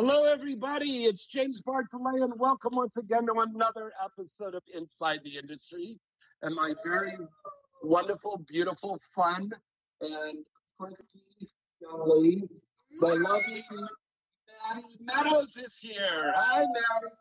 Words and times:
Hello, 0.00 0.22
everybody. 0.26 1.06
It's 1.06 1.26
James 1.26 1.60
Bartholet, 1.60 2.22
and 2.22 2.38
welcome 2.38 2.76
once 2.76 2.96
again 2.98 3.26
to 3.26 3.40
another 3.40 3.92
episode 4.00 4.54
of 4.54 4.62
Inside 4.72 5.24
the 5.24 5.36
Industry. 5.36 5.98
And 6.42 6.54
my 6.54 6.72
very 6.84 7.18
wonderful, 7.82 8.40
beautiful, 8.46 9.00
fun, 9.12 9.50
and 10.00 10.46
frisky 10.78 11.48
lady, 11.82 12.48
my 13.00 13.14
lovely 13.14 13.64
Maddie 14.68 14.98
Meadows 15.00 15.56
is 15.56 15.76
here. 15.80 16.32
Hi, 16.32 16.60
Maddie. 16.60 17.14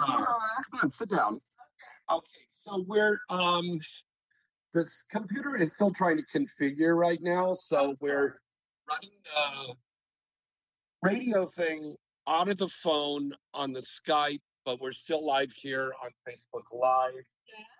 Aw, 0.00 0.24
Come 0.72 0.80
on, 0.82 0.90
sit 0.90 1.08
down. 1.08 1.40
Okay, 2.10 2.44
so 2.48 2.84
we're 2.88 3.20
um 3.30 3.78
this 4.72 5.04
computer 5.08 5.56
is 5.56 5.72
still 5.72 5.92
trying 5.92 6.16
to 6.16 6.24
configure 6.24 6.98
right 6.98 7.22
now, 7.22 7.52
so 7.52 7.94
we're 8.00 8.40
running 8.90 9.12
the 9.22 9.76
radio 11.04 11.46
thing 11.46 11.94
out 12.26 12.48
of 12.48 12.56
the 12.56 12.68
phone 12.68 13.32
on 13.52 13.72
the 13.72 13.80
Skype, 13.80 14.40
but 14.64 14.80
we're 14.80 14.92
still 14.92 15.24
live 15.24 15.52
here 15.52 15.92
on 16.02 16.10
Facebook 16.26 16.64
Live. 16.72 17.24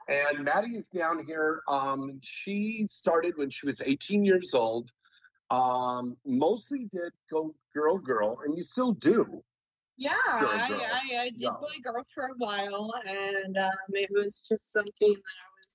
And 0.09 0.45
Maddie 0.45 0.77
is 0.77 0.89
down 0.89 1.25
here. 1.27 1.63
Um, 1.67 2.21
she 2.23 2.87
started 2.89 3.35
when 3.37 3.49
she 3.49 3.67
was 3.67 3.81
18 3.81 4.25
years 4.25 4.53
old. 4.55 4.91
Um, 5.51 6.17
mostly 6.27 6.87
did 6.93 7.13
go 7.33 7.55
girl 7.75 7.97
girl, 7.99 8.39
and 8.45 8.57
you 8.57 8.63
still 8.63 8.93
do. 8.93 9.43
Yeah, 9.97 10.11
Girl, 10.41 10.49
I. 10.51 10.69
I, 11.15 11.23
I 11.23 11.25
did 11.31 11.41
Yeah. 11.41 11.51
boy 11.51 11.69
girl 11.83 12.05
for 12.15 12.25
a 12.25 12.35
while, 12.39 12.93
and 13.07 13.57
um, 13.57 13.71
it 13.91 14.11
was 14.13 14.45
just 14.49 14.73
something 14.73 14.93
that 15.01 15.09
I 15.09 15.49
was 15.61 15.74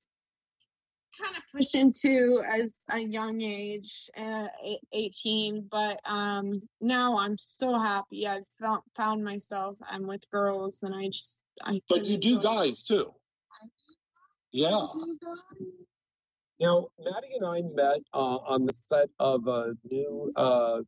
kind 1.21 1.35
of 1.35 1.43
pushed 1.53 1.75
into 1.75 2.41
as 2.47 2.81
a 2.89 2.99
young 2.99 3.41
age, 3.41 4.09
uh, 4.17 4.47
18. 4.93 5.67
But 5.69 5.99
um, 6.05 6.61
now 6.81 7.17
I'm 7.17 7.37
so 7.37 7.77
happy. 7.77 8.27
I've 8.27 8.47
found, 8.59 8.81
found 8.95 9.23
myself. 9.23 9.77
I'm 9.89 10.07
with 10.07 10.29
girls, 10.31 10.83
and 10.83 10.93
I 10.95 11.07
just 11.07 11.41
I. 11.61 11.81
But 11.89 12.05
you 12.05 12.17
do 12.17 12.35
enjoy- 12.37 12.43
guys 12.43 12.83
too. 12.83 13.13
I 13.61 13.67
Yeah. 14.51 14.87
do 14.93 15.17
guys. 15.23 15.67
Now, 16.59 16.87
Maddie 16.99 17.35
and 17.39 17.45
I 17.45 17.61
met 17.73 18.01
uh, 18.13 18.17
on 18.17 18.65
the 18.65 18.73
set 18.73 19.09
of 19.19 19.47
a 19.47 19.73
new 19.89 20.31
uh, 20.35 20.81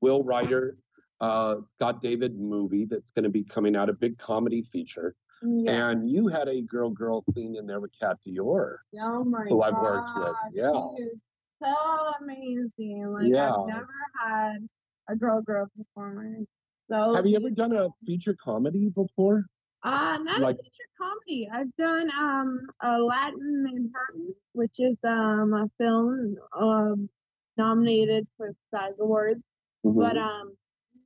Will 0.00 0.24
Ryder, 0.24 0.76
uh, 1.20 1.56
Scott 1.64 2.02
David 2.02 2.36
movie 2.38 2.84
that's 2.84 3.10
going 3.12 3.22
to 3.22 3.30
be 3.30 3.44
coming 3.44 3.76
out, 3.76 3.88
a 3.88 3.92
big 3.92 4.18
comedy 4.18 4.64
feature. 4.72 5.14
Yeah. 5.44 5.90
And 5.90 6.10
you 6.10 6.28
had 6.28 6.48
a 6.48 6.62
girl 6.62 6.90
girl 6.90 7.24
scene 7.34 7.56
in 7.56 7.66
there 7.66 7.80
with 7.80 7.90
Kat 8.00 8.16
Dior. 8.26 8.76
Oh 9.00 9.24
my 9.24 9.44
who 9.48 9.60
god. 9.60 9.74
I've 9.74 9.82
worked 9.82 10.10
with, 10.16 10.36
yeah. 10.54 10.70
She 10.96 11.02
is 11.02 11.18
so 11.62 12.12
amazing. 12.22 13.06
Like 13.12 13.26
Yeah. 13.28 13.54
I've 13.54 13.66
never 13.66 13.88
had 14.22 14.68
a 15.08 15.16
girl 15.16 15.42
girl 15.42 15.66
performance. 15.76 16.46
So 16.90 17.14
Have 17.14 17.26
you 17.26 17.36
ever 17.36 17.50
done 17.50 17.72
a 17.76 17.88
feature 18.06 18.36
comedy 18.42 18.88
before? 18.88 19.44
Uh, 19.82 20.16
not 20.22 20.40
Like- 20.40 20.56
a 20.56 20.62
feature 20.62 20.90
comedy. 20.98 21.48
I've 21.52 21.74
done 21.76 22.10
um 22.18 22.60
a 22.82 22.98
Latin 22.98 23.62
Manhattan, 23.64 24.34
which 24.52 24.72
is 24.78 24.96
um 25.04 25.52
a 25.52 25.68
film 25.78 26.36
um 26.58 27.08
nominated 27.56 28.26
for 28.36 28.50
SAG 28.70 28.94
Awards, 29.00 29.42
Mm-hmm. 29.84 29.98
but 30.00 30.16
um 30.16 30.56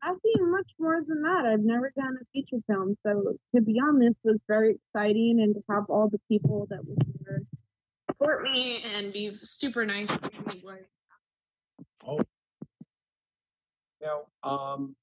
nothing 0.04 0.50
much 0.50 0.70
more 0.78 1.00
than 1.06 1.22
that. 1.22 1.46
I've 1.46 1.60
never 1.60 1.92
done 1.96 2.16
a 2.20 2.24
feature 2.32 2.62
film, 2.66 2.96
so 3.06 3.34
to 3.54 3.60
be 3.62 3.74
on 3.80 3.98
this 3.98 4.14
was 4.24 4.38
very 4.48 4.76
exciting, 4.76 5.40
and 5.40 5.54
to 5.54 5.62
have 5.70 5.84
all 5.88 6.08
the 6.08 6.20
people 6.28 6.66
that 6.70 6.86
were 6.86 6.96
here 7.24 7.42
support 8.10 8.42
me 8.42 8.80
and 8.96 9.12
be 9.12 9.32
super 9.42 9.84
nice 9.84 10.08
to 10.08 10.30
me 10.46 10.62
was 10.64 10.80
Oh. 12.06 12.20
Now, 14.00 14.22
um, 14.48 14.96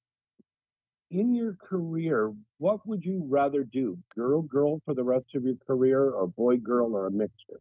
in 1.10 1.34
your 1.34 1.54
career, 1.54 2.32
what 2.58 2.86
would 2.86 3.04
you 3.04 3.24
rather 3.28 3.62
do? 3.62 3.98
Girl 4.14 4.42
girl 4.42 4.80
for 4.84 4.94
the 4.94 5.04
rest 5.04 5.26
of 5.34 5.44
your 5.44 5.56
career, 5.66 6.10
or 6.10 6.26
boy 6.26 6.56
girl, 6.56 6.96
or 6.96 7.06
a 7.06 7.10
mixture? 7.10 7.60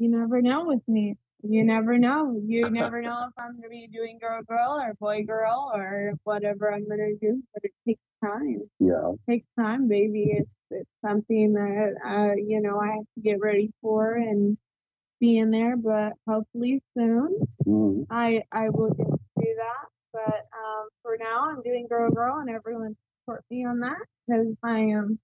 you 0.00 0.08
never 0.08 0.40
know 0.40 0.64
with 0.64 0.82
me. 0.88 1.16
You 1.42 1.64
never 1.64 1.98
know. 1.98 2.40
You 2.44 2.70
never 2.70 3.00
know 3.02 3.26
if 3.28 3.32
I'm 3.38 3.52
going 3.52 3.62
to 3.62 3.68
be 3.68 3.86
doing 3.86 4.18
girl 4.20 4.42
girl 4.42 4.80
or 4.80 4.94
boy 5.00 5.24
girl 5.24 5.70
or 5.74 6.12
whatever 6.24 6.72
I'm 6.72 6.86
going 6.86 7.18
to 7.20 7.26
do, 7.26 7.42
but 7.54 7.64
it 7.64 7.72
takes 7.86 8.02
time. 8.22 8.60
Yeah. 8.78 9.12
It 9.12 9.30
takes 9.30 9.46
time, 9.58 9.88
baby. 9.88 10.32
It's, 10.38 10.50
it's 10.70 10.90
something 11.04 11.54
that, 11.54 11.94
uh, 12.04 12.34
you 12.36 12.60
know, 12.60 12.78
I 12.78 12.88
have 12.88 13.04
to 13.16 13.20
get 13.22 13.40
ready 13.40 13.70
for 13.82 14.14
and 14.14 14.56
be 15.20 15.38
in 15.38 15.50
there, 15.50 15.76
but 15.76 16.14
hopefully 16.28 16.80
soon 16.96 17.36
Mhm. 17.66 18.06
I, 18.10 18.42
I 18.52 18.70
will 18.70 18.90
get 18.90 19.06
to 19.06 19.18
do 19.40 19.54
that. 19.56 19.86
But, 20.12 20.46
um, 20.56 20.88
for 21.02 21.16
now 21.18 21.50
I'm 21.50 21.62
doing 21.62 21.86
girl 21.88 22.10
girl 22.10 22.38
and 22.38 22.50
everyone 22.50 22.96
support 23.22 23.44
me 23.50 23.64
on 23.64 23.80
that 23.80 23.98
because 24.26 24.54
I 24.62 24.78
am 24.80 25.18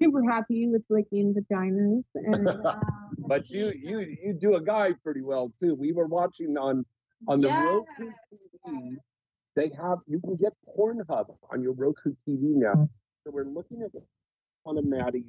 super 0.00 0.22
happy 0.22 0.68
with 0.68 0.82
licking 0.90 1.34
vaginas 1.34 2.04
and, 2.14 2.48
uh, 2.66 2.74
But 3.18 3.48
you 3.50 3.72
you 3.74 4.00
you 4.22 4.32
do 4.34 4.56
a 4.56 4.62
guy 4.62 4.92
pretty 5.02 5.22
well 5.22 5.52
too. 5.60 5.74
We 5.74 5.92
were 5.92 6.06
watching 6.06 6.56
on 6.56 6.84
on 7.28 7.40
the 7.40 7.48
Yes. 7.48 7.64
Roku 7.98 8.10
TV. 8.66 8.96
They 9.54 9.70
have 9.80 9.98
you 10.06 10.20
can 10.20 10.36
get 10.36 10.52
Pornhub 10.76 11.34
on 11.50 11.62
your 11.62 11.72
Roku 11.72 12.10
TV 12.28 12.54
now. 12.54 12.88
So 13.24 13.30
we're 13.32 13.44
looking 13.44 13.82
at 13.82 13.90
one 14.64 14.76
of 14.78 14.84
Maddie's 14.84 15.24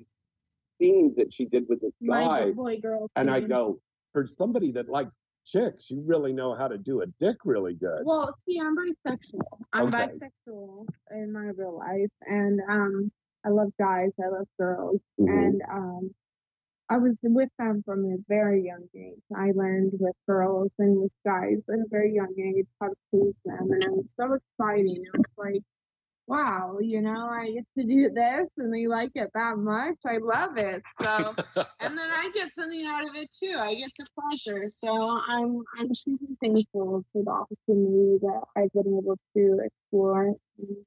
scenes 0.79 1.15
that 1.15 1.33
she 1.33 1.45
did 1.45 1.63
with 1.69 1.81
this 1.81 1.93
guy, 2.05 2.45
my 2.45 2.51
boy 2.51 2.79
girl. 2.79 3.09
and 3.15 3.31
I 3.31 3.39
go, 3.39 3.79
for 4.13 4.27
somebody 4.27 4.71
that 4.73 4.89
likes 4.89 5.11
chicks, 5.45 5.89
you 5.89 6.03
really 6.05 6.33
know 6.33 6.53
how 6.55 6.67
to 6.67 6.77
do 6.77 7.01
a 7.01 7.05
dick 7.19 7.37
really 7.45 7.73
good. 7.73 8.01
Well, 8.03 8.35
see, 8.45 8.59
I'm 8.59 8.75
bisexual. 8.75 9.41
I'm 9.73 9.87
Okay. 9.87 10.09
bisexual 10.47 10.85
in 11.11 11.31
my 11.31 11.49
real 11.55 11.77
life, 11.77 12.11
and 12.27 12.59
um, 12.69 13.11
I 13.45 13.49
love 13.49 13.71
guys. 13.79 14.11
I 14.23 14.27
love 14.29 14.47
girls, 14.59 14.99
Mhm. 15.19 15.27
and 15.29 15.61
um, 15.71 16.15
I 16.89 16.97
was 16.97 17.15
with 17.23 17.49
them 17.59 17.83
from 17.85 18.05
a 18.05 18.17
very 18.27 18.63
young 18.65 18.87
age. 18.95 19.21
I 19.35 19.51
learned 19.51 19.93
with 19.99 20.15
girls 20.27 20.71
and 20.79 21.01
with 21.01 21.11
guys 21.25 21.57
at 21.69 21.79
a 21.79 21.85
very 21.89 22.13
young 22.13 22.33
age 22.39 22.67
how 22.79 22.87
to 22.89 22.95
please 23.11 23.35
them, 23.45 23.71
and 23.71 23.83
it 23.83 23.91
was 23.91 24.05
so 24.19 24.33
exciting. 24.33 25.03
It 25.05 25.17
was 25.17 25.25
like, 25.37 25.61
wow, 26.27 26.77
you 26.81 27.01
know, 27.01 27.27
I 27.29 27.51
get 27.51 27.65
to 27.77 27.83
do 27.85 28.09
this, 28.09 28.47
and 28.57 28.73
they 28.73 28.87
like 28.87 29.11
it 29.15 29.29
that 29.33 29.57
much. 29.57 29.95
I 30.05 30.17
love 30.17 30.57
it. 30.57 30.81
So. 31.03 31.33
and 31.81 31.97
then 31.97 32.09
I 32.11 32.29
get 32.33 32.53
something 32.53 32.85
out 32.85 33.03
of 33.07 33.15
it 33.15 33.29
too. 33.31 33.55
I 33.57 33.75
get 33.75 33.91
the 33.97 34.07
pleasure. 34.19 34.67
So 34.69 34.89
I'm 35.27 35.63
I'm 35.77 35.93
super 35.93 36.25
thankful 36.41 37.03
for 37.13 37.23
the 37.23 37.31
opportunity 37.31 38.17
that 38.21 38.41
I've 38.55 38.71
been 38.73 38.97
able 38.97 39.17
to 39.35 39.59
explore 39.63 40.25
and 40.59 40.77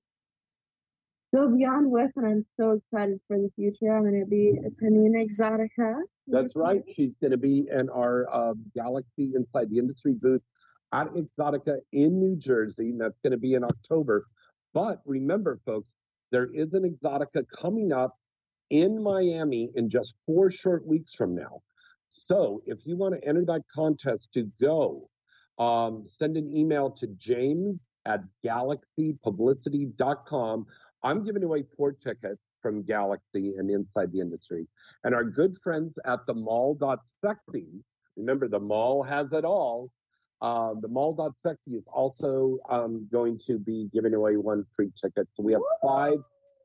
go 1.34 1.48
beyond 1.48 1.90
with, 1.90 2.10
and 2.16 2.26
I'm 2.26 2.46
so 2.58 2.70
excited 2.70 3.20
for 3.28 3.38
the 3.38 3.50
future. 3.56 3.94
I'm 3.94 4.02
going 4.02 4.20
to 4.20 4.26
be 4.26 4.58
attending 4.66 5.14
Exotica. 5.14 6.00
That's 6.26 6.56
right. 6.56 6.82
She's 6.94 7.16
going 7.16 7.32
to 7.32 7.36
be 7.36 7.68
in 7.70 7.88
our 7.90 8.26
uh, 8.32 8.54
Galaxy 8.74 9.32
Inside 9.34 9.70
the 9.70 9.78
Industry 9.78 10.14
booth 10.20 10.42
at 10.92 11.08
Exotica 11.14 11.78
in 11.92 12.18
New 12.18 12.36
Jersey, 12.36 12.90
and 12.90 13.00
that's 13.00 13.18
going 13.22 13.32
to 13.32 13.38
be 13.38 13.54
in 13.54 13.64
October. 13.64 14.26
But 14.74 15.00
remember, 15.04 15.60
folks, 15.64 15.88
there 16.32 16.48
is 16.52 16.74
an 16.74 16.82
Exotica 16.82 17.44
coming 17.60 17.92
up 17.92 18.16
in 18.70 19.02
Miami 19.02 19.70
in 19.74 19.90
just 19.90 20.14
four 20.26 20.50
short 20.50 20.86
weeks 20.86 21.14
from 21.14 21.34
now. 21.34 21.60
So 22.08 22.62
if 22.66 22.78
you 22.84 22.96
want 22.96 23.14
to 23.14 23.28
enter 23.28 23.44
that 23.46 23.62
contest 23.74 24.28
to 24.34 24.48
go, 24.60 25.08
um, 25.58 26.04
send 26.06 26.36
an 26.36 26.56
email 26.56 26.90
to 26.98 27.08
james 27.18 27.88
at 28.06 28.20
galaxypublicity.com. 28.44 30.66
I'm 31.02 31.24
giving 31.24 31.42
away 31.42 31.64
four 31.76 31.92
tickets 31.92 32.40
from 32.62 32.82
Galaxy 32.82 33.54
and 33.56 33.70
Inside 33.70 34.12
the 34.12 34.20
Industry. 34.20 34.66
And 35.04 35.14
our 35.14 35.24
good 35.24 35.56
friends 35.62 35.98
at 36.04 36.26
the 36.26 36.34
mall.sexy, 36.34 37.66
remember 38.16 38.48
the 38.48 38.60
mall 38.60 39.02
has 39.02 39.32
it 39.32 39.44
all. 39.44 39.90
Uh, 40.42 40.74
the 40.80 40.88
mall.sexy 40.88 41.72
is 41.72 41.84
also 41.92 42.58
um, 42.70 43.06
going 43.12 43.38
to 43.46 43.58
be 43.58 43.88
giving 43.92 44.14
away 44.14 44.36
one 44.36 44.64
free 44.74 44.90
ticket. 45.02 45.28
So 45.34 45.42
we 45.42 45.52
have 45.52 45.60
five 45.82 46.18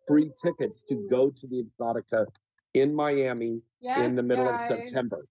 free 0.07 0.31
tickets 0.43 0.83
to 0.89 1.07
go 1.09 1.29
to 1.29 1.47
the 1.47 1.63
Exotica 1.63 2.25
in 2.73 2.93
Miami 2.93 3.61
in 3.81 4.15
the 4.15 4.23
middle 4.23 4.47
of 4.47 4.59
September. 4.67 5.25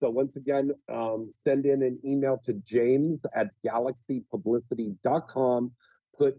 So 0.00 0.10
once 0.10 0.36
again, 0.36 0.72
um, 0.92 1.30
send 1.30 1.64
in 1.64 1.82
an 1.82 1.98
email 2.04 2.38
to 2.44 2.52
james 2.66 3.22
at 3.34 3.48
galaxypublicity.com. 3.66 5.72
Put 6.18 6.36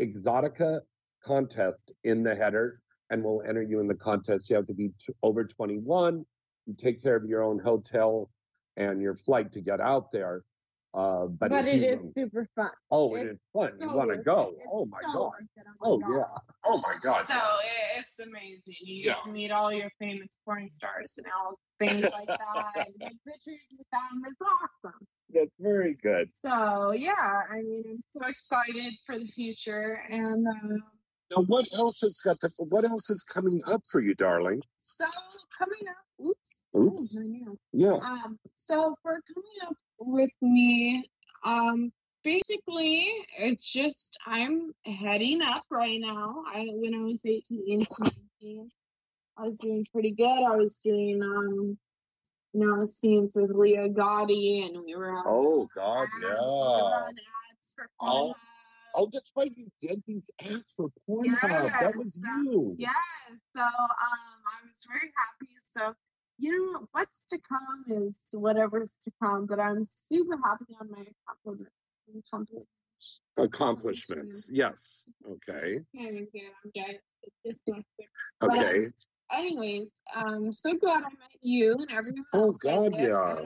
Exotica 0.00 0.80
contest 1.26 1.82
in 2.04 2.22
the 2.22 2.34
header. 2.34 2.80
and 3.10 3.22
we'll 3.22 3.42
enter 3.48 3.62
you 3.62 3.78
in 3.80 3.86
the 3.86 3.94
contest. 3.94 4.50
You 4.50 4.56
have 4.56 4.66
to 4.66 4.74
be 4.74 4.88
t- 5.06 5.14
over 5.22 5.44
21. 5.44 6.24
You 6.66 6.74
take 6.76 7.00
care 7.02 7.14
of 7.14 7.24
your 7.24 7.42
own 7.48 7.58
hotel 7.60 8.28
and 8.76 9.00
your 9.00 9.14
flight 9.26 9.52
to 9.52 9.60
get 9.60 9.80
out 9.80 10.10
there. 10.12 10.42
Uh, 10.92 11.26
but 11.26 11.50
But 11.50 11.66
it 11.68 11.82
is 11.92 12.00
super 12.18 12.48
fun. 12.56 12.70
oh, 12.90 13.14
it 13.14 13.22
it's 13.22 13.32
is 13.34 13.38
fun. 13.52 13.70
You 13.80 13.90
want 13.94 14.10
to 14.10 14.16
go? 14.32 14.54
Oh 14.72 14.86
my 14.86 14.98
so 15.12 15.30
it. 15.38 15.64
Oh 15.82 15.98
my 16.00 16.08
yeah! 16.16 16.22
God. 16.22 16.40
Oh 16.64 16.78
my 16.78 16.94
god! 17.02 17.26
So 17.26 17.34
it, 17.34 18.00
it's 18.00 18.18
amazing. 18.28 18.74
You 18.80 19.12
Yeah. 19.12 19.30
meet 19.32 19.50
all 19.52 19.70
your 19.72 19.90
famous 20.00 20.30
porn 20.44 20.68
stars 20.68 21.14
and 21.18 21.26
all 21.38 21.50
things 21.78 22.02
like 22.18 22.26
that, 22.26 22.86
and 22.86 22.94
take 23.00 23.18
pictures 23.28 23.64
with 23.78 23.86
them. 23.92 24.22
It's 24.26 24.40
awesome. 24.40 25.00
That's 25.34 25.54
very 25.60 25.94
good. 26.02 26.26
So 26.44 26.92
yeah, 26.92 27.12
I 27.54 27.58
mean, 27.62 27.84
I'm 27.90 28.02
so 28.16 28.26
excited 28.26 28.92
for 29.06 29.16
the 29.18 29.28
future, 29.34 30.02
and 30.10 30.46
um, 30.48 30.82
Now, 31.30 31.42
what 31.42 31.66
else 31.72 32.00
has 32.02 32.20
got 32.24 32.38
to? 32.40 32.50
What 32.58 32.84
else 32.84 33.10
is 33.10 33.22
coming 33.22 33.60
up 33.66 33.82
for 33.90 34.00
you, 34.00 34.14
darling? 34.14 34.62
so 34.76 35.04
coming 35.58 35.88
up. 35.88 36.26
Oops. 36.26 36.58
Oops. 36.76 37.18
Yeah. 37.72 37.96
Um, 37.96 38.38
so 38.56 38.94
for 39.02 39.20
coming 39.34 39.58
up 39.66 39.76
with 39.98 40.30
me, 40.40 41.08
um, 41.44 41.92
basically 42.22 43.06
it's 43.38 43.70
just 43.70 44.18
I'm 44.26 44.72
heading 44.84 45.42
up 45.42 45.64
right 45.70 45.98
now. 46.00 46.44
I 46.46 46.68
when 46.72 46.94
I 46.94 46.98
was 46.98 47.24
18 47.26 47.80
to 47.80 48.10
19, 48.40 48.68
I 49.36 49.42
was 49.42 49.58
doing 49.58 49.84
pretty 49.92 50.12
good. 50.12 50.44
I 50.44 50.56
was 50.56 50.76
doing 50.76 51.20
um, 51.22 51.78
you 52.52 52.66
know, 52.66 52.84
scenes 52.84 53.36
with 53.36 53.50
Leah 53.50 53.88
Gotti, 53.88 54.66
and 54.66 54.82
we 54.84 54.94
were 54.94 55.12
Oh 55.26 55.68
God, 55.74 56.08
ads, 56.24 56.24
yeah. 56.24 57.08
ads 57.08 57.72
for 57.74 57.90
Oh. 58.00 58.34
Oh, 58.96 59.10
that's 59.12 59.30
right. 59.36 59.52
You 59.54 59.66
did 59.80 60.02
these 60.06 60.30
ads 60.40 60.72
for 60.74 60.88
Pornhub. 61.08 61.70
that 61.80 61.94
was 61.96 62.14
that- 62.14 62.42
you. 62.44 62.74
Yes. 62.78 62.94
So 63.54 63.60
um, 63.62 63.68
I 64.00 64.64
was 64.64 64.86
very 64.90 65.12
happy. 65.16 65.52
So 65.58 65.94
you 66.38 66.52
know 66.72 66.86
what's 66.92 67.24
to 67.30 67.38
come 67.38 67.84
is 68.04 68.26
whatever's 68.32 68.96
to 69.04 69.12
come. 69.22 69.46
But 69.46 69.60
I'm 69.60 69.84
super 69.84 70.38
happy 70.42 70.74
on 70.80 70.90
my 70.90 71.04
accomplishment. 71.28 71.72
accomplishment. 72.18 72.66
Accomplishments. 73.36 74.48
Yes. 74.50 75.06
Okay. 75.30 75.80
Can't 75.94 76.12
even 76.12 76.28
say 76.32 76.38
it. 76.40 76.52
I'm 76.64 76.70
dead. 76.74 76.98
It's 77.44 77.62
dyslexic. 77.68 78.06
But, 78.40 78.50
um, 78.50 78.58
Okay. 78.58 78.86
anyways, 79.32 79.90
I'm 80.14 80.52
so 80.52 80.74
glad 80.74 81.02
I 81.04 81.10
met 81.10 81.36
you 81.42 81.72
and 81.74 81.90
everyone 81.90 82.24
Oh. 82.32 82.52
God, 82.52 82.92
yeah. 82.94 83.36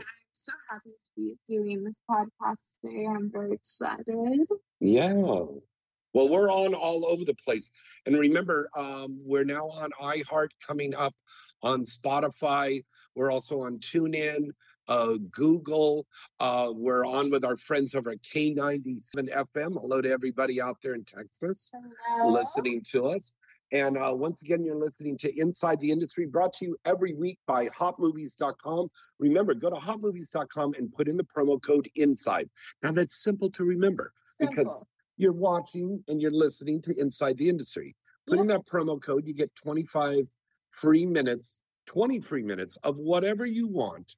So 0.44 0.52
happy 0.70 0.90
to 0.90 1.10
be 1.16 1.36
doing 1.48 1.84
this 1.84 2.00
podcast 2.10 2.78
today. 2.82 3.06
I'm 3.06 3.30
very 3.30 3.52
excited. 3.52 4.46
Yeah. 4.80 5.12
Well, 5.12 6.28
we're 6.28 6.50
on 6.50 6.74
all 6.74 7.04
over 7.06 7.24
the 7.24 7.34
place. 7.34 7.70
And 8.06 8.18
remember, 8.18 8.68
um, 8.74 9.20
we're 9.24 9.44
now 9.44 9.68
on 9.68 9.90
iHeart 10.00 10.48
coming 10.66 10.94
up 10.94 11.14
on 11.62 11.84
Spotify. 11.84 12.82
We're 13.14 13.30
also 13.30 13.60
on 13.62 13.78
TuneIn, 13.78 14.48
uh, 14.88 15.18
Google. 15.30 16.06
Uh, 16.40 16.70
we're 16.72 17.06
on 17.06 17.30
with 17.30 17.44
our 17.44 17.56
friends 17.56 17.94
over 17.94 18.10
at 18.10 18.22
K97 18.22 19.28
FM. 19.28 19.78
Hello 19.78 20.00
to 20.00 20.10
everybody 20.10 20.60
out 20.60 20.78
there 20.82 20.94
in 20.94 21.04
Texas 21.04 21.70
Hello. 22.08 22.32
listening 22.32 22.82
to 22.92 23.08
us. 23.08 23.34
And 23.72 23.96
uh, 23.96 24.12
once 24.14 24.42
again, 24.42 24.64
you're 24.64 24.74
listening 24.74 25.16
to 25.18 25.32
Inside 25.38 25.80
the 25.80 25.90
Industry, 25.92 26.26
brought 26.26 26.52
to 26.54 26.64
you 26.64 26.76
every 26.84 27.14
week 27.14 27.38
by 27.46 27.68
hotmovies.com. 27.68 28.88
Remember, 29.18 29.54
go 29.54 29.70
to 29.70 29.76
hotmovies.com 29.76 30.74
and 30.76 30.92
put 30.92 31.08
in 31.08 31.16
the 31.16 31.24
promo 31.24 31.62
code 31.62 31.88
INSIDE. 31.94 32.50
Now, 32.82 32.92
that's 32.92 33.22
simple 33.22 33.50
to 33.52 33.64
remember 33.64 34.12
because 34.38 34.84
you're 35.16 35.32
watching 35.32 36.02
and 36.08 36.20
you're 36.20 36.30
listening 36.30 36.80
to 36.82 36.98
Inside 36.98 37.36
the 37.38 37.48
Industry. 37.48 37.94
Put 38.26 38.38
in 38.38 38.48
that 38.48 38.66
promo 38.66 39.00
code, 39.02 39.26
you 39.26 39.34
get 39.34 39.54
25 39.56 40.26
free 40.70 41.06
minutes, 41.06 41.60
20 41.86 42.20
free 42.20 42.42
minutes 42.42 42.76
of 42.78 42.98
whatever 42.98 43.44
you 43.44 43.68
want 43.68 44.16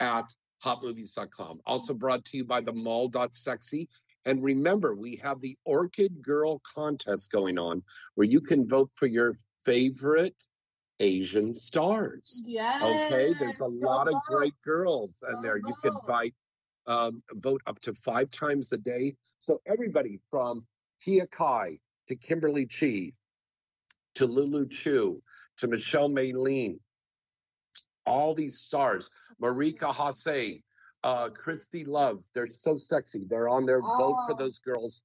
at 0.00 0.24
hotmovies.com. 0.64 1.60
Also 1.66 1.94
brought 1.94 2.24
to 2.26 2.36
you 2.36 2.44
by 2.44 2.60
the 2.60 2.72
mall.sexy. 2.72 3.88
And 4.26 4.42
remember, 4.42 4.94
we 4.94 5.16
have 5.16 5.40
the 5.40 5.56
Orchid 5.64 6.22
Girl 6.22 6.60
contest 6.74 7.30
going 7.30 7.58
on 7.58 7.82
where 8.14 8.26
you 8.26 8.40
can 8.40 8.66
vote 8.66 8.90
for 8.94 9.06
your 9.06 9.34
favorite 9.64 10.42
Asian 11.00 11.52
stars. 11.52 12.42
Yes. 12.46 12.82
Okay, 12.82 13.34
there's 13.38 13.60
a 13.60 13.66
lot 13.66 14.08
of 14.08 14.14
great 14.26 14.54
girls 14.64 15.22
in 15.34 15.42
there. 15.42 15.58
You 15.58 15.74
can 15.82 15.94
um, 16.86 17.22
vote 17.34 17.62
up 17.66 17.80
to 17.80 17.92
five 17.92 18.30
times 18.30 18.72
a 18.72 18.78
day. 18.78 19.16
So 19.38 19.60
everybody 19.66 20.20
from 20.30 20.66
Tia 21.00 21.26
Kai 21.26 21.78
to 22.08 22.16
Kimberly 22.16 22.66
Chi 22.66 23.12
to 24.14 24.26
Lulu 24.26 24.68
Chu 24.68 25.22
to 25.58 25.66
Michelle 25.66 26.08
Maylene, 26.08 26.78
all 28.06 28.34
these 28.34 28.58
stars, 28.58 29.10
Marika 29.42 29.92
Hase, 29.92 30.62
uh, 31.04 31.28
Christy 31.28 31.84
Love, 31.84 32.24
they're 32.34 32.48
so 32.48 32.76
sexy. 32.78 33.24
They're 33.28 33.48
on 33.48 33.66
there. 33.66 33.80
Vote 33.80 34.16
for 34.26 34.32
Oh. 34.32 34.36
those 34.36 34.58
girls 34.58 35.02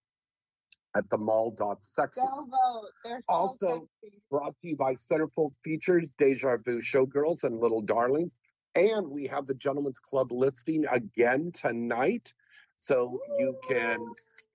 at 0.95 1.07
the 1.09 1.17
mall. 1.17 1.51
Dot 1.51 1.67
mall.sexy. 1.67 2.21
Go 2.21 2.45
vote. 2.45 2.89
They're 3.03 3.19
so 3.21 3.25
Also- 3.33 3.89
sexy. 4.01 4.21
brought 4.31 4.55
to 4.61 4.67
you 4.69 4.75
by 4.77 4.95
Centerfold 4.95 5.53
Features, 5.63 6.13
Deja 6.13 6.57
Vu 6.57 6.81
Showgirls, 6.81 7.43
and 7.43 7.59
Little 7.59 7.81
Darlings. 7.81 8.37
And 8.75 9.09
we 9.09 9.27
have 9.27 9.45
the 9.45 9.53
Gentlemen's 9.55 9.99
Club 9.99 10.31
listing 10.31 10.85
again 10.87 11.51
tonight. 11.51 12.33
So 12.77 13.19
you 13.37 13.59
can 13.67 13.97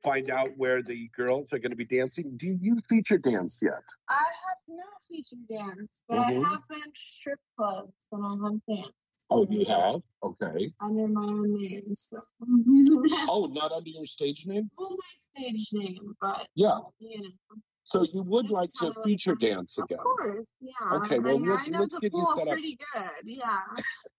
find 0.02 0.30
out 0.30 0.48
where 0.56 0.82
the 0.82 1.08
girls 1.08 1.52
are 1.52 1.58
going 1.58 1.72
to 1.72 1.76
be 1.76 1.84
dancing. 1.84 2.36
Do 2.38 2.46
you 2.48 2.80
feature 2.88 3.18
dance 3.18 3.60
yet? 3.62 3.84
I 4.08 4.24
have 4.48 4.58
not 4.66 5.02
featured 5.06 5.46
dance, 5.46 6.02
but 6.08 6.16
Mhm. 6.16 6.42
I 6.42 6.48
have 6.54 6.68
been 6.68 6.90
to 6.90 7.00
strip 7.00 7.38
clubs 7.54 7.92
and 8.12 8.24
I 8.24 8.30
have 8.50 8.64
danced. 8.66 8.94
Oh, 9.34 9.46
you 9.50 9.64
have? 9.66 10.00
Okay. 10.22 10.72
Under 10.80 11.08
my 11.08 11.22
own 11.24 11.52
name, 11.58 11.94
so. 11.94 12.18
Oh, 13.28 13.46
not 13.52 13.72
under 13.72 13.90
your 13.90 14.06
stage 14.06 14.44
name? 14.46 14.70
well, 14.78 14.90
my 14.90 15.42
stage 15.42 15.68
name, 15.72 16.14
but 16.20 16.46
Yeah. 16.54 16.78
you 17.00 17.22
know. 17.22 17.58
So 17.82 18.02
you 18.12 18.22
would 18.22 18.46
It's 18.46 18.52
like 18.52 18.70
to 18.78 18.86
like 18.86 19.04
feature 19.04 19.32
that. 19.34 19.40
dance 19.40 19.76
again? 19.78 19.98
Of 19.98 20.04
course, 20.04 20.48
yeah. 20.60 20.96
Okay, 21.04 21.18
well, 21.18 21.34
I, 21.36 21.38
mean, 21.38 21.48
let's- 21.50 21.66
I 21.66 21.70
know 21.70 21.80
let's 21.80 21.94
the 21.94 22.00
get 22.00 22.12
you 22.14 22.26
set 22.36 22.48
up. 22.48 22.52
pretty 22.54 22.78
good, 22.94 23.10
yeah. 23.24 23.58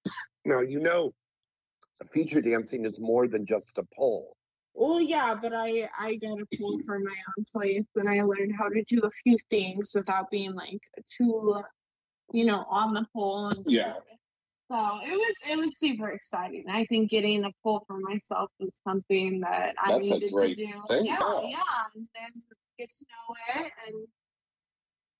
Now, 0.45 0.59
you 0.59 0.79
know, 0.79 1.11
feature 2.11 2.39
dancing 2.41 2.85
is 2.85 2.99
more 2.99 3.27
than 3.27 3.45
just 3.47 3.77
a 3.79 3.83
pole. 3.95 4.35
Well, 4.75 5.01
yeah, 5.01 5.33
but 5.41 5.53
I 5.53 5.89
I 5.97 6.17
got 6.17 6.39
a 6.39 6.45
pool 6.57 6.79
for 6.85 6.99
my 6.99 7.15
own 7.15 7.45
place, 7.51 7.85
and 7.95 8.07
I 8.07 8.21
learned 8.21 8.53
how 8.55 8.67
to 8.69 8.83
do 8.83 9.01
a 9.03 9.09
few 9.23 9.37
things 9.49 9.93
without 9.95 10.29
being 10.29 10.53
like 10.53 10.81
too, 11.17 11.53
you 12.31 12.45
know, 12.45 12.63
on 12.69 12.93
the 12.93 13.07
pole. 13.13 13.47
And 13.47 13.65
Yeah. 13.65 13.93
So 14.71 14.77
it 15.03 15.11
was 15.11 15.35
it 15.51 15.57
was 15.57 15.77
super 15.77 16.09
exciting. 16.09 16.65
I 16.69 16.85
think 16.85 17.11
getting 17.11 17.43
a 17.45 17.51
pool 17.61 17.83
for 17.87 17.99
myself 17.99 18.49
was 18.59 18.75
something 18.87 19.41
that 19.41 19.75
I 19.79 19.93
That's 19.93 20.09
needed 20.09 20.33
to 20.35 20.55
do. 20.55 20.67
thing, 20.87 21.05
yeah, 21.05 21.19
yeah. 21.19 21.41
yeah, 21.43 21.59
and 21.95 22.07
then 22.15 22.41
get 22.79 22.89
to 22.89 23.05
know 23.05 23.63
it 23.63 23.71
and 23.87 24.07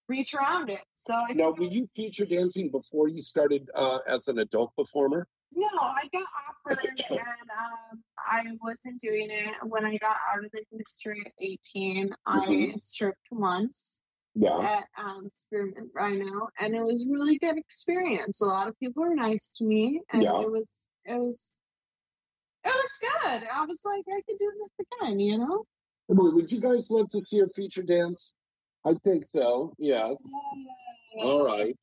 reach 0.09 0.33
around 0.33 0.69
it. 0.71 0.81
So 0.95 1.13
I 1.13 1.33
Now, 1.33 1.51
were 1.51 1.63
you 1.65 1.85
feature 1.85 2.25
dancing 2.25 2.69
before 2.69 3.07
you 3.07 3.21
started 3.21 3.69
uh, 3.75 3.99
as 4.07 4.27
an 4.27 4.39
adult 4.39 4.75
performer? 4.75 5.27
No, 5.53 5.67
I 5.67 6.09
got 6.11 6.25
offered 6.49 6.83
and 6.83 7.19
um, 7.19 8.03
I 8.17 8.43
wasn't 8.61 8.99
doing 8.99 9.27
it. 9.29 9.55
When 9.63 9.85
I 9.85 9.95
got 9.97 10.17
out 10.33 10.43
of 10.43 10.51
the 10.51 10.63
industry 10.71 11.21
at 11.25 11.31
18, 11.39 12.13
I 12.25 12.45
Mhm. 12.47 12.81
stripped 12.81 13.27
once 13.31 14.01
Yeah. 14.35 14.57
at 14.59 14.83
um, 14.97 15.29
Spearmint 15.31 15.91
Rhino, 15.93 16.49
and 16.59 16.75
it 16.75 16.83
was 16.83 17.05
a 17.05 17.09
really 17.09 17.37
good 17.37 17.57
experience. 17.57 18.41
A 18.41 18.45
lot 18.45 18.67
of 18.67 18.77
people 18.79 19.03
were 19.03 19.15
nice 19.15 19.53
to 19.57 19.65
me, 19.65 20.01
and 20.11 20.23
Yeah. 20.23 20.41
it 20.41 20.51
was 20.51 20.89
it 21.05 21.17
was 21.17 21.59
it 22.65 22.67
was 22.69 22.97
good. 22.99 23.47
I 23.53 23.65
was 23.65 23.79
like, 23.85 24.03
I 24.09 24.21
could 24.27 24.37
do 24.37 24.51
this 24.59 24.87
again, 25.01 25.19
you 25.19 25.37
know? 25.37 25.65
Would 26.09 26.51
you 26.51 26.59
guys 26.59 26.89
love 26.91 27.07
to 27.09 27.21
see 27.21 27.39
a 27.39 27.47
feature 27.47 27.83
dance? 27.83 28.35
I 28.83 28.93
think 29.03 29.25
so. 29.25 29.73
Yes. 29.77 30.17
All 31.21 31.45
right. 31.45 31.77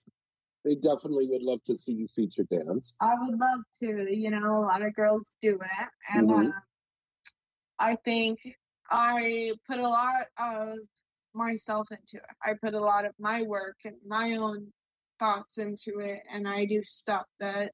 They 0.64 0.74
definitely 0.76 1.26
would 1.28 1.42
love 1.42 1.62
to 1.64 1.76
see 1.76 1.92
you 1.92 2.06
feature 2.08 2.44
dance. 2.44 2.96
I 3.00 3.14
would 3.20 3.38
love 3.38 3.60
to. 3.80 4.14
You 4.14 4.30
know, 4.30 4.58
a 4.58 4.66
lot 4.66 4.82
of 4.82 4.94
girls 4.94 5.26
do 5.40 5.54
it, 5.60 5.88
and 6.14 6.30
Mhm. 6.30 6.48
uh, 6.50 6.60
I 7.78 7.96
think 8.04 8.38
I 8.90 9.52
put 9.68 9.78
a 9.78 9.88
lot 9.88 10.26
of 10.38 10.78
myself 11.34 11.88
into 11.90 12.16
it. 12.16 12.36
I 12.42 12.54
put 12.62 12.74
a 12.74 12.80
lot 12.80 13.04
of 13.04 13.12
my 13.18 13.42
work 13.42 13.76
and 13.84 13.96
my 14.06 14.36
own 14.36 14.72
thoughts 15.18 15.58
into 15.58 15.98
it, 16.00 16.20
and 16.32 16.48
I 16.48 16.66
do 16.66 16.82
stuff 16.84 17.26
that 17.40 17.72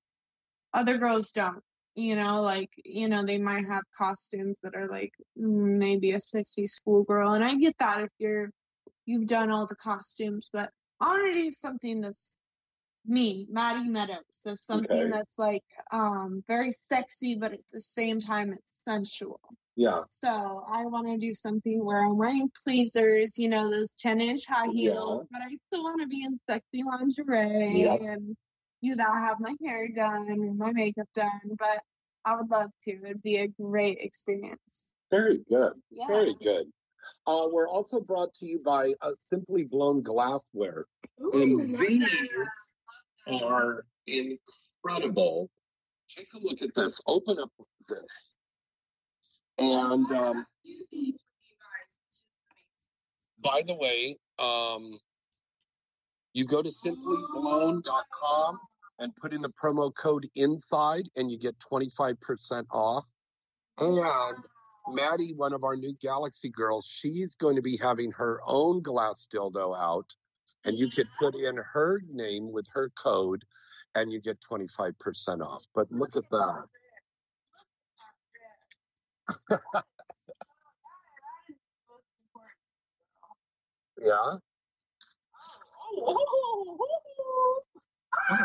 other 0.74 0.98
girls 0.98 1.32
don't. 1.32 1.62
You 1.94 2.14
know, 2.14 2.42
like 2.42 2.70
you 2.84 3.08
know, 3.08 3.26
they 3.26 3.38
might 3.38 3.66
have 3.66 3.82
costumes 3.96 4.60
that 4.62 4.76
are 4.76 4.88
like 4.88 5.12
maybe 5.36 6.12
a 6.12 6.20
sexy 6.20 6.66
schoolgirl, 6.66 7.32
and 7.32 7.44
I 7.44 7.56
get 7.56 7.74
that 7.78 8.04
if 8.04 8.10
you're 8.18 8.50
you've 9.06 9.26
done 9.26 9.50
all 9.50 9.66
the 9.66 9.76
costumes, 9.76 10.50
but 10.52 10.70
I 11.00 11.06
want 11.08 11.26
to 11.26 11.42
do 11.42 11.50
something 11.50 12.00
that's 12.00 12.36
me, 13.08 13.46
Maddie 13.50 13.88
Meadows. 13.88 14.40
That's 14.44 14.62
something 14.64 14.90
Okay. 14.96 15.10
that's 15.10 15.38
like 15.38 15.64
um 15.90 16.42
very 16.46 16.72
sexy, 16.72 17.36
but 17.36 17.52
at 17.52 17.60
the 17.72 17.80
same 17.80 18.20
time 18.20 18.52
it's 18.52 18.82
sensual. 18.84 19.40
Yeah. 19.76 20.02
So 20.08 20.28
I 20.28 20.86
want 20.86 21.06
to 21.06 21.18
do 21.18 21.34
something 21.34 21.84
where 21.84 22.04
I'm 22.04 22.16
wearing 22.16 22.50
pleasers, 22.64 23.38
you 23.38 23.48
know, 23.48 23.70
those 23.70 23.94
10 23.94 24.20
inch 24.20 24.44
high 24.46 24.66
heels, 24.68 25.26
but 25.30 25.40
I 25.40 25.56
still 25.68 25.84
want 25.84 26.00
to 26.02 26.08
be 26.08 26.24
in 26.24 26.38
sexy 26.48 26.82
lingerie 26.84 27.80
Yep. 27.82 28.00
and 28.00 28.36
you 28.80 28.94
know, 28.94 29.12
have 29.12 29.40
my 29.40 29.54
hair 29.64 29.88
done 29.94 30.26
and 30.28 30.56
my 30.56 30.70
makeup 30.72 31.08
done. 31.14 31.56
But 31.58 31.82
I 32.24 32.36
would 32.36 32.50
love 32.50 32.70
to. 32.84 32.90
It'd 32.92 33.22
be 33.22 33.38
a 33.38 33.48
great 33.48 33.98
experience. 34.00 34.94
Very 35.10 35.40
good. 35.48 35.72
Yeah. 35.90 36.06
Very 36.06 36.34
good. 36.40 36.66
Uh, 37.26 37.46
we're 37.50 37.68
also 37.68 38.00
brought 38.00 38.32
to 38.34 38.46
you 38.46 38.60
by 38.64 38.94
uh, 39.02 39.12
Simply 39.28 39.64
Blown 39.64 40.02
Glassware. 40.02 40.86
Ooh, 41.20 41.32
And 41.34 41.78
these. 41.78 42.02
Are 43.28 43.84
incredible. 44.06 45.50
Take 46.08 46.28
a 46.34 46.38
look 46.42 46.62
at 46.62 46.74
this. 46.74 47.00
Open 47.06 47.38
up 47.38 47.50
this. 47.88 48.34
And 49.58 50.10
um, 50.12 50.46
by 53.42 53.62
the 53.66 53.74
way, 53.74 54.16
um, 54.38 54.98
you 56.32 56.44
go 56.44 56.62
to 56.62 56.68
simplyblown.com 56.68 58.58
and 59.00 59.14
put 59.16 59.32
in 59.32 59.42
the 59.42 59.52
promo 59.62 59.92
code 59.94 60.28
inside 60.34 61.04
and 61.16 61.30
you 61.30 61.38
get 61.38 61.56
25% 61.70 62.64
off. 62.70 63.04
And 63.78 63.98
Maddie, 64.88 65.34
one 65.34 65.52
of 65.52 65.64
our 65.64 65.76
new 65.76 65.94
Galaxy 66.00 66.48
girls, 66.48 66.86
she's 66.86 67.34
going 67.34 67.56
to 67.56 67.62
be 67.62 67.76
having 67.76 68.12
her 68.12 68.40
own 68.46 68.82
glass 68.82 69.26
dildo 69.32 69.76
out. 69.78 70.06
And 70.64 70.76
you 70.76 70.90
could 70.90 71.06
put 71.18 71.34
in 71.34 71.56
her 71.56 72.02
name 72.10 72.52
with 72.52 72.66
her 72.72 72.90
code 73.02 73.44
and 73.94 74.12
you 74.12 74.20
get 74.20 74.38
25% 74.40 75.40
off. 75.40 75.64
But 75.74 75.90
look 75.90 76.16
at 76.16 76.28
that. 76.30 76.64
Yeah. 84.00 84.38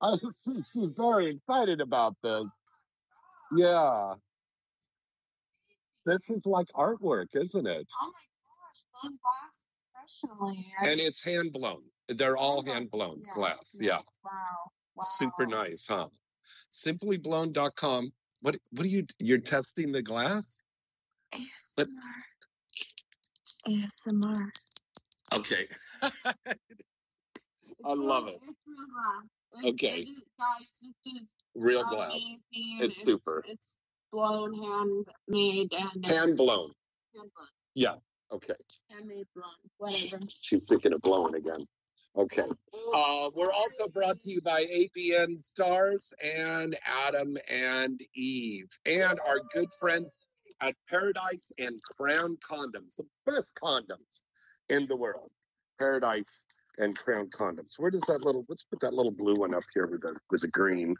I 0.00 0.16
see 0.34 0.62
she's 0.72 0.90
very 0.96 1.26
excited 1.28 1.80
about 1.80 2.14
this. 2.22 2.48
Yeah. 3.56 4.14
This 6.06 6.30
is 6.30 6.46
like 6.46 6.68
artwork, 6.68 7.26
isn't 7.34 7.66
it? 7.66 7.86
Oh 8.00 8.12
my 8.12 8.24
gosh, 8.46 8.84
blown 9.02 9.18
glass 9.20 9.64
professionally. 9.92 10.66
I- 10.80 10.88
And 10.90 11.00
it's 11.00 11.22
hand 11.22 11.52
blown. 11.52 11.82
They're 12.08 12.36
all 12.36 12.58
oh 12.60 12.62
Hand 12.62 12.68
hand 12.72 12.90
blown 12.92 13.22
yes, 13.24 13.34
glass. 13.34 13.56
yes, 13.74 13.78
Yeah. 13.80 13.96
Wow. 14.24 14.32
wow. 14.94 15.02
Super 15.02 15.46
nice, 15.46 15.86
huh? 15.88 16.08
Simplyblown.com. 16.72 18.12
What 18.42 18.56
what 18.70 18.84
are 18.84 18.88
you 18.88 19.04
you're 19.18 19.38
testing 19.38 19.90
the 19.92 20.02
glass? 20.02 20.62
But- 21.76 21.88
ASMR. 23.66 23.82
ASMR. 23.82 24.50
Okay. 25.34 25.66
I 26.02 26.12
love 27.84 28.28
it. 28.28 28.40
It's 28.42 28.56
real 28.66 28.86
glass. 28.86 29.24
It's- 29.58 29.72
Okay. 29.74 30.04
guys, 30.38 30.68
this 30.82 31.22
is 31.22 31.32
Real 31.54 31.84
glass. 31.88 32.12
amazing. 32.12 32.40
It's 32.52 33.02
super. 33.02 33.42
It's 33.48 33.78
blown, 34.12 34.52
handmade, 34.54 35.72
and 35.72 36.06
Hand 36.06 36.36
blown. 36.36 36.70
hand 37.14 37.30
blown. 37.34 37.48
Yeah. 37.74 37.94
Okay. 38.32 38.54
Handmade 38.90 39.26
blown. 39.34 39.44
Whatever. 39.78 40.20
She's 40.42 40.68
thinking 40.68 40.92
of 40.92 41.00
blowing 41.00 41.34
again. 41.34 41.66
Okay. 42.16 42.44
Uh, 42.94 43.30
we're 43.34 43.52
also 43.52 43.88
brought 43.92 44.18
to 44.20 44.30
you 44.30 44.40
by 44.40 44.64
AVN 44.64 45.44
Stars 45.44 46.12
and 46.24 46.76
Adam 46.86 47.36
and 47.50 48.00
Eve 48.14 48.68
and 48.86 49.20
our 49.26 49.40
good 49.52 49.68
friends 49.78 50.16
at 50.62 50.74
Paradise 50.88 51.52
and 51.58 51.78
Crown 51.98 52.38
Condoms, 52.38 52.96
the 52.96 53.04
best 53.26 53.52
condoms 53.62 54.22
in 54.70 54.86
the 54.86 54.96
world. 54.96 55.30
Paradise 55.78 56.44
and 56.78 56.96
Crown 56.96 57.28
Condoms. 57.28 57.74
Where 57.78 57.90
does 57.90 58.00
that 58.02 58.22
little? 58.24 58.46
Let's 58.48 58.64
put 58.64 58.80
that 58.80 58.94
little 58.94 59.12
blue 59.12 59.34
one 59.36 59.54
up 59.54 59.64
here 59.74 59.86
with 59.86 60.00
the 60.00 60.16
with 60.30 60.40
the 60.40 60.48
green, 60.48 60.96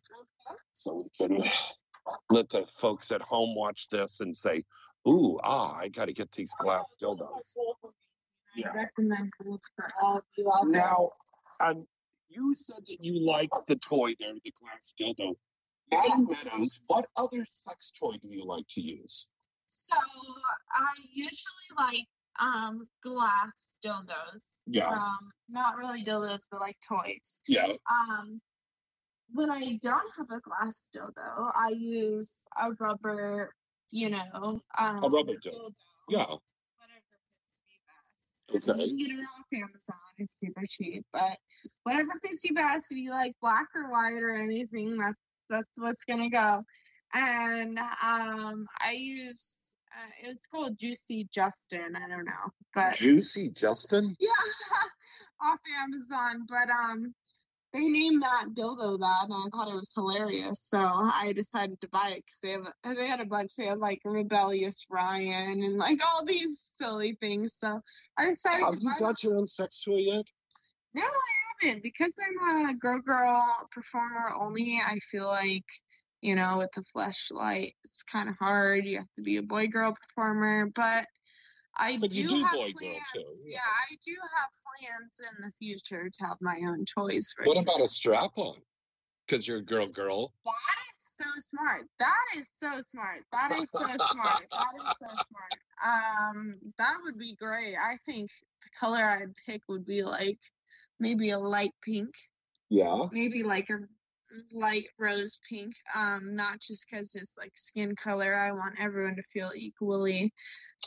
so 0.75 0.97
we 1.19 1.27
can 1.27 1.43
let 2.31 2.49
the 2.51 2.67
folks 2.81 3.11
at 3.13 3.23
home 3.23 3.55
watch 3.55 3.89
this 3.91 4.21
and 4.21 4.35
say, 4.35 4.65
"Ooh, 5.09 5.39
ah, 5.43 5.75
I 5.75 5.89
got 5.89 6.07
to 6.07 6.13
get 6.13 6.33
these 6.33 6.53
glass 6.59 6.95
dildos." 7.01 7.57
Yeah. 8.57 8.71
I 8.71 8.77
recommend 8.77 9.33
for 9.37 9.59
all 10.03 10.19
of 10.19 10.25
you 10.37 10.51
out 10.51 10.65
there. 10.65 10.81
Now, 10.81 11.11
um, 11.61 11.87
you 12.29 12.55
said 12.55 12.87
that 12.87 13.05
you 13.05 13.25
liked 13.25 13.67
the 13.67 13.77
toy 13.77 14.15
there, 14.19 14.35
the 14.43 14.53
glass 14.61 14.95
dildo. 14.99 15.37
Madam 15.91 16.27
Meadows, 16.29 16.81
what 16.89 17.07
other 17.17 17.45
sex 17.49 17.93
toy 17.93 18.17
do 18.21 18.29
you 18.29 18.45
like 18.45 18.67
to 18.71 18.81
use? 18.81 19.31
So 19.67 19.97
I 20.73 20.89
usually 21.13 21.71
like 21.77 22.07
um 22.41 22.85
glass 23.03 23.79
dildos. 23.85 24.63
Yeah. 24.67 24.89
Um, 24.89 25.33
not 25.49 25.77
really 25.77 26.03
dildos, 26.03 26.47
but 26.51 26.61
like 26.61 26.77
toys. 26.87 27.43
Yeah. 27.47 27.69
Um, 27.89 28.41
when 29.33 29.50
I 29.50 29.78
don't 29.83 30.12
have 30.16 30.26
a 30.30 30.40
glass 30.40 30.88
dildo, 30.95 31.52
I 31.54 31.71
use 31.75 32.47
a 32.56 32.71
rubber, 32.80 33.52
you 33.90 34.11
know, 34.11 34.61
um, 34.78 35.04
A 35.04 35.09
rubber 35.09 35.35
dildo. 35.35 35.73
Yeah. 36.09 36.25
Whatever 36.25 37.16
fits 37.30 37.61
me 37.66 38.62
best. 38.62 38.71
Okay. 38.71 38.85
You 38.85 38.88
can 38.88 38.97
get 38.97 39.11
it 39.11 39.26
off 39.38 39.47
Amazon. 39.52 39.97
It's 40.18 40.38
super 40.38 40.62
cheap, 40.68 41.04
but 41.12 41.37
whatever 41.83 42.11
fits 42.23 42.45
you 42.45 42.54
best. 42.54 42.87
If 42.90 42.99
you 42.99 43.11
like 43.11 43.35
black 43.40 43.66
or 43.75 43.90
white 43.90 44.23
or 44.23 44.35
anything, 44.35 44.97
that's 44.97 45.18
that's 45.49 45.71
what's 45.76 46.04
gonna 46.04 46.30
go. 46.30 46.62
And 47.14 47.78
um, 47.78 48.66
I 48.83 48.92
use 48.95 49.75
uh, 49.92 50.28
it's 50.28 50.47
called 50.47 50.78
Juicy 50.78 51.28
Justin. 51.33 51.97
I 51.97 52.09
don't 52.09 52.25
know, 52.25 52.50
but 52.75 52.95
Juicy 52.95 53.50
Justin? 53.50 54.14
yeah, 54.21 54.30
off 55.42 55.61
Amazon. 55.83 56.47
But 56.49 56.68
um, 56.71 57.14
they 57.76 57.88
named 57.88 58.23
that 58.23 58.47
dildo 58.54 58.99
that, 58.99 59.25
and 59.25 59.35
I 59.35 59.49
thought 59.50 59.71
it 59.71 59.76
was 59.76 59.92
hilarious. 59.95 60.61
So 60.61 60.78
I 60.78 61.33
decided 61.35 61.80
to 61.83 61.88
buy 61.88 62.14
it 62.16 62.25
because 62.25 62.40
they 62.42 62.50
have 62.50 62.97
they 62.97 63.06
had 63.06 63.21
a 63.21 63.26
bunch. 63.26 63.56
They 63.56 63.66
had 63.66 63.78
like 63.78 64.00
rebellious 64.04 64.87
Ryan 64.90 65.62
and 65.62 65.76
like 65.76 66.00
all 66.04 66.25
these 66.25 66.73
silly 66.78 67.16
things. 67.21 67.54
So 67.54 67.80
I 68.18 68.30
decided 68.33 68.64
Have 68.64 68.78
you 68.80 68.92
got 68.99 69.23
your 69.23 69.37
own 69.37 69.47
sex 69.47 69.83
toy 69.85 69.97
yet? 69.97 70.25
no, 70.95 71.02
I 71.02 71.66
haven't 71.66 71.83
because 71.83 72.12
I'm 72.18 72.71
a 72.71 72.75
girl 72.75 73.00
girl 73.00 73.68
performer 73.71 74.33
only. 74.40 74.80
I 74.85 74.99
feel 75.11 75.26
like 75.26 75.66
you 76.23 76.35
know 76.35 76.59
with 76.59 76.71
the 76.73 76.85
fleshlight, 76.97 77.73
it's 77.85 78.02
kind 78.02 78.28
of 78.28 78.37
hard. 78.38 78.87
You 78.87 78.99
have 78.99 79.12
to 79.16 79.23
be 79.23 79.37
a 79.37 79.42
boy 79.42 79.66
girl 79.66 79.95
performer, 80.09 80.71
but 80.75 81.06
I 81.78 81.99
But 81.99 82.11
do, 82.11 82.18
you 82.18 82.28
do 82.28 82.42
have 82.42 82.52
boy 82.52 82.73
girl, 82.73 82.95
too, 83.14 83.25
Yeah. 83.45 83.56
yeah. 83.56 83.59
I 83.90 83.97
do 84.04 84.14
have 84.37 84.50
plans 84.64 85.21
in 85.21 85.45
the 85.45 85.52
future 85.52 86.09
to 86.11 86.25
have 86.26 86.38
my 86.40 86.61
own 86.68 86.85
toys 86.85 87.33
for 87.37 87.45
What 87.45 87.56
you. 87.56 87.62
about 87.62 87.80
a 87.80 87.88
strap 87.88 88.37
on? 88.37 88.56
Because 89.26 89.47
you're 89.47 89.59
a 89.59 89.62
girl 89.62 89.87
girl. 89.88 90.33
That 90.45 90.52
is 90.97 91.16
so 91.16 91.25
smart. 91.50 91.87
That 91.99 92.25
is 92.38 92.47
so 92.56 92.71
smart. 92.90 93.25
That 93.33 93.52
is 93.52 93.68
so 93.71 93.78
smart. 94.12 94.47
That 94.50 94.75
is 94.76 94.97
so 95.00 95.09
smart. 95.28 95.61
Um, 95.85 96.61
that 96.78 96.97
would 97.02 97.18
be 97.18 97.35
great. 97.35 97.76
I 97.76 97.99
think 98.06 98.30
the 98.62 98.71
color 98.78 99.02
I'd 99.02 99.35
pick 99.47 99.62
would 99.68 99.85
be 99.85 100.02
like 100.02 100.38
maybe 101.00 101.30
a 101.30 101.38
light 101.38 101.75
pink, 101.83 102.14
Yeah. 102.71 103.06
maybe 103.12 103.42
like 103.42 103.68
a 103.71 103.78
light 104.52 104.87
rose 104.99 105.38
pink. 105.49 105.75
Um, 105.97 106.35
not 106.35 106.61
just 106.61 106.88
because 106.88 107.14
it's 107.14 107.37
like 107.38 107.52
skin 107.55 107.95
color. 107.97 108.35
I 108.35 108.52
want 108.52 108.75
everyone 108.81 109.16
to 109.16 109.23
feel 109.23 109.50
equally, 109.55 110.33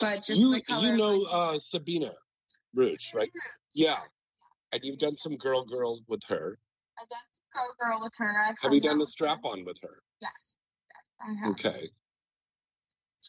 but 0.00 0.22
just 0.22 0.40
You 0.40 0.54
the 0.54 0.62
color. 0.62 0.86
you 0.88 0.96
know 0.96 1.24
uh, 1.24 1.58
Sabina 1.58 2.12
Rouge, 2.74 3.14
right? 3.14 3.30
Yeah. 3.74 4.00
And 4.72 4.82
you've 4.84 4.98
done 4.98 5.16
some 5.16 5.36
girl 5.36 5.64
girl 5.64 6.00
with 6.08 6.22
her. 6.28 6.58
I've 7.00 7.08
done 7.08 7.18
some 7.32 7.44
girl 7.52 7.74
girl 7.80 8.00
with 8.02 8.12
her. 8.18 8.32
I've 8.48 8.56
Have 8.62 8.72
you 8.72 8.80
done 8.80 8.98
the 8.98 9.06
strap 9.06 9.44
on 9.44 9.64
with 9.64 9.78
her? 9.82 10.02
Yes. 10.20 10.56
Yes, 10.88 11.04
I 11.20 11.44
have. 11.44 11.50
Okay. 11.52 11.90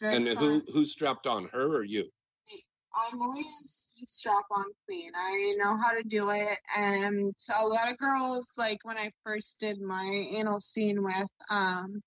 And 0.01 0.27
fun. 0.27 0.37
who 0.37 0.63
who 0.73 0.85
strapped 0.85 1.27
on 1.27 1.49
her 1.53 1.77
or 1.77 1.83
you? 1.83 2.09
I'm 2.93 3.21
always 3.21 3.93
strap 4.05 4.43
on 4.51 4.65
queen. 4.85 5.11
I 5.15 5.53
know 5.57 5.77
how 5.77 5.91
to 5.93 6.03
do 6.03 6.29
it. 6.29 6.57
And 6.75 7.33
a 7.55 7.67
lot 7.67 7.91
of 7.91 7.97
girls, 7.97 8.51
like 8.57 8.79
when 8.83 8.97
I 8.97 9.11
first 9.25 9.59
did 9.59 9.79
my 9.81 10.27
anal 10.35 10.59
scene 10.59 11.01
with 11.01 11.29
um 11.49 12.01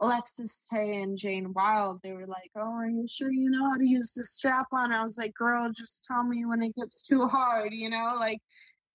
Alexis 0.00 0.66
Tae 0.68 1.02
and 1.02 1.16
Jane 1.16 1.52
Wilde, 1.52 2.00
they 2.02 2.12
were 2.12 2.26
like, 2.26 2.50
Oh, 2.56 2.72
are 2.72 2.88
you 2.88 3.06
sure 3.08 3.30
you 3.32 3.50
know 3.50 3.68
how 3.68 3.76
to 3.76 3.84
use 3.84 4.14
the 4.14 4.24
strap 4.24 4.66
on? 4.72 4.92
I 4.92 5.02
was 5.02 5.16
like, 5.18 5.34
Girl, 5.34 5.70
just 5.72 6.04
tell 6.04 6.22
me 6.24 6.44
when 6.44 6.62
it 6.62 6.74
gets 6.74 7.02
too 7.02 7.22
hard, 7.22 7.70
you 7.72 7.90
know? 7.90 8.14
Like, 8.18 8.38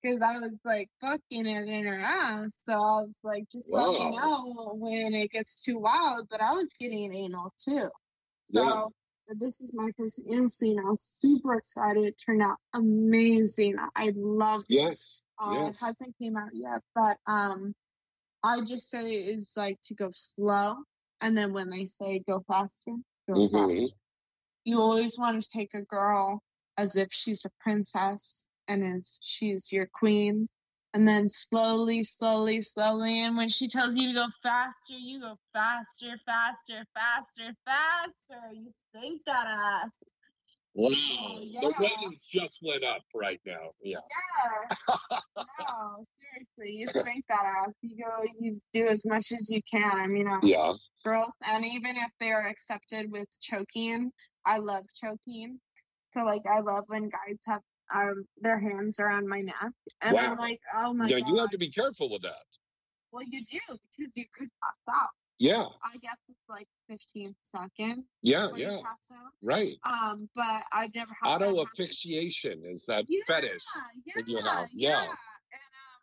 because 0.02 0.22
I 0.22 0.40
was 0.40 0.60
like 0.64 0.90
fucking 1.02 1.46
it 1.46 1.68
in 1.68 1.86
her 1.86 2.00
ass. 2.00 2.52
So 2.64 2.74
I 2.74 3.04
was 3.04 3.18
like, 3.24 3.44
Just 3.52 3.68
let 3.70 3.88
me 3.90 4.12
know 4.12 4.76
when 4.76 5.14
it 5.14 5.32
gets 5.32 5.64
too 5.64 5.80
wild. 5.80 6.28
But 6.30 6.42
I 6.42 6.54
was 6.54 6.70
getting 6.80 7.14
anal 7.14 7.54
too. 7.64 7.90
So 8.46 8.64
Yeah. 8.64 8.86
But 9.28 9.40
this 9.40 9.60
is 9.62 9.74
my 9.74 9.92
first 9.98 10.22
anal 10.32 10.50
scene. 10.50 10.80
I 10.80 10.90
was 10.90 11.02
super 11.02 11.54
excited. 11.56 12.06
It 12.06 12.16
turned 12.24 12.42
out 12.42 12.58
amazing. 12.74 13.76
I 13.96 14.14
loved 14.16 14.72
it. 14.72 14.76
Yes. 14.76 15.24
Uh, 15.40 15.52
yes. 15.54 15.82
It 15.82 15.86
hasn't 15.86 16.16
came 16.18 16.38
out 16.38 16.50
yet, 16.54 16.82
but 16.96 17.18
um, 17.28 17.74
I 18.44 18.62
just 18.62 18.90
say 18.90 19.06
is 19.06 19.54
like 19.58 19.78
to 19.86 19.96
go 19.96 20.10
slow, 20.14 20.76
and 21.22 21.38
then 21.38 21.54
when 21.54 21.70
they 21.70 21.86
say 21.86 22.24
go 22.28 22.44
faster, 22.48 22.94
go 23.28 23.36
Mhm. 23.36 23.52
faster. 23.52 23.96
You 24.64 24.80
always 24.80 25.18
want 25.18 25.42
to 25.42 25.50
take 25.50 25.74
a 25.74 25.84
girl 25.84 26.42
as 26.78 26.96
if 26.96 27.10
she's 27.12 27.46
a 27.46 27.50
princess 27.60 28.48
and 28.68 28.84
as 28.84 29.20
she's 29.24 29.72
your 29.72 29.88
queen, 29.94 30.48
and 30.94 31.08
then 31.08 31.28
slowly, 31.30 32.04
slowly, 32.04 32.62
slowly, 32.62 33.20
and 33.24 33.38
when 33.38 33.50
she 33.50 33.68
tells 33.68 33.96
you 33.96 34.10
to 34.10 34.14
go 34.14 34.28
faster, 34.42 34.94
you 34.98 35.20
go 35.20 35.38
faster, 35.54 36.18
faster, 36.26 36.86
faster, 36.96 37.54
faster. 37.66 38.54
You 38.54 38.72
spank 38.72 39.22
that 39.26 39.48
ass. 39.48 39.96
Wow. 40.74 40.90
yeah. 41.42 41.62
The 41.62 41.74
ratings 41.80 42.22
just 42.30 42.60
went 42.62 42.84
up 42.84 43.02
right 43.14 43.40
now. 43.46 43.72
Yeah. 43.82 43.98
Yeah. 44.88 45.18
no, 45.60 46.06
seriously, 46.20 46.78
you 46.80 46.88
spank 46.88 47.26
that 47.30 47.64
ass. 47.66 47.74
You 47.82 48.04
go, 48.04 48.24
you 48.40 48.62
do 48.74 48.88
as 48.88 49.04
much 49.06 49.32
as 49.32 49.50
you 49.50 49.62
can. 49.70 49.92
I 49.92 50.08
mean, 50.08 50.28
uh, 50.28 50.40
Yeah. 50.44 50.74
girls, 51.04 51.34
and 51.44 51.66
even 51.66 51.96
if 51.98 52.12
they're 52.20 52.48
accepted 52.48 53.12
with 53.12 53.28
choking, 53.42 54.12
I 54.46 54.58
love 54.60 54.86
choking. 54.96 55.60
So 56.14 56.24
like, 56.24 56.44
I 56.50 56.60
love 56.60 56.86
when 56.88 57.10
guys 57.10 57.38
have 57.46 57.62
um 57.94 58.26
their 58.42 58.60
hands 58.60 59.00
around 59.00 59.28
my 59.28 59.42
neck, 59.42 59.72
and 60.02 60.18
I'm 60.18 60.38
like, 60.38 60.60
oh 60.76 60.94
my 60.94 61.06
god. 61.06 61.12
Yeah, 61.12 61.20
god. 61.20 61.30
you 61.30 61.38
have 61.38 61.50
to 61.52 61.58
be 61.58 61.70
careful 61.70 62.10
with 62.12 62.22
that. 62.24 62.46
Well, 63.12 63.24
you 63.24 63.44
do 63.46 63.60
because 63.98 64.16
you 64.16 64.26
could 64.38 64.50
pass 64.62 64.96
out. 64.96 65.10
Yeah. 65.40 65.66
I 65.84 65.98
guess 66.02 66.18
it's 66.28 66.50
like 66.50 66.68
15 66.90 67.36
seconds 67.42 68.06
Yeah. 68.22 68.48
Yeah. 68.56 68.78
Right. 69.44 69.76
Um, 69.86 70.30
but 70.36 70.64
I've 70.72 70.94
never 70.96 71.12
had 71.22 71.36
Auto 71.36 71.62
asphyxiation 71.64 72.64
is 72.66 72.86
that 72.86 73.06
yeah, 73.08 73.22
fetish. 73.28 73.62
Yeah, 74.06 74.14
that 74.16 74.28
you 74.28 74.38
have, 74.38 74.68
yeah. 74.74 75.02
And 75.02 75.08
um, 75.08 76.02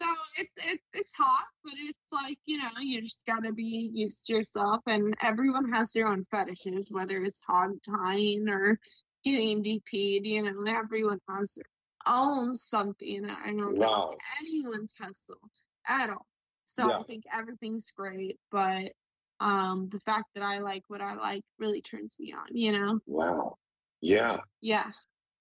so 0.00 0.06
it's 0.36 0.52
it's 0.56 0.84
it's 0.94 1.14
hot, 1.16 1.44
but 1.62 1.74
it's 1.76 1.98
like 2.10 2.38
you 2.46 2.58
know 2.58 2.70
you 2.80 3.02
just 3.02 3.24
gotta 3.26 3.52
be 3.52 3.90
used 3.92 4.26
to 4.26 4.34
yourself, 4.34 4.80
and 4.86 5.14
everyone 5.22 5.70
has 5.72 5.92
their 5.92 6.08
own 6.08 6.24
fetishes, 6.30 6.90
whether 6.90 7.22
it's 7.22 7.42
hog 7.46 7.72
tying 7.84 8.48
or 8.48 8.78
getting 9.24 9.62
DP'd. 9.62 10.26
You 10.26 10.42
know, 10.42 10.64
everyone 10.70 11.20
has 11.28 11.54
their 11.54 11.64
own 12.06 12.54
something. 12.54 13.24
I 13.28 13.52
don't 13.56 13.76
Wow. 13.78 14.08
think 14.10 14.20
anyone's 14.40 14.94
hustle 15.00 15.40
at 15.88 16.10
all. 16.10 16.26
So 16.66 16.88
Yeah. 16.88 16.98
I 16.98 17.02
think 17.04 17.24
everything's 17.32 17.90
great, 17.90 18.38
but 18.50 18.92
um, 19.40 19.88
the 19.88 19.98
fact 20.00 20.26
that 20.34 20.44
I 20.44 20.58
like 20.58 20.84
what 20.88 21.00
I 21.00 21.14
like 21.14 21.42
really 21.58 21.82
turns 21.82 22.16
me 22.20 22.32
on. 22.32 22.46
You 22.50 22.72
know, 22.72 23.00
Wow. 23.06 23.58
Yeah. 24.00 24.38
yeah. 24.60 24.90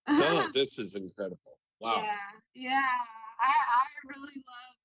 This 0.53 0.79
is 0.79 0.95
incredible. 0.95 1.37
Wow. 1.79 1.95
Yeah, 2.03 2.17
yeah. 2.55 2.87
I 3.39 3.47
I 3.49 3.85
really 4.07 4.33
love. 4.35 4.75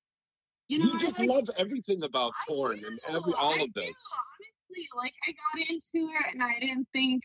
You 0.67 0.79
You, 0.79 0.85
know, 0.85 0.93
I 0.95 0.97
just 0.99 1.19
like- 1.19 1.29
love 1.29 1.49
everything 1.57 2.03
about 2.03 2.33
porn 2.47 2.79
do, 2.79 2.87
and 2.87 2.99
every 3.07 3.33
all 3.33 3.53
I 3.53 3.63
of 3.63 3.73
do, 3.73 3.81
this. 3.81 4.03
honestly, 4.13 4.87
like 4.95 5.13
I 5.27 5.31
got 5.31 5.69
into 5.69 6.11
it 6.13 6.33
and 6.33 6.43
I 6.43 6.59
didn't 6.59 6.87
think 6.93 7.23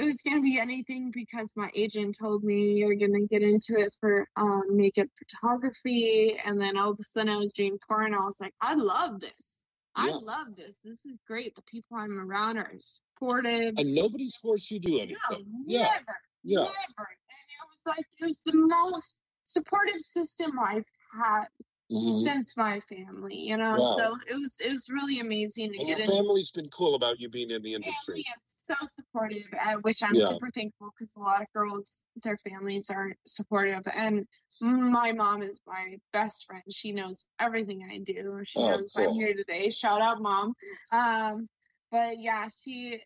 it 0.00 0.06
was 0.06 0.22
gonna 0.22 0.40
be 0.40 0.58
anything 0.58 1.10
because 1.12 1.52
my 1.56 1.70
agent 1.74 2.16
told 2.18 2.42
me 2.42 2.72
you're 2.72 2.94
gonna 2.94 3.26
get 3.28 3.42
into 3.42 3.76
it 3.78 3.94
for 4.00 4.26
um 4.36 4.62
makeup 4.70 5.08
photography, 5.18 6.38
and 6.44 6.60
then 6.60 6.76
all 6.78 6.90
of 6.90 6.98
a 6.98 7.02
sudden 7.02 7.32
I 7.32 7.36
was 7.36 7.52
doing 7.52 7.78
porn. 7.86 8.14
I 8.14 8.24
was 8.24 8.40
like, 8.40 8.54
I 8.62 8.74
love 8.74 9.20
this. 9.20 9.64
I 9.96 10.10
love 10.10 10.56
this. 10.56 10.78
This 10.84 11.04
is 11.04 11.18
great. 11.26 11.54
The 11.54 11.62
people 11.62 11.98
I'm 11.98 12.18
around 12.18 12.56
are 12.56 12.70
supportive. 12.78 13.74
And 13.76 13.94
nobody's 13.94 14.36
forced 14.36 14.70
you 14.70 14.80
to 14.80 14.88
do 14.88 14.92
No, 14.96 15.02
anything. 15.02 15.46
yeah. 15.66 15.80
never, 15.80 16.16
Yeah. 16.44 16.56
never. 16.60 17.06
And 17.08 17.48
it 17.48 17.64
was 17.66 17.82
like 17.86 18.06
it 18.20 18.24
was 18.26 18.40
the 18.46 18.54
most 18.54 19.20
supportive 19.44 20.00
system 20.00 20.58
I've 20.58 20.86
had 21.12 21.46
Mhm. 21.90 22.22
since 22.22 22.56
my 22.56 22.80
family, 22.80 23.36
you 23.36 23.56
know. 23.56 23.76
Wow. 23.78 23.96
So 23.98 24.04
it 24.34 24.34
was 24.40 24.54
it 24.60 24.72
was 24.72 24.86
really 24.88 25.20
amazing 25.20 25.72
to 25.72 25.78
And 25.78 25.88
get 25.88 25.98
your 25.98 26.06
in. 26.06 26.16
family's 26.16 26.52
been 26.52 26.70
cool 26.70 26.94
about 26.94 27.18
you 27.20 27.28
being 27.28 27.50
in 27.50 27.62
the 27.62 27.72
Family 27.72 27.86
industry. 27.86 28.20
is 28.20 28.59
so 28.70 28.86
supportive, 28.94 29.46
uh, 29.60 29.76
which 29.82 30.02
I'm 30.02 30.14
Yeah. 30.14 30.28
super 30.28 30.50
thankful 30.54 30.92
because 30.96 31.14
a 31.16 31.20
lot 31.20 31.42
of 31.42 31.48
girls, 31.54 32.04
their 32.22 32.38
families 32.48 32.90
aren't 32.90 33.16
supportive. 33.26 33.82
And 33.94 34.26
my 34.60 35.12
mom 35.12 35.42
is 35.42 35.60
my 35.66 35.96
best 36.12 36.46
friend. 36.46 36.62
She 36.70 36.92
knows 36.92 37.26
everything 37.40 37.82
I 37.90 37.98
do. 37.98 38.40
She 38.44 38.60
Oh, 38.60 38.68
knows 38.68 38.94
I'm 38.96 39.12
here 39.12 39.34
today. 39.34 39.70
Shout 39.70 40.00
out, 40.00 40.22
mom. 40.22 40.54
Um, 40.92 41.48
but 41.90 42.18
yeah, 42.18 42.48
she. 42.62 43.00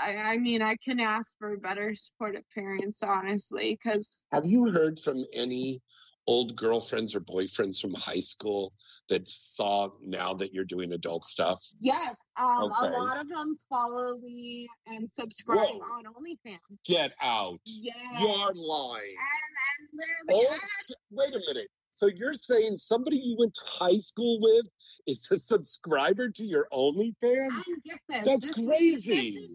I, 0.00 0.16
I 0.16 0.38
mean, 0.38 0.62
I 0.62 0.76
couldn't 0.76 1.00
ask 1.00 1.34
for 1.38 1.56
better 1.56 1.94
supportive 1.96 2.44
parents, 2.54 3.02
honestly, 3.02 3.76
because 3.82 4.24
Have 4.30 4.46
you 4.46 4.70
heard 4.70 5.00
from 5.00 5.24
any 5.32 5.80
old 6.26 6.56
girlfriends 6.56 7.14
or 7.14 7.20
boyfriends 7.20 7.80
from 7.80 7.94
high 7.94 8.18
school 8.20 8.72
that 9.08 9.26
saw 9.28 9.88
now 10.02 10.34
that 10.34 10.52
you're 10.52 10.64
doing 10.64 10.92
adult 10.92 11.24
stuff? 11.24 11.60
yes, 11.78 12.16
um, 12.36 12.64
Okay. 12.64 12.88
a 12.94 12.98
lot 12.98 13.16
of 13.20 13.28
them 13.28 13.56
follow 13.68 14.18
me 14.18 14.68
and 14.88 15.08
subscribe 15.10 15.58
Whoa. 15.68 15.80
on 15.80 16.04
OnlyFans. 16.04 16.58
Get 16.84 17.12
out. 17.22 17.60
Yeah. 17.64 17.92
You're 18.20 18.54
lying. 18.54 19.14
And, 19.18 19.52
and 19.78 20.00
literally, 20.28 20.46
I 20.46 20.52
had 20.52 20.96
wait 21.10 21.34
a 21.34 21.40
minute. 21.46 21.68
So 21.92 22.06
you're 22.08 22.34
saying 22.34 22.76
somebody 22.76 23.16
you 23.16 23.36
went 23.38 23.54
to 23.54 23.62
high 23.64 23.98
school 23.98 24.38
with 24.42 24.66
is 25.06 25.26
a 25.30 25.38
subscriber 25.38 26.28
to 26.28 26.44
your 26.44 26.66
OnlyFans? 26.72 27.14
And 27.22 27.82
get 27.84 28.00
this. 28.08 28.24
That's 28.24 28.46
this 28.46 28.56
is- 28.58 28.66
crazy. 28.66 29.30
this, 29.30 29.42
is 29.44 29.54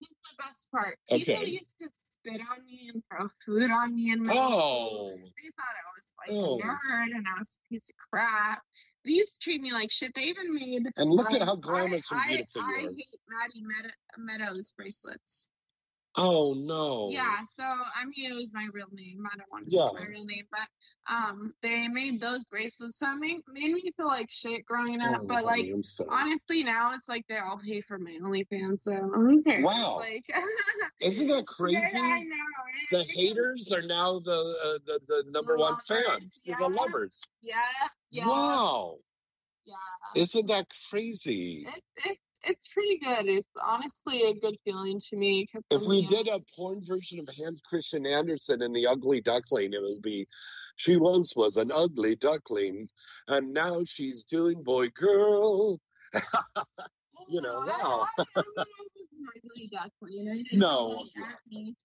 this 0.00 0.10
is 0.10 0.16
the 0.30 0.42
best 0.42 0.70
part. 0.72 0.98
People 1.08 1.34
Okay. 1.34 1.44
used 1.50 1.78
to 1.78 1.88
spit 2.28 2.40
on 2.50 2.66
me 2.66 2.90
and 2.92 3.02
throw 3.04 3.28
food 3.44 3.70
on 3.70 3.94
me 3.94 4.12
in 4.12 4.24
my 4.24 4.32
Oh. 4.34 5.10
They 5.16 5.50
thought 5.56 5.74
I 5.74 5.86
was 5.94 6.04
like 6.18 6.30
Oh. 6.30 6.58
a 6.58 6.62
nerd 6.62 7.16
and 7.16 7.26
I 7.26 7.38
was 7.38 7.56
a 7.56 7.68
piece 7.72 7.88
of 7.90 7.96
crap. 8.10 8.62
They 9.04 9.12
used 9.12 9.34
to 9.34 9.40
treat 9.40 9.60
me 9.60 9.72
like 9.72 9.90
shit. 9.90 10.14
They 10.14 10.22
even 10.24 10.54
made. 10.54 10.86
And 10.96 11.10
look 11.10 11.30
at 11.30 11.40
um, 11.40 11.48
how 11.48 11.56
glamorous 11.56 12.10
I, 12.12 12.16
and 12.16 12.28
beautiful 12.28 12.62
I, 12.62 12.64
you 12.64 12.70
are. 12.70 12.78
I 12.78 12.92
hate 12.92 13.20
Maddie 13.28 13.62
Meadow, 13.62 13.94
Meadows 14.18 14.72
bracelets. 14.76 15.48
Oh 16.20 16.52
no. 16.54 17.08
Yeah, 17.10 17.36
so 17.48 17.62
I 17.62 18.04
mean, 18.04 18.30
it 18.30 18.34
was 18.34 18.50
my 18.52 18.66
real 18.72 18.88
name. 18.92 19.22
I 19.32 19.36
don't 19.36 19.50
want 19.52 19.64
to 19.66 19.70
Yeah. 19.70 19.86
say 19.88 20.02
my 20.02 20.08
real 20.08 20.24
name, 20.24 20.44
but 20.50 21.14
um, 21.14 21.54
they 21.62 21.86
made 21.86 22.20
those 22.20 22.44
bracelets, 22.50 22.98
so 22.98 23.06
it 23.12 23.18
made, 23.20 23.40
made 23.46 23.72
me 23.72 23.92
feel 23.96 24.08
like 24.08 24.28
shit 24.28 24.66
growing 24.66 25.00
up. 25.00 25.20
Oh, 25.22 25.26
but 25.26 25.44
like, 25.44 25.60
honey, 25.60 25.72
I'm 25.72 25.82
honestly, 26.10 26.64
now 26.64 26.92
it's 26.94 27.08
like 27.08 27.24
they 27.28 27.36
all 27.36 27.60
pay 27.64 27.80
for 27.82 27.98
my 27.98 28.18
OnlyFans, 28.20 28.80
so 28.80 28.92
who 28.92 29.42
cares? 29.44 29.64
Wow. 29.64 29.98
Like, 29.98 30.24
Isn't 31.00 31.28
that 31.28 31.46
crazy? 31.46 31.78
Yeah, 31.80 32.00
I 32.00 32.20
know. 32.20 32.98
The 32.98 33.04
haters 33.04 33.70
are 33.72 33.82
now 33.82 34.18
the 34.18 34.32
uh, 34.32 34.78
the, 34.84 35.00
the 35.06 35.24
number 35.30 35.56
one 35.56 35.74
lovers, 35.74 35.86
fans, 35.86 36.42
yeah. 36.44 36.56
the 36.58 36.68
lovers. 36.68 37.22
Yeah, 37.42 37.54
yeah, 38.10 38.26
Wow. 38.26 38.96
yeah. 39.64 40.20
Isn't 40.20 40.48
that 40.48 40.66
crazy? 40.90 41.64
It, 41.68 41.82
it, 42.10 42.18
it's 42.44 42.68
pretty 42.68 42.98
good. 42.98 43.26
It's 43.28 43.48
honestly 43.62 44.22
a 44.30 44.34
good 44.34 44.56
feeling 44.64 45.00
to 45.10 45.16
me. 45.16 45.46
If 45.70 45.82
we 45.82 46.06
did 46.06 46.28
a 46.28 46.40
porn 46.56 46.80
version 46.82 47.18
of 47.18 47.28
Hans 47.36 47.60
Christian 47.68 48.06
Andersen 48.06 48.62
and 48.62 48.74
the 48.74 48.86
Ugly 48.86 49.20
Duckling, 49.22 49.72
it 49.72 49.80
would 49.82 50.02
be 50.02 50.26
she 50.76 50.96
once 50.96 51.34
was 51.34 51.56
an 51.56 51.70
ugly 51.72 52.14
duckling 52.16 52.88
and 53.26 53.52
now 53.52 53.82
she's 53.86 54.24
doing 54.24 54.62
boy 54.62 54.88
girl. 54.90 55.78
you 57.28 57.40
know, 57.42 57.64
Oh, 57.64 57.66
wow. 57.66 58.06
I, 58.18 58.22
I, 58.36 58.40
I, 58.40 58.42
I 58.42 58.42
was 58.42 59.08
an 59.12 59.26
ugly 59.44 59.70
duckling. 59.72 60.28
I 60.30 60.36
didn't 60.36 60.58
No. 60.58 61.04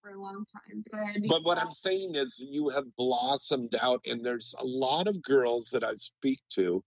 for 0.00 0.10
a 0.10 0.20
long 0.20 0.44
time, 0.52 0.84
but 0.90 1.28
But 1.28 1.44
what. 1.44 1.58
I'm 1.58 1.72
saying 1.72 2.14
is, 2.14 2.38
you 2.38 2.68
have 2.70 2.84
blossomed 2.96 3.74
out, 3.80 4.00
and 4.06 4.24
there's 4.24 4.54
a 4.58 4.64
lot 4.64 5.08
of 5.08 5.20
girls 5.22 5.70
that 5.72 5.82
I 5.84 5.94
speak 5.96 6.38
to, 6.54 6.82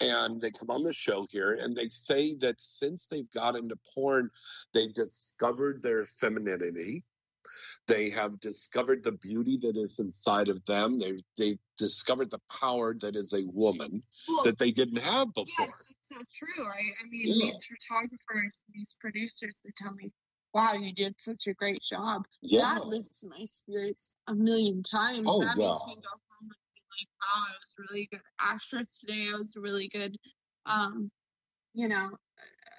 and 0.00 0.40
they 0.40 0.50
come 0.50 0.70
on 0.70 0.82
the 0.82 0.92
show 0.92 1.26
here, 1.30 1.52
and 1.60 1.76
they 1.76 1.88
say 1.90 2.34
that 2.36 2.60
since 2.60 3.06
they've 3.06 3.30
got 3.32 3.56
into 3.56 3.76
porn, 3.94 4.30
they've 4.72 4.94
discovered 4.94 5.82
their 5.82 6.04
femininity. 6.04 7.04
They 7.86 8.10
have 8.10 8.38
discovered 8.40 9.02
the 9.02 9.12
beauty 9.12 9.58
that 9.62 9.76
is 9.76 9.98
inside 9.98 10.48
of 10.48 10.64
them. 10.66 10.98
They've, 11.00 11.20
they've 11.36 11.58
discovered 11.78 12.30
the 12.30 12.40
power 12.60 12.94
that 13.00 13.16
is 13.16 13.32
a 13.32 13.44
woman 13.46 14.02
Well, 14.28 14.44
that 14.44 14.58
they 14.58 14.70
didn't 14.70 15.02
have 15.02 15.34
before. 15.34 15.66
Yes, 15.66 15.86
it's 15.90 16.08
so 16.08 16.16
true. 16.38 16.64
I, 16.64 16.78
I 17.02 17.08
mean, 17.08 17.28
Yeah. 17.28 17.46
these 17.46 17.64
photographers, 17.64 18.62
these 18.72 18.94
producers, 19.00 19.58
they 19.64 19.72
tell 19.76 19.92
me, 19.94 20.12
"Wow, 20.54 20.74
you 20.74 20.92
did 20.92 21.16
such 21.18 21.46
a 21.48 21.54
great 21.54 21.80
job." 21.82 22.26
Yeah. 22.42 22.74
That 22.74 22.86
lifts 22.86 23.24
my 23.24 23.44
spirits 23.44 24.14
a 24.28 24.34
million 24.34 24.82
times. 24.82 25.26
Oh, 25.26 25.40
that 25.40 25.56
yeah. 25.56 25.68
makes 25.68 25.84
me 25.86 25.96
go 25.96 26.02
home 26.02 26.20
and 26.20 26.20
be 26.28 26.29
like, 26.98 27.08
"Wow, 27.20 27.44
I 27.48 27.52
was 27.52 27.74
a 27.78 27.82
really 27.92 28.08
good 28.10 28.22
actress 28.40 28.98
today. 29.00 29.28
I 29.28 29.38
was 29.38 29.54
a 29.56 29.60
really 29.60 29.88
good, 29.88 30.16
um, 30.66 31.10
you 31.74 31.88
know, 31.88 32.10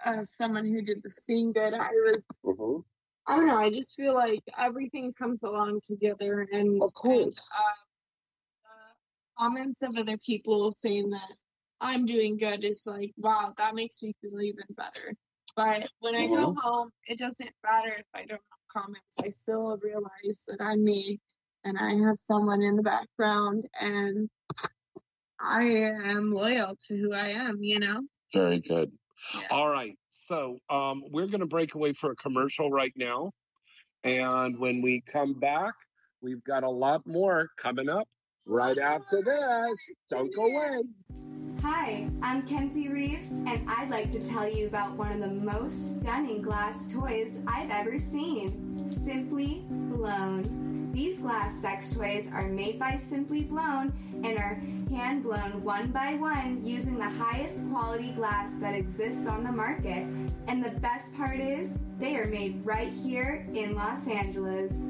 uh, 0.06 0.24
someone 0.26 0.66
who 0.66 0.82
did 0.82 1.02
the 1.04 1.12
thing 1.28 1.52
good. 1.54 1.74
I 1.74 1.90
was." 1.92 2.26
Mhm. 2.44 2.84
I 3.28 3.36
don't 3.38 3.48
know. 3.48 3.58
I 3.58 3.70
just 3.72 3.96
feel 3.96 4.14
like 4.16 4.44
everything 4.58 5.14
comes 5.14 5.44
along 5.44 5.82
together, 5.82 6.48
and 6.52 6.82
Of 6.82 6.94
course. 6.94 7.16
and, 7.24 7.36
uh, 8.66 8.94
comments 9.38 9.82
of 9.84 9.96
other 9.96 10.18
people 10.26 10.72
saying 10.72 11.10
that 11.12 11.36
I'm 11.82 12.06
doing 12.06 12.38
good 12.38 12.64
is 12.64 12.86
like, 12.86 13.14
wow, 13.18 13.54
that 13.58 13.76
makes 13.76 14.02
me 14.04 14.14
feel 14.22 14.42
even 14.42 14.66
better. 14.72 15.16
But 15.56 15.90
when 16.00 16.16
I 16.16 16.28
go 16.28 16.54
home, 16.58 16.92
it 17.08 17.18
doesn't 17.20 17.52
matter 17.64 17.94
if 17.94 18.06
I 18.14 18.20
don't 18.26 18.42
have 18.52 18.68
comments. 18.84 19.20
I 19.22 19.30
still 19.30 19.78
realize 19.78 20.46
that 20.48 20.62
I'm 20.62 20.84
me, 20.84 21.20
and 21.64 21.78
I 21.78 21.92
have 22.08 22.18
someone 22.18 22.62
in 22.62 22.76
the 22.76 22.84
background, 22.84 23.68
and 23.80 24.30
I 25.40 25.64
am 25.64 26.32
loyal 26.32 26.76
to 26.88 26.98
who 26.98 27.14
I 27.14 27.30
am, 27.30 27.58
you 27.62 27.80
know? 27.80 28.02
Very 28.34 28.60
good. 28.60 28.92
Yeah. 29.34 29.48
All 29.52 29.70
right. 29.70 29.98
So 30.10 30.58
um, 30.70 31.04
we're 31.12 31.28
going 31.28 31.42
to 31.42 31.48
break 31.48 31.76
away 31.76 31.94
for 31.94 32.12
a 32.12 32.16
commercial 32.16 32.70
right 32.70 32.94
now. 32.96 33.32
And 34.04 34.58
when 34.58 34.82
we 34.82 35.02
come 35.12 35.40
back, 35.40 35.74
we've 36.22 36.44
got 36.44 36.64
a 36.64 36.70
lot 36.70 37.02
more 37.06 37.50
coming 37.58 37.90
up 37.90 38.08
right 38.48 38.78
after 38.78 39.22
this. 39.22 39.86
Don't 40.10 40.34
go 40.36 40.46
away. 40.46 40.84
Hi, 41.62 42.10
I'm 42.24 42.42
Kenzie 42.48 42.90
Reeves, 42.90 43.30
and 43.32 43.64
I'd 43.68 43.90
like 43.92 44.12
to 44.14 44.28
tell 44.28 44.50
you 44.50 44.66
about 44.66 44.94
one 44.94 45.12
of 45.12 45.20
the 45.20 45.28
most 45.28 46.00
stunning 46.00 46.42
glass 46.42 46.92
toys 46.92 47.40
I've 47.46 47.70
ever 47.70 48.00
seen 48.00 48.90
Simply 48.90 49.64
Blown. 49.70 50.71
These 50.92 51.22
glass 51.22 51.56
sex 51.56 51.94
toys 51.94 52.30
are 52.34 52.48
made 52.48 52.78
by 52.78 52.98
Simply 52.98 53.44
Blown 53.44 53.94
and 54.24 54.38
are 54.38 54.62
hand 54.90 55.24
blown 55.24 55.64
one 55.64 55.92
by 55.92 56.16
one 56.16 56.66
using 56.66 56.98
the 56.98 57.10
highest 57.10 57.70
quality 57.70 58.12
glass 58.12 58.58
that 58.60 58.76
exists 58.76 59.26
on 59.26 59.46
the 59.46 59.52
market. 59.52 60.06
And 60.48 60.64
the 60.64 60.72
best 60.82 61.16
part 61.16 61.40
is, 61.40 61.78
they 61.98 62.18
are 62.18 62.26
made 62.26 62.66
right 62.66 62.92
here 62.92 63.48
in 63.54 63.74
Los 63.74 64.10
Angeles. 64.10 64.84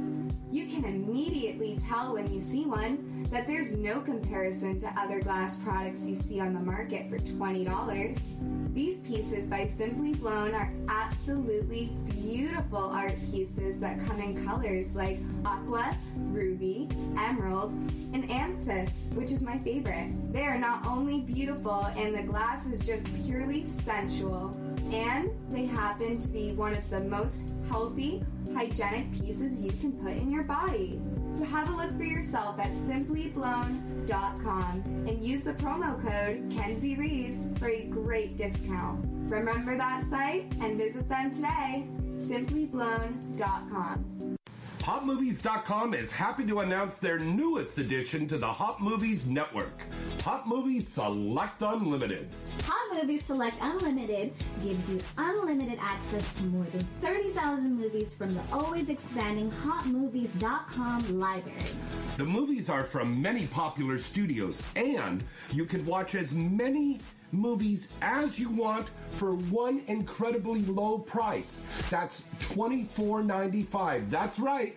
You 0.52 0.66
can 0.68 0.84
immediately 0.84 1.78
tell 1.78 2.14
when 2.14 2.30
you 2.32 2.42
see 2.42 2.66
one 2.66 3.26
that 3.32 3.48
there's 3.48 3.78
no 3.78 4.02
comparison 4.02 4.82
to 4.82 5.00
other 5.00 5.22
glass 5.22 5.56
products 5.58 6.06
you 6.10 6.18
see 6.18 6.42
on 6.42 6.54
the 6.54 6.60
market 6.60 7.10
for 7.10 7.18
$20. 7.20 8.74
These 8.74 9.00
pieces 9.00 9.48
by 9.48 9.68
Simply 9.68 10.14
Blown 10.14 10.54
are 10.54 10.70
absolutely 10.90 11.96
beautiful 12.10 12.80
art 12.80 13.16
pieces 13.32 13.80
that 13.80 14.02
come 14.02 14.20
in 14.20 14.46
colors 14.46 14.94
like 14.94 15.20
aqua, 15.46 15.96
ruby, 16.18 16.90
emerald, 17.18 17.72
and 18.14 18.30
amethyst, 18.30 19.14
which 19.14 19.32
is 19.32 19.42
my 19.42 19.58
favorite. 19.58 20.14
They 20.34 20.44
are 20.44 20.60
not 20.60 20.86
only 20.86 21.22
beautiful 21.22 21.86
and 21.98 22.14
the 22.14 22.24
glass 22.24 22.66
is 22.66 22.86
just 22.86 23.08
purely 23.26 23.68
sensual, 23.68 24.52
and 24.92 25.32
they 25.50 25.66
happen 25.66 26.22
to 26.22 26.28
be 26.28 26.52
one 26.54 26.74
of 26.74 26.88
the 26.90 27.00
most 27.00 27.56
healthy, 27.70 28.24
hygienic 28.54 29.12
pieces 29.14 29.64
you 29.64 29.72
can 29.72 29.92
put 29.92 30.12
in 30.12 30.30
your 30.32 30.44
body. 30.44 31.02
So 31.34 31.46
have 31.46 31.70
a 31.70 31.76
look 31.76 31.96
for 31.96 32.04
yourself 32.04 32.60
at 32.60 32.72
simplyblown.com 32.72 34.84
and 35.08 35.24
use 35.24 35.46
the 35.46 35.54
promo 35.54 35.98
code 36.02 36.52
Kenzie 36.52 36.98
Reeves 36.98 37.48
for 37.58 37.70
a 37.70 37.86
great 37.86 38.36
discount. 38.38 39.06
Remember 39.32 39.78
that 39.78 40.04
site 40.10 40.54
and 40.62 40.76
visit 40.76 41.08
them 41.08 41.34
today. 41.34 41.88
Simplyblown.com. 42.16 44.38
HotMovies.com 44.82 45.94
is 45.94 46.12
happy 46.12 46.44
to 46.48 46.62
announce 46.62 46.98
their 46.98 47.20
newest 47.20 47.78
addition 47.78 48.28
to 48.28 48.40
the 48.40 48.52
Hot 48.52 48.82
Movies 48.82 49.30
Network, 49.30 49.84
Hot 50.24 50.48
Movies 50.48 50.88
Select 50.88 51.62
Unlimited. 51.62 52.28
Hot 52.64 52.96
Movies 52.96 53.24
Select 53.24 53.56
Unlimited 53.62 54.34
gives 54.64 54.90
you 54.90 55.00
unlimited 55.20 55.78
access 55.80 56.34
to 56.40 56.46
more 56.46 56.66
than 56.66 56.84
30,000 57.00 57.76
movies 57.76 58.16
from 58.16 58.34
the 58.34 58.42
always 58.52 58.90
expanding 58.90 59.52
HotMovies.com 59.52 61.20
library. 61.20 61.70
The 62.18 62.26
movies 62.26 62.68
are 62.68 62.84
from 62.84 63.22
many 63.22 63.46
popular 63.46 64.00
studios, 64.00 64.64
and 64.76 65.24
you 65.52 65.66
can 65.66 65.86
watch 65.86 66.16
as 66.16 66.34
many 66.34 67.02
movies 67.32 67.92
as 68.02 68.38
you 68.40 68.50
want 68.50 68.90
for 69.12 69.36
one 69.36 69.84
incredibly 69.88 70.62
low 70.64 71.00
price. 71.00 71.64
That's 71.90 72.28
$24.95. 72.40 74.10
That's 74.10 74.40
right. 74.40 74.76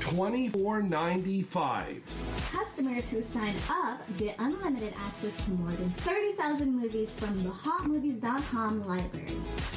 $24.95. 0.00 2.52
Customers 2.52 3.10
who 3.10 3.22
sign 3.22 3.54
up 3.70 4.00
get 4.18 4.34
unlimited 4.38 4.92
access 5.06 5.42
to 5.44 5.50
more 5.52 5.70
than 5.72 5.88
30,000 5.90 6.74
movies 6.74 7.10
from 7.12 7.42
the 7.42 7.50
HotMovies.com 7.50 8.86
library, 8.86 9.36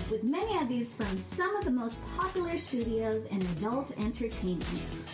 with 0.10 0.24
many 0.24 0.58
of 0.58 0.68
these 0.68 0.96
from 0.96 1.18
some 1.18 1.56
of 1.56 1.64
the 1.66 1.72
most 1.72 1.98
popular 2.18 2.58
studios 2.58 3.28
in 3.28 3.42
adult 3.58 3.98
entertainment. 4.00 4.66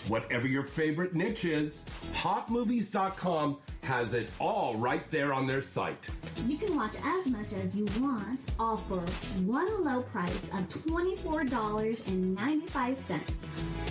Whatever 0.07 0.47
your 0.47 0.63
favorite 0.63 1.13
niche 1.13 1.45
is, 1.45 1.83
HotMovies.com 2.13 3.57
has 3.83 4.13
it 4.13 4.29
all 4.39 4.75
right 4.75 5.09
there 5.11 5.33
on 5.33 5.45
their 5.47 5.61
site. 5.61 6.09
You 6.47 6.57
can 6.57 6.73
watch 6.75 6.93
as 7.03 7.27
much 7.27 7.51
as 7.53 7.75
you 7.75 7.85
want, 7.99 8.45
all 8.59 8.77
for 8.77 8.99
one 9.41 9.83
low 9.83 10.03
price 10.03 10.53
of 10.53 10.67
$24.95. 10.69 13.47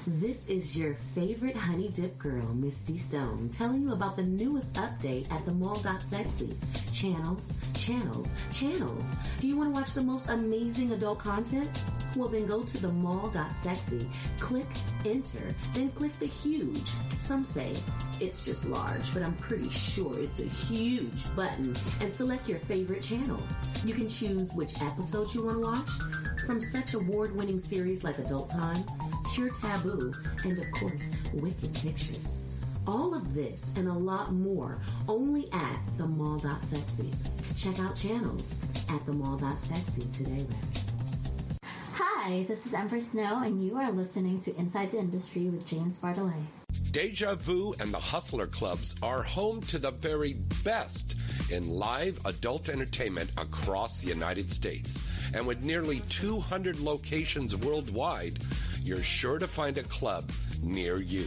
This 0.06 0.46
is 0.48 0.76
your 0.76 0.92
favorite 0.92 1.56
honey 1.56 1.88
dip 1.88 2.18
girl, 2.18 2.44
Misty 2.52 2.98
Stone, 2.98 3.48
telling 3.54 3.80
you 3.80 3.94
about 3.94 4.16
the 4.16 4.22
newest 4.22 4.74
update 4.74 5.32
at 5.32 5.46
the 5.46 5.52
Mall. 5.52 5.76
Sexy 5.76 6.54
Channels, 6.92 7.56
channels, 7.74 8.36
channels. 8.52 9.16
Do 9.40 9.48
you 9.48 9.56
want 9.56 9.74
to 9.74 9.80
watch 9.80 9.94
the 9.94 10.02
most 10.02 10.28
amazing 10.28 10.92
adult 10.92 11.20
content? 11.20 11.84
Well, 12.16 12.28
then 12.28 12.46
go 12.46 12.62
to 12.62 12.78
the 12.78 12.92
mall.sexy, 12.92 14.06
click 14.38 14.66
enter, 15.06 15.54
then 15.72 15.88
click 15.90 16.16
the 16.18 16.26
huge. 16.26 16.90
Some 17.18 17.42
say 17.42 17.74
it's 18.20 18.44
just 18.44 18.68
large, 18.68 19.12
but 19.14 19.22
I'm 19.22 19.34
pretty 19.34 19.70
sure 19.70 20.18
it's 20.18 20.40
a 20.40 20.46
huge 20.46 21.34
button 21.34 21.74
and 22.00 22.12
select 22.12 22.46
your 22.46 22.58
favorite 22.58 23.02
channel. 23.02 23.40
You 23.84 23.94
can 23.94 24.08
choose 24.08 24.52
which 24.52 24.82
episodes 24.82 25.34
you 25.34 25.46
want 25.46 25.62
to 25.62 25.62
watch 25.62 26.44
from 26.46 26.60
such 26.60 26.92
award 26.94 27.34
winning 27.34 27.58
series 27.58 28.04
like 28.04 28.18
Adult 28.18 28.50
Time, 28.50 28.84
Pure 29.34 29.50
Taboo, 29.50 30.14
and 30.44 30.56
of 30.60 30.70
course, 30.70 31.12
Wicked 31.32 31.74
Pictures. 31.74 32.44
All 32.86 33.16
of 33.16 33.34
this 33.34 33.74
and 33.76 33.88
a 33.88 33.92
lot 33.92 34.32
more 34.32 34.80
only 35.08 35.52
at 35.52 35.80
the 35.98 36.06
mall.sexy. 36.06 37.10
Check 37.56 37.80
out 37.80 37.96
channels 37.96 38.60
at 38.90 39.04
the 39.06 39.12
mall.sexy 39.12 40.02
today, 40.12 40.46
Larry. 40.48 41.66
Hi, 41.94 42.44
this 42.44 42.64
is 42.64 42.74
Empress 42.74 43.10
Snow, 43.10 43.42
and 43.42 43.60
you 43.60 43.76
are 43.76 43.90
listening 43.90 44.40
to 44.42 44.56
Inside 44.56 44.92
the 44.92 44.98
Industry 44.98 45.46
with 45.46 45.66
James 45.66 45.98
Bartholet. 45.98 46.63
Deja 46.94 47.34
Vu 47.34 47.74
and 47.80 47.92
the 47.92 47.98
Hustler 47.98 48.46
Clubs 48.46 48.94
are 49.02 49.20
home 49.20 49.60
to 49.62 49.80
the 49.80 49.90
very 49.90 50.36
best 50.62 51.16
in 51.50 51.68
live 51.68 52.24
adult 52.24 52.68
entertainment 52.68 53.32
across 53.36 54.00
the 54.00 54.06
United 54.06 54.48
States. 54.48 55.02
And 55.34 55.44
with 55.44 55.64
nearly 55.64 56.02
200 56.08 56.78
locations 56.78 57.56
worldwide, 57.56 58.38
you're 58.84 59.02
sure 59.02 59.40
to 59.40 59.48
find 59.48 59.76
a 59.76 59.82
club 59.82 60.30
near 60.62 60.98
you. 60.98 61.24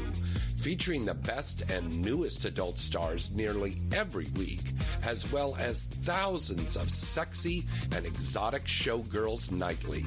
Featuring 0.56 1.04
the 1.04 1.16
best 1.16 1.70
and 1.70 2.02
newest 2.02 2.46
adult 2.46 2.78
stars 2.78 3.36
nearly 3.36 3.76
every 3.92 4.28
week, 4.38 4.64
as 5.04 5.34
well 5.34 5.54
as 5.60 5.84
thousands 5.84 6.78
of 6.78 6.90
sexy 6.90 7.66
and 7.94 8.06
exotic 8.06 8.64
showgirls 8.64 9.52
nightly. 9.52 10.06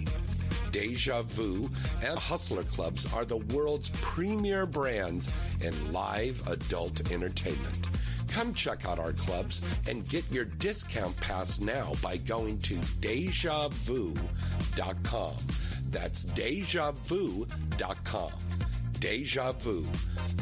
Deja 0.70 1.22
Vu 1.22 1.68
and 2.04 2.18
Hustler 2.18 2.62
Clubs 2.64 3.12
are 3.12 3.24
the 3.24 3.38
world's 3.54 3.90
premier 4.00 4.66
brands 4.66 5.30
in 5.62 5.92
live 5.92 6.46
adult 6.48 7.10
entertainment. 7.10 7.86
Come 8.28 8.54
check 8.54 8.86
out 8.86 8.98
our 8.98 9.12
clubs 9.12 9.60
and 9.88 10.08
get 10.08 10.30
your 10.30 10.44
discount 10.44 11.16
pass 11.16 11.60
now 11.60 11.92
by 12.02 12.16
going 12.16 12.58
to 12.60 12.74
dejavu.com. 12.74 14.14
That's 15.90 16.24
dejavu.com. 16.24 18.32
Deja 19.00 19.52
Vu. 19.52 19.82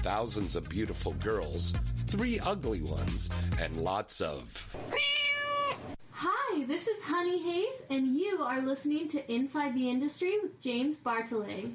Thousands 0.02 0.56
of 0.56 0.68
beautiful 0.68 1.12
girls, 1.14 1.72
three 2.08 2.40
ugly 2.40 2.82
ones, 2.82 3.30
and 3.60 3.80
lots 3.80 4.20
of. 4.20 4.76
Hi, 6.58 6.64
this 6.64 6.88
is 6.88 7.00
Honey 7.04 7.38
Hayes, 7.38 7.84
and 7.88 8.18
you 8.18 8.42
are 8.42 8.60
listening 8.60 9.06
to 9.10 9.32
Inside 9.32 9.76
the 9.76 9.88
Industry 9.88 10.40
with 10.42 10.60
James 10.60 10.98
Bartholet. 10.98 11.70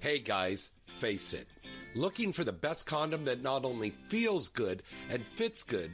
Hey 0.00 0.18
guys, 0.18 0.72
face 0.98 1.32
it. 1.32 1.48
Looking 1.94 2.30
for 2.30 2.44
the 2.44 2.52
best 2.52 2.84
condom 2.84 3.24
that 3.24 3.42
not 3.42 3.64
only 3.64 3.88
feels 3.88 4.48
good 4.48 4.82
and 5.08 5.24
fits 5.36 5.62
good, 5.62 5.90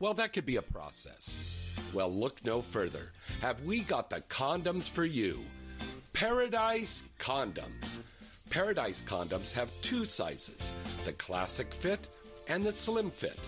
well, 0.00 0.12
that 0.14 0.32
could 0.32 0.44
be 0.44 0.56
a 0.56 0.62
process. 0.62 1.38
Well, 1.92 2.12
look 2.12 2.44
no 2.44 2.62
further. 2.62 3.12
Have 3.42 3.62
we 3.62 3.82
got 3.82 4.10
the 4.10 4.22
condoms 4.22 4.90
for 4.90 5.04
you? 5.04 5.44
Paradise 6.12 7.04
Condoms. 7.20 8.00
Paradise 8.50 9.04
Condoms 9.04 9.52
have 9.52 9.70
two 9.82 10.04
sizes 10.04 10.74
the 11.04 11.12
classic 11.12 11.72
fit 11.72 12.08
and 12.48 12.64
the 12.64 12.72
slim 12.72 13.08
fit. 13.08 13.38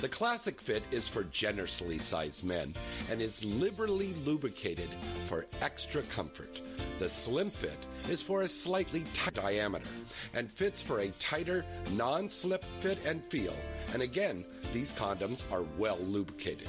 The 0.00 0.08
classic 0.08 0.60
fit 0.60 0.84
is 0.92 1.08
for 1.08 1.24
generously 1.24 1.98
sized 1.98 2.44
men 2.44 2.72
and 3.10 3.20
is 3.20 3.44
liberally 3.44 4.14
lubricated 4.24 4.90
for 5.24 5.46
extra 5.60 6.02
comfort. 6.04 6.60
The 7.00 7.08
slim 7.08 7.50
fit 7.50 7.84
is 8.08 8.22
for 8.22 8.42
a 8.42 8.48
slightly 8.48 9.02
tight 9.12 9.34
diameter 9.34 9.88
and 10.34 10.48
fits 10.48 10.84
for 10.84 11.00
a 11.00 11.08
tighter, 11.18 11.64
non 11.94 12.30
slip 12.30 12.64
fit 12.78 13.04
and 13.04 13.24
feel. 13.24 13.56
And 13.92 14.02
again, 14.02 14.44
these 14.72 14.92
condoms 14.92 15.50
are 15.50 15.64
well 15.76 15.98
lubricated. 15.98 16.68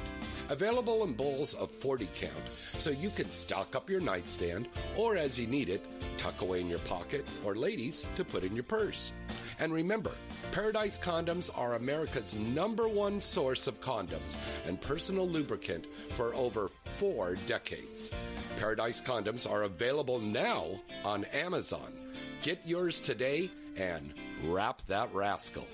Available 0.50 1.04
in 1.04 1.14
bowls 1.14 1.54
of 1.54 1.70
40 1.70 2.10
count, 2.16 2.50
so 2.50 2.90
you 2.90 3.12
can 3.12 3.30
stock 3.30 3.76
up 3.76 3.92
your 3.92 4.02
nightstand 4.02 4.68
or 4.98 5.18
as 5.18 5.40
you 5.40 5.46
need 5.46 5.70
it, 5.70 5.86
tuck 6.18 6.42
away 6.42 6.62
in 6.62 6.68
your 6.68 6.80
pocket, 6.80 7.28
or 7.46 7.54
ladies, 7.54 8.08
to 8.16 8.26
put 8.26 8.44
in 8.44 8.56
your 8.56 8.64
purse. 8.64 9.14
And 9.60 9.74
remember, 9.74 10.12
Paradise 10.52 10.98
Condoms 10.98 11.50
are 11.56 11.76
America's 11.76 12.34
number 12.34 12.88
one 12.88 13.20
source 13.20 13.68
of 13.68 13.82
condoms 13.82 14.38
and 14.66 14.80
personal 14.80 15.28
lubricant 15.28 15.86
for 16.12 16.34
over 16.34 16.70
four 16.98 17.36
decades. 17.46 18.12
Paradise 18.58 19.02
Condoms 19.02 19.50
are 19.50 19.64
available 19.64 20.20
now 20.20 20.80
on 21.04 21.26
Amazon. 21.26 21.94
Get 22.42 22.62
yours 22.66 23.02
today 23.02 23.52
and 23.76 24.14
wrap 24.46 24.82
that 24.88 25.14
rascal. 25.14 25.68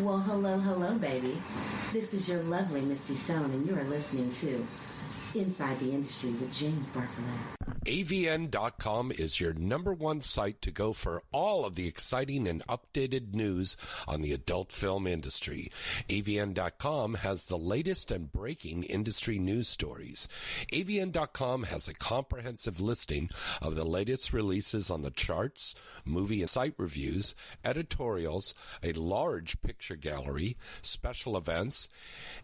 Well, 0.00 0.18
hello, 0.18 0.58
hello, 0.58 0.94
baby. 0.94 1.36
This 1.92 2.14
is 2.14 2.28
your 2.28 2.42
lovely 2.44 2.80
Misty 2.80 3.14
Stone, 3.14 3.50
and 3.50 3.66
you 3.66 3.76
are 3.76 3.84
listening 3.84 4.30
to 4.32 4.66
Inside 5.34 5.80
the 5.80 5.92
Industry 5.92 6.30
with 6.30 6.52
James 6.52 6.90
Bartholet. 6.94 7.62
AVN.com 7.86 9.10
is 9.10 9.40
your 9.40 9.54
number 9.54 9.92
one 9.92 10.22
site 10.22 10.62
to 10.62 10.70
go 10.70 10.92
for 10.92 11.24
all 11.32 11.64
of 11.64 11.74
the 11.74 11.88
exciting 11.88 12.46
and 12.46 12.64
updated 12.68 13.34
news 13.34 13.76
on 14.06 14.22
the 14.22 14.32
adult 14.32 14.70
film 14.70 15.04
industry. 15.04 15.68
AVN.com 16.08 17.14
has 17.14 17.46
the 17.46 17.58
latest 17.58 18.12
and 18.12 18.30
breaking 18.30 18.84
industry 18.84 19.38
news 19.40 19.68
stories. 19.68 20.28
AVN.com 20.72 21.64
has 21.64 21.88
a 21.88 21.94
comprehensive 21.94 22.80
listing 22.80 23.30
of 23.60 23.74
the 23.74 23.84
latest 23.84 24.32
releases 24.32 24.88
on 24.88 25.02
the 25.02 25.10
charts, 25.10 25.74
movie 26.04 26.40
and 26.40 26.50
site 26.50 26.74
reviews, 26.76 27.34
editorials, 27.64 28.54
a 28.84 28.92
large 28.92 29.60
picture 29.60 29.96
gallery, 29.96 30.56
special 30.82 31.36
events, 31.36 31.88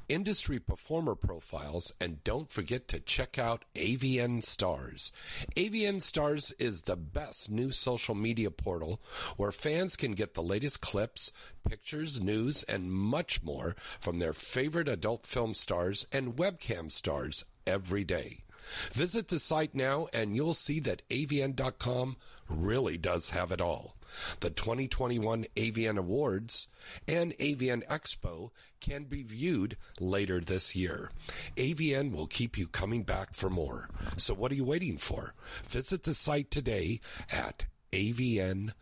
industry 0.09 0.59
performer 0.59 1.15
profiles, 1.15 1.93
and 2.01 2.23
don't 2.25 2.51
forget 2.51 2.89
to 2.89 3.01
check 3.01 3.39
out 3.39 3.65
AVN 3.75 4.43
Stars. 4.43 5.13
AVN 5.57 6.01
Stars 6.03 6.53
is 6.59 6.83
the 6.83 6.97
best 6.97 7.51
new 7.51 7.71
social 7.71 8.15
media 8.15 8.51
portal 8.51 9.01
where 9.37 9.53
fans 9.53 9.97
can 9.97 10.13
get 10.13 10.35
the 10.35 10.43
latest 10.43 10.81
clips, 10.81 11.33
pictures, 11.69 12.21
news, 12.21 12.63
and 12.65 12.93
much 12.93 13.43
more 13.43 13.77
from 14.01 14.19
their 14.19 14.33
favorite 14.33 14.89
adult 14.89 15.27
film 15.27 15.55
stars 15.55 16.07
and 16.13 16.37
webcam 16.37 16.91
stars 16.91 17.45
every 17.67 18.05
day. 18.05 18.45
Visit 18.93 19.29
the 19.29 19.39
site 19.39 19.75
now 19.75 20.09
and 20.13 20.37
you'll 20.37 20.55
see 20.55 20.81
that 20.81 21.03
AVN.com 21.09 22.17
really 22.49 22.99
does 22.99 23.31
have 23.31 23.53
it 23.53 23.61
all. 23.61 23.97
The 24.41 24.51
2021 24.51 25.45
AVN 25.57 25.99
Awards 25.99 26.69
and 27.07 27.37
AVN 27.39 27.87
Expo 27.87 28.51
can 28.81 29.05
be 29.05 29.23
viewed 29.23 29.77
later 30.01 30.41
this 30.41 30.75
year. 30.75 31.11
AVN 31.57 32.13
will 32.13 32.27
keep 32.27 32.57
you 32.59 32.67
coming 32.67 33.03
back 33.03 33.35
for 33.35 33.51
more. 33.51 33.89
So 34.17 34.35
what 34.35 34.53
are 34.53 34.57
you 34.57 34.65
waiting 34.65 34.99
for? 34.99 35.35
Visit 35.65 36.05
the 36.05 36.15
site 36.15 36.51
today 36.51 37.01
at 37.31 37.67
avn.com. 37.93 38.73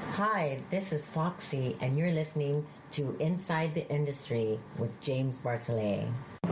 Hi, 0.00 0.60
this 0.70 0.92
is 0.92 1.04
Foxy, 1.04 1.76
and 1.80 1.98
you're 1.98 2.12
listening 2.12 2.64
to 2.92 3.16
Inside 3.18 3.74
the 3.74 3.88
Industry 3.88 4.58
with 4.78 4.98
James 5.00 5.40
Bartholet. 5.40 6.08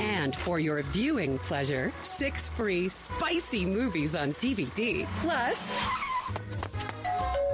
And 0.00 0.34
for 0.34 0.58
your 0.58 0.82
viewing 0.82 1.38
pleasure, 1.38 1.92
six 2.02 2.48
free 2.48 2.88
spicy 2.88 3.64
movies 3.64 4.16
on 4.16 4.34
DVD. 4.34 5.06
Plus, 5.16 5.74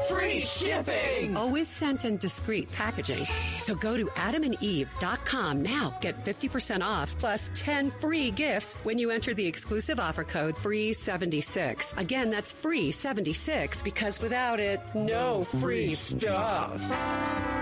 Free 0.09 0.41
shipping! 0.41 1.37
Always 1.37 1.69
sent 1.69 2.05
in 2.05 2.17
discreet 2.17 2.71
packaging. 2.73 3.25
So 3.61 3.75
go 3.75 3.97
to 3.97 4.07
adamandeve.com 4.07 5.63
now. 5.63 5.97
Get 6.01 6.25
50% 6.25 6.83
off 6.83 7.17
plus 7.19 7.51
10 7.55 7.91
free 7.93 8.31
gifts 8.33 8.75
when 8.83 8.99
you 8.99 9.11
enter 9.11 9.33
the 9.33 9.47
exclusive 9.47 10.01
offer 10.01 10.25
code 10.25 10.57
FREE76. 10.57 11.97
Again, 11.99 12.31
that's 12.31 12.53
FREE76 12.53 13.85
because 13.85 14.21
without 14.21 14.59
it, 14.59 14.81
no 14.95 15.45
free 15.45 15.95
stuff. 15.95 16.81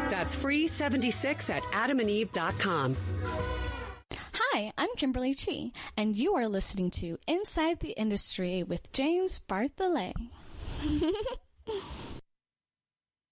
That's 0.09 0.35
FREE76 0.37 1.51
at 1.51 1.63
adamandeve.com. 1.65 2.97
Hi, 4.13 4.73
I'm 4.77 4.89
Kimberly 4.97 5.35
Chi, 5.35 5.73
and 5.97 6.17
you 6.17 6.35
are 6.35 6.49
listening 6.49 6.91
to 6.93 7.19
Inside 7.27 7.81
the 7.81 7.91
Industry 7.93 8.63
with 8.63 8.91
James 8.93 9.41
Bartholet. 9.49 10.15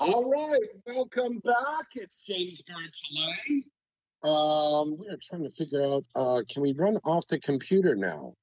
All 0.00 0.30
right, 0.30 0.68
welcome 0.86 1.40
back. 1.40 1.86
It's 1.94 2.20
James 2.20 2.62
Bartholet. 2.62 3.64
Um, 4.22 4.96
we 4.98 5.08
are 5.08 5.18
trying 5.20 5.42
to 5.42 5.50
figure 5.50 5.82
out. 5.82 6.04
Uh, 6.14 6.42
can 6.48 6.62
we 6.62 6.72
run 6.72 6.98
off 7.04 7.26
the 7.26 7.38
computer 7.40 7.94
now? 7.94 8.34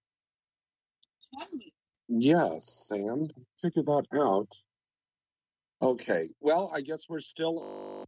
Yes, 2.08 2.88
Sam. 2.88 3.28
Figure 3.62 3.84
that 3.84 4.06
out. 4.14 4.50
Okay. 5.82 6.30
Well, 6.40 6.72
I 6.74 6.82
guess 6.82 7.08
we're 7.10 7.20
still. 7.20 8.06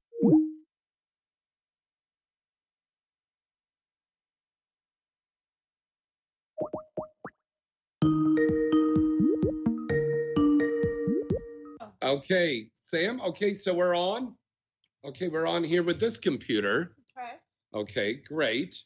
Okay, 12.08 12.70
Sam. 12.74 13.20
Okay, 13.20 13.54
so 13.54 13.74
we're 13.74 13.96
on. 13.96 14.34
Okay, 15.06 15.28
we're 15.28 15.46
on 15.46 15.62
here 15.62 15.84
with 15.84 16.00
this 16.00 16.18
computer. 16.18 16.96
Okay. 17.18 17.32
Okay, 17.74 18.14
great. 18.14 18.78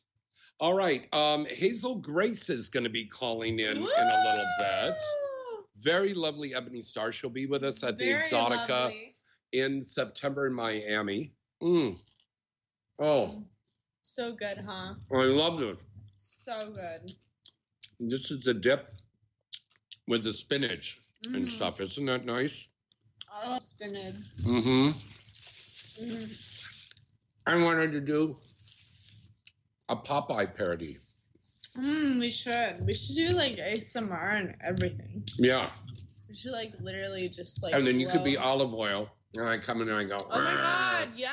All 0.59 0.73
right. 0.73 1.07
Um, 1.13 1.45
Hazel 1.45 1.95
Grace 1.95 2.49
is 2.49 2.67
going 2.67 2.83
to 2.83 2.89
be 2.89 3.05
calling 3.05 3.59
in 3.59 3.77
in 3.77 3.83
a 3.83 4.23
little 4.25 4.45
bit. 4.59 4.95
Very 5.77 6.15
lovely 6.15 6.55
Ebony 6.55 6.81
Star. 6.81 7.11
She'll 7.11 7.29
be 7.29 7.45
with 7.45 7.63
us 7.63 7.83
at 7.83 7.97
the 7.99 8.05
Very 8.05 8.21
Exotica 8.23 8.69
lovely. 8.69 9.15
in 9.53 9.83
September 9.83 10.47
in 10.47 10.53
Miami. 10.53 11.33
Mm. 11.61 11.97
Oh, 12.99 13.43
So 14.01 14.33
good, 14.35 14.57
huh? 14.67 14.95
I 15.13 15.23
loved 15.25 15.61
it. 15.61 15.77
So 16.15 16.71
good. 16.73 17.13
This 17.99 18.31
is 18.31 18.41
the 18.41 18.53
dip 18.55 18.93
with 20.07 20.23
the 20.23 20.33
spinach 20.33 20.99
and 21.23 21.45
Mhm. 21.47 21.51
stuff. 21.51 21.79
Isn't 21.79 22.05
that 22.07 22.25
nice? 22.25 22.67
I 23.31 23.49
love 23.49 23.63
spinach. 23.63 24.15
Mm-hmm. 24.41 24.89
Mm. 26.03 26.47
I 27.47 27.63
wanted 27.63 27.91
to 27.93 28.01
do 28.01 28.35
a 29.89 29.95
Popeye 29.95 30.55
parody. 30.55 30.97
Mm, 31.77 32.19
we 32.19 32.29
should. 32.31 32.85
We 32.85 32.93
should 32.93 33.15
do 33.15 33.29
like 33.29 33.57
ASMR 33.57 34.37
and 34.39 34.55
everything. 34.63 35.23
Yeah. 35.37 35.69
We 36.27 36.35
should 36.35 36.51
like 36.51 36.73
literally 36.81 37.29
just 37.29 37.63
like. 37.63 37.73
and 37.73 37.85
then 37.87 37.99
you 37.99 38.07
could 38.07 38.23
be 38.23 38.37
olive 38.37 38.73
oil. 38.73 39.09
And 39.33 39.47
I 39.47 39.57
come 39.57 39.81
in 39.81 39.87
and 39.87 39.97
I 39.97 40.03
go, 40.03 40.25
Oh 40.29 40.41
my 40.41 40.55
"Ah, 40.59 41.05
god! 41.05 41.13
Yes. 41.15 41.31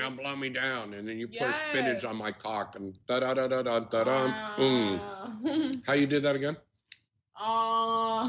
now 0.00 0.10
blow 0.10 0.34
me 0.34 0.48
down. 0.48 0.94
And 0.94 1.06
then 1.08 1.16
you 1.16 1.28
pour 1.28 1.46
Yes. 1.46 1.56
spinach 1.68 2.04
on 2.04 2.16
my 2.16 2.32
cock 2.32 2.74
and 2.74 2.92
da 3.06 3.20
da 3.20 3.34
da 3.34 3.46
da 3.46 3.62
da 3.62 3.78
da 3.78 4.04
da. 4.04 4.32
Mm. 4.56 5.86
How 5.86 5.92
you 5.92 6.06
did 6.08 6.24
that 6.24 6.34
again? 6.36 6.56
Oh. 7.42 8.28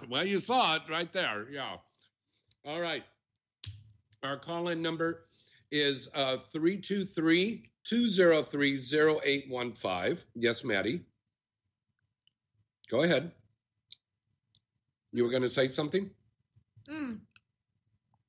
well, 0.08 0.24
you 0.26 0.40
saw 0.40 0.74
it 0.74 0.82
right 0.90 1.12
there. 1.12 1.46
Yeah. 1.52 1.76
All 2.68 2.80
right. 2.80 3.02
Our 4.22 4.36
call 4.36 4.68
in 4.68 4.82
number 4.82 5.24
is 5.70 6.10
uh, 6.14 6.36
323 6.36 7.62
203 7.84 8.74
0815. 8.74 10.24
Yes, 10.34 10.62
Maddie. 10.64 11.00
Go 12.90 13.04
ahead. 13.04 13.32
You 15.12 15.24
were 15.24 15.30
going 15.30 15.44
to 15.44 15.48
say 15.48 15.68
something? 15.68 16.10
Mm. 16.90 17.20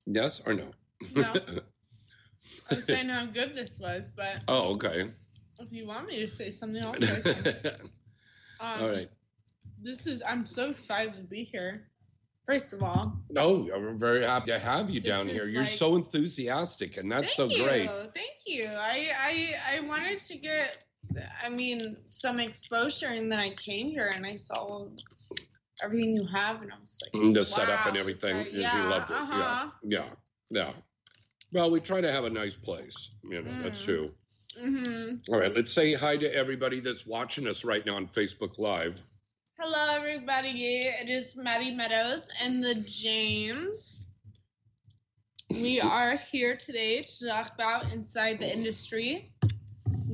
Yes 0.06 0.42
or 0.46 0.54
no? 0.54 0.68
No. 1.14 1.34
I 2.72 2.76
was 2.76 2.86
saying 2.86 3.10
how 3.10 3.26
good 3.26 3.58
this 3.58 3.78
was, 3.78 4.14
but 4.16 4.40
Oh, 4.48 4.76
okay. 4.76 5.12
if 5.60 5.74
you 5.74 5.86
want 5.86 6.08
me 6.08 6.20
to 6.22 6.30
say 6.30 6.50
something, 6.52 6.82
I'll 6.82 6.96
say 6.96 7.22
something. 7.22 7.56
Um, 8.62 8.82
All 8.82 8.90
right. 8.90 9.10
This 9.82 10.06
is. 10.06 10.22
I'm 10.28 10.46
so 10.46 10.70
excited 10.70 11.14
to 11.16 11.24
be 11.24 11.46
here. 11.46 11.88
First 12.50 12.74
of 12.74 12.82
all, 12.82 13.14
No, 13.30 13.70
I'm 13.76 13.96
very 13.98 14.24
happy 14.24 14.48
to 14.52 14.58
have 14.58 14.90
you 14.90 15.00
down 15.00 15.28
here. 15.28 15.46
You're 15.46 15.62
like- 15.62 15.72
so 15.78 15.96
enthusiastic, 15.96 16.98
and 16.98 17.12
that's 17.12 17.36
so 17.36 17.46
you, 17.46 17.64
great. 17.64 17.88
thank 18.16 18.38
you. 18.48 18.66
I, 18.66 19.10
I 19.18 19.76
I 19.76 19.80
wanted 19.82 20.20
to 20.22 20.38
get, 20.38 20.78
I 21.46 21.50
mean, 21.50 21.98
some 22.06 22.40
exposure, 22.40 23.06
and 23.08 23.32
then 23.32 23.38
I 23.38 23.54
came 23.54 23.92
here 23.92 24.10
and 24.16 24.26
I 24.26 24.36
saw 24.36 24.88
everything 25.84 26.18
you 26.18 26.26
have, 26.34 26.64
and 26.64 26.72
I 26.72 26.80
was 26.82 26.98
like, 27.04 27.22
Mm, 27.22 27.36
The 27.36 27.44
setup 27.44 27.86
and 27.86 27.96
everything, 27.98 28.36
it's 28.38 28.50
is 28.50 28.64
like- 28.64 28.74
you 28.74 28.80
yeah, 28.80 28.90
loved 28.90 29.12
it. 29.12 29.18
uh-huh. 29.18 29.70
Yeah, 29.84 30.00
yeah, 30.00 30.10
yeah. 30.50 30.74
Well, 31.54 31.70
we 31.70 31.80
try 31.82 32.02
to 32.02 32.12
have 32.12 32.24
a 32.26 32.30
nice 32.32 32.56
place. 32.56 33.12
You 33.24 33.44
know, 33.44 33.62
that's 33.62 33.82
Mm. 33.84 33.86
true. 33.86 34.16
Mm-hmm. 34.60 35.34
All 35.34 35.40
right, 35.40 35.56
let's 35.56 35.72
say 35.72 35.94
hi 35.94 36.18
to 36.18 36.34
everybody 36.36 36.80
that's 36.80 37.06
watching 37.06 37.46
us 37.48 37.64
right 37.64 37.86
now 37.86 37.96
on 37.98 38.08
Facebook 38.08 38.58
Live. 38.58 39.04
Hello, 39.62 39.94
everybody. 39.94 40.86
It 40.88 41.10
is 41.10 41.36
Maddie 41.36 41.76
Meadows 41.76 42.30
and 42.42 42.64
the 42.64 42.76
James. 42.76 44.08
We 45.50 45.82
are 45.82 46.16
here 46.16 46.56
today 46.56 47.02
to 47.04 47.28
talk 47.28 47.56
about 47.56 47.92
inside 47.92 48.40
the 48.40 48.50
industry. 48.50 49.34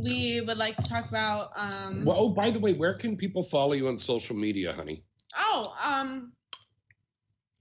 We 0.03 0.41
would 0.41 0.57
like 0.57 0.77
to 0.77 0.89
talk 0.89 1.09
about. 1.09 1.51
Um, 1.55 2.05
Well, 2.05 2.17
oh, 2.17 2.29
by 2.29 2.49
the 2.49 2.57
way, 2.57 2.73
where 2.73 2.95
can 2.95 3.15
people 3.15 3.43
follow 3.43 3.73
you 3.73 3.87
on 3.87 3.99
social 3.99 4.35
media, 4.35 4.73
honey? 4.73 5.03
Oh, 5.37 5.75
um. 5.79 6.33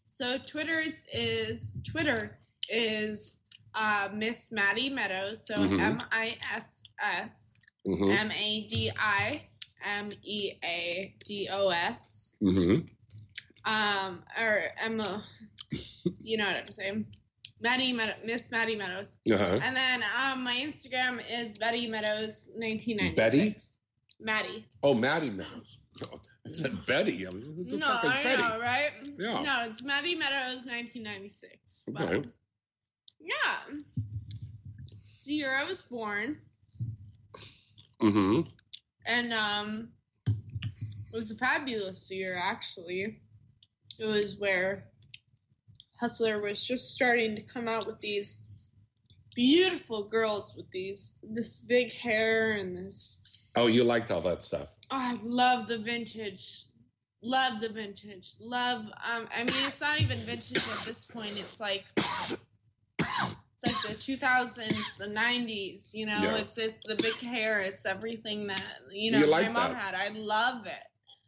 So 0.06 0.38
Twitter's 0.38 1.04
is 1.12 1.76
Twitter 1.86 2.38
is 2.70 3.40
uh, 3.74 4.08
Miss 4.14 4.50
Maddie 4.52 4.88
Meadows. 4.88 5.46
So 5.46 5.56
Mhm. 5.56 5.80
M 5.80 6.00
I 6.10 6.38
S 6.50 6.84
S 7.02 7.58
Mhm. 7.86 8.10
M 8.10 8.30
A 8.30 8.66
D 8.68 8.90
I 8.98 9.48
M 9.84 10.08
E 10.22 10.52
A 10.64 11.14
D 11.24 11.48
O 11.52 11.68
S. 11.68 12.36
Mm-hmm. 12.42 12.86
Um, 13.66 14.22
or 14.38 14.60
Emma, 14.78 15.24
you 16.20 16.36
know 16.36 16.46
what 16.46 16.56
I'm 16.56 16.66
saying. 16.66 17.06
Maddie 17.60 17.94
Meadows, 17.94 18.16
Miss 18.24 18.50
Maddie 18.50 18.76
Meadows. 18.76 19.16
Uh-huh. 19.32 19.58
And 19.62 19.74
then 19.74 20.02
um, 20.22 20.44
my 20.44 20.54
Instagram 20.54 21.20
is 21.30 21.56
Betty 21.56 21.86
Meadows 21.86 22.50
1996. 22.56 23.14
Betty? 23.16 23.56
Maddie. 24.20 24.66
Oh, 24.82 24.92
Maddie 24.92 25.30
Meadows. 25.30 25.78
I 26.46 26.50
said 26.50 26.84
Betty. 26.84 27.26
I 27.26 27.30
the 27.30 27.76
No, 27.78 27.86
I 27.86 28.20
Betty? 28.22 28.42
know, 28.42 28.58
right? 28.60 28.90
Yeah. 29.18 29.40
No, 29.40 29.64
it's 29.70 29.82
Maddie 29.82 30.14
Meadows 30.16 30.66
1996. 30.66 31.86
But, 31.88 32.02
Okay. 32.10 32.28
yeah. 33.20 33.78
It's 35.16 35.24
the 35.26 35.34
year 35.34 35.56
I 35.56 35.64
was 35.64 35.80
born, 35.80 36.36
Mm-hmm. 38.02 38.42
And 39.06 39.32
um, 39.32 39.88
it 40.26 41.12
was 41.12 41.30
a 41.30 41.36
fabulous 41.36 42.10
year 42.10 42.36
actually. 42.40 43.20
It 43.98 44.06
was 44.06 44.36
where 44.36 44.84
Hustler 46.00 46.42
was 46.42 46.64
just 46.64 46.94
starting 46.94 47.36
to 47.36 47.42
come 47.42 47.68
out 47.68 47.86
with 47.86 48.00
these 48.00 48.42
beautiful 49.34 50.04
girls 50.08 50.54
with 50.56 50.70
these 50.70 51.18
this 51.22 51.60
big 51.60 51.92
hair 51.92 52.52
and 52.52 52.76
this 52.76 53.20
Oh, 53.56 53.68
you 53.68 53.84
liked 53.84 54.10
all 54.10 54.20
that 54.22 54.42
stuff. 54.42 54.74
Oh, 54.90 54.96
I 54.96 55.16
love 55.22 55.68
the 55.68 55.78
vintage. 55.78 56.64
Love 57.22 57.60
the 57.60 57.68
vintage. 57.68 58.34
Love 58.40 58.86
um 59.08 59.26
I 59.34 59.44
mean 59.44 59.64
it's 59.66 59.80
not 59.80 60.00
even 60.00 60.18
vintage 60.18 60.68
at 60.68 60.86
this 60.86 61.04
point. 61.04 61.38
It's 61.38 61.60
like 61.60 61.84
like 63.64 63.80
the 63.82 63.94
2000s, 63.94 64.96
the 64.98 65.06
90s, 65.06 65.94
you 65.94 66.06
know. 66.06 66.20
Yeah. 66.22 66.36
It's 66.38 66.58
it's 66.58 66.82
the 66.82 66.96
big 66.96 67.14
hair, 67.16 67.60
it's 67.60 67.86
everything 67.86 68.46
that 68.48 68.64
you 68.92 69.10
know 69.12 69.18
You 69.18 69.26
like 69.26 69.52
my 69.52 69.60
mom 69.66 69.72
that. 69.72 69.82
had. 69.82 69.94
I 69.94 70.10
love 70.14 70.66
it. 70.66 70.84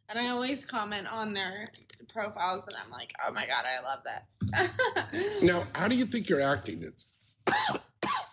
And 0.09 0.18
I 0.18 0.29
always 0.29 0.64
comment 0.64 1.07
on 1.12 1.35
their 1.35 1.70
profiles 2.09 2.66
and 2.68 2.77
I'm 2.77 2.90
like, 2.90 3.12
"Oh 3.27 3.33
my 3.33 3.46
god, 3.46 3.64
I 3.66 3.83
love 3.83 4.01
that." 4.05 4.25
Now, 5.42 5.64
how 5.75 5.88
do 5.88 5.94
you 5.94 6.07
think 6.07 6.29
you're 6.29 6.42
acting 6.42 6.83
is? 6.83 7.05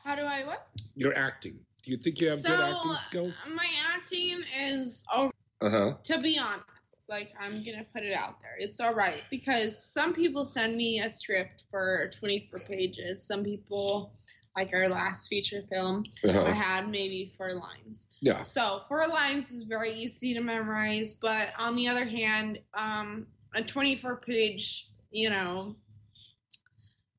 How 0.03 0.15
do 0.15 0.23
I 0.23 0.43
what? 0.45 0.67
You're 0.95 1.17
acting. 1.17 1.59
Do 1.83 1.91
you 1.91 1.97
think 1.97 2.19
you 2.19 2.29
have 2.29 2.43
good 2.43 2.59
acting 2.59 2.91
skills? 3.07 3.45
my 3.55 3.67
acting 3.95 4.41
is 4.59 5.05
all 5.13 5.31
Uh 5.61 5.69
huh. 5.69 5.93
to 6.03 6.21
be 6.21 6.37
honest, 6.39 6.82
like 7.13 7.31
I'm 7.39 7.63
gonna 7.63 7.83
put 7.93 8.03
it 8.03 8.13
out 8.17 8.41
there. 8.41 8.55
It's 8.57 8.79
all 8.79 8.93
right 8.93 9.21
because 9.29 9.77
some 9.93 10.13
people 10.13 10.45
send 10.45 10.75
me 10.75 10.99
a 10.99 11.07
script 11.07 11.63
for 11.69 12.09
24 12.19 12.59
pages. 12.61 13.23
Some 13.25 13.43
people, 13.43 14.13
like 14.57 14.71
our 14.73 14.89
last 14.89 15.27
feature 15.27 15.61
film, 15.71 16.05
Uh-huh. 16.27 16.43
I 16.43 16.51
had 16.51 16.89
maybe 16.89 17.31
four 17.37 17.53
lines. 17.53 18.07
Yeah. 18.21 18.41
So 18.43 18.81
four 18.87 19.07
lines 19.07 19.51
is 19.51 19.63
very 19.63 19.91
easy 19.91 20.33
to 20.33 20.41
memorize, 20.41 21.13
but 21.13 21.49
on 21.57 21.75
the 21.75 21.87
other 21.87 22.05
hand, 22.05 22.59
um, 22.73 23.27
a 23.53 23.63
24 23.63 24.17
page, 24.17 24.89
you 25.11 25.29
know, 25.29 25.75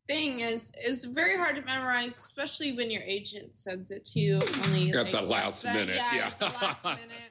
thing 0.08 0.40
is 0.40 0.72
is 0.84 1.04
very 1.04 1.36
hard 1.36 1.54
to 1.56 1.62
memorize, 1.62 2.18
especially 2.18 2.76
when 2.76 2.90
your 2.90 3.02
agent 3.02 3.56
sends 3.56 3.92
it 3.92 4.04
to 4.06 4.18
you 4.18 4.40
only 4.64 4.90
At 4.90 4.96
like, 5.04 5.12
the 5.12 5.22
last 5.22 5.64
minute, 5.64 5.94
yeah. 5.94 6.26
at 6.26 6.38
the 6.40 6.46
last 6.46 6.84
minute. 7.00 7.30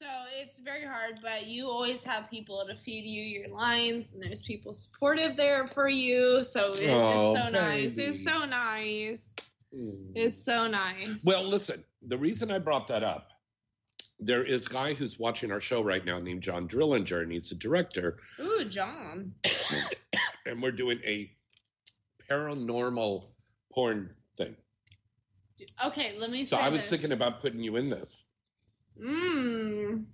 So 0.00 0.06
it's 0.40 0.60
very 0.60 0.86
hard, 0.86 1.18
but 1.20 1.46
you 1.46 1.66
always 1.66 2.02
have 2.04 2.30
people 2.30 2.64
to 2.66 2.74
feed 2.74 3.04
you 3.04 3.22
your 3.22 3.48
lines, 3.48 4.14
and 4.14 4.22
there's 4.22 4.40
people 4.40 4.72
supportive 4.72 5.36
there 5.36 5.68
for 5.68 5.90
you. 5.90 6.42
So 6.42 6.70
it, 6.70 6.88
Oh, 6.88 7.34
it's 7.34 7.42
so 7.42 7.50
nice. 7.50 7.98
It's 7.98 8.24
so 8.24 8.46
nice. 8.46 9.34
Mm. 9.76 10.12
It's 10.14 10.42
so 10.42 10.68
nice. 10.68 11.22
Well, 11.26 11.44
listen, 11.44 11.84
the 12.00 12.16
reason 12.16 12.50
I 12.50 12.58
brought 12.58 12.86
that 12.86 13.02
up, 13.02 13.28
there 14.18 14.42
is 14.42 14.68
a 14.68 14.70
guy 14.70 14.94
who's 14.94 15.18
watching 15.18 15.52
our 15.52 15.60
show 15.60 15.82
right 15.82 16.02
now 16.02 16.18
named 16.18 16.42
John 16.42 16.66
Drillinger, 16.66 17.20
and 17.22 17.30
he's 17.30 17.52
a 17.52 17.56
director, 17.56 18.20
Ooh, 18.40 18.64
John. 18.64 19.34
and 20.46 20.62
we're 20.62 20.72
doing 20.72 20.98
a 21.04 21.30
paranormal 22.26 23.26
porn 23.70 24.14
thing. 24.38 24.56
Okay, 25.88 26.12
let 26.18 26.30
me 26.30 26.44
So 26.44 26.56
I 26.56 26.70
was 26.70 26.80
this. 26.80 26.88
thinking 26.88 27.12
about 27.12 27.42
putting 27.42 27.60
you 27.60 27.76
in 27.76 27.90
this. 27.90 28.24
Mm, 28.98 30.04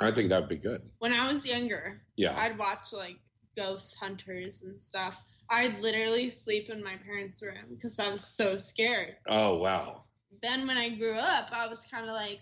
I 0.00 0.10
think 0.10 0.28
that 0.30 0.40
would 0.40 0.48
be 0.48 0.56
good. 0.56 0.82
when 0.98 1.12
I 1.12 1.28
was 1.28 1.44
younger, 1.46 2.02
Yeah. 2.16 2.38
I'd 2.38 2.58
watch 2.58 2.92
like 2.92 3.16
Ghost 3.56 3.96
Hunters 4.00 4.62
and 4.62 4.80
stuff. 4.80 5.20
I'd 5.50 5.80
literally 5.80 6.30
sleep 6.30 6.70
in 6.70 6.82
my 6.82 6.96
parents' 7.04 7.42
room 7.42 7.66
because 7.70 7.98
I 7.98 8.10
was 8.10 8.24
so 8.24 8.56
scared. 8.56 9.16
Oh, 9.26 9.56
wow. 9.58 10.04
Then 10.42 10.66
when 10.66 10.78
I 10.78 10.96
grew 10.96 11.14
up, 11.14 11.48
I 11.52 11.68
was 11.68 11.84
kind 11.84 12.04
of 12.06 12.12
like 12.12 12.38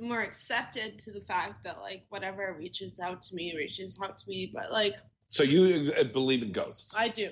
more 0.00 0.20
accepted 0.20 0.98
to 1.00 1.12
the 1.12 1.20
fact 1.20 1.62
that 1.64 1.78
like 1.78 2.04
whatever 2.08 2.54
reaches 2.58 2.98
out 3.00 3.22
to 3.22 3.34
me 3.34 3.54
reaches 3.56 4.00
out 4.02 4.18
to 4.18 4.28
me. 4.28 4.50
But 4.52 4.72
like 4.72 4.94
So 5.28 5.42
you 5.44 5.92
believe 6.12 6.42
in 6.42 6.52
ghosts? 6.52 6.94
I 6.96 7.08
do. 7.08 7.30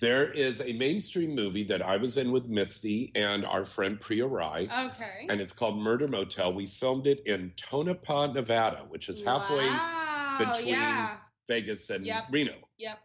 There 0.00 0.30
is 0.30 0.60
a 0.60 0.72
mainstream 0.74 1.34
movie 1.34 1.64
that 1.64 1.82
I 1.82 1.96
was 1.96 2.18
in 2.18 2.30
with 2.30 2.46
Misty 2.46 3.10
and 3.16 3.44
our 3.44 3.64
friend 3.64 3.98
Priya 3.98 4.26
Rai. 4.26 4.64
Okay. 4.66 5.26
And 5.28 5.40
it's 5.40 5.52
called 5.52 5.76
Murder 5.76 6.06
Motel. 6.06 6.52
We 6.52 6.66
filmed 6.66 7.08
it 7.08 7.26
in 7.26 7.52
Tonopah, 7.56 8.28
Nevada, 8.28 8.84
which 8.88 9.08
is 9.08 9.24
halfway 9.24 9.66
wow, 9.66 10.36
between 10.38 10.74
yeah. 10.74 11.16
Vegas 11.48 11.90
and 11.90 12.06
Yep. 12.06 12.24
Reno. 12.30 12.54
Yep. 12.78 12.98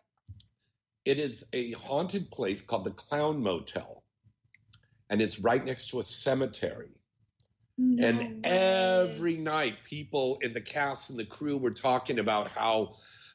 It 1.05 1.19
is 1.19 1.45
a 1.51 1.71
haunted 1.71 2.29
place 2.29 2.61
called 2.61 2.83
the 2.83 2.91
Clown 2.91 3.41
Motel. 3.41 4.03
And 5.09 5.19
it's 5.19 5.39
right 5.39 5.65
next 5.65 5.89
to 5.89 5.99
a 5.99 6.03
cemetery. 6.03 6.91
and 7.79 8.45
every 8.45 9.35
night, 9.35 9.77
people 9.83 10.37
in 10.43 10.53
the 10.53 10.61
cast 10.61 11.09
and 11.09 11.17
the 11.17 11.25
crew 11.25 11.57
were 11.57 11.71
talking 11.71 12.19
about 12.19 12.49
how 12.49 12.93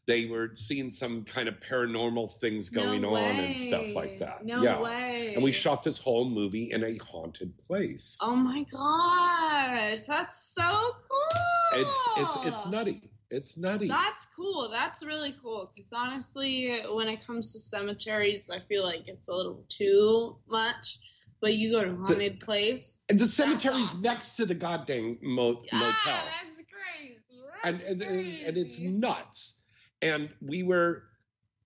they 0.08 0.24
were 0.24 0.50
seeing 0.54 0.90
some 0.90 1.22
kind 1.22 1.48
of 1.48 1.60
paranormal 1.60 2.34
things 2.40 2.72
No 2.72 2.82
going 2.82 3.04
on 3.04 3.36
and 3.36 3.56
stuff 3.56 3.94
like 3.94 4.18
that. 4.20 4.44
No 4.44 4.62
yeah. 4.62 4.80
way. 4.80 5.34
And 5.34 5.44
we 5.44 5.52
shot 5.52 5.82
this 5.82 5.98
whole 5.98 6.28
movie 6.28 6.72
in 6.72 6.82
a 6.82 6.96
haunted 6.96 7.52
place. 7.68 8.16
Oh 8.22 8.34
my 8.34 8.64
gosh, 8.72 10.00
that's 10.06 10.54
so 10.54 10.62
cool. 10.66 11.80
It's 11.80 12.08
it's 12.16 12.46
it's 12.46 12.66
nutty. 12.66 13.02
It's 13.30 13.58
nutty. 13.58 13.88
That's 13.88 14.26
cool. 14.34 14.70
That's 14.70 15.04
really 15.04 15.34
cool. 15.42 15.70
Because 15.72 15.92
honestly, 15.92 16.80
when 16.90 17.08
it 17.08 17.26
comes 17.26 17.52
to 17.52 17.58
cemeteries, 17.58 18.50
I 18.50 18.60
feel 18.60 18.84
like 18.84 19.06
it's 19.08 19.28
a 19.28 19.34
little 19.34 19.62
too 19.68 20.38
much. 20.48 20.98
But 21.42 21.54
you 21.54 21.70
go 21.70 21.84
to 21.84 21.90
a 21.90 21.96
haunted 21.96 22.40
place. 22.40 23.04
And 23.10 23.18
the 23.18 23.26
cemetery's 23.26 24.02
next 24.02 24.36
to 24.36 24.46
the 24.46 24.54
goddamn 24.54 25.18
mo- 25.20 25.62
motel. 25.70 25.92
That's 26.04 26.62
crazy. 26.72 27.18
and, 27.62 27.80
and, 27.82 28.02
and 28.02 28.40
and 28.46 28.56
it's 28.56 28.80
nuts. 28.80 29.57
And 30.02 30.30
we 30.40 30.62
were, 30.62 31.02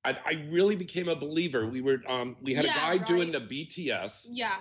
I, 0.04 0.10
I 0.24 0.32
really 0.50 0.76
became 0.76 1.08
a 1.08 1.16
believer. 1.16 1.66
We 1.66 1.80
were, 1.80 1.98
um, 2.08 2.36
we 2.42 2.54
had 2.54 2.64
Yeah, 2.64 2.92
a 2.92 2.98
guy 2.98 3.04
doing 3.04 3.32
the 3.32 3.40
BTS 3.40 4.28
Yeah. 4.30 4.56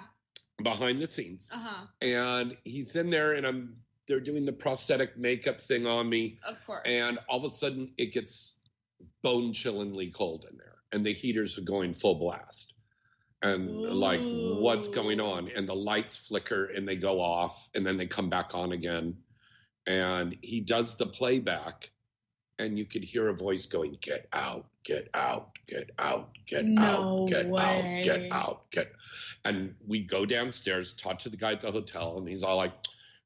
behind 0.63 1.01
the 1.01 1.07
scenes, 1.07 1.49
Uh 1.53 1.57
huh. 1.57 1.85
and 2.01 2.57
he's 2.65 2.95
in 2.95 3.09
there, 3.09 3.33
and 3.33 3.45
I'm, 3.47 3.77
they're 4.07 4.19
doing 4.19 4.45
the 4.45 4.53
prosthetic 4.53 5.17
makeup 5.17 5.61
thing 5.61 5.87
on 5.87 6.09
me, 6.09 6.39
Of 6.47 6.57
course. 6.65 6.81
and 6.85 7.17
all 7.29 7.39
of 7.39 7.45
a 7.45 7.49
sudden 7.49 7.93
it 7.97 8.13
gets 8.13 8.59
bone 9.23 9.53
chillingly 9.53 10.11
cold 10.11 10.45
in 10.49 10.57
there, 10.57 10.77
and 10.91 11.05
the 11.05 11.13
heaters 11.13 11.57
are 11.57 11.63
going 11.63 11.93
full 11.93 12.15
blast. 12.15 12.73
and 13.43 13.81
like 13.81 14.21
what's 14.31 14.87
going 14.89 15.19
on 15.19 15.49
and 15.55 15.67
the 15.67 15.73
lights 15.73 16.15
flicker 16.15 16.65
and 16.65 16.87
they 16.87 16.95
go 16.95 17.19
off 17.19 17.69
and 17.73 17.83
then 17.85 17.97
they 17.97 18.05
come 18.05 18.29
back 18.29 18.53
on 18.53 18.71
again 18.71 19.17
and 19.87 20.35
he 20.43 20.61
does 20.61 20.95
the 20.97 21.07
playback 21.07 21.89
and 22.61 22.77
you 22.77 22.85
could 22.85 23.03
hear 23.03 23.27
a 23.29 23.33
voice 23.35 23.65
going 23.65 23.97
get 24.01 24.27
out 24.33 24.65
get 24.83 25.09
out 25.13 25.49
get 25.67 25.89
out 25.99 26.29
get 26.45 26.65
No 26.65 27.23
out 27.23 27.29
get 27.29 27.47
way. 27.49 27.61
out 27.61 28.03
get 28.03 28.31
out 28.31 28.71
get 28.71 28.91
and 29.45 29.73
we 29.87 29.99
go 30.03 30.25
downstairs 30.25 30.93
talk 30.93 31.19
to 31.19 31.29
the 31.29 31.37
guy 31.37 31.51
at 31.53 31.61
the 31.61 31.71
hotel 31.71 32.17
and 32.17 32.27
he's 32.27 32.43
all 32.43 32.57
like 32.57 32.73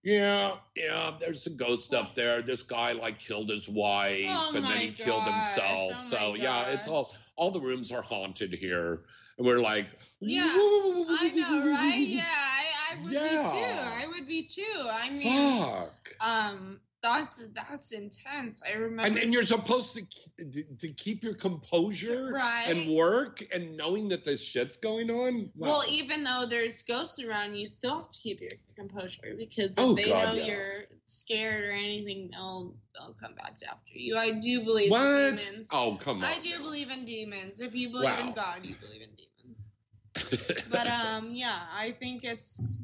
yeah 0.04 0.56
yeah 0.76 1.14
there's 1.20 1.48
a 1.48 1.50
ghost 1.52 1.94
up 1.94 2.14
there 2.16 2.42
this 2.42 2.62
guy 2.64 2.92
like 2.92 3.18
killed 3.20 3.50
his 3.50 3.68
wife 3.68 4.26
Oh 4.30 4.54
and 4.56 4.66
then 4.66 4.80
he 4.80 4.92
killed 4.92 5.24
himself 5.24 5.92
oh 5.94 5.98
so 5.98 6.36
yeah 6.36 6.68
it's 6.70 6.88
all 6.88 7.12
all 7.36 7.52
the 7.52 7.60
rooms 7.60 7.92
are 7.92 8.02
haunted 8.02 8.54
here 8.54 9.02
and 9.38 9.46
we're 9.46 9.60
like 9.60 9.88
Yeah, 10.20 10.44
I 10.48 11.32
know, 11.36 11.70
right? 11.72 11.98
Yeah, 12.00 12.24
I, 12.24 12.96
I 12.96 13.04
would 13.04 13.12
be 13.12 13.18
too. 13.20 13.26
I 13.36 14.06
would 14.08 14.28
be 14.28 14.44
too. 14.44 14.64
I 14.90 15.10
mean, 15.12 15.60
fuck 15.62 16.10
um, 16.22 16.80
that's 17.14 17.48
that's 17.48 17.92
intense. 17.92 18.62
I 18.68 18.74
remember. 18.78 19.04
and, 19.04 19.18
and 19.18 19.34
you're 19.34 19.44
just- 19.44 19.62
supposed 19.62 19.96
to, 20.38 20.64
to 20.78 20.88
keep 20.94 21.24
your 21.24 21.34
composure 21.34 22.32
Right. 22.34 22.66
and 22.68 22.94
work 22.96 23.44
and 23.54 23.76
knowing 23.78 24.10
that 24.10 24.24
this 24.24 24.42
shit's 24.44 24.78
going 24.78 25.10
on 25.10 25.52
Wow. 25.56 25.68
Well, 25.70 25.84
even 25.90 26.24
though 26.24 26.46
there's 26.50 26.82
ghosts 26.84 27.24
around, 27.24 27.56
you 27.56 27.66
still 27.66 28.02
have 28.02 28.10
to 28.10 28.20
keep 28.20 28.42
your 28.42 28.50
composure 28.76 29.36
because 29.38 29.74
if 29.74 29.80
Oh, 29.80 29.94
they 29.96 30.06
God, 30.10 30.26
know 30.26 30.34
yeah. 30.36 30.46
you're 30.46 30.82
scared 31.06 31.64
or 31.66 31.72
anything, 31.72 32.30
they'll 32.32 32.76
they'll 32.94 33.14
come 33.14 33.36
back 33.36 33.58
after 33.70 33.92
you. 33.94 34.18
I 34.18 34.32
do 34.32 34.64
believe 34.64 34.92
in 34.92 35.36
demons. 35.38 35.70
oh 35.72 35.98
come 36.00 36.18
on 36.20 36.24
I 36.26 36.40
do 36.40 36.58
believe 36.60 36.90
in 36.90 37.06
demons. 37.06 37.60
If 37.60 37.76
you 37.76 37.90
believe 37.90 38.20
in 38.20 38.34
God, 38.34 38.60
you 38.64 38.76
believe 38.82 39.02
in 39.02 39.10
demons. 39.16 40.66
but 40.72 40.88
um, 40.88 41.30
yeah, 41.32 41.60
I 41.74 41.92
think 41.92 42.24
it's 42.24 42.84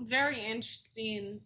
very 0.00 0.40
interesting 0.40 1.40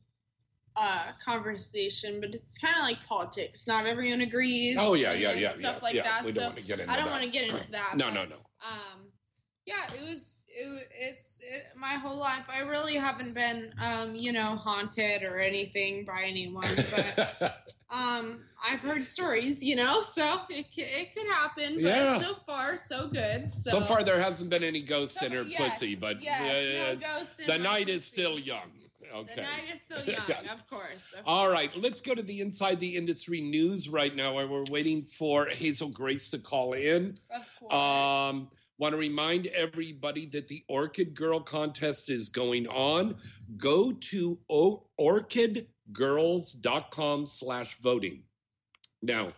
uh 0.78 1.02
conversation, 1.24 2.20
but 2.20 2.34
it's 2.34 2.58
kind 2.58 2.76
of 2.76 2.82
like 2.82 2.98
politics. 3.08 3.66
Not 3.66 3.86
everyone 3.86 4.20
agrees. 4.20 4.76
oh 4.78 4.94
yeah 4.94 5.12
yeah 5.12 5.32
yeah 5.32 5.48
stuff 5.48 5.76
yeah, 5.78 5.84
like 5.84 5.94
yeah. 5.94 6.02
that. 6.04 6.24
we 6.24 6.32
so 6.32 6.40
don't 6.40 6.50
want 6.50 6.56
to 6.58 6.62
get 6.62 6.80
into 6.80 6.92
I 6.92 6.96
don't 6.96 7.10
want 7.10 7.24
to 7.24 7.30
get 7.30 7.48
into 7.48 7.70
that. 7.72 7.96
no 7.96 8.06
but, 8.06 8.14
no 8.14 8.24
no 8.24 8.36
Um, 8.36 9.08
yeah, 9.66 9.84
it 9.94 10.00
was. 10.08 10.42
It, 10.50 10.88
it's 10.98 11.40
it, 11.40 11.78
my 11.78 11.94
whole 11.94 12.16
life. 12.16 12.44
I 12.48 12.60
really 12.60 12.94
haven't 12.94 13.34
been, 13.34 13.70
um, 13.84 14.14
you 14.14 14.32
know, 14.32 14.56
haunted 14.56 15.22
or 15.22 15.38
anything 15.38 16.06
by 16.06 16.22
anyone, 16.24 16.66
but 16.90 17.54
um, 17.90 18.40
I've 18.66 18.80
heard 18.80 19.06
stories, 19.06 19.62
you 19.62 19.76
know, 19.76 20.00
so 20.00 20.40
it 20.48 20.66
it 20.76 21.12
could 21.12 21.26
happen. 21.30 21.74
But 21.74 21.82
Yeah. 21.82 22.18
so 22.18 22.36
far, 22.46 22.78
so 22.78 23.08
good. 23.08 23.52
So, 23.52 23.78
so 23.78 23.80
far 23.82 24.02
there 24.02 24.18
hasn't 24.20 24.48
been 24.48 24.64
any 24.64 24.80
ghosts 24.80 25.22
in 25.22 25.32
her 25.32 25.42
yes, 25.42 25.74
pussy 25.74 25.94
but 25.96 26.22
yes, 26.22 26.40
uh, 26.40 26.94
no 26.98 27.44
in 27.44 27.46
the 27.46 27.58
night 27.62 27.90
is 27.90 28.06
still 28.06 28.38
young 28.38 28.70
okay 29.14 29.34
The 29.36 29.42
night 29.42 29.62
is 29.74 29.82
still 29.82 30.04
young, 30.04 30.22
Yeah. 30.28 30.52
of 30.54 30.66
course. 30.68 31.12
of 31.18 31.24
All 31.26 31.48
right, 31.50 31.70
let's 31.76 32.00
go 32.00 32.14
to 32.14 32.22
the 32.22 32.40
inside 32.40 32.80
the 32.80 32.96
industry 32.96 33.40
news 33.40 33.88
right 33.88 34.14
now. 34.14 34.34
Where 34.34 34.46
we're 34.46 34.64
waiting 34.70 35.02
for 35.02 35.46
Hazel 35.46 35.88
Grace 35.90 36.30
to 36.30 36.38
call 36.38 36.72
in. 36.74 37.14
Of 37.34 37.46
course. 37.68 37.72
Um, 37.72 38.50
Want 38.80 38.92
to 38.92 38.96
remind 38.96 39.46
everybody 39.48 40.26
that 40.26 40.46
the 40.46 40.62
Orchid 40.68 41.12
Girl 41.16 41.40
contest 41.40 42.10
is 42.10 42.28
going 42.28 42.68
on. 42.68 43.16
Go 43.56 43.90
to 43.92 44.38
orchidgirls.com 45.92 47.26
slash 47.26 47.76
voting. 47.80 48.22
Now, 49.02 49.28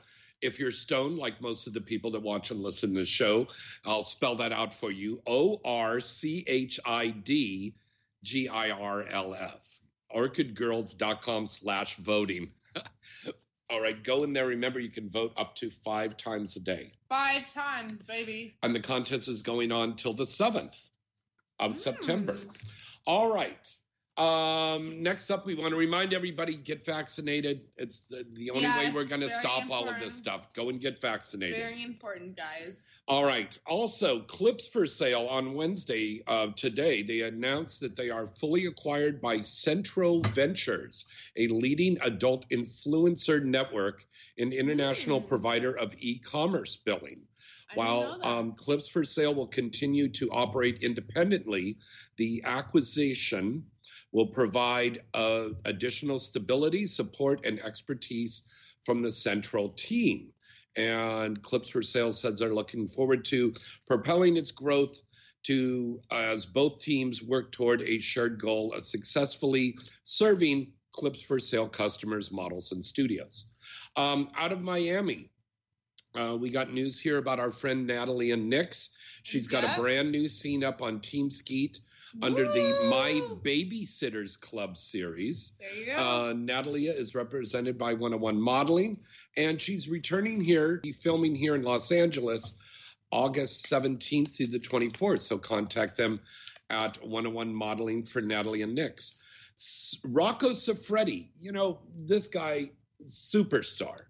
if 0.42 0.58
you're 0.58 0.70
stoned, 0.70 1.18
like 1.18 1.40
most 1.40 1.66
of 1.66 1.72
the 1.74 1.80
people 1.80 2.10
that 2.12 2.20
watch 2.22 2.50
and 2.50 2.60
listen 2.60 2.92
to 2.94 3.00
the 3.00 3.06
show, 3.06 3.46
I'll 3.84 4.04
spell 4.04 4.36
that 4.36 4.52
out 4.52 4.72
for 4.72 4.90
you. 4.90 5.22
O 5.26 5.60
R 5.64 6.00
C 6.00 6.44
H 6.46 6.80
I 6.84 7.08
D 7.10 7.74
G 8.22 8.48
I 8.48 8.70
R 8.70 9.04
L 9.06 9.34
S. 9.34 9.82
Orchidgirls.com 10.14 11.46
slash 11.46 11.96
voting. 11.96 12.50
All 13.70 13.80
right, 13.80 14.02
go 14.02 14.24
in 14.24 14.32
there. 14.32 14.48
Remember, 14.48 14.80
you 14.80 14.90
can 14.90 15.08
vote 15.08 15.32
up 15.36 15.54
to 15.56 15.70
five 15.70 16.16
times 16.16 16.56
a 16.56 16.60
day. 16.60 16.92
Five 17.08 17.52
times, 17.52 18.02
baby. 18.02 18.56
And 18.62 18.74
the 18.74 18.80
contest 18.80 19.28
is 19.28 19.42
going 19.42 19.70
on 19.70 19.94
till 19.94 20.12
the 20.12 20.24
7th 20.24 20.76
of 21.60 21.72
hmm. 21.72 21.76
September. 21.76 22.36
All 23.06 23.32
right. 23.32 23.68
Um, 24.20 25.02
next 25.02 25.30
up, 25.30 25.46
we 25.46 25.54
want 25.54 25.70
to 25.70 25.76
remind 25.76 26.12
everybody 26.12 26.54
get 26.54 26.84
vaccinated. 26.84 27.62
It's 27.78 28.02
the, 28.02 28.26
the 28.34 28.50
only 28.50 28.68
way 28.68 28.90
we're 28.94 29.06
going 29.06 29.22
to 29.22 29.30
stop 29.30 29.70
all 29.70 29.88
of 29.88 29.98
this 29.98 30.12
stuff. 30.12 30.52
Go 30.52 30.68
and 30.68 30.78
get 30.78 31.00
vaccinated. 31.00 31.56
Very 31.56 31.82
important, 31.82 32.36
guys. 32.36 32.98
All 33.08 33.24
right. 33.24 33.58
Also, 33.66 34.20
clips 34.20 34.68
for 34.68 34.84
sale 34.84 35.26
on 35.26 35.54
Wednesday 35.54 36.22
of 36.26 36.54
today. 36.54 37.02
They 37.02 37.22
announced 37.22 37.80
that 37.80 37.96
they 37.96 38.10
are 38.10 38.26
fully 38.26 38.66
acquired 38.66 39.22
by 39.22 39.40
Centro 39.40 40.20
Ventures, 40.20 41.06
a 41.38 41.46
leading 41.48 41.96
adult 42.02 42.44
influencer 42.50 43.42
network 43.42 44.04
and 44.36 44.52
international 44.52 45.22
provider 45.22 45.72
of 45.72 45.94
e-commerce 45.98 46.76
billing. 46.76 47.22
While 47.74 48.18
um, 48.22 48.52
Clips 48.52 48.88
for 48.88 49.04
Sale 49.04 49.34
will 49.34 49.46
continue 49.46 50.08
to 50.08 50.28
operate 50.30 50.82
independently, 50.82 51.78
the 52.16 52.42
acquisition 52.44 53.64
will 54.12 54.26
provide 54.26 55.02
uh, 55.14 55.48
additional 55.64 56.18
stability, 56.18 56.86
support, 56.86 57.46
and 57.46 57.60
expertise 57.60 58.42
from 58.82 59.02
the 59.02 59.10
central 59.10 59.70
team. 59.70 60.32
And 60.76 61.40
Clips 61.42 61.70
for 61.70 61.82
Sale 61.82 62.12
says 62.12 62.38
they're 62.38 62.54
looking 62.54 62.86
forward 62.86 63.24
to 63.26 63.52
propelling 63.86 64.36
its 64.36 64.50
growth 64.52 65.00
to 65.42 66.00
as 66.12 66.44
both 66.44 66.80
teams 66.80 67.22
work 67.22 67.50
toward 67.50 67.82
a 67.82 67.98
shared 67.98 68.40
goal 68.40 68.72
of 68.74 68.84
successfully 68.84 69.76
serving 70.04 70.72
Clips 70.92 71.22
for 71.22 71.38
Sale 71.38 71.68
customers, 71.68 72.30
models, 72.32 72.72
and 72.72 72.84
studios. 72.84 73.52
Um, 73.96 74.30
out 74.36 74.52
of 74.52 74.60
Miami, 74.60 75.30
uh, 76.14 76.36
we 76.36 76.50
got 76.50 76.72
news 76.72 76.98
here 76.98 77.18
about 77.18 77.38
our 77.38 77.52
friend 77.52 77.86
Natalia 77.86 78.36
Nix. 78.36 78.90
She's 79.22 79.46
got 79.46 79.62
Yeah. 79.62 79.76
a 79.76 79.80
brand 79.80 80.10
new 80.10 80.26
scene 80.26 80.64
up 80.64 80.82
on 80.82 81.00
Team 81.00 81.30
Skeet 81.30 81.80
under 82.22 82.44
the 82.50 82.86
My 82.90 83.20
Babysitters 83.42 84.38
Club 84.40 84.76
series. 84.76 85.52
There 85.58 85.72
you 85.74 85.86
go. 85.86 85.92
Uh, 85.96 86.32
Natalia 86.36 86.92
is 86.92 87.14
represented 87.14 87.78
by 87.78 87.92
101 87.94 88.40
Modeling, 88.40 88.98
and 89.36 89.60
she's 89.60 89.88
returning 89.88 90.40
here, 90.40 90.80
filming 91.00 91.34
here 91.34 91.54
in 91.54 91.62
Los 91.62 91.92
Angeles 91.92 92.54
August 93.12 93.66
17th 93.66 94.36
through 94.36 94.46
the 94.48 94.58
24th. 94.58 95.22
So 95.22 95.38
contact 95.38 95.96
them 95.96 96.20
at 96.70 96.96
101 97.04 97.52
Modeling 97.52 98.04
for 98.04 98.20
Natalia 98.20 98.66
Nix. 98.66 99.18
Rocco 100.04 100.50
Siffredi, 100.50 101.28
you 101.38 101.52
know, 101.52 101.80
this 101.96 102.28
guy, 102.28 102.70
superstar. 103.04 104.04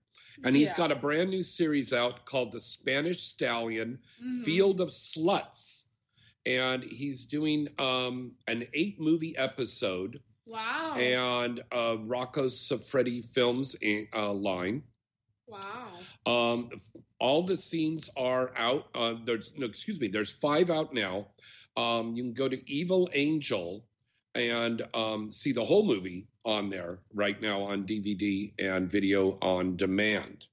And 0.44 0.54
he's 0.56 0.70
Yeah. 0.70 0.76
got 0.76 0.92
a 0.92 0.96
brand 0.96 1.30
new 1.30 1.42
series 1.42 1.92
out 1.92 2.24
called 2.24 2.52
The 2.52 2.60
Spanish 2.60 3.20
Stallion 3.22 3.98
Mhm. 4.22 4.44
Field 4.44 4.80
of 4.80 4.88
Sluts. 4.88 5.84
And 6.46 6.82
he's 6.82 7.26
doing 7.26 7.68
um, 7.78 8.32
an 8.48 8.66
eight 8.74 9.00
movie 9.00 9.36
episode 9.36 10.20
Wow. 10.46 10.94
and 10.96 11.62
uh, 11.72 11.96
Rocco 12.00 12.46
Siffredi 12.46 13.24
Films 13.24 13.76
uh, 14.14 14.32
line. 14.32 14.82
wow. 15.46 15.88
Um, 16.26 16.70
all 17.18 17.42
the 17.42 17.56
scenes 17.56 18.10
are 18.16 18.52
out. 18.56 18.88
Uh, 18.94 19.14
there's 19.22 19.52
no, 19.56 19.66
excuse 19.66 20.00
me. 20.00 20.08
There's 20.08 20.32
five 20.32 20.70
out 20.70 20.92
now. 20.94 21.28
Um, 21.76 22.14
you 22.16 22.22
can 22.24 22.32
go 22.32 22.48
to 22.48 22.70
Evil 22.70 23.08
Angel 23.12 23.84
and 24.34 24.82
um, 24.94 25.30
see 25.30 25.52
the 25.52 25.64
whole 25.64 25.84
movie 25.86 26.26
on 26.44 26.70
there 26.70 26.98
right 27.14 27.40
now 27.40 27.62
on 27.62 27.84
DVD 27.84 28.52
and 28.58 28.90
video 28.90 29.38
on 29.42 29.76
demand. 29.76 30.46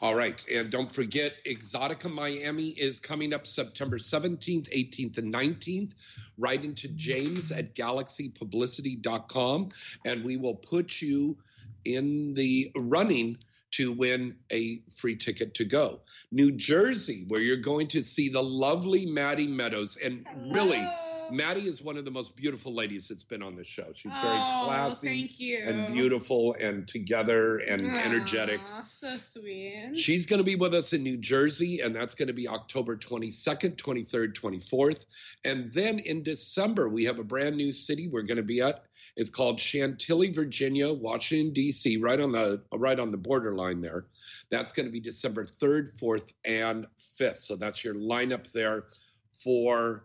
All 0.00 0.14
right, 0.14 0.44
and 0.52 0.70
don't 0.70 0.92
forget, 0.92 1.34
Exotica 1.44 2.12
Miami 2.12 2.68
is 2.68 2.98
coming 3.00 3.32
up 3.32 3.46
September 3.46 3.98
17th, 3.98 4.68
18th, 4.70 5.18
and 5.18 5.32
19th. 5.32 5.92
Write 6.36 6.64
into 6.64 6.88
James 6.88 7.52
at 7.52 7.74
galaxypublicity.com, 7.74 9.68
and 10.04 10.24
we 10.24 10.36
will 10.36 10.56
put 10.56 11.00
you 11.00 11.36
in 11.84 12.34
the 12.34 12.72
running 12.76 13.38
to 13.72 13.92
win 13.92 14.36
a 14.50 14.80
free 14.90 15.16
ticket 15.16 15.54
to 15.54 15.64
go. 15.64 16.00
New 16.30 16.52
Jersey, 16.52 17.24
where 17.28 17.40
you're 17.40 17.56
going 17.56 17.88
to 17.88 18.02
see 18.02 18.28
the 18.28 18.42
lovely 18.42 19.06
Maddie 19.06 19.48
Meadows. 19.48 19.96
And 19.96 20.26
really, 20.52 20.88
Maddie 21.36 21.66
is 21.66 21.82
one 21.82 21.96
of 21.96 22.04
the 22.04 22.10
most 22.10 22.36
beautiful 22.36 22.72
ladies 22.74 23.08
that's 23.08 23.22
been 23.22 23.42
on 23.42 23.56
the 23.56 23.64
show. 23.64 23.86
She's 23.94 24.12
very 24.12 24.36
Oh, 24.36 24.62
classy 24.66 25.06
thank 25.08 25.40
you. 25.40 25.58
and 25.58 25.92
beautiful 25.92 26.54
and 26.58 26.86
together 26.86 27.58
and 27.58 27.86
energetic. 27.86 28.60
So 28.86 29.16
sweet. 29.18 29.94
She's 29.96 30.26
going 30.26 30.38
to 30.38 30.44
be 30.44 30.56
with 30.56 30.74
us 30.74 30.92
in 30.92 31.02
New 31.02 31.16
Jersey, 31.16 31.80
and 31.80 31.94
that's 31.94 32.14
going 32.14 32.28
to 32.28 32.34
be 32.34 32.48
October 32.48 32.96
22nd, 32.96 33.76
23rd, 33.76 34.34
24th. 34.34 35.04
And 35.44 35.72
then 35.72 35.98
in 35.98 36.22
December, 36.22 36.88
we 36.88 37.04
have 37.04 37.18
a 37.18 37.24
brand 37.24 37.56
new 37.56 37.72
city 37.72 38.08
we're 38.08 38.22
going 38.22 38.36
to 38.36 38.42
be 38.42 38.60
at. 38.60 38.84
It's 39.16 39.30
called 39.30 39.60
Chantilly, 39.60 40.30
Virginia, 40.32 40.92
Washington 40.92 41.52
D.C., 41.52 41.98
right 41.98 42.20
on 42.20 42.32
the 42.32 42.62
right 42.72 42.98
on 42.98 43.10
the 43.10 43.16
borderline 43.16 43.80
there. 43.80 44.06
That's 44.50 44.72
going 44.72 44.86
to 44.86 44.92
be 44.92 45.00
December 45.00 45.44
3rd, 45.44 45.96
4th, 46.00 46.32
and 46.44 46.86
5th. 46.98 47.36
So 47.38 47.54
that's 47.56 47.84
your 47.84 47.94
lineup 47.94 48.50
there 48.52 48.86
for 49.32 50.04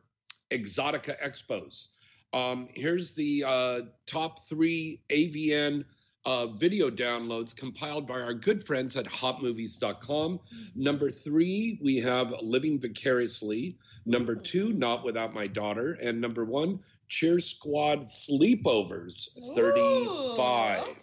Exotica 0.52 1.16
Expos. 1.24 1.88
Um, 2.34 2.68
here's 2.74 3.14
the 3.14 3.44
uh, 3.46 3.82
top 4.06 4.46
three 4.48 5.02
AVN 5.10 5.84
uh, 6.26 6.48
video 6.48 6.90
downloads 6.90 7.56
compiled 7.56 8.08
by 8.08 8.20
our 8.22 8.34
good 8.34 8.64
friends 8.64 8.96
at 8.96 9.06
hotmovies.com. 9.06 10.40
Number 10.76 11.12
three, 11.12 11.80
we 11.82 11.98
have 11.98 12.34
Living 12.42 12.80
Vicariously. 12.80 13.78
Number 14.06 14.36
two, 14.36 14.74
Not 14.74 15.04
Without 15.04 15.34
My 15.34 15.48
Daughter. 15.48 15.98
And 16.02 16.20
number 16.20 16.46
one, 16.46 16.80
Cheer 17.08 17.40
Squad 17.40 18.02
Sleepovers 18.02 19.30
35. 19.56 20.82
Okay. 20.82 20.94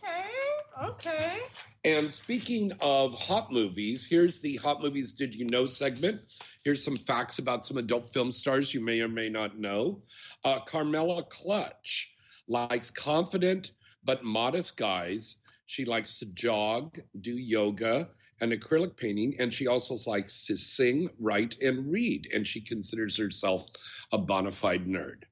Okay. 0.84 1.38
And 1.86 2.10
speaking 2.10 2.72
of 2.80 3.14
hot 3.14 3.52
movies, 3.52 4.04
here's 4.04 4.40
the 4.40 4.56
Hot 4.56 4.82
Movies 4.82 5.14
Did 5.14 5.36
You 5.36 5.46
Know 5.46 5.66
segment. 5.66 6.20
Here's 6.64 6.82
some 6.82 6.96
facts 6.96 7.38
about 7.38 7.64
some 7.64 7.76
adult 7.76 8.12
film 8.12 8.32
stars 8.32 8.74
you 8.74 8.80
may 8.80 9.00
or 9.02 9.08
may 9.08 9.28
not 9.28 9.56
know. 9.56 10.02
Uh, 10.44 10.58
Carmela 10.58 11.22
Clutch 11.22 12.12
likes 12.48 12.90
confident 12.90 13.70
but 14.02 14.24
modest 14.24 14.76
guys. 14.76 15.36
She 15.66 15.84
likes 15.84 16.18
to 16.18 16.26
jog, 16.26 16.98
do 17.20 17.30
yoga, 17.30 18.08
and 18.40 18.50
acrylic 18.50 18.96
painting. 18.96 19.36
And 19.38 19.54
she 19.54 19.68
also 19.68 19.96
likes 20.10 20.46
to 20.46 20.56
sing, 20.56 21.10
write, 21.20 21.58
and 21.62 21.92
read. 21.92 22.28
And 22.34 22.48
she 22.48 22.62
considers 22.62 23.16
herself 23.16 23.64
a 24.10 24.18
bona 24.18 24.50
fide 24.50 24.88
nerd. 24.88 25.22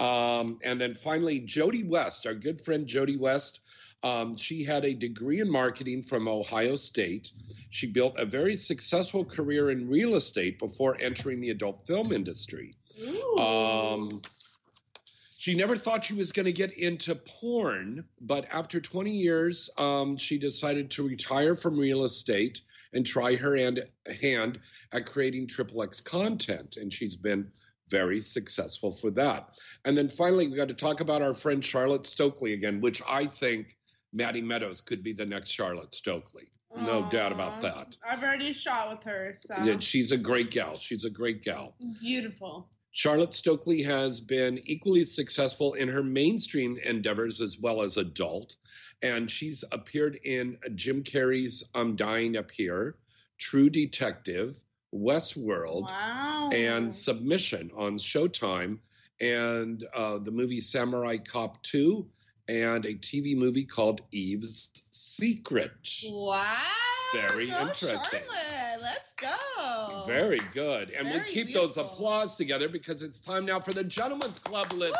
Um, 0.00 0.58
and 0.64 0.80
then 0.80 0.96
finally, 0.96 1.38
Jody 1.38 1.84
West, 1.84 2.26
our 2.26 2.34
good 2.34 2.60
friend 2.60 2.88
Jody 2.88 3.16
West. 3.16 3.60
Um, 4.02 4.36
she 4.36 4.64
had 4.64 4.84
a 4.84 4.94
degree 4.94 5.40
in 5.40 5.50
marketing 5.50 6.02
from 6.02 6.26
Ohio 6.26 6.76
State. 6.76 7.30
She 7.70 7.86
built 7.86 8.18
a 8.18 8.24
very 8.24 8.56
successful 8.56 9.24
career 9.24 9.70
in 9.70 9.88
real 9.88 10.16
estate 10.16 10.58
before 10.58 10.96
entering 11.00 11.40
the 11.40 11.50
adult 11.50 11.86
film 11.86 12.12
industry. 12.12 12.72
Um, 13.38 14.20
she 15.38 15.54
never 15.54 15.76
thought 15.76 16.04
she 16.04 16.14
was 16.14 16.32
going 16.32 16.46
to 16.46 16.52
get 16.52 16.72
into 16.72 17.14
porn, 17.14 18.04
but 18.20 18.46
after 18.52 18.80
20 18.80 19.10
years, 19.10 19.70
um, 19.78 20.16
she 20.16 20.38
decided 20.38 20.90
to 20.92 21.08
retire 21.08 21.56
from 21.56 21.78
real 21.78 22.04
estate 22.04 22.60
and 22.92 23.06
try 23.06 23.36
her 23.36 23.56
hand, 23.56 23.84
hand 24.20 24.60
at 24.92 25.06
creating 25.06 25.46
triple 25.46 25.82
X 25.82 26.00
content. 26.00 26.76
And 26.76 26.92
she's 26.92 27.16
been 27.16 27.50
very 27.88 28.20
successful 28.20 28.90
for 28.90 29.10
that. 29.12 29.58
And 29.84 29.96
then 29.96 30.08
finally, 30.08 30.48
we 30.48 30.56
got 30.56 30.68
to 30.68 30.74
talk 30.74 31.00
about 31.00 31.22
our 31.22 31.34
friend 31.34 31.64
Charlotte 31.64 32.06
Stokely 32.06 32.52
again, 32.52 32.80
which 32.80 33.02
I 33.08 33.26
think 33.26 33.76
Maddie 34.12 34.42
Meadows 34.42 34.80
could 34.80 35.02
be 35.02 35.12
the 35.12 35.24
next 35.26 35.50
Charlotte 35.50 35.94
Stokely. 35.94 36.44
No 36.76 37.08
doubt 37.10 37.32
about 37.32 37.60
that. 37.62 37.96
I've 38.06 38.22
already 38.22 38.52
shot 38.52 38.90
with 38.90 39.04
her, 39.04 39.32
so 39.34 39.54
Yeah, 39.62 39.78
she's 39.78 40.10
a 40.12 40.16
great 40.16 40.50
gal. 40.50 40.78
She's 40.78 41.04
a 41.04 41.10
great 41.10 41.42
gal. 41.42 41.74
beautiful. 42.00 42.68
Charlotte 42.92 43.34
Stokely 43.34 43.82
has 43.82 44.20
been 44.20 44.60
equally 44.64 45.04
successful 45.04 45.74
in 45.74 45.88
her 45.88 46.02
mainstream 46.02 46.78
endeavors 46.84 47.40
as 47.40 47.58
well 47.58 47.82
as 47.82 47.96
adult. 47.96 48.56
And 49.02 49.30
she's 49.30 49.64
appeared 49.72 50.18
in 50.24 50.58
Jim 50.74 51.02
Carrey's 51.02 51.62
I'm 51.74 51.96
Dying 51.96 52.36
Up 52.36 52.50
Here, 52.50 52.96
True 53.38 53.68
Detective, 53.70 54.60
Westworld, 54.94 55.82
Wow. 55.82 56.50
and 56.54 56.92
Submission 56.92 57.70
on 57.76 57.96
Showtime, 57.98 58.78
and 59.20 59.84
uh, 59.94 60.18
the 60.18 60.30
movie 60.30 60.60
Samurai 60.60 61.16
Cop 61.18 61.62
2, 61.62 62.06
and 62.48 62.84
a 62.86 62.94
TV 62.94 63.36
movie 63.36 63.64
called 63.64 64.00
Eve's 64.10 64.70
Secret. 64.90 65.70
Wow. 66.08 66.44
Very 67.12 67.48
Go 67.48 67.60
interesting. 67.60 68.20
Charlotte. 68.26 68.82
Let's 68.82 69.14
go. 69.14 70.04
Very 70.06 70.40
good. 70.54 70.90
And 70.90 71.08
we'll 71.08 71.18
Very 71.18 71.30
keep 71.30 71.54
those 71.54 71.76
applause 71.76 72.36
together 72.36 72.68
because 72.68 73.02
it's 73.02 73.20
time 73.20 73.44
now 73.44 73.60
for 73.60 73.72
the 73.72 73.84
Gentlemen's 73.84 74.38
Club 74.38 74.72
listing. 74.72 74.92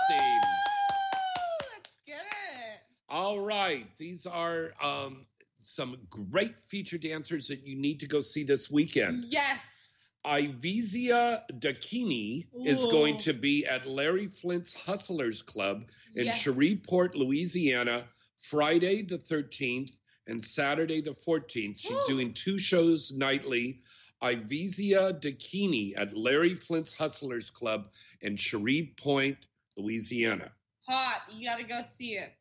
Let's 1.73 1.99
get 2.07 2.21
it. 2.21 2.81
All 3.09 3.41
right. 3.41 3.87
These 3.97 4.27
are 4.27 4.73
um, 4.83 5.27
some 5.61 5.97
great 6.11 6.61
feature 6.61 6.99
dancers 6.99 7.49
that 7.49 7.67
you 7.67 7.77
need 7.77 8.01
to 8.01 8.07
go 8.07 8.21
see 8.21 8.45
this 8.45 8.71
weekend. 8.71 9.25
Yes. 9.25 9.82
Ivizia 10.25 11.43
Dakini 11.51 12.47
is 12.65 12.85
going 12.87 13.17
to 13.19 13.33
be 13.33 13.67
at 13.67 13.87
Larry 13.87 14.29
Flynt's 14.29 14.73
Hustlers 14.73 15.43
Club 15.43 15.85
in 16.15 16.27
Yes. 16.27 16.41
Shreveport, 16.41 17.17
Louisiana, 17.17 18.05
Friday 18.37 19.03
the 19.03 19.19
13th 19.19 19.97
and 20.27 20.45
Saturday 20.45 21.01
the 21.01 21.11
14th. 21.11 21.81
She's 21.81 22.07
doing 22.07 22.35
two 22.35 22.59
shows 22.59 23.13
nightly. 23.13 23.81
Ivizia 24.23 25.21
Dakini 25.21 25.95
at 25.99 26.17
Larry 26.17 26.55
Flynt's 26.55 26.93
Hustlers 26.93 27.51
Club 27.51 27.91
in 28.21 28.37
Shreveport, 28.37 29.37
Louisiana. 29.77 30.53
Hot. 30.87 31.23
You 31.37 31.47
got 31.49 31.59
to 31.59 31.65
go 31.65 31.81
see 31.83 32.13
it. 32.13 32.33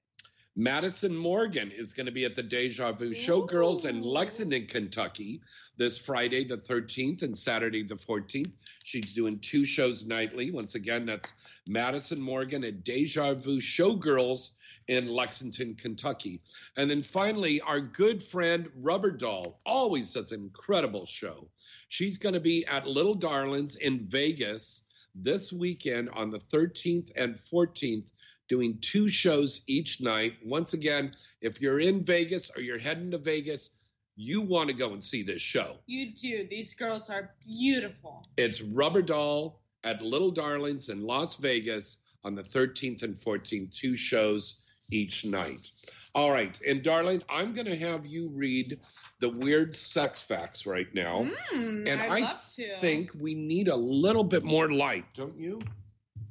Madison 0.58 1.16
Morgan 1.16 1.72
is 1.72 1.94
going 1.94 2.08
to 2.08 2.12
be 2.12 2.26
at 2.26 2.36
the 2.36 2.44
Deja 2.44 2.92
Vu 2.92 3.12
Showgirls 3.12 3.86
in 3.86 4.02
Lexington, 4.02 4.66
Kentucky 4.66 5.40
this 5.78 5.98
Friday, 5.98 6.44
the 6.44 6.58
13th, 6.58 7.22
and 7.22 7.38
Saturday, 7.38 7.84
the 7.84 7.96
14th. 7.96 8.52
She's 8.84 9.14
doing 9.14 9.40
two 9.40 9.64
shows 9.64 10.06
nightly. 10.06 10.52
Once 10.52 10.76
again, 10.76 11.06
that's 11.06 11.32
Madison 11.70 12.20
Morgan 12.20 12.66
at 12.66 12.84
Deja 12.84 13.34
Vu 13.34 13.62
Showgirls 13.62 14.52
in 14.90 15.08
Lexington, 15.08 15.76
Kentucky. 15.76 16.42
And 16.76 16.90
then 16.90 17.02
finally, 17.02 17.62
our 17.62 17.80
good 17.80 18.22
friend 18.22 18.70
Rubber 18.76 19.12
Doll 19.12 19.58
always 19.66 20.14
does 20.14 20.34
an 20.34 20.42
incredible 20.42 21.06
show. 21.06 21.48
She's 21.88 22.18
going 22.18 22.36
to 22.36 22.42
be 22.42 22.66
at 22.66 22.86
Little 22.88 23.16
Darlings 23.16 23.78
in 23.78 24.02
Vegas 24.02 24.84
this 25.16 25.54
weekend 25.54 26.10
on 26.10 26.30
the 26.30 26.40
13th 26.40 27.12
and 27.16 27.36
14th 27.36 28.12
doing 28.52 28.78
two 28.82 29.08
shows 29.08 29.62
each 29.68 30.02
night. 30.02 30.34
Once 30.44 30.74
again, 30.74 31.14
if 31.40 31.62
you're 31.62 31.80
in 31.80 32.02
Vegas 32.02 32.52
or 32.54 32.62
you're 32.62 32.78
heading 32.78 33.10
to 33.12 33.18
Vegas, 33.18 33.70
you 34.18 34.42
want 34.42 34.68
to 34.68 34.76
go 34.76 34.92
and 34.92 35.02
see 35.02 35.24
this 35.24 35.42
show. 35.42 35.78
You 35.86 36.12
do. 36.14 36.48
These 36.50 36.74
girls 36.74 37.10
are 37.10 37.32
beautiful. 37.48 38.26
It's 38.36 38.62
Rubber 38.62 39.04
Doll 39.04 39.62
at 39.86 40.02
Little 40.02 40.32
Darlings 40.32 40.90
in 40.90 41.02
Las 41.02 41.38
Vegas 41.38 42.00
on 42.26 42.36
the 42.36 42.44
13th 42.44 43.04
and 43.04 43.16
14th, 43.16 43.74
two 43.74 43.96
shows 43.96 44.66
each 44.92 45.24
night. 45.24 45.72
All 46.14 46.30
right, 46.30 46.60
and 46.68 46.84
darling, 46.84 47.24
I'm 47.30 47.54
going 47.54 47.68
to 47.68 47.78
have 47.78 48.06
you 48.06 48.28
read 48.34 48.82
the 49.22 49.30
weird 49.30 49.74
sex 49.74 50.22
facts 50.22 50.66
right 50.66 50.94
now. 50.94 51.26
Mm, 51.54 51.88
and 51.90 52.02
I'd 52.02 52.12
I 52.12 52.20
love 52.20 52.46
to. 52.58 52.78
think 52.80 53.12
we 53.18 53.34
need 53.34 53.70
a 53.70 53.76
little 53.78 54.26
bit 54.26 54.44
more 54.44 54.70
light, 54.70 55.06
don't 55.14 55.40
you? 55.40 55.62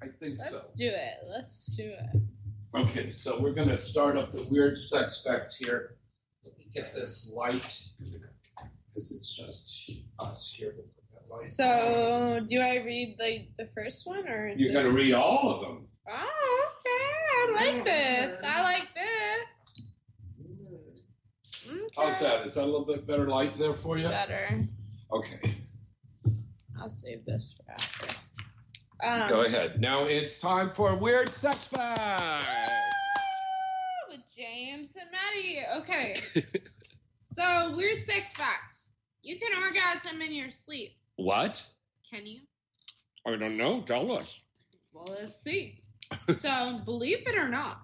I 0.03 0.07
think 0.09 0.39
Let's 0.39 0.51
so. 0.51 0.79
do 0.79 0.89
it. 0.89 1.15
Let's 1.29 1.67
do 1.77 1.85
it. 1.85 2.23
Okay, 2.75 3.11
so 3.11 3.41
we're 3.41 3.53
going 3.53 3.69
to 3.69 3.79
start 3.79 4.17
up 4.17 4.33
the 4.33 4.45
weird 4.45 4.79
sex 4.79 5.23
facts 5.27 5.57
here. 5.57 5.97
Let 6.45 6.57
me 6.57 6.67
get 6.73 6.95
this 6.95 7.31
light 7.35 7.85
because 7.99 9.13
it's 9.13 9.37
just 9.37 9.91
us 10.19 10.55
here. 10.57 10.75
We'll 10.77 10.87
that 10.87 11.37
light 11.37 11.51
So, 11.51 12.41
do 12.47 12.61
I 12.61 12.77
read 12.85 13.17
like 13.19 13.51
the 13.59 13.69
first 13.75 14.07
one 14.07 14.29
or? 14.29 14.49
You're 14.57 14.73
going 14.73 14.87
to 14.87 14.93
read 14.93 15.15
all 15.15 15.51
of 15.55 15.61
them. 15.61 15.89
Oh, 16.09 16.69
okay. 16.71 16.91
I 16.91 17.53
like 17.57 17.75
mm-hmm. 17.77 17.85
this. 17.85 18.41
I 18.45 18.63
like 18.63 18.89
this. 18.95 19.61
Okay. 21.69 21.81
How's 21.97 22.21
that? 22.21 22.47
Is 22.47 22.55
that 22.55 22.65
a 22.65 22.67
little 22.67 22.87
bit 22.87 23.07
better 23.07 23.29
light 23.29 23.55
there 23.55 23.75
for 23.75 23.99
you? 23.99 24.09
Better. 24.09 24.67
Okay, 25.13 25.57
I'll 26.81 26.89
save 26.89 27.25
this 27.25 27.61
for 27.67 27.73
after. 27.73 28.20
Um, 29.03 29.29
go 29.29 29.43
ahead. 29.43 29.81
Now 29.81 30.05
it's 30.05 30.39
time 30.39 30.71
for 30.71 30.95
weird 30.97 31.31
sex 31.31 31.69
facts. 31.69 32.47
With 34.09 34.21
James 34.37 34.91
and 35.01 35.09
Maddie. 35.11 35.61
Okay. 35.79 36.17
so, 37.21 37.75
weird 37.77 38.03
sex 38.03 38.33
facts. 38.33 38.93
You 39.23 39.39
can 39.39 39.53
orgasm 39.63 40.21
in 40.21 40.33
your 40.33 40.51
sleep. 40.51 40.93
What? 41.17 41.67
Can 42.11 42.27
you? 42.27 42.41
I 43.27 43.37
don't 43.37 43.57
know. 43.57 43.83
Tell 43.83 44.13
us. 44.13 44.39
Well, 44.93 45.17
let's 45.21 45.41
see. 45.41 45.83
so, 46.35 46.81
believe 46.85 47.27
it 47.27 47.37
or 47.37 47.49
not, 47.49 47.81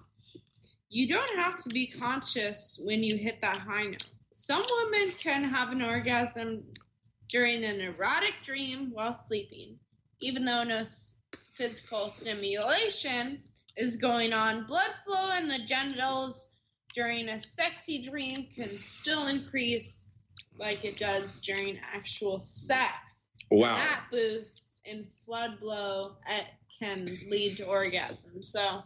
you 0.89 1.07
don't 1.07 1.39
have 1.39 1.57
to 1.59 1.69
be 1.69 1.87
conscious 1.87 2.81
when 2.83 3.03
you 3.03 3.17
hit 3.17 3.41
that 3.41 3.57
high 3.57 3.85
note. 3.85 4.05
Some 4.31 4.63
women 4.69 5.11
can 5.17 5.43
have 5.43 5.71
an 5.71 5.81
orgasm 5.81 6.63
during 7.29 7.63
an 7.63 7.81
erotic 7.81 8.35
dream 8.43 8.91
while 8.93 9.13
sleeping, 9.13 9.79
even 10.19 10.45
though 10.45 10.63
no 10.63 10.83
physical 11.53 12.09
stimulation 12.09 13.41
is 13.75 13.97
going 13.97 14.33
on. 14.33 14.65
Blood 14.65 14.91
flow 15.05 15.37
in 15.37 15.47
the 15.47 15.59
genitals 15.59 16.51
during 16.93 17.29
a 17.29 17.39
sexy 17.39 18.03
dream 18.03 18.47
can 18.55 18.77
still 18.77 19.27
increase 19.27 20.13
like 20.57 20.85
it 20.85 20.97
does 20.97 21.41
during 21.41 21.79
actual 21.93 22.39
sex. 22.39 23.27
Wow. 23.51 23.75
That 23.75 24.05
boost 24.11 24.81
in 24.85 25.07
blood 25.27 25.59
flow 25.59 26.17
can 26.79 27.17
lead 27.29 27.57
to 27.57 27.65
orgasm. 27.65 28.41
So 28.41 28.83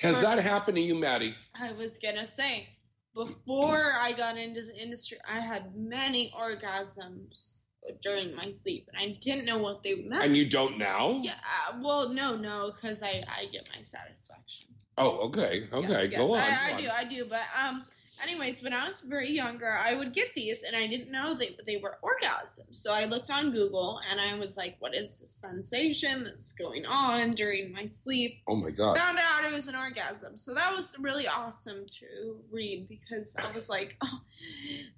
Has 0.00 0.22
that 0.22 0.38
happened 0.38 0.76
to 0.76 0.82
you, 0.82 0.94
Maddie? 0.94 1.34
I 1.54 1.72
was 1.72 1.98
gonna 1.98 2.24
say, 2.24 2.68
before 3.14 3.92
I 4.00 4.12
got 4.12 4.38
into 4.38 4.62
the 4.62 4.80
industry, 4.80 5.18
I 5.28 5.40
had 5.40 5.76
many 5.76 6.32
orgasms 6.36 7.60
during 8.00 8.34
my 8.34 8.50
sleep, 8.50 8.88
and 8.92 8.96
I 9.02 9.16
didn't 9.20 9.44
know 9.46 9.58
what 9.58 9.82
they 9.82 9.94
meant. 9.96 10.24
And 10.24 10.36
you 10.36 10.48
don't 10.48 10.78
now? 10.78 11.18
Yeah. 11.22 11.34
Uh, 11.68 11.78
well, 11.82 12.08
no, 12.08 12.36
no, 12.36 12.72
because 12.72 13.02
I 13.02 13.22
I 13.28 13.46
get 13.52 13.68
my 13.74 13.82
satisfaction. 13.82 14.68
Oh, 14.98 15.28
okay. 15.28 15.68
Okay. 15.72 15.88
Yes, 15.88 16.10
yes, 16.10 16.20
Go 16.20 16.34
on. 16.34 16.40
I, 16.40 16.50
go 16.50 16.56
I 16.56 16.72
on. 16.72 16.82
do, 16.82 16.88
I 16.88 17.04
do. 17.04 17.24
But 17.28 17.42
um, 17.60 17.82
anyways, 18.22 18.62
when 18.62 18.72
I 18.72 18.86
was 18.86 19.00
very 19.00 19.30
younger, 19.30 19.68
I 19.68 19.94
would 19.94 20.12
get 20.12 20.34
these, 20.34 20.62
and 20.62 20.76
I 20.76 20.86
didn't 20.86 21.10
know 21.10 21.34
they 21.34 21.56
they 21.66 21.76
were 21.76 21.98
orgasms. 22.02 22.76
So 22.76 22.92
I 22.92 23.06
looked 23.06 23.30
on 23.30 23.50
Google, 23.50 24.00
and 24.10 24.20
I 24.20 24.38
was 24.38 24.56
like, 24.56 24.76
"What 24.78 24.94
is 24.94 25.20
this 25.20 25.32
sensation 25.32 26.24
that's 26.24 26.52
going 26.52 26.86
on 26.86 27.34
during 27.34 27.72
my 27.72 27.86
sleep?" 27.86 28.42
Oh 28.46 28.56
my 28.56 28.70
God. 28.70 28.98
Found 28.98 29.18
out 29.18 29.44
it 29.44 29.52
was 29.52 29.68
an 29.68 29.76
orgasm. 29.76 30.36
So 30.36 30.54
that 30.54 30.74
was 30.74 30.96
really 30.98 31.28
awesome 31.28 31.86
to 31.86 32.40
read 32.50 32.88
because 32.88 33.36
I 33.36 33.52
was 33.52 33.68
like, 33.68 33.96
oh, 34.02 34.20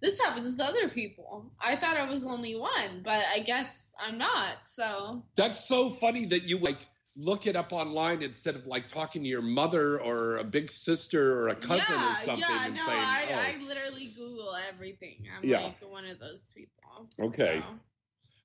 "This 0.00 0.20
happens 0.20 0.56
to 0.56 0.64
other 0.64 0.88
people." 0.88 1.50
I 1.60 1.76
thought 1.76 1.96
I 1.96 2.08
was 2.08 2.24
only 2.24 2.56
one, 2.56 3.02
but 3.04 3.22
I 3.34 3.40
guess 3.40 3.94
I'm 4.00 4.18
not. 4.18 4.66
So 4.66 5.22
That's 5.36 5.64
so 5.64 5.88
funny 5.88 6.26
that 6.26 6.48
you 6.48 6.58
like 6.58 6.78
look 7.16 7.46
it 7.46 7.54
up 7.54 7.72
online 7.72 8.22
instead 8.22 8.56
of 8.56 8.66
like 8.66 8.88
talking 8.88 9.22
to 9.22 9.28
your 9.28 9.42
mother 9.42 10.00
or 10.00 10.38
a 10.38 10.44
big 10.44 10.68
sister 10.70 11.38
or 11.40 11.48
a 11.48 11.54
cousin 11.54 11.84
yeah, 11.96 12.12
or 12.12 12.16
something 12.24 12.44
yeah, 12.48 12.66
and 12.66 12.74
no, 12.74 12.82
saying, 12.82 12.98
I, 12.98 13.24
oh, 13.30 13.34
I 13.34 13.64
literally 13.64 14.06
Google 14.16 14.54
everything. 14.72 15.24
I'm 15.36 15.48
Yeah. 15.48 15.60
like 15.60 15.80
one 15.88 16.04
of 16.06 16.18
those 16.18 16.52
people. 16.56 17.08
okay. 17.20 17.60
So. 17.60 17.74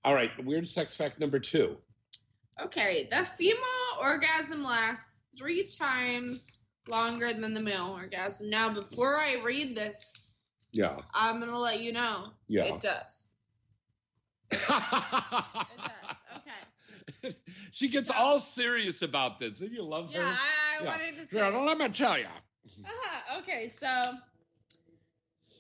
All 0.06 0.14
right. 0.14 0.32
Weird 0.46 0.68
sex 0.68 0.96
fact 0.96 1.20
number 1.20 1.40
two. 1.40 1.78
Okay, 2.62 3.08
the 3.10 3.26
female 3.26 3.60
orgasm 4.02 4.64
lasts 4.64 5.24
three 5.38 5.64
times 5.78 6.66
longer 6.88 7.32
than 7.34 7.54
the 7.54 7.62
male 7.62 7.96
orgasm. 8.00 8.50
Now, 8.50 8.74
before 8.74 9.18
I 9.18 9.42
read 9.44 9.76
this, 9.76 10.42
Yeah. 10.72 11.00
I'm 11.14 11.40
gonna 11.40 11.58
let 11.58 11.80
you 11.80 11.94
know 11.94 12.32
Yeah. 12.48 12.76
it 12.76 12.82
does. 12.82 13.30
she 17.72 17.90
gets 17.90 18.10
all 18.10 18.40
serious 18.40 19.02
about 19.02 19.40
this. 19.40 19.60
Did 19.60 19.72
you 19.72 19.84
love 19.84 20.14
her? 20.14 20.20
Yeah, 20.20 20.36
I, 20.36 20.84
I 20.84 20.86
wanted 20.86 21.18
to 21.18 21.28
say. 21.28 21.38
Yeah, 21.38 21.50
well, 21.50 21.66
let 21.66 21.78
me 21.78 21.90
tell 21.90 22.18
you. 22.18 22.26
Uh-huh, 22.84 23.40
okay, 23.40 23.68
so 23.68 23.88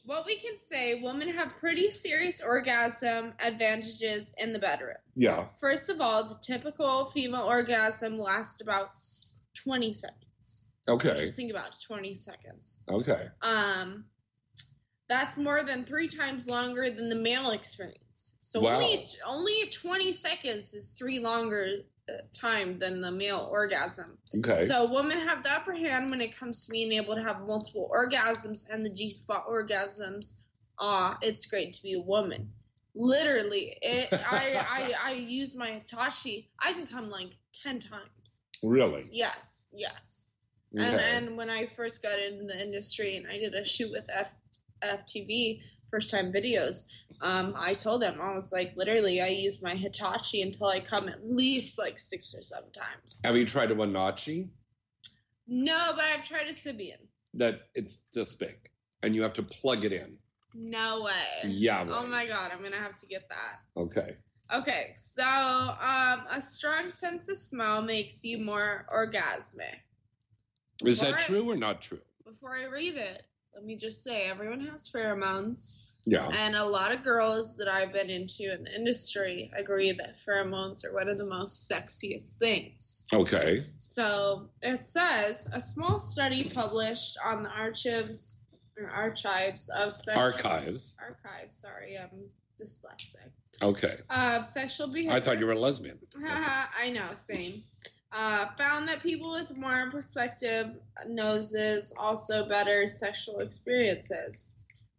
what 0.05 0.25
we 0.25 0.37
can 0.37 0.57
say, 0.57 1.01
women 1.01 1.29
have 1.29 1.57
pretty 1.59 1.89
serious 1.89 2.41
orgasm 2.41 3.33
advantages 3.39 4.33
in 4.37 4.53
the 4.53 4.59
bedroom. 4.59 4.95
Yeah. 5.15 5.45
First 5.59 5.89
of 5.89 6.01
all, 6.01 6.23
the 6.23 6.37
typical 6.41 7.05
female 7.05 7.43
orgasm 7.43 8.17
lasts 8.17 8.61
about 8.61 8.89
20 9.63 9.91
seconds. 9.91 10.73
So 10.87 10.93
Okay. 10.93 11.13
just 11.15 11.35
think 11.35 11.51
about 11.51 11.69
it, 11.69 11.77
20 11.85 12.15
seconds. 12.15 12.79
Okay. 12.89 13.27
Um, 13.41 14.05
that's 15.07 15.37
more 15.37 15.61
than 15.63 15.85
three 15.85 16.07
times 16.07 16.49
longer 16.49 16.89
than 16.89 17.09
the 17.09 17.15
male 17.15 17.51
experience. 17.51 17.99
So 18.41 18.61
Wow. 18.61 18.81
only 18.81 19.07
only 19.25 19.69
20 19.69 20.11
seconds 20.11 20.73
is 20.73 20.95
three 20.97 21.19
longer 21.19 21.65
uh, 22.09 22.13
time 22.33 22.79
than 22.79 23.01
the 23.01 23.11
male 23.11 23.47
orgasm. 23.51 24.17
Okay. 24.39 24.59
So 24.65 24.91
women 24.91 25.19
have 25.19 25.43
the 25.43 25.51
upper 25.51 25.73
hand 25.73 26.09
when 26.09 26.21
it 26.21 26.35
comes 26.35 26.65
to 26.65 26.71
being 26.71 26.91
able 26.93 27.15
to 27.15 27.21
have 27.21 27.41
multiple 27.45 27.89
orgasms 27.93 28.69
and 28.71 28.85
the 28.85 28.89
G 28.89 29.09
spot 29.09 29.47
orgasms. 29.47 30.33
Ah, 30.79 31.17
it's 31.21 31.45
great 31.45 31.73
to 31.73 31.83
be 31.83 31.93
a 31.93 32.01
woman. 32.01 32.51
Literally, 32.95 33.77
it. 33.81 34.09
I 34.11 34.65
I 35.03 35.11
I 35.11 35.13
use 35.13 35.55
my 35.55 35.71
Hitachi. 35.71 36.49
I 36.59 36.73
can 36.73 36.87
come 36.87 37.09
like 37.09 37.31
ten 37.53 37.79
times. 37.79 38.43
Really? 38.63 39.07
Yes, 39.11 39.71
yes. 39.75 40.31
And 40.75 40.95
Okay. 40.95 41.17
and 41.17 41.37
when 41.37 41.49
I 41.49 41.65
first 41.67 42.01
got 42.01 42.19
into 42.19 42.45
the 42.45 42.59
industry 42.61 43.17
and 43.17 43.27
I 43.27 43.37
did 43.37 43.53
a 43.53 43.65
shoot 43.65 43.91
with 43.91 44.05
F, 44.11 44.33
FTV 44.83 45.61
first 45.91 46.11
time 46.11 46.31
videos, 46.31 46.87
um, 47.21 47.53
I 47.57 47.73
told 47.73 48.01
them 48.01 48.19
I 48.21 48.33
was 48.33 48.51
like, 48.53 48.73
literally, 48.75 49.21
I 49.21 49.27
use 49.27 49.61
my 49.63 49.75
Hitachi 49.75 50.41
until 50.41 50.67
I 50.67 50.79
come 50.79 51.09
at 51.09 51.25
least 51.27 51.77
like 51.77 51.99
six 51.99 52.33
or 52.37 52.43
seven 52.43 52.71
times. 52.71 53.21
Have 53.23 53.35
you 53.37 53.45
tried 53.45 53.71
a 53.71 53.75
Wanachi? 53.75 54.49
No, 55.47 55.91
but 55.95 56.05
I've 56.05 56.27
tried 56.27 56.47
a 56.47 56.53
Sybian. 56.53 56.99
That 57.35 57.61
it's 57.75 57.99
this 58.13 58.33
big, 58.35 58.57
and 59.03 59.15
you 59.15 59.23
have 59.23 59.33
to 59.33 59.43
plug 59.43 59.85
it 59.85 59.93
in. 59.93 60.17
No 60.55 61.03
way. 61.03 61.49
Yeah, 61.51 61.85
Oh 61.87 62.07
my 62.07 62.25
god, 62.27 62.51
I'm 62.51 62.63
gonna 62.63 62.75
have 62.77 62.99
to 63.01 63.05
get 63.07 63.29
that. 63.29 63.59
Okay. 63.81 64.17
Okay, 64.51 64.93
so 64.95 65.23
um, 65.23 66.23
a 66.31 66.41
strong 66.41 66.89
sense 66.89 67.29
of 67.29 67.37
smell 67.37 67.83
makes 67.83 68.25
you 68.25 68.39
more 68.39 68.85
orgasmic. 68.91 69.75
Is 70.83 71.01
that 71.01 71.05
Before 71.07 71.15
I- 71.15 71.23
true 71.23 71.51
or 71.51 71.55
not 71.57 71.81
true? 71.81 71.99
Before 72.25 72.55
I 72.55 72.65
read 72.65 72.95
it, 72.95 73.23
let 73.53 73.63
me 73.63 73.75
just 73.75 74.03
say 74.03 74.29
everyone 74.29 74.61
has 74.67 74.89
pheromones. 74.89 75.83
Yeah. 76.05 76.29
And 76.31 76.55
a 76.55 76.63
lot 76.63 76.93
of 76.93 77.03
girls 77.03 77.57
that 77.57 77.67
I've 77.67 77.91
been 77.91 78.09
into 78.09 78.53
in 78.53 78.63
the 78.63 78.73
industry 78.73 79.51
agree 79.53 79.91
that 79.91 80.17
pheromones 80.17 80.85
are 80.85 80.93
one 80.93 81.09
of 81.09 81.17
the 81.17 81.25
most 81.25 81.69
sexiest 81.69 82.37
things. 82.39 83.05
Okay. 83.13 83.61
So 83.77 84.49
it 84.61 84.81
says 84.81 85.49
a 85.53 85.59
small 85.59 85.99
study 85.99 86.51
published 86.53 87.17
on 87.23 87.43
the 87.43 87.49
archives 87.49 88.41
or 88.77 88.89
archives 88.89 89.69
of 89.69 89.93
sexual 89.93 90.23
Archives. 90.23 90.95
archives. 91.01 91.57
Sorry, 91.57 91.97
I'm 91.97 92.29
dyslexic. 92.59 93.31
Okay. 93.61 93.97
Of 94.09 94.45
sexual 94.45 94.87
behavior. 94.87 95.11
I 95.11 95.19
thought 95.19 95.39
you 95.39 95.45
were 95.45 95.51
a 95.53 95.59
lesbian. 95.59 95.99
I 96.25 96.91
know, 96.91 97.13
same. 97.13 97.61
Uh, 98.11 98.47
found 98.57 98.87
that 98.87 99.01
people 99.01 99.33
with 99.33 99.55
more 99.55 99.89
perspective 99.91 100.65
noses 101.07 101.93
also 101.97 102.47
better 102.49 102.87
sexual 102.87 103.39
experiences. 103.39 104.51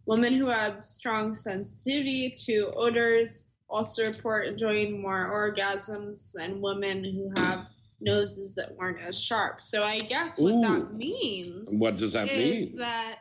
Women 0.07 0.35
who 0.35 0.47
have 0.47 0.85
strong 0.85 1.33
sensitivity 1.33 2.35
to 2.47 2.71
odors 2.75 3.55
also 3.69 4.07
report 4.07 4.47
enjoying 4.47 5.03
more 5.03 5.31
orgasms 5.31 6.33
than 6.33 6.61
women 6.61 7.05
who 7.05 7.33
have 7.41 7.67
noses 8.01 8.55
that 8.55 8.77
weren't 8.77 9.01
as 9.01 9.21
sharp. 9.21 9.61
So 9.61 9.83
I 9.83 10.01
guess 10.01 10.39
what 10.41 10.63
that 10.63 10.95
means 10.95 11.75
What 11.77 11.97
does 11.97 12.13
that 12.15 12.29
is 12.29 12.71
mean? 12.71 12.79
that 12.79 13.17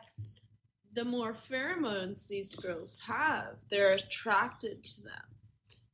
the 0.94 1.04
more 1.04 1.32
pheromones 1.32 2.26
these 2.28 2.54
girls 2.56 3.00
have, 3.06 3.56
they're 3.70 3.92
attracted 3.92 4.82
to 4.82 5.02
them. 5.02 5.22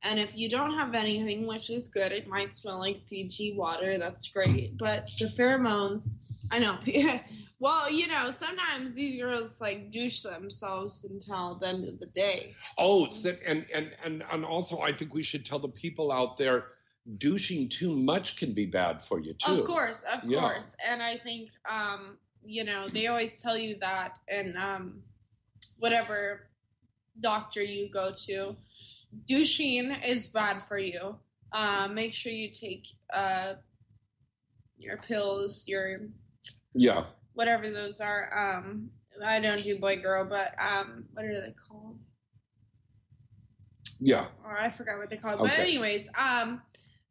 And 0.07 0.19
if 0.19 0.37
you 0.37 0.49
don't 0.49 0.73
have 0.73 0.93
anything, 0.93 1.47
which 1.47 1.69
is 1.69 1.89
good, 1.89 2.13
it 2.13 2.27
might 2.27 2.55
smell 2.55 2.79
like 2.79 3.05
Fiji 3.09 3.53
water. 3.57 3.97
That's 3.97 4.29
great. 4.29 4.77
But 4.77 5.09
the 5.19 5.25
pheromones, 5.25 6.23
I 6.49 6.59
know. 6.59 6.77
well, 7.59 7.91
you 7.91 8.07
know, 8.07 8.31
sometimes 8.31 8.95
these 8.95 9.21
girls 9.21 9.59
like 9.59 9.91
douche 9.91 10.21
themselves 10.21 11.05
until 11.09 11.55
the 11.55 11.67
end 11.67 11.89
of 11.89 11.99
the 11.99 12.05
day. 12.07 12.55
Oh, 12.77 13.05
it's 13.05 13.21
that, 13.23 13.39
and, 13.45 13.65
and 13.73 13.91
and 14.03 14.23
and 14.31 14.45
also, 14.45 14.79
I 14.79 14.93
think 14.93 15.13
we 15.13 15.23
should 15.23 15.45
tell 15.45 15.59
the 15.59 15.67
people 15.67 16.11
out 16.11 16.37
there, 16.37 16.67
douching 17.17 17.67
too 17.67 17.93
much 17.93 18.37
can 18.37 18.53
be 18.53 18.65
bad 18.65 19.01
for 19.01 19.19
you 19.19 19.33
too. 19.33 19.51
Of 19.51 19.65
course, 19.67 20.03
of 20.03 20.23
Yeah. 20.23 20.39
course. 20.39 20.75
And 20.87 21.03
I 21.03 21.17
think, 21.17 21.49
um, 21.69 22.17
you 22.45 22.63
know, 22.63 22.87
they 22.87 23.07
always 23.07 23.41
tell 23.41 23.57
you 23.57 23.75
that 23.81 24.13
in 24.29 24.55
um, 24.57 25.03
whatever 25.79 26.47
doctor 27.19 27.61
you 27.61 27.89
go 27.89 28.11
to. 28.25 28.55
Douching 29.25 29.91
is 29.91 30.27
bad 30.27 30.63
for 30.67 30.77
you. 30.77 31.17
Uh, 31.51 31.87
make 31.91 32.13
sure 32.13 32.31
you 32.31 32.49
take 32.51 32.87
uh, 33.13 33.53
your 34.77 34.97
pills, 34.97 35.67
your 35.67 36.09
Yeah. 36.73 37.05
whatever 37.33 37.69
those 37.69 38.01
are. 38.01 38.57
Um, 38.57 38.91
I 39.23 39.39
don't 39.39 39.63
do 39.63 39.79
boy 39.79 40.01
girl, 40.01 40.25
but 40.25 40.49
um, 40.59 41.05
what 41.13 41.25
are 41.25 41.39
they 41.41 41.53
called? 41.69 42.03
Yeah. 43.99 44.27
or 44.43 44.57
I 44.57 44.69
forgot 44.69 44.99
what 44.99 45.09
they 45.09 45.17
call 45.17 45.33
it. 45.33 45.39
But 45.39 45.57
anyways, 45.57 46.09
um, 46.19 46.61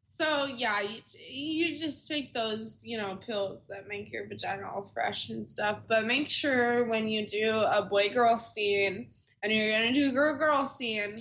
so 0.01 0.45
yeah, 0.45 0.81
you 0.81 1.01
you 1.29 1.77
just 1.77 2.07
take 2.07 2.33
those 2.33 2.83
you 2.85 2.97
know 2.97 3.17
pills 3.17 3.67
that 3.67 3.87
make 3.87 4.11
your 4.11 4.25
vagina 4.27 4.69
all 4.69 4.83
fresh 4.83 5.29
and 5.29 5.45
stuff. 5.45 5.79
But 5.87 6.05
make 6.05 6.29
sure 6.29 6.87
when 6.87 7.07
you 7.07 7.27
do 7.27 7.49
a 7.49 7.83
boy 7.83 8.09
girl 8.13 8.37
scene 8.37 9.09
and 9.43 9.51
you're 9.51 9.71
gonna 9.71 9.93
do 9.93 10.09
a 10.09 10.13
girl 10.13 10.37
girl 10.37 10.65
scene 10.65 11.17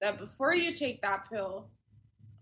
that 0.00 0.18
before 0.18 0.54
you 0.54 0.72
take 0.72 1.02
that 1.02 1.28
pill, 1.30 1.70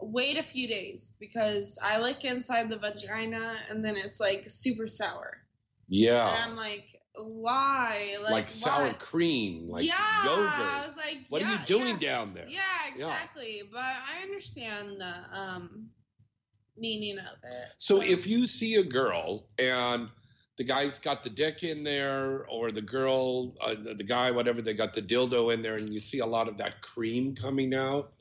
wait 0.01 0.39
a 0.39 0.43
few 0.43 0.69
days 0.69 1.17
because 1.21 1.79
I 1.83 1.99
look 1.99 2.25
inside 2.25 2.69
the 2.69 2.79
vagina 2.79 3.57
and 3.71 3.85
then 3.85 3.97
it's 3.97 4.21
like 4.21 4.45
super 4.49 4.89
sour. 4.89 5.39
And 5.89 5.99
Yeah. 5.99 6.45
I'm 6.47 6.57
like, 6.57 6.85
why? 7.17 8.17
Like, 8.21 8.49
sour 8.49 8.87
why? 8.87 8.93
cream, 8.95 9.69
like 9.69 9.87
yeah, 9.87 10.25
yogurt. 10.25 10.49
I 10.49 10.85
was 10.87 10.97
like, 10.97 11.19
what 11.29 11.43
yeah, 11.43 11.49
are 11.49 11.61
you 11.61 11.67
doing 11.67 12.01
yeah. 12.01 12.09
down 12.11 12.35
there? 12.35 12.49
Yeah, 12.49 12.61
exactly. 12.93 13.63
But 13.71 13.81
I 13.83 14.23
understand 14.23 15.01
the 15.01 15.39
um 15.39 15.91
meaning 16.77 17.19
of 17.19 17.39
it. 17.45 17.69
So 17.79 18.03
if 18.03 18.27
you 18.27 18.47
see 18.47 18.75
a 18.77 18.83
girl 18.83 19.47
and 19.59 20.09
the 20.57 20.65
guy's 20.65 20.99
got 20.99 21.25
the 21.25 21.31
dick 21.31 21.63
in 21.63 21.83
there, 21.85 22.47
or 22.47 22.71
the 22.71 22.81
girl, 22.83 23.55
uh, 23.61 23.75
the, 23.97 24.05
guy, 24.05 24.31
whatever, 24.31 24.63
they 24.63 24.75
got 24.75 24.93
the 24.93 25.03
dildo 25.03 25.53
in 25.53 25.63
there, 25.63 25.75
and 25.75 25.89
you 25.93 26.01
see 26.01 26.21
a 26.21 26.27
lot 26.27 26.49
of 26.49 26.57
that 26.59 26.81
cream 26.83 27.35
coming 27.35 27.75
out, 27.75 28.13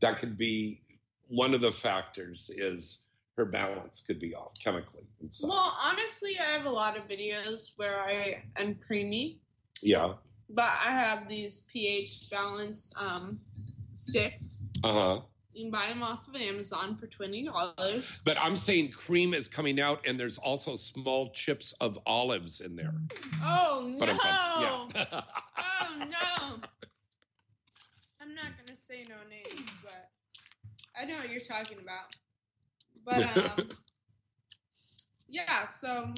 that 0.00 0.18
could 0.18 0.36
be 0.36 0.82
one 1.28 1.54
of 1.54 1.60
the 1.60 1.72
factors. 1.72 2.50
Is 2.54 3.00
her 3.36 3.44
balance 3.44 4.02
could 4.06 4.18
be 4.20 4.34
off 4.34 4.52
chemically. 4.62 5.04
Well, 5.42 5.76
honestly, 5.80 6.38
I 6.38 6.56
have 6.56 6.66
a 6.66 6.70
lot 6.70 6.96
of 6.98 7.04
videos 7.08 7.70
where 7.76 7.98
I 7.98 8.42
am 8.56 8.74
creamy, 8.86 9.40
Yeah. 9.80 10.14
but 10.50 10.70
I 10.84 10.90
have 10.90 11.28
these 11.28 11.64
pH 11.72 12.30
balance 12.30 12.92
um 12.96 13.40
sticks. 13.94 14.62
Uh 14.84 14.92
huh. 14.92 15.20
You 15.58 15.64
can 15.64 15.72
buy 15.72 15.88
them 15.88 16.04
off 16.04 16.20
of 16.28 16.36
Amazon 16.36 16.96
for 16.96 17.08
twenty 17.08 17.44
dollars. 17.44 18.20
But 18.24 18.38
I'm 18.40 18.56
saying 18.56 18.92
cream 18.92 19.34
is 19.34 19.48
coming 19.48 19.80
out, 19.80 20.06
and 20.06 20.18
there's 20.18 20.38
also 20.38 20.76
small 20.76 21.30
chips 21.30 21.72
of 21.80 21.98
olives 22.06 22.60
in 22.60 22.76
there. 22.76 22.94
Oh 23.42 23.92
no! 23.98 24.06
Yeah. 24.94 25.20
oh 25.58 25.98
no! 25.98 26.54
I'm 28.20 28.36
not 28.36 28.52
gonna 28.56 28.76
say 28.76 29.04
no 29.08 29.16
names, 29.28 29.68
but 29.82 30.10
I 30.96 31.06
know 31.06 31.16
what 31.16 31.28
you're 31.28 31.40
talking 31.40 31.78
about. 31.82 32.14
But 33.04 33.58
um, 33.58 33.70
yeah. 35.28 35.64
So 35.64 36.12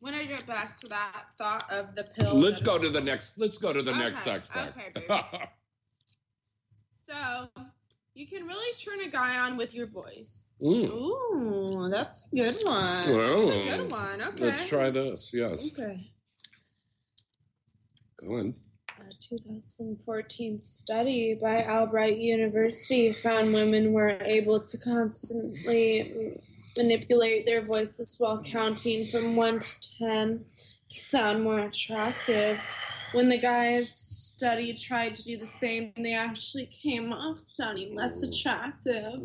when 0.00 0.14
I 0.14 0.24
get 0.24 0.46
back 0.46 0.78
to 0.78 0.86
that 0.86 1.24
thought 1.36 1.70
of 1.70 1.94
the 1.96 2.04
pill, 2.04 2.34
let's 2.34 2.62
go 2.62 2.78
to 2.78 2.88
the 2.88 3.02
next. 3.02 3.36
Let's 3.36 3.58
go 3.58 3.74
to 3.74 3.82
the 3.82 3.94
next 3.94 4.20
sex 4.20 4.48
okay. 4.56 5.50
So 7.04 7.48
you 8.14 8.28
can 8.28 8.46
really 8.46 8.72
turn 8.74 9.00
a 9.00 9.10
guy 9.10 9.40
on 9.40 9.56
with 9.56 9.74
your 9.74 9.88
voice. 9.88 10.54
Mm. 10.62 10.88
Ooh, 10.88 11.88
that's 11.90 12.28
a 12.32 12.36
good 12.36 12.62
one. 12.62 13.08
Well, 13.08 13.46
that's 13.48 13.56
a 13.56 13.76
good 13.76 13.90
one. 13.90 14.22
Okay. 14.22 14.44
Let's 14.44 14.68
try 14.68 14.90
this. 14.90 15.32
Yes. 15.34 15.72
Okay. 15.72 16.12
Go 18.20 18.34
on. 18.36 18.54
A 19.00 19.04
2014 19.20 20.60
study 20.60 21.34
by 21.34 21.64
Albright 21.64 22.18
University 22.18 23.12
found 23.12 23.52
women 23.52 23.92
were 23.92 24.16
able 24.20 24.60
to 24.60 24.78
constantly 24.78 26.40
manipulate 26.76 27.46
their 27.46 27.62
voices 27.62 28.14
while 28.20 28.44
counting 28.44 29.10
from 29.10 29.34
1 29.34 29.58
to 29.58 29.98
10 29.98 30.38
to 30.38 30.44
sound 30.92 31.42
more 31.42 31.60
attractive. 31.60 32.60
When 33.12 33.28
the 33.28 33.38
guys 33.38 33.94
studied 33.94 34.78
tried 34.80 35.14
to 35.16 35.24
do 35.24 35.36
the 35.36 35.46
same, 35.46 35.92
they 35.96 36.14
actually 36.14 36.66
came 36.66 37.12
off 37.12 37.38
sounding 37.38 37.94
less 37.94 38.22
attractive. 38.22 39.20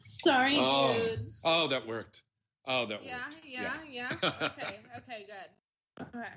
Sorry, 0.00 0.56
oh. 0.58 0.94
dudes. 0.94 1.42
Oh, 1.44 1.66
that 1.68 1.86
worked. 1.86 2.22
Oh, 2.66 2.86
that 2.86 3.04
Yeah, 3.04 3.18
worked. 3.28 3.44
yeah, 3.44 3.74
yeah. 3.90 4.10
okay, 4.22 4.80
okay, 4.98 5.26
good. 5.26 6.02
Okay. 6.02 6.30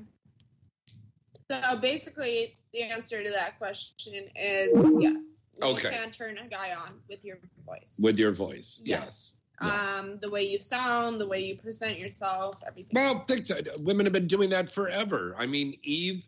So 1.51 1.79
basically, 1.81 2.53
the 2.73 2.83
answer 2.83 3.23
to 3.23 3.31
that 3.31 3.57
question 3.57 4.29
is 4.35 4.75
yes. 4.99 5.41
Okay. 5.61 5.67
You 5.67 5.73
Okay. 5.73 5.89
can 5.89 6.11
turn 6.11 6.37
a 6.37 6.47
guy 6.47 6.73
on 6.73 7.01
with 7.09 7.25
your 7.25 7.37
voice. 7.65 7.99
With 8.01 8.17
your 8.17 8.31
voice. 8.31 8.79
Yes. 8.83 9.38
Um, 9.61 10.19
the 10.21 10.29
way 10.29 10.43
you 10.43 10.59
sound, 10.59 11.19
the 11.19 11.27
way 11.27 11.39
you 11.39 11.57
present 11.57 11.97
yourself, 11.97 12.55
everything. 12.65 12.91
Well, 12.93 13.23
think 13.27 13.45
so. 13.45 13.59
women 13.79 14.05
have 14.05 14.13
been 14.13 14.27
doing 14.27 14.49
that 14.51 14.71
forever. 14.71 15.35
I 15.37 15.45
mean, 15.45 15.77
Eve 15.83 16.25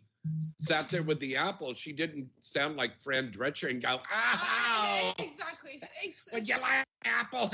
sat 0.58 0.88
there 0.88 1.02
with 1.02 1.18
the 1.20 1.36
apple. 1.36 1.74
She 1.74 1.92
didn't 1.92 2.28
sound 2.40 2.76
like 2.76 3.00
Fran 3.00 3.30
Drescher 3.30 3.70
and 3.70 3.82
go, 3.82 4.00
"Ow, 4.12 5.14
Exactly. 5.18 5.80
exactly. 6.02 6.32
would 6.32 6.48
you 6.48 6.56
like 6.56 6.86
an 7.04 7.10
apple?" 7.20 7.50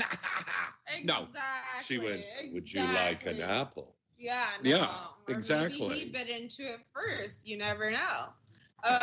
no, 1.03 1.27
she 1.83 1.97
went, 1.97 2.21
"Would 2.53 2.71
you 2.71 2.83
like 2.83 3.25
an 3.25 3.41
apple?" 3.41 3.95
Yeah. 4.17 4.45
No. 4.63 4.69
Yeah, 4.69 4.85
Or 4.85 4.87
Maybe 5.27 5.37
exactly. 5.37 5.99
he 5.99 6.11
bit 6.11 6.29
into 6.29 6.61
it 6.63 6.79
first. 6.93 7.47
You 7.47 7.57
never 7.57 7.89
know. 7.89 8.33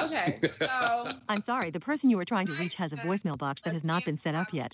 Okay, 0.02 0.40
so 0.46 0.68
I'm 1.28 1.42
sorry, 1.44 1.70
the 1.70 1.80
person 1.80 2.08
you 2.08 2.16
were 2.16 2.24
trying 2.24 2.46
to 2.46 2.54
reach 2.54 2.74
has 2.76 2.92
a 2.92 2.96
voicemail 2.96 3.36
box 3.38 3.60
that 3.64 3.74
has 3.74 3.84
not 3.84 4.04
been 4.04 4.16
set 4.16 4.34
up 4.34 4.48
yet. 4.52 4.72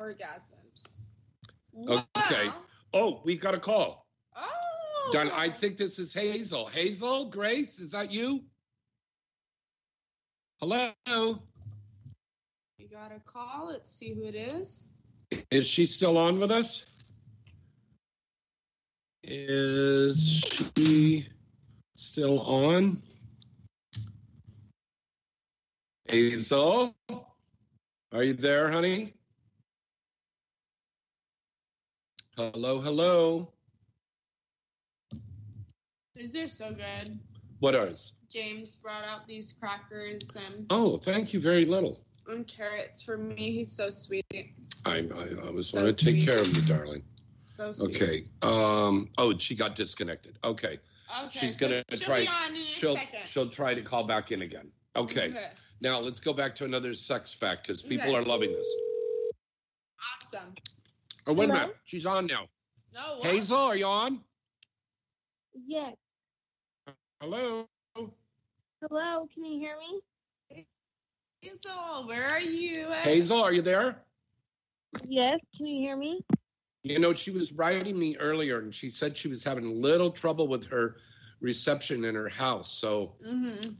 Orgasms. 0.00 1.08
Okay. 1.86 2.50
Oh, 2.92 3.20
we 3.24 3.36
got 3.36 3.54
a 3.54 3.58
call. 3.58 4.06
Oh. 4.34 5.10
Done. 5.12 5.30
I 5.30 5.50
think 5.50 5.76
this 5.76 5.98
is 5.98 6.12
Hazel. 6.12 6.66
Hazel, 6.66 7.26
Grace, 7.26 7.78
is 7.78 7.92
that 7.92 8.10
you? 8.10 8.42
Hello. 10.60 10.92
You 11.06 12.88
got 12.90 13.12
a 13.12 13.20
call. 13.24 13.68
Let's 13.68 13.90
see 13.90 14.14
who 14.14 14.24
it 14.24 14.34
is. 14.34 14.88
Is 15.50 15.68
she 15.68 15.86
still 15.86 16.18
on 16.18 16.40
with 16.40 16.50
us? 16.50 16.86
Is 19.22 20.42
she 20.76 21.28
still 21.94 22.40
on? 22.40 23.00
Hazel, 26.08 26.96
are 28.12 28.24
you 28.24 28.32
there, 28.32 28.72
honey? 28.72 29.14
Hello, 32.36 32.80
hello. 32.80 33.52
These 36.14 36.36
are 36.36 36.48
so 36.48 36.70
good. 36.72 37.18
What 37.58 37.74
is? 37.74 38.12
James 38.30 38.76
brought 38.76 39.04
out 39.04 39.26
these 39.26 39.52
crackers 39.52 40.30
and, 40.36 40.66
Oh, 40.70 40.96
thank 40.96 41.32
you 41.34 41.40
very 41.40 41.64
little. 41.66 42.00
and 42.28 42.46
carrots 42.46 43.02
for 43.02 43.18
me. 43.18 43.50
He's 43.52 43.70
so 43.72 43.90
sweet. 43.90 44.24
I, 44.86 44.98
I 45.14 45.46
always 45.46 45.68
So 45.68 45.82
want 45.82 45.96
to 45.98 46.04
take 46.04 46.16
sweet. 46.16 46.28
care 46.28 46.40
of 46.40 46.54
you, 46.56 46.62
darling. 46.62 47.02
So 47.40 47.72
sweet. 47.72 47.96
Okay. 48.02 48.24
Um. 48.42 49.10
Oh, 49.18 49.36
she 49.36 49.54
got 49.54 49.74
disconnected. 49.76 50.38
Okay. 50.44 50.78
Okay, 51.24 51.38
She's 51.40 51.58
so 51.58 51.66
gonna 51.68 51.82
she'll 51.90 51.98
try. 52.00 52.20
be 52.20 52.28
on 52.28 52.54
in 52.54 52.62
a 52.62 52.64
she'll 52.66 52.94
second. 52.94 53.26
she'll 53.26 53.50
try 53.50 53.74
to 53.74 53.82
call 53.82 54.04
back 54.04 54.30
in 54.30 54.42
again. 54.42 54.70
Okay. 54.96 55.30
Okay. 55.30 55.48
Now 55.80 55.98
let's 55.98 56.20
go 56.20 56.32
back 56.32 56.54
to 56.56 56.64
another 56.64 56.94
sex 56.94 57.34
fact 57.34 57.66
because 57.66 57.82
people 57.82 58.08
Okay. 58.10 58.16
are 58.16 58.22
loving 58.22 58.52
this. 58.52 58.68
Awesome. 60.22 60.54
Oh 61.26 61.32
wait 61.32 61.50
a 61.50 61.52
minute, 61.52 61.76
she's 61.84 62.06
on 62.06 62.26
now. 62.26 62.46
No. 62.94 63.18
What? 63.18 63.26
Hazel, 63.26 63.58
are 63.58 63.76
you 63.76 63.86
on? 63.86 64.20
Yes. 65.66 65.94
Hello. 67.20 67.68
Hello, 67.94 69.28
can 69.34 69.44
you 69.44 69.58
hear 69.60 69.76
me? 69.76 70.66
Hazel, 71.42 72.06
where 72.06 72.26
are 72.28 72.40
you? 72.40 72.86
At? 72.86 73.04
Hazel, 73.04 73.42
are 73.42 73.52
you 73.52 73.62
there? 73.62 74.02
Yes, 75.06 75.38
can 75.56 75.66
you 75.66 75.80
hear 75.80 75.96
me? 75.96 76.20
You 76.82 76.98
know, 76.98 77.12
she 77.14 77.30
was 77.30 77.52
writing 77.52 77.98
me 77.98 78.16
earlier, 78.18 78.58
and 78.60 78.74
she 78.74 78.90
said 78.90 79.16
she 79.16 79.28
was 79.28 79.44
having 79.44 79.66
a 79.66 79.72
little 79.72 80.10
trouble 80.10 80.48
with 80.48 80.64
her 80.66 80.96
reception 81.40 82.04
in 82.04 82.14
her 82.14 82.28
house. 82.28 82.72
So 82.72 83.14
Mm-hmm. 83.26 83.70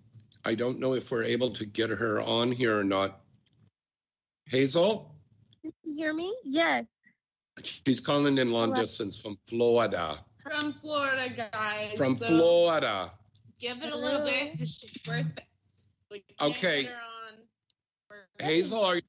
I 0.45 0.55
don't 0.55 0.79
know 0.79 0.95
if 0.95 1.11
we're 1.11 1.25
able 1.25 1.51
to 1.51 1.67
get 1.67 1.91
her 1.91 2.21
on 2.23 2.51
here 2.53 2.79
or 2.79 2.85
not. 2.85 3.21
Hazel, 4.47 5.15
Can 5.63 5.73
you 5.85 5.95
hear 5.97 6.15
me? 6.15 6.35
Yes. 6.45 6.85
She's 7.67 8.01
calling 8.01 8.39
in 8.39 8.53
long 8.53 8.71
Hello. 8.71 8.83
distance 8.83 9.21
from 9.21 9.39
Florida. 9.47 10.19
From 10.43 10.73
Florida, 10.75 11.49
guys. 11.53 11.95
From 11.95 12.17
so 12.17 12.27
Florida. 12.27 13.13
Give 13.59 13.83
it 13.83 13.93
a 13.93 13.97
little 13.97 14.25
bit 14.25 14.53
because 14.53 14.75
she's 14.75 14.97
birthday. 14.99 15.45
We 16.11 16.25
Okay. 16.41 16.83
get 16.85 16.93
her 16.93 16.99
on. 16.99 18.17
Hazel, 18.41 18.83
are 18.85 18.97
you? 18.97 19.03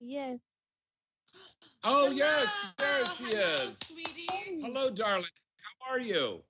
Yes. 0.00 0.38
Oh 1.86 2.10
yes, 2.10 2.72
there 2.78 3.04
she 3.04 3.24
Hello, 3.24 3.66
is. 3.68 3.78
sweetie. 3.84 4.62
Hello, 4.62 4.88
darling. 4.88 5.28
How 5.80 5.92
are 5.92 6.00
you? 6.00 6.42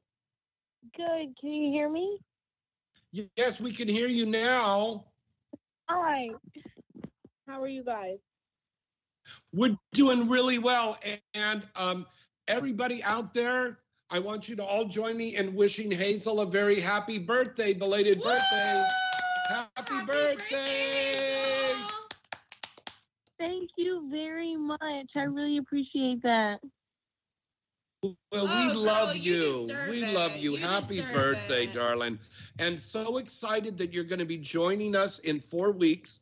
Good. 0.96 1.36
Can 1.40 1.50
you 1.50 1.72
hear 1.72 1.90
me? 1.90 2.18
Yes, 3.36 3.60
we 3.60 3.72
can 3.72 3.88
hear 3.88 4.06
you 4.06 4.26
now. 4.26 5.06
Hi. 5.88 6.28
How 7.48 7.60
are 7.60 7.66
you 7.68 7.82
guys? 7.82 8.18
We're 9.52 9.76
doing 9.92 10.28
really 10.28 10.58
well. 10.58 10.98
And 11.34 11.62
um, 11.76 12.06
everybody 12.48 13.02
out 13.02 13.34
there, 13.34 13.80
I 14.10 14.18
want 14.18 14.48
you 14.48 14.56
to 14.56 14.64
all 14.64 14.84
join 14.84 15.16
me 15.16 15.36
in 15.36 15.54
wishing 15.54 15.90
Hazel 15.90 16.40
a 16.40 16.46
very 16.46 16.80
happy 16.80 17.18
birthday, 17.18 17.72
belated 17.72 18.22
birthday. 18.22 18.84
Happy, 19.48 20.04
birthday. 20.06 21.74
Thank 23.38 23.70
you 23.76 24.08
very 24.10 24.56
much. 24.56 25.10
I 25.16 25.22
really 25.22 25.58
appreciate 25.58 26.22
that. 26.22 26.60
Well, 28.02 28.14
Oh, 28.32 28.66
we 28.68 28.72
girl, 28.74 28.82
love 28.82 29.16
you 29.16 29.66
you. 29.66 29.90
We 29.90 30.04
it. 30.04 30.14
love 30.14 30.36
you. 30.36 30.52
You 30.52 30.56
Happy 30.58 31.00
birthday, 31.12 31.64
it. 31.64 31.72
darling. 31.72 32.18
And 32.58 32.80
so 32.80 33.18
excited 33.18 33.78
that 33.78 33.92
you're 33.92 34.04
going 34.04 34.18
to 34.18 34.24
be 34.24 34.36
joining 34.36 34.94
us 34.94 35.18
in 35.20 35.40
four 35.40 35.72
weeks 35.72 36.20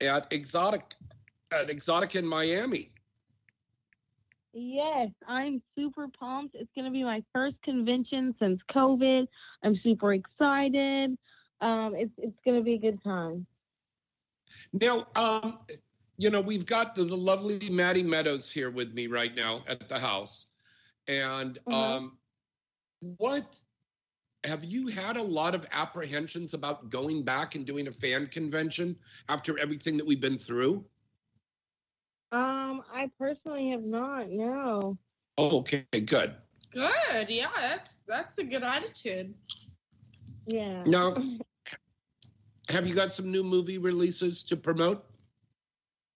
at 0.00 0.32
Exotic 0.32 0.94
at 1.52 1.70
Exotic 1.70 2.16
in 2.16 2.26
Miami. 2.26 2.90
Yes, 4.52 5.10
I'm 5.26 5.62
super 5.76 6.08
pumped. 6.18 6.54
It's 6.54 6.70
going 6.74 6.86
to 6.86 6.90
be 6.90 7.04
my 7.04 7.22
first 7.34 7.56
convention 7.62 8.34
since 8.40 8.60
COVID. 8.74 9.26
I'm 9.62 9.76
super 9.82 10.14
excited. 10.14 11.16
Um, 11.60 11.94
it's 11.94 12.12
it's 12.18 12.38
going 12.44 12.56
to 12.56 12.62
be 12.62 12.74
a 12.74 12.78
good 12.78 13.02
time. 13.02 13.46
Now, 14.72 15.06
um, 15.14 15.58
you 16.16 16.30
know, 16.30 16.40
we've 16.40 16.66
got 16.66 16.94
the, 16.94 17.04
the 17.04 17.16
lovely 17.16 17.68
Maddie 17.68 18.02
Meadows 18.02 18.50
here 18.50 18.70
with 18.70 18.94
me 18.94 19.06
right 19.06 19.34
now 19.36 19.62
at 19.68 19.88
the 19.88 19.98
house. 19.98 20.46
And 21.06 21.58
Uh-huh. 21.66 21.76
um, 21.76 22.18
what 23.00 23.58
have 24.44 24.64
you 24.64 24.88
had 24.88 25.16
a 25.16 25.22
lot 25.22 25.54
of 25.54 25.66
apprehensions 25.72 26.54
about 26.54 26.90
going 26.90 27.22
back 27.22 27.54
and 27.54 27.66
doing 27.66 27.88
a 27.88 27.92
fan 27.92 28.26
convention 28.28 28.96
after 29.28 29.58
everything 29.58 29.96
that 29.98 30.06
we've 30.06 30.20
been 30.20 30.38
through? 30.38 30.84
Um, 32.30 32.82
I 32.92 33.10
personally 33.18 33.70
have 33.70 33.82
not. 33.82 34.28
No. 34.30 34.98
Oh, 35.38 35.58
okay, 35.58 35.84
good. 35.92 36.34
Good. 36.72 37.28
Yeah, 37.28 37.46
that's 37.56 38.00
that's 38.06 38.38
a 38.38 38.44
good 38.44 38.62
attitude. 38.62 39.34
Yeah. 40.46 40.82
No. 40.86 41.16
have 42.68 42.86
you 42.86 42.94
got 42.94 43.12
some 43.12 43.30
new 43.30 43.42
movie 43.42 43.78
releases 43.78 44.42
to 44.44 44.56
promote? 44.56 45.04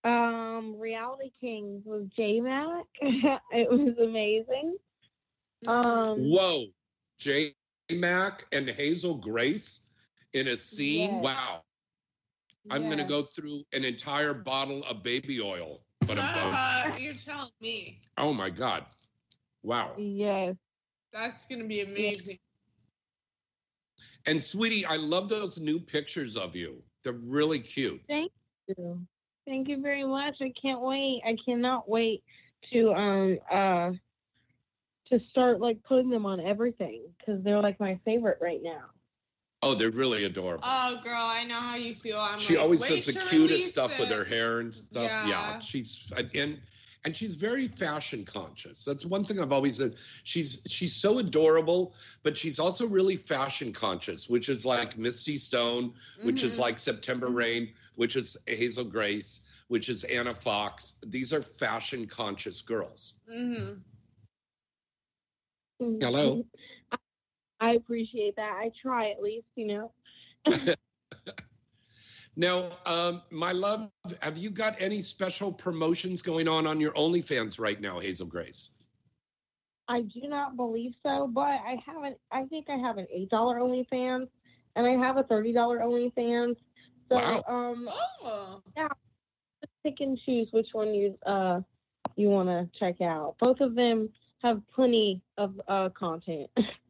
Um, 0.05 0.79
Reality 0.79 1.31
Kings 1.41 1.83
with 1.87 2.11
J 2.11 2.41
Mac. 2.41 2.85
it 3.01 3.71
was 3.71 3.97
amazing. 3.99 4.77
Um, 5.67 6.19
Whoa, 6.19 6.67
J 7.19 7.55
Mac 7.91 8.47
and 8.53 8.69
Hazel 8.69 9.15
Grace 9.15 9.81
in 10.33 10.49
a 10.49 10.57
scene. 10.57 11.11
Yes. 11.15 11.23
Wow. 11.23 11.63
I'm 12.71 12.89
gonna 12.89 13.05
go 13.05 13.23
through 13.23 13.65
an 13.73 13.85
entire 13.85 14.35
bottle 14.35 14.85
of 14.85 15.03
baby 15.03 15.41
oil. 15.41 15.81
But 16.17 16.55
Uh, 16.55 16.97
you're 16.99 17.15
telling 17.15 17.51
me. 17.61 18.01
oh 18.19 18.33
my 18.33 18.51
god, 18.51 18.85
wow. 19.63 19.95
Yes. 19.97 20.57
That's 21.13 21.47
gonna 21.47 21.67
be 21.67 21.81
amazing. 21.81 22.39
And 24.27 24.43
sweetie, 24.43 24.85
I 24.87 24.97
love 24.97 25.29
those 25.29 25.59
new 25.59 25.81
pictures 25.81 26.37
of 26.37 26.55
you. 26.55 26.83
They're 27.03 27.13
really 27.13 27.61
cute. 27.61 28.01
Thank 28.09 28.33
you. 28.69 29.07
Thank 29.47 29.69
you 29.69 29.81
very 29.81 30.05
much. 30.05 30.37
I 30.41 30.53
can't 30.61 30.81
wait. 30.81 31.23
I 31.27 31.37
cannot 31.45 31.89
wait 31.89 32.23
to 32.73 32.93
um 32.95 33.39
uh 33.51 33.93
to 35.09 35.21
start 35.31 35.61
like 35.61 35.83
putting 35.83 36.11
them 36.11 36.25
on 36.27 36.41
everything 36.41 37.03
because 37.19 37.43
they're 37.43 37.61
like 37.61 37.81
my 37.81 37.99
favorite 38.05 38.39
right 38.41 38.61
now. 38.63 38.85
Oh, 39.65 39.75
they're 39.75 39.91
really 39.91 40.25
adorable. 40.25 40.65
Oh, 40.67 41.01
girl, 41.05 41.15
I 41.15 41.45
know 41.45 41.55
how 41.55 41.77
you 41.77 41.95
feel. 41.95 42.19
I'm 42.19 42.39
she 42.39 42.55
like, 42.55 42.63
always 42.65 42.81
wait 42.83 43.05
does 43.05 43.07
the 43.07 43.13
cutest 43.21 43.33
release 43.33 43.71
stuff 43.71 43.99
with 43.99 44.09
her 44.09 44.25
hair 44.25 44.59
and 44.59 44.75
stuff. 44.75 45.05
Yeah, 45.05 45.29
Yeah. 45.29 45.61
she's 45.61 46.13
and 46.35 46.61
and 47.05 47.17
she's 47.17 47.35
very 47.35 47.67
fashion 47.69 48.25
conscious. 48.25 48.85
That's 48.85 49.05
one 49.05 49.23
thing 49.25 49.39
I've 49.41 49.53
always 49.53 49.77
said. 49.77 49.95
She's 50.25 50.63
she's 50.67 50.95
so 50.95 51.19
adorable, 51.21 51.95
but 52.25 52.37
she's 52.37 52.59
also 52.59 52.87
really 52.89 53.17
fashion 53.17 53.73
conscious, 53.73 54.29
which 54.29 54.49
is 54.49 54.65
like 54.67 54.99
Misty 54.99 55.37
Stone, 55.37 55.95
which 56.25 56.43
is 56.43 56.57
Mhm. 56.57 56.61
like 56.61 56.79
September 56.79 57.29
Rain, 57.29 57.73
which 57.95 58.17
is 58.17 58.37
Hazel 58.49 58.85
Grace, 58.85 59.43
which 59.69 59.89
is 59.89 60.03
Anna 60.05 60.35
Fox. 60.35 60.99
These 61.07 61.33
are 61.33 61.43
fashion 61.43 62.07
conscious 62.07 62.63
girls. 62.63 63.15
Mm-hmm. 63.31 63.75
Hello. 66.01 66.45
I 67.63 67.73
appreciate 67.75 68.37
that. 68.37 68.53
I 68.61 68.71
try 68.83 69.11
at 69.11 69.23
least, 69.23 69.47
you 69.55 69.67
know. 69.67 69.93
Now, 72.35 72.71
um, 72.87 73.21
my 73.31 73.53
love, 73.53 73.91
have 74.23 74.39
you 74.39 74.49
got 74.49 74.75
any 74.81 75.03
special 75.03 75.53
promotions 75.53 76.23
going 76.23 76.49
on 76.49 76.67
on 76.67 76.81
your 76.81 76.93
OnlyFans 76.93 77.61
right 77.61 77.79
now, 77.79 77.99
Hazel 77.99 78.27
Grace? 78.27 78.71
I 79.87 80.01
do 80.01 80.23
not 80.25 80.57
believe 80.57 80.95
so, 81.03 81.27
but 81.27 81.43
I 81.43 81.77
haven't. 81.85 82.17
I 82.31 82.45
think 82.47 82.71
I 82.71 82.77
have 82.77 82.97
an 82.97 83.07
eight 83.13 83.29
dollar 83.29 83.57
OnlyFans, 83.57 84.29
and 84.77 84.87
I 84.87 84.93
have 84.93 85.19
a 85.19 85.25
thirty 85.25 85.53
dollar 85.53 85.81
OnlyFans. 85.81 86.57
So, 87.11 87.17
Wow. 87.17 87.45
um, 87.47 87.89
Oh. 88.25 88.63
yeah, 88.79 88.89
pick 89.85 90.01
and 90.01 90.19
choose 90.25 90.49
which 90.53 90.69
one 90.73 90.95
you 90.95 91.19
uh 91.27 91.61
you 92.17 92.29
want 92.31 92.49
to 92.49 92.79
check 92.79 93.03
out. 93.03 93.37
Both 93.41 93.61
of 93.61 93.75
them 93.75 94.09
have 94.43 94.63
plenty 94.75 95.21
of 95.37 95.61
uh 95.69 95.91
content. 95.91 96.49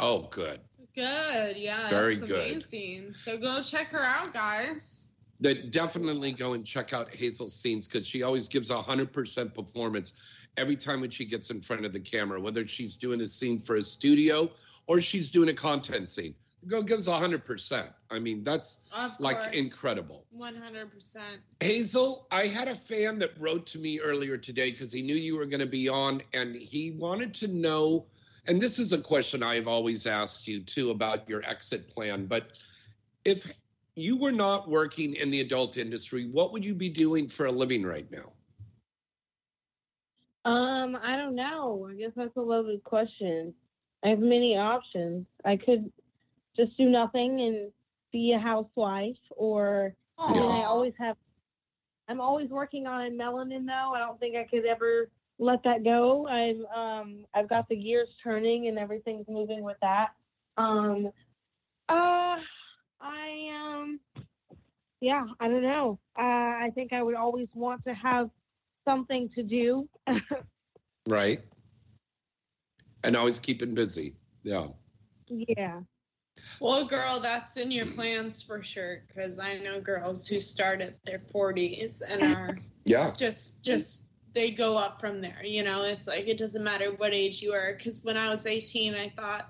Oh, 0.00 0.28
good. 0.30 0.60
Good. 0.94 1.56
Yeah. 1.56 1.88
Very 1.90 2.16
that's 2.16 2.26
good. 2.26 2.50
Amazing. 2.50 3.12
So 3.12 3.38
go 3.38 3.62
check 3.62 3.88
her 3.88 4.02
out, 4.02 4.32
guys. 4.32 5.08
That 5.40 5.70
definitely 5.70 6.32
go 6.32 6.54
and 6.54 6.64
check 6.64 6.92
out 6.92 7.14
Hazel's 7.14 7.54
scenes 7.54 7.86
because 7.86 8.06
she 8.06 8.24
always 8.24 8.48
gives 8.48 8.70
a 8.70 8.80
hundred 8.80 9.12
percent 9.12 9.54
performance 9.54 10.14
every 10.56 10.74
time 10.74 11.00
when 11.00 11.10
she 11.10 11.24
gets 11.24 11.50
in 11.50 11.60
front 11.60 11.84
of 11.84 11.92
the 11.92 12.00
camera, 12.00 12.40
whether 12.40 12.66
she's 12.66 12.96
doing 12.96 13.20
a 13.20 13.26
scene 13.26 13.60
for 13.60 13.76
a 13.76 13.82
studio 13.82 14.50
or 14.88 15.00
she's 15.00 15.30
doing 15.30 15.48
a 15.48 15.54
content 15.54 16.08
scene. 16.08 16.34
Go 16.66 16.82
gives 16.82 17.06
a 17.06 17.16
hundred 17.16 17.44
percent. 17.44 17.88
I 18.10 18.18
mean, 18.18 18.42
that's 18.42 18.80
like 19.20 19.54
incredible. 19.54 20.24
One 20.32 20.56
hundred 20.56 20.92
percent. 20.92 21.40
Hazel, 21.60 22.26
I 22.32 22.48
had 22.48 22.66
a 22.66 22.74
fan 22.74 23.20
that 23.20 23.30
wrote 23.38 23.66
to 23.68 23.78
me 23.78 24.00
earlier 24.00 24.36
today 24.36 24.72
because 24.72 24.92
he 24.92 25.02
knew 25.02 25.14
you 25.14 25.36
were 25.36 25.46
going 25.46 25.60
to 25.60 25.66
be 25.66 25.88
on 25.88 26.22
and 26.34 26.56
he 26.56 26.90
wanted 26.90 27.34
to 27.34 27.46
know. 27.48 28.06
And 28.46 28.60
this 28.60 28.78
is 28.78 28.92
a 28.92 29.00
question 29.00 29.42
I've 29.42 29.68
always 29.68 30.06
asked 30.06 30.46
you 30.46 30.60
too 30.60 30.90
about 30.90 31.28
your 31.28 31.42
exit 31.44 31.88
plan. 31.88 32.26
But 32.26 32.58
if 33.24 33.52
you 33.94 34.16
were 34.16 34.32
not 34.32 34.68
working 34.68 35.14
in 35.14 35.30
the 35.30 35.40
adult 35.40 35.76
industry, 35.76 36.28
what 36.30 36.52
would 36.52 36.64
you 36.64 36.74
be 36.74 36.88
doing 36.88 37.28
for 37.28 37.46
a 37.46 37.52
living 37.52 37.84
right 37.84 38.10
now? 38.10 38.32
um, 40.48 40.98
I 41.02 41.16
don't 41.16 41.34
know. 41.34 41.88
I 41.90 41.94
guess 41.94 42.12
that's 42.16 42.36
a 42.36 42.40
loaded 42.40 42.82
question. 42.82 43.52
I 44.02 44.08
have 44.08 44.20
many 44.20 44.56
options. 44.56 45.26
I 45.44 45.56
could 45.56 45.92
just 46.56 46.76
do 46.78 46.88
nothing 46.88 47.40
and 47.40 47.72
be 48.12 48.32
a 48.32 48.38
housewife, 48.38 49.18
or 49.30 49.94
I 50.18 50.32
mean, 50.32 50.50
I 50.50 50.64
always 50.64 50.94
have. 50.98 51.16
I'm 52.08 52.22
always 52.22 52.48
working 52.48 52.86
on 52.86 53.12
melanin 53.12 53.66
though. 53.66 53.92
I 53.94 53.98
don't 53.98 54.18
think 54.18 54.36
I 54.36 54.44
could 54.44 54.64
ever 54.64 55.10
let 55.38 55.62
that 55.64 55.84
go. 55.84 56.26
I'm 56.26 56.66
um 56.66 57.26
I've 57.34 57.48
got 57.48 57.68
the 57.68 57.76
gears 57.76 58.08
turning 58.22 58.68
and 58.68 58.78
everything's 58.78 59.28
moving 59.28 59.62
with 59.62 59.76
that. 59.82 60.10
Um 60.56 61.12
uh 61.88 62.36
I 63.00 63.50
um 63.54 64.00
yeah, 65.00 65.26
I 65.40 65.48
don't 65.48 65.62
know. 65.62 65.98
Uh 66.18 66.22
I 66.22 66.70
think 66.74 66.92
I 66.92 67.02
would 67.02 67.14
always 67.14 67.48
want 67.54 67.84
to 67.84 67.94
have 67.94 68.30
something 68.84 69.28
to 69.30 69.42
do. 69.42 69.88
Right. 71.08 71.40
And 73.02 73.16
always 73.16 73.38
keeping 73.38 73.74
busy. 73.74 74.16
Yeah. 74.42 74.68
yeah. 75.28 75.80
Well, 76.60 76.86
girl, 76.86 77.20
that's 77.20 77.56
in 77.56 77.70
your 77.70 77.86
plans 77.86 78.42
for 78.42 78.62
sure. 78.62 79.04
Because 79.08 79.38
I 79.38 79.58
know 79.58 79.80
girls 79.80 80.26
who 80.26 80.38
start 80.40 80.80
at 80.80 81.02
their 81.04 81.20
forties 81.20 82.02
and 82.02 82.22
are 82.22 82.58
Yeah. 82.84 83.12
just 83.12 83.64
just 83.64 84.07
they 84.38 84.52
go 84.52 84.76
up 84.76 85.00
from 85.00 85.20
there. 85.20 85.44
You 85.44 85.64
know, 85.64 85.82
it's 85.82 86.06
like 86.06 86.28
it 86.28 86.38
doesn't 86.38 86.62
matter 86.62 86.92
what 86.92 87.12
age 87.12 87.42
you 87.42 87.52
are. 87.54 87.74
Because 87.76 88.04
when 88.04 88.16
I 88.16 88.30
was 88.30 88.46
eighteen, 88.46 88.94
I 88.94 89.12
thought, 89.16 89.46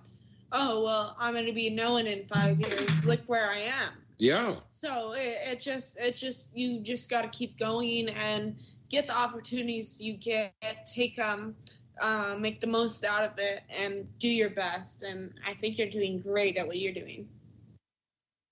oh 0.50 0.82
well, 0.82 1.14
I'm 1.20 1.34
gonna 1.34 1.52
be 1.52 1.68
known 1.68 2.06
in 2.06 2.26
five 2.26 2.58
years. 2.58 3.04
Look 3.04 3.20
where 3.26 3.46
I 3.46 3.58
am. 3.58 3.92
Yeah. 4.16 4.56
So 4.68 5.12
it, 5.12 5.36
it 5.46 5.60
just 5.60 6.00
it 6.00 6.14
just 6.14 6.56
you 6.56 6.80
just 6.80 7.10
got 7.10 7.22
to 7.22 7.28
keep 7.28 7.58
going 7.58 8.08
and 8.08 8.56
get 8.88 9.06
the 9.06 9.16
opportunities 9.16 10.02
you 10.02 10.16
get, 10.16 10.54
take 10.86 11.16
them, 11.16 11.54
uh, 12.00 12.36
make 12.38 12.62
the 12.62 12.66
most 12.66 13.04
out 13.04 13.24
of 13.24 13.32
it, 13.36 13.60
and 13.70 14.08
do 14.18 14.28
your 14.28 14.50
best. 14.50 15.02
And 15.02 15.34
I 15.46 15.52
think 15.52 15.76
you're 15.76 15.90
doing 15.90 16.20
great 16.20 16.56
at 16.56 16.66
what 16.66 16.78
you're 16.78 16.94
doing. 16.94 17.28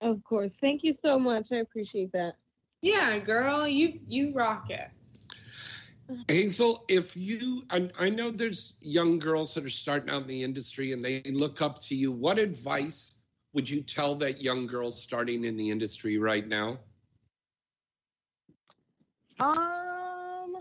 Of 0.03 0.23
course. 0.23 0.53
Thank 0.61 0.85
you 0.85 0.95
so 1.03 1.19
much. 1.19 1.47
I 1.51 1.57
appreciate 1.57 2.13
that. 2.13 2.35
Yeah, 2.83 3.19
girl, 3.21 3.67
you 3.67 4.01
you 4.07 4.35
rock 4.35 4.69
it. 4.69 4.91
Hazel, 6.29 6.85
if 6.89 7.17
you, 7.17 7.63
I, 7.71 7.91
I 7.99 8.11
know 8.11 8.31
there's 8.31 8.79
young 8.81 9.19
girls 9.19 9.55
that 9.55 9.65
are 9.65 9.71
starting 9.71 10.11
out 10.11 10.23
in 10.23 10.29
the 10.29 10.43
industry 10.43 10.93
and 10.93 11.05
they 11.05 11.23
look 11.23 11.63
up 11.63 11.81
to 11.83 11.95
you. 11.95 12.11
What 12.13 12.39
advice 12.39 13.17
would 13.53 13.69
you 13.69 13.83
tell 13.83 14.15
that 14.17 14.43
young 14.43 14.67
girl 14.67 14.91
starting 14.91 15.45
in 15.45 15.57
the 15.57 15.71
industry 15.71 16.19
right 16.19 16.47
now? 16.47 16.79
Um. 19.39 20.57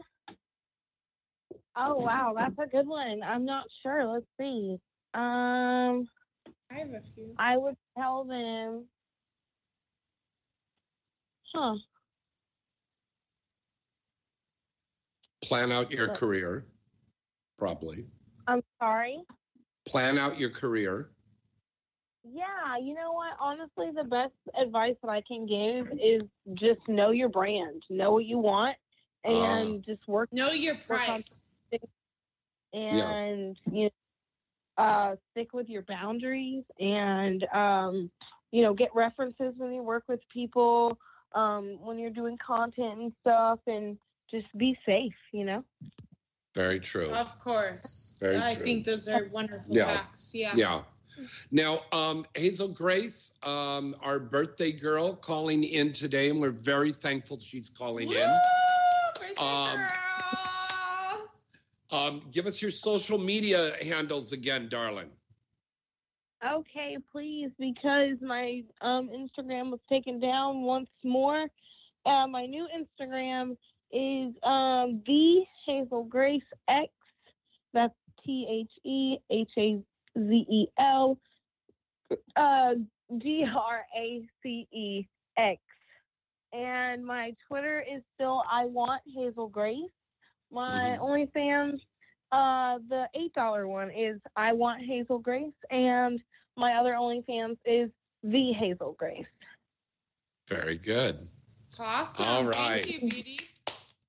Oh 1.78 1.96
wow, 1.96 2.34
that's 2.38 2.58
a 2.58 2.68
good 2.68 2.88
one. 2.88 3.22
I'm 3.24 3.46
not 3.46 3.66
sure. 3.84 4.06
Let's 4.06 4.26
see. 4.40 4.78
Um, 5.14 6.08
I 6.72 6.80
have 6.80 6.90
a 6.90 7.02
few. 7.14 7.34
I 7.38 7.58
would 7.58 7.76
tell 7.98 8.24
them. 8.24 8.86
Huh. 11.54 11.76
Plan 15.46 15.72
out 15.72 15.92
your 15.92 16.10
career, 16.10 16.66
probably. 17.60 18.06
I'm 18.48 18.64
sorry. 18.82 19.22
Plan 19.86 20.18
out 20.18 20.40
your 20.40 20.50
career. 20.50 21.12
Yeah, 22.24 22.78
you 22.82 22.96
know 22.96 23.12
what? 23.12 23.34
Honestly, 23.40 23.92
the 23.96 24.04
best 24.04 24.34
advice 24.60 24.96
that 25.04 25.10
I 25.10 25.22
can 25.22 25.46
give 25.46 25.92
is 26.00 26.24
just 26.56 26.80
know 26.88 27.12
your 27.12 27.30
brand, 27.30 27.84
know 27.92 28.14
what 28.14 28.26
you 28.26 28.40
want, 28.40 28.76
and 29.24 29.86
just 29.86 30.08
work. 30.08 30.30
Know 30.32 30.50
your 30.50 30.74
work 30.74 30.88
price. 30.88 31.58
something 31.72 31.90
And 32.74 33.56
you 33.72 33.90
know, 34.78 34.84
uh, 34.84 35.16
stick 35.32 35.54
with 35.54 35.70
your 35.70 35.84
boundaries, 35.84 36.64
and 36.80 37.44
um, 37.54 38.10
you 38.52 38.64
know, 38.64 38.74
get 38.74 38.90
references 38.96 39.54
when 39.58 39.74
you 39.74 39.84
work 39.84 40.06
with 40.08 40.22
people, 40.34 40.98
um, 41.36 41.78
when 41.84 42.00
you're 42.00 42.10
doing 42.10 42.36
content 42.46 43.00
and 43.00 43.14
stuff, 43.22 43.60
and 43.68 44.00
just 44.32 44.48
be 44.58 44.78
safe. 44.86 45.14
You 45.32 45.46
know. 45.46 45.64
Very 46.54 46.80
true. 46.80 47.10
Of 47.10 47.38
course. 47.40 48.16
Very 48.20 48.38
I 48.38 48.56
true. 48.56 48.64
think 48.64 48.86
those 48.86 49.08
are 49.10 49.28
wonderful 49.28 49.76
Yeah. 49.76 49.88
facts. 49.94 50.34
Yeah. 50.34 50.54
Yeah. 50.56 50.84
Now, 51.52 51.82
um, 51.92 52.26
Hazel 52.36 52.68
Grace, 52.70 53.38
um, 53.44 53.96
our 54.02 54.20
birthday 54.20 54.72
girl, 54.72 55.16
calling 55.16 55.64
in 55.64 55.92
today, 55.94 56.30
and 56.30 56.40
we're 56.42 56.52
very 56.52 56.92
thankful 56.92 57.40
she's 57.40 57.70
calling 57.70 58.12
in. 58.12 58.30
Um, 59.38 59.80
um, 61.92 62.22
give 62.32 62.48
us 62.48 62.62
your 62.62 62.72
social 62.72 63.18
media 63.18 63.76
handles 63.84 64.32
again, 64.34 64.68
darling. 64.70 65.10
Okay, 66.46 66.98
please, 67.12 67.50
because 67.58 68.18
my 68.22 68.64
um, 68.82 69.10
Instagram 69.10 69.72
was 69.72 69.80
taken 69.90 70.20
down 70.20 70.62
once 70.62 70.90
more. 71.04 71.48
Uh, 72.06 72.28
my 72.28 72.46
new 72.46 72.68
Instagram 72.78 73.58
is 73.96 74.36
um, 74.44 75.02
the 75.08 75.46
Hazel 75.66 76.04
Grace 76.04 76.44
X. 76.68 76.92
That's 77.74 77.94
T 78.26 78.46
H 78.50 78.72
E 78.84 79.18
H 79.32 79.52
A 79.58 79.82
Z 80.18 80.46
E 80.50 80.68
L 80.78 81.18
uh, 82.36 82.74
G 83.18 83.46
R 83.46 83.86
A 83.98 84.22
C 84.44 84.68
E 84.72 85.08
X. 85.38 85.62
And 86.54 87.06
my 87.06 87.34
Twitter 87.48 87.82
is 87.82 88.02
still 88.14 88.44
I 88.52 88.66
want 88.66 89.02
Hazel 89.14 89.48
Grace. 89.48 89.90
My 90.52 90.98
OnlyFans, 91.02 91.80
uh, 92.32 92.80
the 92.90 93.08
eight 93.16 93.34
dollar 93.34 93.68
one 93.68 93.92
is 93.92 94.20
I 94.36 94.54
want 94.54 94.82
Hazel 94.82 95.20
Grace, 95.20 95.54
and 95.72 96.22
my 96.56 96.74
other 96.74 96.94
OnlyFans 96.94 97.58
is 97.66 97.90
the 98.24 98.54
Hazel 98.54 98.96
Grace. 98.98 99.26
Very 100.48 100.78
good. 100.78 101.28
Awesome. 101.78 102.26
All 102.26 102.46
right. 102.46 102.86
Thank 102.86 103.02
you, 103.02 103.10
Beauty. 103.10 103.40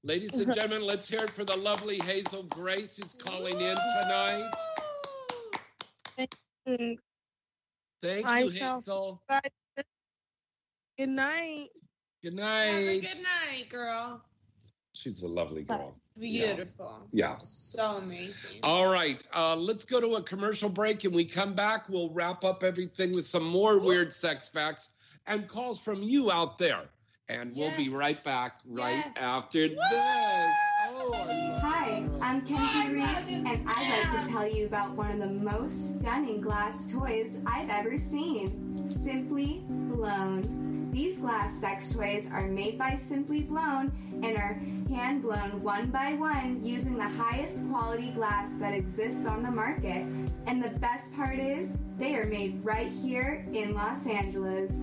Ladies 0.06 0.38
and 0.38 0.54
gentlemen, 0.54 0.86
let's 0.86 1.08
hear 1.08 1.24
it 1.24 1.30
for 1.30 1.42
the 1.42 1.56
lovely 1.56 1.98
Hazel 1.98 2.44
Grace 2.44 2.96
who's 2.96 3.12
calling 3.14 3.60
in 3.60 3.76
tonight. 4.02 4.50
Mm, 6.68 6.96
Thank 8.02 8.24
I 8.26 8.42
you, 8.42 8.52
shall- 8.52 8.74
Hazel. 8.76 9.22
Good 10.96 11.08
night. 11.08 11.66
Good 12.22 12.38
Have 12.38 12.74
a 12.74 12.84
night. 12.84 13.02
good 13.02 13.22
night, 13.22 13.68
girl. 13.68 14.22
She's 14.92 15.22
a 15.24 15.28
lovely 15.28 15.62
girl. 15.64 15.96
Beautiful. 16.18 17.08
Yeah. 17.10 17.36
So 17.40 17.82
amazing. 17.98 18.60
All 18.62 18.86
right, 18.86 19.26
uh, 19.34 19.56
let's 19.56 19.84
go 19.84 20.00
to 20.00 20.14
a 20.14 20.22
commercial 20.22 20.68
break 20.68 21.02
and 21.04 21.12
we 21.14 21.24
come 21.24 21.54
back. 21.54 21.88
We'll 21.88 22.10
wrap 22.10 22.44
up 22.44 22.62
everything 22.62 23.12
with 23.12 23.26
some 23.26 23.44
more 23.44 23.80
weird 23.80 24.14
sex 24.14 24.48
facts 24.48 24.90
and 25.26 25.48
calls 25.48 25.80
from 25.80 26.00
you 26.02 26.30
out 26.30 26.58
there. 26.58 26.84
And 27.28 27.56
we'll 27.56 27.76
be 27.76 27.88
right 27.88 28.22
back 28.22 28.58
right 28.64 29.02
Yes. 29.04 29.16
after 29.20 29.68
this. 29.68 29.78
Oh, 30.88 31.12
Hi, 31.60 32.04
I'm 32.20 32.40
Kenzie 32.46 32.94
Reeves, 32.94 33.28
and 33.28 33.68
I'd 33.68 34.10
like 34.12 34.24
to 34.24 34.30
tell 34.30 34.46
you 34.46 34.66
about 34.66 34.92
one 34.92 35.10
of 35.10 35.18
the 35.18 35.26
most 35.34 35.98
stunning 35.98 36.40
glass 36.40 36.92
toys 36.92 37.38
I've 37.44 37.68
ever 37.68 37.98
seen 37.98 38.86
Simply 38.88 39.64
Blown. 39.68 40.90
These 40.92 41.18
glass 41.18 41.52
sex 41.54 41.90
toys 41.92 42.28
are 42.32 42.46
made 42.46 42.78
by 42.78 42.96
Simply 42.96 43.42
Blown 43.42 43.92
and 44.22 44.36
are 44.36 44.54
hand 44.88 45.22
blown 45.22 45.62
one 45.62 45.90
by 45.90 46.14
one 46.14 46.64
using 46.64 46.96
the 46.96 47.08
highest 47.08 47.68
quality 47.68 48.12
glass 48.12 48.56
that 48.58 48.72
exists 48.72 49.26
on 49.26 49.42
the 49.42 49.50
market. 49.50 50.06
And 50.46 50.62
the 50.62 50.70
best 50.78 51.14
part 51.16 51.38
is, 51.40 51.76
they 51.98 52.14
are 52.14 52.24
made 52.26 52.64
right 52.64 52.90
here 52.90 53.44
in 53.52 53.74
Los 53.74 54.06
Angeles. 54.06 54.80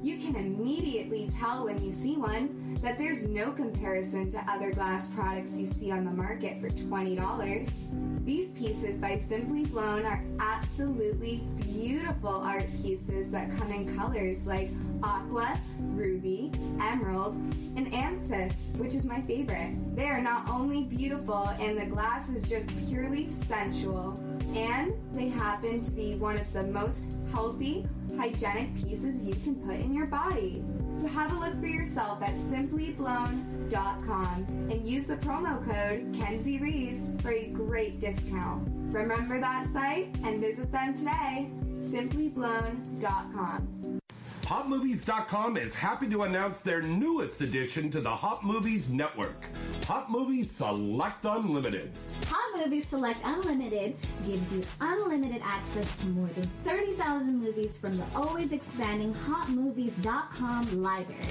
You 0.00 0.18
can 0.18 0.36
immediately 0.36 1.28
tell 1.28 1.64
when 1.64 1.82
you 1.82 1.92
see 1.92 2.16
one 2.16 2.67
that 2.82 2.98
there's 2.98 3.26
no 3.26 3.50
comparison 3.50 4.30
to 4.30 4.38
other 4.50 4.70
glass 4.72 5.08
products 5.08 5.58
you 5.58 5.66
see 5.66 5.90
on 5.90 6.04
the 6.04 6.10
market 6.10 6.60
for 6.60 6.68
$20. 6.68 8.24
These 8.24 8.52
pieces 8.52 8.98
by 8.98 9.18
Simply 9.18 9.64
Blown 9.64 10.04
are 10.04 10.22
absolutely 10.40 11.42
beautiful 11.60 12.36
art 12.36 12.66
pieces 12.82 13.30
that 13.30 13.50
come 13.52 13.72
in 13.72 13.96
colors 13.96 14.46
like 14.46 14.70
aqua, 15.02 15.58
ruby, 15.80 16.52
emerald, 16.80 17.34
and 17.76 17.92
amethyst, 17.94 18.76
which 18.76 18.94
is 18.94 19.04
my 19.04 19.22
favorite. 19.22 19.76
They 19.96 20.06
are 20.06 20.20
not 20.20 20.48
only 20.48 20.84
beautiful 20.84 21.48
and 21.60 21.78
the 21.78 21.86
glass 21.86 22.28
is 22.28 22.48
just 22.48 22.70
purely 22.88 23.30
sensual, 23.30 24.18
and 24.56 24.92
they 25.12 25.28
happen 25.28 25.84
to 25.84 25.90
be 25.90 26.16
one 26.16 26.36
of 26.36 26.52
the 26.52 26.64
most 26.64 27.18
healthy, 27.32 27.86
hygienic 28.16 28.74
pieces 28.76 29.24
you 29.24 29.34
can 29.34 29.54
put 29.54 29.76
in 29.76 29.94
your 29.94 30.06
body. 30.06 30.64
So 30.98 31.06
have 31.06 31.32
a 31.32 31.38
look 31.38 31.54
for 31.60 31.66
yourself 31.66 32.20
at 32.22 32.34
simplyblown.com 32.34 34.46
and 34.68 34.84
use 34.84 35.06
the 35.06 35.16
promo 35.18 35.64
code 35.64 36.12
Kenzie 36.12 36.58
Reeves 36.58 37.12
for 37.22 37.30
a 37.30 37.46
great 37.48 38.00
discount. 38.00 38.68
Remember 38.92 39.38
that 39.38 39.68
site 39.68 40.08
and 40.24 40.40
visit 40.40 40.72
them 40.72 40.98
today. 40.98 41.52
Simplyblown.com. 41.78 44.00
HotMovies.com 44.48 45.58
is 45.58 45.74
happy 45.74 46.08
to 46.08 46.22
announce 46.22 46.60
their 46.60 46.80
newest 46.80 47.42
addition 47.42 47.90
to 47.90 48.00
the 48.00 48.08
Hot 48.08 48.42
Movies 48.42 48.90
Network 48.90 49.44
Hot 49.84 50.10
Movies 50.10 50.50
Select 50.50 51.26
Unlimited. 51.26 51.92
Hot 52.28 52.58
Movies 52.58 52.88
Select 52.88 53.20
Unlimited 53.24 53.96
gives 54.26 54.50
you 54.50 54.64
unlimited 54.80 55.42
access 55.44 56.00
to 56.00 56.08
more 56.08 56.28
than 56.28 56.44
30,000 56.64 57.38
movies 57.38 57.76
from 57.76 57.98
the 57.98 58.04
always 58.16 58.54
expanding 58.54 59.12
HotMovies.com 59.12 60.82
library. 60.82 61.22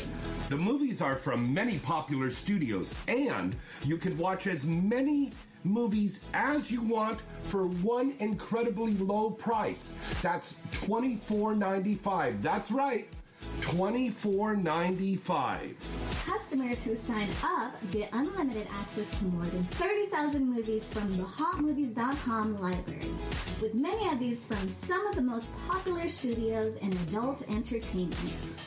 The 0.50 0.58
movies 0.58 1.02
are 1.02 1.16
from 1.16 1.52
many 1.52 1.80
popular 1.80 2.30
studios, 2.30 2.94
and 3.08 3.56
you 3.84 3.98
can 3.98 4.16
watch 4.20 4.46
as 4.46 4.64
many 4.64 5.34
movies 5.64 6.24
as 6.34 6.70
you 6.72 6.82
want 6.82 7.20
for 7.44 7.68
one 7.68 8.14
incredibly 8.20 8.94
low 8.96 9.30
price. 9.32 9.96
That's 10.22 10.60
$24.95. 10.72 12.42
That's 12.42 12.72
right, 12.72 13.08
$24.95. 13.62 16.26
Customers 16.26 16.86
who 16.86 16.96
sign 16.96 17.28
up 17.44 17.76
get 17.92 18.10
unlimited 18.14 18.68
access 18.80 19.20
to 19.20 19.26
more 19.26 19.46
than 19.46 19.64
30,000 19.66 20.46
movies 20.48 20.88
from 20.88 21.18
the 21.18 21.24
HotMovies.com 21.24 22.58
library, 22.62 23.12
with 23.62 23.74
many 23.74 24.08
of 24.10 24.20
these 24.20 24.46
from 24.46 24.68
some 24.70 25.06
of 25.08 25.16
the 25.16 25.22
most 25.22 25.50
popular 25.68 26.08
studios 26.08 26.78
in 26.78 26.94
adult 26.94 27.44
entertainment. 27.50 28.16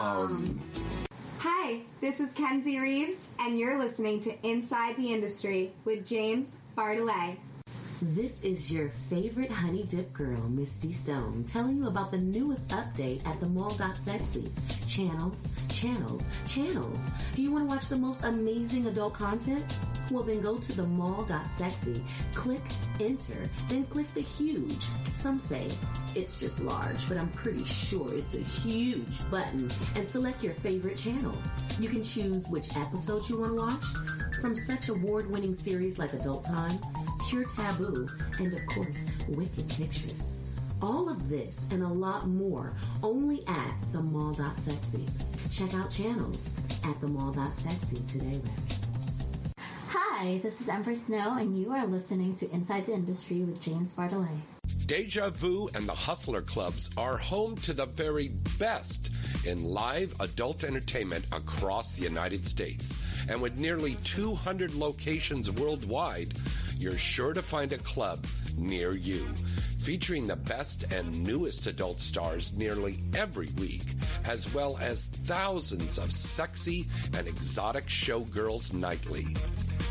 Um, 0.00 0.58
Hi, 1.40 1.82
this 2.00 2.20
is 2.20 2.32
Kenzie 2.32 2.78
Reeves, 2.78 3.28
and 3.38 3.58
you're 3.58 3.78
listening 3.78 4.18
to 4.22 4.48
Inside 4.48 4.96
the 4.96 5.12
Industry 5.12 5.72
with 5.84 6.06
James 6.06 6.52
Bartholet. 6.74 7.36
This 8.02 8.40
is 8.40 8.72
your 8.72 8.88
favorite 8.88 9.50
honey 9.50 9.82
dip 9.82 10.10
girl, 10.14 10.40
Misty 10.48 10.90
Stone, 10.90 11.44
telling 11.46 11.76
you 11.76 11.86
about 11.86 12.10
the 12.10 12.16
newest 12.16 12.70
update 12.70 13.26
at 13.26 13.38
the 13.40 13.46
mall.sexy. 13.46 14.50
Channels, 14.86 15.52
channels, 15.68 16.30
channels. 16.46 17.10
Do 17.34 17.42
you 17.42 17.52
want 17.52 17.68
to 17.68 17.74
watch 17.74 17.88
the 17.90 17.98
most 17.98 18.24
amazing 18.24 18.86
adult 18.86 19.12
content? 19.12 19.78
Well, 20.10 20.22
then 20.22 20.40
go 20.40 20.56
to 20.56 20.72
the 20.72 20.84
mall.sexy, 20.84 22.02
click 22.32 22.62
enter, 23.00 23.50
then 23.68 23.84
click 23.84 24.12
the 24.14 24.22
huge. 24.22 24.86
Some 25.12 25.38
say 25.38 25.68
it's 26.14 26.40
just 26.40 26.62
large, 26.62 27.06
but 27.06 27.18
I'm 27.18 27.28
pretty 27.28 27.64
sure 27.64 28.14
it's 28.14 28.34
a 28.34 28.40
huge 28.40 29.30
button 29.30 29.70
and 29.94 30.08
select 30.08 30.42
your 30.42 30.54
favorite 30.54 30.96
channel. 30.96 31.36
You 31.78 31.90
can 31.90 32.02
choose 32.02 32.48
which 32.48 32.74
episodes 32.78 33.28
you 33.28 33.40
want 33.40 33.52
to 33.52 33.62
watch 33.62 34.40
from 34.40 34.56
such 34.56 34.88
award 34.88 35.30
winning 35.30 35.54
series 35.54 35.98
like 35.98 36.14
Adult 36.14 36.46
Time, 36.46 36.78
Pure 37.30 37.44
Taboo, 37.44 38.08
and 38.40 38.52
of 38.52 38.66
course, 38.66 39.08
Wicked 39.28 39.68
Pictures. 39.68 40.40
All 40.82 41.08
of 41.08 41.28
this 41.28 41.68
and 41.70 41.80
a 41.80 41.86
lot 41.86 42.26
more 42.26 42.74
only 43.04 43.46
at 43.46 43.72
the 43.92 44.02
mall.sexy. 44.02 45.06
Check 45.48 45.72
out 45.74 45.92
channels 45.92 46.56
at 46.84 47.00
the 47.00 47.06
mall.sexy 47.06 47.98
today, 48.08 48.42
Larry. 48.42 49.62
Hi, 49.90 50.38
this 50.38 50.60
is 50.60 50.68
Empress 50.68 51.06
Snow, 51.06 51.36
and 51.38 51.56
you 51.56 51.70
are 51.70 51.86
listening 51.86 52.34
to 52.34 52.50
Inside 52.50 52.86
the 52.86 52.94
Industry 52.94 53.44
with 53.44 53.60
James 53.60 53.94
Bartholet. 53.94 54.59
Deja 54.90 55.30
Vu 55.30 55.70
and 55.76 55.88
the 55.88 55.94
Hustler 55.94 56.42
Clubs 56.42 56.90
are 56.96 57.16
home 57.16 57.54
to 57.58 57.72
the 57.72 57.86
very 57.86 58.32
best 58.58 59.10
in 59.46 59.62
live 59.62 60.12
adult 60.18 60.64
entertainment 60.64 61.26
across 61.30 61.94
the 61.94 62.02
United 62.02 62.44
States. 62.44 62.96
And 63.30 63.40
with 63.40 63.56
nearly 63.56 63.94
200 64.02 64.74
locations 64.74 65.48
worldwide, 65.48 66.34
you're 66.76 66.98
sure 66.98 67.32
to 67.34 67.40
find 67.40 67.72
a 67.72 67.78
club 67.78 68.26
near 68.58 68.90
you. 68.90 69.24
Featuring 69.78 70.26
the 70.26 70.34
best 70.34 70.92
and 70.92 71.22
newest 71.22 71.68
adult 71.68 72.00
stars 72.00 72.56
nearly 72.56 72.96
every 73.14 73.50
week, 73.60 73.84
as 74.24 74.52
well 74.52 74.76
as 74.80 75.06
thousands 75.06 75.98
of 75.98 76.10
sexy 76.10 76.88
and 77.16 77.28
exotic 77.28 77.86
showgirls 77.86 78.72
nightly. 78.72 79.36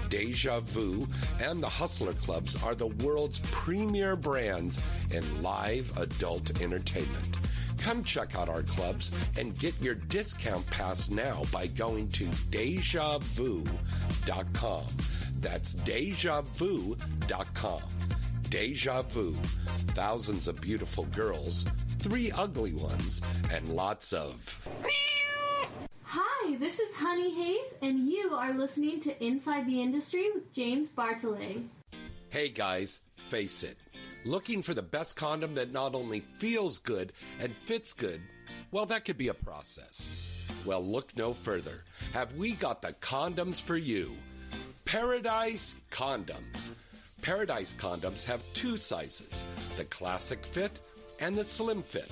Deja 0.10 0.60
Vu 0.62 1.08
and 1.42 1.62
the 1.62 1.70
Hustler 1.70 2.14
Clubs 2.14 2.62
are 2.64 2.76
the 2.76 2.88
world's 2.88 3.40
premier 3.52 4.16
brands 4.16 4.80
in 5.12 5.44
live 5.44 5.96
adult 5.98 6.62
entertainment. 6.62 7.38
Come 7.78 8.04
check 8.04 8.36
out 8.36 8.50
our 8.50 8.64
clubs 8.64 9.12
and 9.38 9.58
get 9.58 9.80
your 9.82 9.96
discount 9.96 10.66
pass 10.68 11.10
now 11.10 11.44
by 11.52 11.68
going 11.68 12.10
to 12.10 12.26
dejavu.com. 12.26 13.64
That's 15.40 15.76
dejavu.com. 15.76 17.82
Deja 18.50 19.02
Vu. 19.04 19.34
Thousands 19.94 20.48
of 20.48 20.60
beautiful 20.60 21.06
girls, 21.06 21.66
three 22.00 22.32
ugly 22.32 22.74
ones, 22.74 23.22
and 23.54 23.72
lots 23.72 24.12
of. 24.12 24.68
Hi, 26.12 26.56
this 26.56 26.80
is 26.80 26.96
Honey 26.96 27.30
Hayes, 27.30 27.76
and 27.84 28.10
you 28.10 28.34
are 28.34 28.52
listening 28.52 29.00
to 29.02 29.24
Inside 29.24 29.68
the 29.68 29.80
Industry 29.80 30.32
with 30.34 30.52
James 30.52 30.92
Bartholet. 30.92 31.68
Hey 32.30 32.50
guys, 32.50 33.02
face 33.28 33.62
it. 33.62 33.78
Looking 34.26 34.64
for 34.64 34.74
the 34.74 34.82
best 34.82 35.16
condom 35.16 35.54
that 35.54 35.72
not 35.72 35.94
only 35.94 36.22
feels 36.22 36.80
good 36.80 37.14
and 37.40 37.56
fits 37.66 37.94
good, 37.94 38.22
well, 38.72 38.88
that 38.88 39.06
could 39.06 39.20
be 39.20 39.28
a 39.28 39.36
process. 39.36 40.10
Well, 40.66 40.84
look 40.84 41.16
no 41.16 41.32
further. 41.32 41.84
Have 42.14 42.34
we 42.34 42.54
got 42.54 42.82
the 42.82 42.94
condoms 42.94 43.62
for 43.62 43.78
you? 43.78 44.18
Paradise 44.86 45.78
Condoms. 45.92 46.72
Paradise 47.22 47.76
Condoms 47.76 48.26
have 48.26 48.42
two 48.54 48.78
sizes 48.78 49.46
the 49.78 49.86
classic 49.86 50.44
fit 50.44 50.80
and 51.20 51.36
the 51.36 51.44
slim 51.44 51.84
fit. 51.84 52.12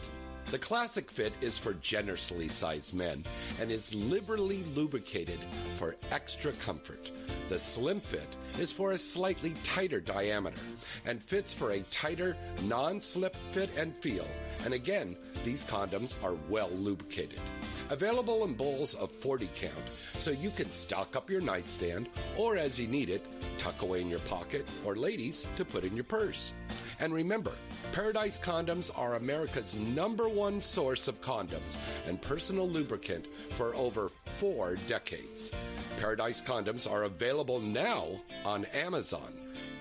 The 0.50 0.58
classic 0.58 1.12
fit 1.12 1.34
is 1.42 1.60
for 1.60 1.74
generously 1.74 2.48
sized 2.48 2.94
men 2.94 3.26
and 3.60 3.70
is 3.70 3.94
liberally 3.94 4.64
lubricated 4.76 5.40
for 5.76 5.98
extra 6.10 6.54
comfort. 6.54 7.12
The 7.50 7.60
slim 7.60 8.00
fit 8.00 8.38
is 8.58 8.72
for 8.72 8.92
a 8.92 8.98
slightly 8.98 9.54
tighter 9.64 10.00
diameter 10.00 10.62
and 11.06 11.22
fits 11.22 11.54
for 11.54 11.72
a 11.72 11.82
tighter, 11.82 12.38
non 12.64 13.02
slip 13.02 13.36
fit 13.52 13.70
and 13.78 13.94
feel. 13.96 14.26
And 14.64 14.74
again, 14.74 15.18
these 15.44 15.66
condoms 15.66 16.16
are 16.24 16.36
well 16.48 16.70
lubricated. 16.70 17.42
Available 17.90 18.46
in 18.46 18.54
bowls 18.54 18.96
of 18.96 19.12
40 19.12 19.50
count, 19.54 19.90
so 19.90 20.32
you 20.32 20.50
can 20.52 20.72
stock 20.72 21.18
up 21.18 21.30
your 21.30 21.42
nightstand 21.42 22.08
or 22.38 22.56
as 22.56 22.80
you 22.80 22.88
need 22.88 23.10
it, 23.10 23.26
tuck 23.58 23.82
away 23.82 24.00
in 24.02 24.10
your 24.10 24.20
pocket, 24.20 24.68
or 24.86 24.96
ladies, 24.96 25.48
to 25.58 25.66
put 25.66 25.84
in 25.84 25.96
your 25.96 26.04
purse. 26.04 26.54
And 27.00 27.14
remember, 27.14 27.54
Paradise 27.92 28.40
Condoms 28.40 28.92
are 28.96 29.16
America's 29.16 29.74
number 29.74 30.30
one 30.30 30.62
source 30.62 31.08
of 31.08 31.20
condoms 31.22 31.78
and 32.08 32.22
personal 32.22 32.70
lubricant 32.70 33.28
for 33.52 33.76
over 33.76 34.10
four 34.38 34.76
decades. 34.88 35.52
Paradise 36.00 36.42
Condoms 36.42 36.90
are 36.90 37.04
available 37.04 37.60
now 37.60 38.08
on 38.46 38.66
Amazon. 38.66 39.34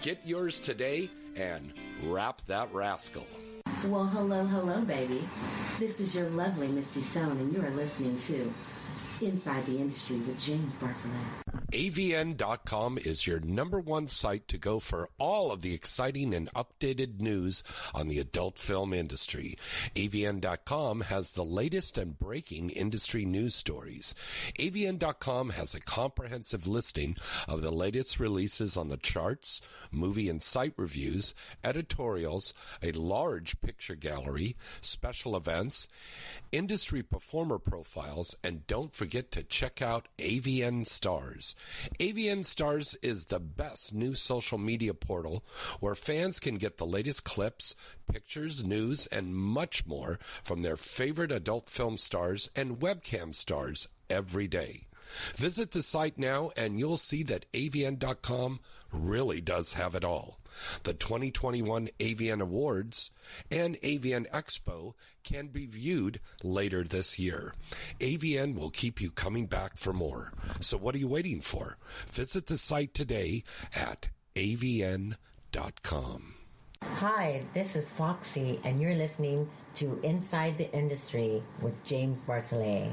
Get 0.03 0.19
yours 0.25 0.61
today 0.61 1.11
and 1.37 1.73
wrap 2.05 2.41
that 2.47 2.73
rascal. 2.73 3.27
Well, 3.85 4.07
hello, 4.07 4.45
hello, 4.47 4.81
baby. 4.81 5.23
This 5.79 6.01
is 6.01 6.15
your 6.15 6.31
lovely 6.31 6.69
Misty 6.69 7.03
Stone, 7.03 7.39
and 7.39 7.53
you 7.53 7.61
are 7.63 7.71
listening 7.71 8.17
to 8.19 8.53
Inside 9.23 9.65
the 9.67 9.79
Industry 9.79 10.17
with 10.17 10.39
James 10.39 10.79
Barcelona. 10.79 11.19
AVN.com 11.73 12.99
is 12.99 13.27
your 13.27 13.41
number 13.41 13.81
one 13.81 14.07
site 14.09 14.47
to 14.49 14.59
go 14.59 14.79
for 14.79 15.09
all 15.19 15.51
of 15.51 15.63
the 15.63 15.75
exciting 15.75 16.33
and 16.33 16.53
updated 16.55 17.21
news 17.21 17.65
on 17.93 18.09
the 18.09 18.19
adult 18.19 18.59
film 18.59 18.93
industry. 18.93 19.57
AVN.com 19.97 21.01
has 21.03 21.33
the 21.33 21.45
latest 21.45 21.99
and 21.99 22.19
breaking 22.19 22.71
industry 22.71 23.25
news 23.25 23.55
stories. 23.55 24.15
AVN.com 24.61 25.51
has 25.51 25.75
a 25.75 25.81
comprehensive 25.81 26.69
listing 26.69 27.17
of 27.49 27.63
the 27.63 27.73
latest 27.73 28.21
releases 28.21 28.77
on 28.77 28.89
the 28.89 28.97
charts, 28.97 29.61
movie 29.91 30.29
and 30.29 30.43
site 30.43 30.75
reviews, 30.77 31.35
editorials, 31.65 32.55
a 32.83 32.93
large 32.93 33.61
picture 33.61 33.97
gallery, 33.97 34.57
special 34.81 35.37
events, 35.37 35.89
industry 36.53 37.03
performer 37.03 37.59
profiles, 37.59 38.37
and 38.45 38.67
don't 38.67 38.95
forget 38.95 39.06
to 39.33 39.43
check 39.43 39.81
out 39.81 40.09
AVN 40.19 40.87
Stars. 40.87 41.55
AVN 41.99 42.45
Stars 42.45 42.95
is 43.03 43.27
the 43.27 43.41
best 43.41 43.95
new 43.95 44.15
social 44.15 44.59
media 44.59 44.95
portal 44.95 45.45
where 45.81 45.95
fans 45.95 46.41
can 46.41 46.57
get 46.57 46.79
the 46.79 46.87
latest 46.87 47.25
clips, 47.25 47.75
pictures, 48.11 48.65
news, 48.65 49.07
and 49.07 49.35
much 49.35 49.87
more 49.87 50.19
from 50.43 50.63
their 50.63 50.77
favorite 50.77 51.33
adult 51.33 51.71
film 51.71 51.97
stars 51.97 52.51
and 52.57 52.81
webcam 52.81 53.35
stars 53.35 53.89
every 54.11 54.49
day. 54.49 54.87
Visit 55.35 55.71
the 55.71 55.83
site 55.83 56.19
now 56.19 56.51
and 56.57 56.79
you'll 56.79 56.97
see 56.97 57.23
that 57.25 57.51
avn.com 57.53 58.61
really 58.93 59.41
does 59.41 59.75
have 59.75 59.95
it 59.95 60.05
all. 60.05 60.39
The 60.83 60.95
2021 60.95 61.89
AVN 61.99 62.41
Awards 62.41 63.11
and 63.51 63.81
AVN 63.83 64.31
Expo 64.31 64.95
can 65.25 65.49
be 65.49 65.67
viewed 65.67 66.21
later 66.43 66.85
this 66.85 67.19
year. 67.19 67.55
AVN 68.01 68.55
will 68.55 68.71
keep 68.71 69.01
you 69.01 69.11
coming 69.11 69.47
back 69.47 69.79
for 69.79 69.93
more. 69.93 70.33
So 70.61 70.77
what 70.77 70.95
are 70.95 70.99
you 70.99 71.09
waiting 71.09 71.41
for? 71.41 71.79
Visit 72.09 72.47
the 72.47 72.57
site 72.57 72.95
today 72.95 73.45
at 73.75 74.09
avn.com. 74.35 75.17
Hi, 76.83 77.43
this 77.55 77.75
is 77.75 77.89
Foxy, 77.89 78.61
and 78.65 78.81
you're 78.81 78.95
listening 78.95 79.49
to 79.75 79.99
Inside 80.03 80.59
the 80.59 80.71
Industry 80.73 81.43
with 81.61 81.75
James 81.85 82.23
Bartholet. 82.23 82.93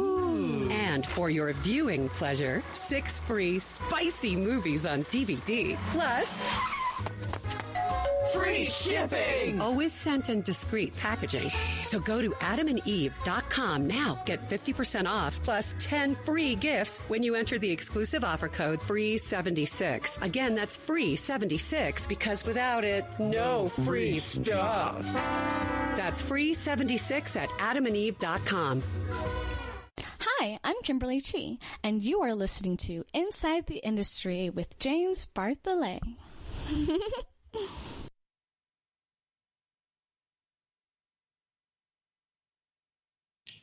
And 0.71 1.05
for 1.05 1.29
your 1.29 1.53
viewing 1.53 2.09
pleasure, 2.09 2.61
six 2.73 3.19
free 3.19 3.59
spicy 3.59 4.35
movies 4.35 4.85
on 4.85 5.03
DVD. 5.05 5.77
Plus, 5.87 6.45
Free 8.33 8.63
shipping! 8.63 9.59
Always 9.59 9.91
sent 9.91 10.29
in 10.29 10.41
discreet 10.41 10.95
packaging. 10.95 11.49
So 11.83 11.99
go 11.99 12.21
to 12.21 12.31
adamandeve.com 12.31 13.87
now. 13.87 14.21
Get 14.25 14.47
50% 14.49 15.05
off 15.05 15.41
plus 15.43 15.75
10 15.79 16.15
free 16.15 16.55
gifts 16.55 16.99
when 17.09 17.23
you 17.23 17.35
enter 17.35 17.59
the 17.59 17.69
exclusive 17.69 18.23
offer 18.23 18.47
code 18.47 18.79
FREE76. 18.79 20.21
Again, 20.21 20.55
that's 20.55 20.77
FREE76 20.77 22.07
because 22.07 22.45
without 22.45 22.85
it, 22.85 23.05
no 23.19 23.67
free 23.67 24.17
stuff. 24.17 25.03
That's 25.95 26.23
FREE76 26.23 27.35
at 27.35 27.49
adamandeve.com. 27.49 28.81
Hi, 30.23 30.59
I'm 30.63 30.75
Kimberly 30.83 31.19
Chi, 31.19 31.57
and 31.83 32.03
you 32.03 32.21
are 32.21 32.35
listening 32.35 32.77
to 32.77 33.03
Inside 33.11 33.65
the 33.65 33.77
Industry 33.77 34.51
with 34.51 34.77
James 34.77 35.27
Bartholet. 35.33 36.01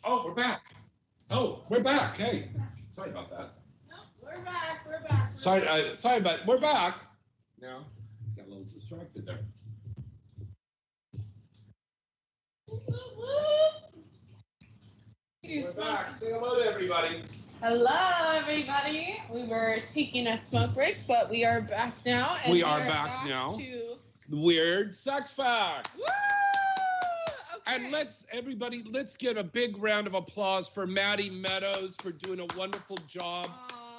Oh, 0.04 0.22
we're 0.24 0.34
back. 0.34 0.62
Oh, 1.30 1.64
we're 1.68 1.82
back. 1.82 2.16
Hey, 2.16 2.48
sorry 2.88 3.10
about 3.10 3.28
that. 3.30 3.50
We're 4.22 4.42
back. 4.42 4.86
We're 4.86 5.02
back. 5.02 5.32
Sorry, 5.36 5.66
uh, 5.66 5.92
sorry, 5.92 6.20
but 6.22 6.46
we're 6.46 6.60
back. 6.60 7.00
Now, 7.60 7.84
got 8.34 8.46
a 8.46 8.48
little 8.48 8.64
distracted 8.64 9.26
there. 9.26 9.40
We're 15.48 15.72
back. 15.72 16.14
Say 16.18 16.30
hello 16.30 16.58
to 16.58 16.70
everybody. 16.70 17.22
Hello, 17.62 18.38
everybody. 18.38 19.16
We 19.32 19.46
were 19.46 19.76
taking 19.86 20.26
a 20.26 20.36
smoke 20.36 20.74
break, 20.74 20.98
but 21.08 21.30
we 21.30 21.42
are 21.42 21.62
back 21.62 21.94
now. 22.04 22.36
and 22.44 22.52
We 22.52 22.62
are 22.62 22.80
back 22.80 23.26
now. 23.26 23.56
To... 23.56 23.96
Weird 24.28 24.94
sex 24.94 25.32
facts. 25.32 26.02
And 27.66 27.90
let's 27.90 28.26
everybody, 28.30 28.84
let's 28.90 29.16
get 29.16 29.38
a 29.38 29.42
big 29.42 29.82
round 29.82 30.06
of 30.06 30.12
applause 30.12 30.68
for 30.68 30.86
Maddie 30.86 31.30
Meadows 31.30 31.96
for 32.02 32.12
doing 32.12 32.40
a 32.40 32.58
wonderful 32.58 32.98
job 33.06 33.48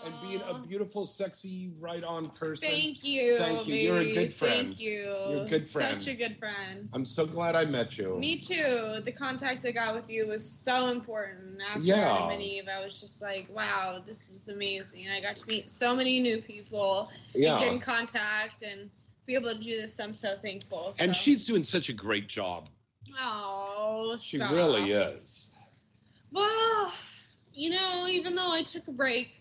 and 0.05 0.13
being 0.21 0.41
a 0.47 0.59
beautiful, 0.67 1.05
sexy, 1.05 1.71
right-on 1.79 2.29
person. 2.29 2.69
Thank 2.69 3.03
you. 3.03 3.37
Thank 3.37 3.67
you. 3.67 3.75
You're 3.75 3.97
a 3.97 4.13
good 4.13 4.33
friend. 4.33 4.67
Thank 4.67 4.79
you. 4.79 5.01
You're 5.29 5.43
a 5.43 5.47
good 5.47 5.63
friend. 5.63 6.01
Such 6.01 6.13
a 6.13 6.17
good 6.17 6.37
friend. 6.37 6.89
I'm 6.93 7.05
so 7.05 7.25
glad 7.25 7.55
I 7.55 7.65
met 7.65 7.97
you. 7.97 8.17
Me 8.17 8.37
too. 8.39 9.01
The 9.03 9.11
contact 9.17 9.65
I 9.65 9.71
got 9.71 9.95
with 9.95 10.09
you 10.09 10.27
was 10.27 10.49
so 10.49 10.87
important. 10.87 11.61
After 11.61 11.79
Yeah. 11.81 12.15
Adam 12.15 12.29
and 12.31 12.41
Eve, 12.41 12.67
I 12.73 12.83
was 12.83 12.99
just 12.99 13.21
like, 13.21 13.47
wow, 13.53 14.01
this 14.05 14.29
is 14.29 14.49
amazing. 14.49 15.09
I 15.09 15.21
got 15.21 15.35
to 15.37 15.47
meet 15.47 15.69
so 15.69 15.95
many 15.95 16.19
new 16.19 16.41
people 16.41 17.09
Yeah. 17.33 17.53
and 17.53 17.59
get 17.63 17.73
in 17.73 17.79
contact 17.79 18.61
and 18.61 18.89
be 19.25 19.35
able 19.35 19.51
to 19.53 19.59
do 19.59 19.81
this. 19.81 19.99
I'm 19.99 20.13
so 20.13 20.35
thankful. 20.41 20.93
So. 20.93 21.03
And 21.03 21.15
she's 21.15 21.45
doing 21.45 21.63
such 21.63 21.89
a 21.89 21.93
great 21.93 22.27
job. 22.27 22.69
Oh, 23.19 24.17
She 24.19 24.37
stop. 24.37 24.51
really 24.51 24.91
is. 24.91 25.51
Well, 26.31 26.93
you 27.53 27.71
know, 27.71 28.07
even 28.07 28.35
though 28.35 28.51
I 28.51 28.61
took 28.63 28.87
a 28.87 28.91
break, 28.91 29.39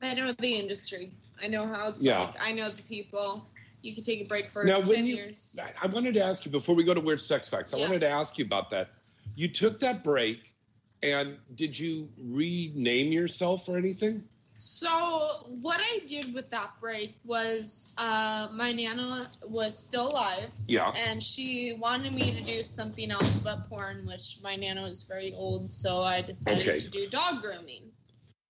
I 0.00 0.14
know 0.14 0.32
the 0.32 0.54
industry. 0.54 1.12
I 1.42 1.48
know 1.48 1.66
how 1.66 1.88
it's 1.88 2.02
Yeah. 2.02 2.20
like. 2.20 2.42
I 2.42 2.52
know 2.52 2.70
the 2.70 2.82
people. 2.82 3.48
You 3.82 3.94
can 3.94 4.04
take 4.04 4.20
a 4.22 4.24
break 4.28 4.50
for 4.50 4.64
Now, 4.64 4.80
ten 4.80 4.88
when 4.88 5.06
you, 5.06 5.16
years. 5.16 5.56
I- 5.60 5.72
I 5.82 5.86
wanted 5.86 6.14
to 6.14 6.20
ask 6.20 6.44
you 6.44 6.50
before 6.50 6.74
we 6.74 6.84
go 6.84 6.94
to 6.94 7.00
weird 7.00 7.20
sex 7.20 7.48
facts. 7.48 7.72
I 7.72 7.78
Yeah. 7.78 7.84
wanted 7.86 8.00
to 8.00 8.08
ask 8.08 8.38
you 8.38 8.44
about 8.44 8.70
that. 8.70 8.90
You 9.36 9.48
took 9.48 9.80
that 9.80 10.02
break, 10.02 10.52
and 11.02 11.38
did 11.54 11.78
you 11.78 12.10
rename 12.18 13.12
yourself 13.12 13.68
or 13.68 13.76
anything? 13.78 14.28
So 14.60 14.88
what 15.60 15.80
I 15.80 16.00
did 16.06 16.34
with 16.34 16.50
that 16.50 16.80
break 16.80 17.14
was 17.24 17.92
uh, 17.96 18.48
my 18.52 18.72
nana 18.72 19.30
was 19.46 19.78
still 19.78 20.08
alive. 20.08 20.50
Yeah. 20.66 20.90
And 20.90 21.22
she 21.22 21.74
wanted 21.78 22.12
me 22.12 22.32
to 22.32 22.42
do 22.42 22.64
something 22.64 23.12
else 23.12 23.36
but 23.36 23.68
porn, 23.68 24.04
which 24.06 24.38
my 24.42 24.56
nana 24.56 24.82
was 24.82 25.04
very 25.04 25.32
old, 25.34 25.70
so 25.70 26.02
I 26.02 26.22
decided 26.22 26.68
Okay. 26.68 26.78
to 26.80 26.90
do 26.90 27.08
dog 27.08 27.40
grooming. 27.42 27.92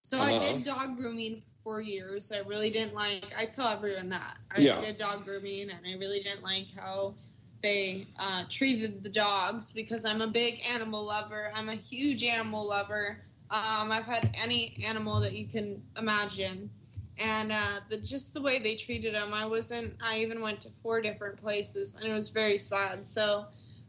So 0.08 0.22
Uh-huh. 0.22 0.32
I 0.32 0.38
did 0.38 0.64
dog 0.64 0.96
grooming 0.96 1.42
for 1.64 1.80
years. 1.82 2.32
I 2.32 2.48
really 2.48 2.70
didn't 2.70 2.94
like. 2.94 3.32
I 3.36 3.46
tell 3.46 3.68
everyone 3.68 4.10
that 4.10 4.38
I 4.50 4.62
Yeah. 4.62 4.78
did 4.78 4.98
dog 4.98 5.24
grooming, 5.24 5.70
and 5.70 5.86
I 5.86 5.92
really 5.98 6.20
didn't 6.22 6.42
like 6.42 6.68
how 6.76 7.16
they 7.62 8.06
uh, 8.18 8.44
treated 8.48 9.02
the 9.04 9.10
dogs 9.10 9.72
because 9.72 10.04
I'm 10.04 10.22
a 10.22 10.28
big 10.28 10.60
animal 10.66 11.04
lover. 11.06 11.50
I'm 11.54 11.68
a 11.68 11.74
huge 11.74 12.24
animal 12.24 12.66
lover. 12.68 13.22
Um, 13.50 13.92
I've 13.92 14.04
had 14.06 14.30
any 14.34 14.82
animal 14.86 15.20
that 15.20 15.34
you 15.34 15.48
can 15.48 15.82
imagine, 15.98 16.70
and 17.18 17.52
uh, 17.52 17.80
the, 17.90 18.00
just 18.00 18.34
the 18.34 18.42
way 18.42 18.58
they 18.58 18.76
treated 18.76 19.14
them, 19.14 19.34
I 19.34 19.46
wasn't. 19.46 19.94
I 20.02 20.20
even 20.20 20.40
went 20.40 20.60
to 20.62 20.70
four 20.82 21.00
different 21.02 21.38
places, 21.40 21.96
and 21.96 22.10
it 22.10 22.14
was 22.14 22.30
very 22.30 22.58
sad. 22.58 23.08
So 23.08 23.46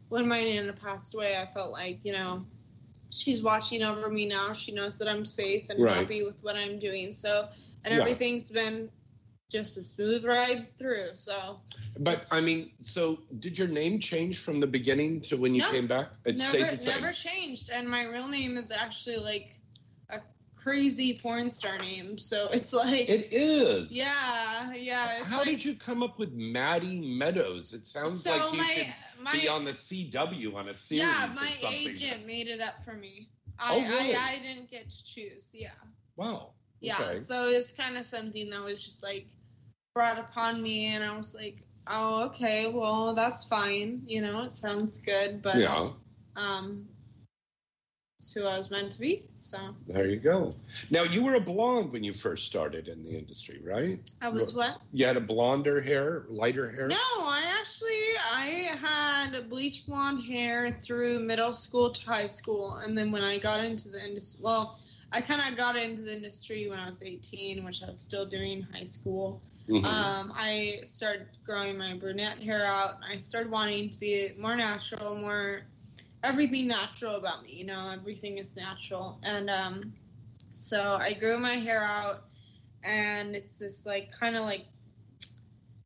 when 0.08 0.28
my 0.28 0.42
nana 0.44 0.72
passed 0.74 1.14
away, 1.14 1.36
I 1.36 1.46
felt 1.46 1.72
like 1.72 2.04
you 2.04 2.12
know 2.12 2.46
she's 3.10 3.42
watching 3.42 3.82
over 3.82 4.08
me 4.08 4.26
now. 4.26 4.52
She 4.52 4.72
knows 4.72 4.98
that 4.98 5.08
I'm 5.08 5.24
safe 5.24 5.68
and 5.70 5.80
Right. 5.80 5.96
happy 5.96 6.24
with 6.24 6.42
what 6.42 6.56
I'm 6.56 6.78
doing. 6.78 7.12
So 7.12 7.48
and 7.84 7.94
Yeah. 7.94 8.00
everything's 8.02 8.50
been 8.50 8.90
just 9.50 9.76
a 9.78 9.82
smooth 9.82 10.24
ride 10.24 10.76
through. 10.76 11.10
So 11.14 11.60
But 11.98 12.28
I 12.30 12.40
mean, 12.40 12.70
so 12.82 13.20
did 13.38 13.58
your 13.58 13.68
name 13.68 13.98
change 13.98 14.38
from 14.38 14.60
the 14.60 14.66
beginning 14.66 15.20
to 15.22 15.36
when 15.36 15.54
you 15.54 15.62
No. 15.62 15.70
came 15.72 15.86
back? 15.88 16.10
It 16.24 16.38
never 16.38 16.50
stayed 16.50 16.70
the 16.70 16.76
same. 16.76 17.00
never 17.00 17.12
changed. 17.12 17.68
And 17.70 17.88
my 17.88 18.04
real 18.04 18.28
name 18.28 18.56
is 18.56 18.70
actually 18.70 19.16
like 19.16 19.48
a 20.08 20.20
crazy 20.56 21.18
porn 21.20 21.50
star 21.50 21.78
name. 21.78 22.16
So 22.18 22.48
it's 22.52 22.72
like 22.72 23.08
It 23.08 23.32
is. 23.32 23.90
Yeah, 23.92 24.72
yeah. 24.74 25.24
How 25.24 25.38
like, 25.38 25.46
did 25.46 25.64
you 25.64 25.74
come 25.74 26.02
up 26.04 26.18
with 26.18 26.32
Maddie 26.32 27.00
Meadows? 27.00 27.72
It 27.74 27.86
sounds 27.86 28.22
So 28.22 28.30
like 28.36 28.52
you 28.52 28.58
my- 28.58 28.68
should 28.68 28.86
my- 29.22 29.32
be 29.32 29.48
on 29.48 29.64
the 29.64 29.72
CW 29.72 30.54
on 30.56 30.68
a 30.68 30.74
series 30.74 31.02
yeah, 31.04 31.30
or 31.30 31.34
my 31.34 31.52
agent 31.62 32.26
made 32.26 32.48
it 32.48 32.60
up 32.60 32.84
for 32.84 32.94
me. 32.94 33.28
I, 33.58 33.74
Oh, 33.74 33.80
really? 33.80 34.14
I 34.14 34.34
I 34.34 34.38
didn't 34.38 34.70
get 34.70 34.88
to 34.88 35.04
choose. 35.04 35.54
Yeah. 35.54 35.70
Wow. 36.16 36.52
Yeah, 36.80 36.96
Okay. 37.00 37.16
so 37.16 37.48
it's 37.48 37.72
kind 37.72 37.96
of 37.98 38.06
something 38.06 38.48
that 38.50 38.62
was 38.62 38.82
just 38.82 39.02
like 39.02 39.26
brought 39.94 40.18
upon 40.18 40.62
me, 40.62 40.86
and 40.86 41.04
I 41.04 41.16
was 41.16 41.34
like, 41.34 41.58
oh, 41.86 42.24
okay, 42.26 42.72
well, 42.72 43.14
that's 43.14 43.44
fine. 43.44 44.02
You 44.06 44.22
know, 44.22 44.44
it 44.44 44.52
sounds 44.52 45.00
good, 45.00 45.42
but 45.42 45.56
Yeah. 45.58 45.90
um, 46.36 46.88
it's 48.20 48.34
who 48.34 48.44
I 48.44 48.58
was 48.58 48.70
meant 48.70 48.92
to 48.92 49.00
be. 49.00 49.24
So 49.34 49.56
There 49.88 50.06
you 50.06 50.18
go. 50.18 50.54
Now 50.90 51.04
you 51.04 51.24
were 51.24 51.36
a 51.36 51.40
blonde 51.40 51.90
when 51.90 52.04
you 52.04 52.12
first 52.12 52.44
started 52.44 52.86
in 52.86 53.02
the 53.02 53.16
industry, 53.16 53.62
right? 53.64 53.98
I 54.20 54.28
was 54.28 54.52
what? 54.52 54.78
You 54.92 55.06
had 55.06 55.16
a 55.16 55.22
blonder 55.22 55.80
hair, 55.80 56.26
lighter 56.28 56.70
hair. 56.70 56.88
No, 56.88 56.96
I 56.96 57.56
actually 57.58 57.88
I 58.30 58.76
had 58.78 59.48
bleach 59.48 59.86
blonde 59.86 60.22
hair 60.22 60.70
through 60.70 61.20
middle 61.20 61.54
school 61.54 61.92
to 61.92 62.04
high 62.06 62.26
school, 62.26 62.74
and 62.74 62.96
then 62.96 63.10
when 63.10 63.22
I 63.22 63.38
got 63.38 63.64
into 63.64 63.88
the 63.88 64.04
industry, 64.04 64.42
well, 64.44 64.78
I 65.10 65.22
kind 65.22 65.40
of 65.50 65.56
got 65.56 65.76
into 65.76 66.02
the 66.02 66.14
industry 66.14 66.68
when 66.68 66.78
I 66.78 66.86
was 66.86 67.02
18, 67.02 67.64
which 67.64 67.82
I 67.82 67.86
was 67.86 68.00
still 68.00 68.26
doing 68.26 68.66
high 68.70 68.84
school. 68.84 69.40
Mhm. 69.66 69.84
Um, 69.84 70.32
I 70.34 70.80
started 70.84 71.26
growing 71.46 71.78
my 71.78 71.96
brunette 71.96 72.38
hair 72.38 72.66
out. 72.66 72.98
I 73.02 73.16
started 73.16 73.50
wanting 73.50 73.88
to 73.90 73.98
be 73.98 74.32
more 74.38 74.56
natural, 74.56 75.16
more 75.16 75.62
everything 76.22 76.68
natural 76.68 77.16
about 77.16 77.42
me. 77.42 77.52
You 77.52 77.66
know, 77.66 77.92
everything 77.98 78.38
is 78.38 78.56
natural, 78.56 79.18
and 79.22 79.50
um, 79.50 79.92
so 80.52 80.80
I 80.80 81.14
grew 81.18 81.38
my 81.38 81.54
hair 81.54 81.82
out, 81.82 82.24
and 82.84 83.34
it's 83.34 83.58
this 83.58 83.86
like 83.86 84.10
kind 84.12 84.36
of 84.36 84.42
like 84.42 84.64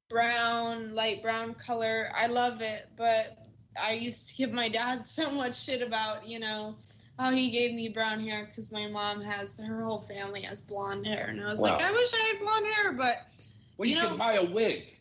brown, 0.09 0.95
light 0.95 1.23
brown 1.23 1.55
color. 1.55 2.09
I 2.15 2.27
love 2.27 2.61
it, 2.61 2.83
but 2.97 3.37
I 3.81 3.93
used 3.95 4.29
to 4.31 4.37
give 4.37 4.53
my 4.53 4.69
dad 4.69 5.05
so 5.05 5.31
much 5.31 5.63
shit 5.63 5.83
about, 5.83 6.27
you 6.27 6.39
know, 6.39 6.77
how 7.19 7.31
he 7.31 7.51
gave 7.51 7.75
me 7.75 7.89
brown 7.89 8.21
hair 8.21 8.47
because 8.47 8.73
my 8.73 8.89
mom 8.89 9.21
has 9.21 9.61
her 9.61 9.85
whole 9.85 10.01
family 10.01 10.43
has 10.43 10.63
blonde 10.63 11.07
hair, 11.07 11.27
and 11.29 11.41
I 11.41 11.47
was 11.47 11.61
like, 11.61 11.81
I 11.81 11.93
wish 11.93 12.13
I 12.13 12.33
had 12.33 12.41
blonde 12.41 12.67
hair, 12.67 12.93
but 12.93 13.17
Well, 13.77 13.89
you, 13.89 13.97
you 13.97 14.03
know- 14.03 14.09
can 14.09 14.19
buy 14.19 14.35
a 14.35 14.45
wig, 14.45 14.95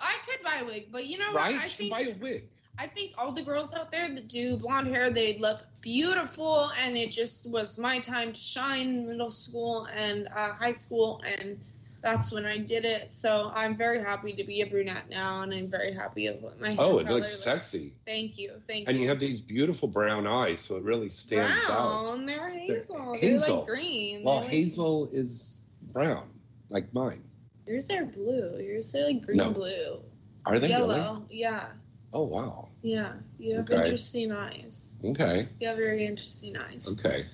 I 0.00 0.16
could 0.26 0.42
buy 0.44 0.58
a 0.60 0.66
wig. 0.66 0.88
But 0.92 1.06
you 1.06 1.18
know 1.18 1.32
right? 1.32 1.52
what? 1.54 1.60
I 1.60 1.64
you 1.64 1.68
think 1.70 1.94
can 1.94 2.04
buy 2.04 2.10
a 2.10 2.14
wig. 2.18 2.48
I 2.78 2.88
think 2.88 3.12
all 3.16 3.32
the 3.32 3.42
girls 3.42 3.72
out 3.74 3.90
there 3.92 4.08
that 4.08 4.28
do 4.28 4.56
blonde 4.56 4.88
hair, 4.88 5.10
they 5.10 5.38
look 5.38 5.60
beautiful, 5.80 6.70
and 6.80 6.96
it 6.96 7.10
just 7.10 7.50
was 7.50 7.78
my 7.78 8.00
time 8.00 8.32
to 8.32 8.40
shine 8.40 8.88
in 8.88 9.06
middle 9.06 9.30
school 9.30 9.86
and 9.94 10.26
uh, 10.34 10.52
high 10.54 10.72
school, 10.72 11.22
and 11.24 11.60
that's 12.02 12.32
when 12.32 12.44
I 12.44 12.58
did 12.58 12.84
it. 12.84 13.12
So 13.12 13.50
I'm 13.54 13.76
very 13.76 14.00
happy 14.02 14.32
to 14.34 14.44
be 14.44 14.60
a 14.62 14.66
brunette 14.66 15.08
now, 15.08 15.42
and 15.42 15.54
I'm 15.54 15.70
very 15.70 15.92
happy 15.92 16.26
of 16.26 16.42
what 16.42 16.60
my 16.60 16.70
hair 16.70 16.76
Oh, 16.80 16.98
it 16.98 17.06
color 17.06 17.18
looks 17.20 17.38
sexy. 17.38 17.94
Thank 18.06 18.38
you, 18.38 18.50
thank 18.66 18.88
And 18.88 18.88
you. 18.88 18.88
And 18.88 18.98
you 19.02 19.08
have 19.08 19.20
these 19.20 19.40
beautiful 19.40 19.86
brown 19.88 20.26
eyes, 20.26 20.60
so 20.60 20.76
it 20.76 20.82
really 20.82 21.10
stands 21.10 21.62
out. 21.70 22.02
brown, 22.02 22.26
they're 22.26 22.50
hazel. 22.50 23.12
They're, 23.12 23.20
hazel. 23.20 23.58
like 23.58 23.66
green. 23.68 24.24
Well, 24.24 24.40
like- 24.40 24.48
hazel 24.50 25.10
is 25.12 25.60
brown, 25.92 26.28
like 26.70 26.92
mine. 26.92 27.22
Yours 27.68 27.88
are 27.90 28.04
blue. 28.04 28.58
Yours 28.60 28.94
are 28.96 29.04
like 29.04 29.22
green 29.24 29.38
No. 29.38 29.50
blue. 29.52 30.02
Are 30.44 30.58
they 30.58 30.68
Yellow. 30.68 31.22
really? 31.24 31.26
Yeah, 31.30 31.66
Oh 32.12 32.22
wow. 32.24 32.63
Yeah. 32.84 33.14
You 33.38 33.56
have 33.56 33.70
Okay. 33.70 33.82
interesting 33.82 34.30
eyes. 34.30 34.98
Okay. 35.02 35.48
You 35.58 35.68
have 35.68 35.76
very 35.78 36.04
interesting 36.06 36.56
eyes. 36.56 36.86
Okay. 36.92 37.24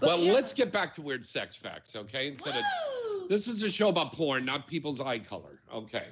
But 0.00 0.06
well, 0.08 0.18
yeah. 0.20 0.32
let's 0.32 0.52
get 0.54 0.72
back 0.72 0.94
to 0.94 1.02
weird 1.02 1.24
sex 1.24 1.54
facts, 1.54 1.94
okay? 1.94 2.28
Instead 2.28 2.56
of 2.56 3.28
this 3.28 3.46
is 3.46 3.62
a 3.62 3.70
show 3.70 3.88
about 3.88 4.12
porn, 4.14 4.44
not 4.44 4.66
people's 4.66 5.00
eye 5.00 5.18
color. 5.20 5.60
Okay. 5.72 6.06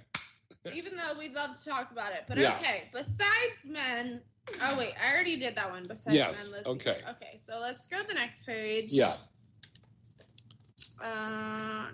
Even 0.72 0.96
though 0.96 1.18
we'd 1.18 1.32
love 1.34 1.58
to 1.58 1.68
talk 1.68 1.90
about 1.90 2.12
it. 2.12 2.24
But 2.28 2.38
Yeah. 2.38 2.54
okay, 2.54 2.84
besides 2.92 3.66
men. 3.66 4.20
Oh, 4.62 4.76
wait, 4.78 4.92
I 5.02 5.12
already 5.12 5.38
did 5.38 5.56
that 5.56 5.70
one. 5.70 5.84
Besides 5.88 6.14
Yes, 6.16 6.44
men, 6.52 6.58
lesbians. 6.58 6.80
okay. 6.86 7.10
Okay, 7.10 7.36
so 7.36 7.58
let's 7.60 7.86
go 7.86 8.00
to 8.00 8.06
the 8.06 8.14
next 8.14 8.46
page. 8.46 8.92
Yeah. 8.92 9.14
Uh, 11.02 11.88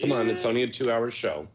Come 0.00 0.12
on, 0.12 0.28
it's 0.28 0.44
only 0.44 0.62
a 0.64 0.68
two-hour 0.68 1.10
show. 1.10 1.48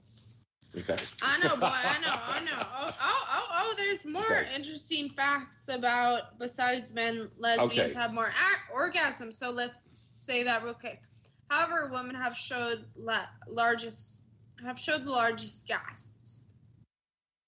Okay. 0.77 0.97
I 1.22 1.38
know, 1.39 1.56
boy. 1.57 1.72
I 1.73 1.97
know. 1.99 2.14
I 2.14 2.39
know. 2.43 2.52
Oh, 2.57 2.95
oh, 3.02 3.27
oh, 3.30 3.47
oh 3.53 3.73
there's 3.77 4.03
more 4.06 4.23
Okay. 4.23 4.47
interesting 4.56 5.10
facts 5.10 5.68
about 5.69 6.38
besides 6.39 6.93
men, 6.93 7.30
lesbians 7.38 7.91
Okay. 7.91 7.93
have 7.93 8.14
more 8.14 8.27
ac- 8.27 8.73
orgasms. 8.76 9.35
So 9.35 9.52
let's 9.52 9.80
say 9.80 10.43
that 10.43 10.64
real 10.64 10.73
quick. 10.73 11.02
However, 11.49 11.89
women 11.91 12.15
have 12.15 12.35
showed 12.35 12.85
la- 12.95 13.27
largest 13.47 14.23
have 14.64 14.80
showed 14.80 15.03
the 15.06 15.11
largest 15.11 15.68
gaps. 15.68 16.39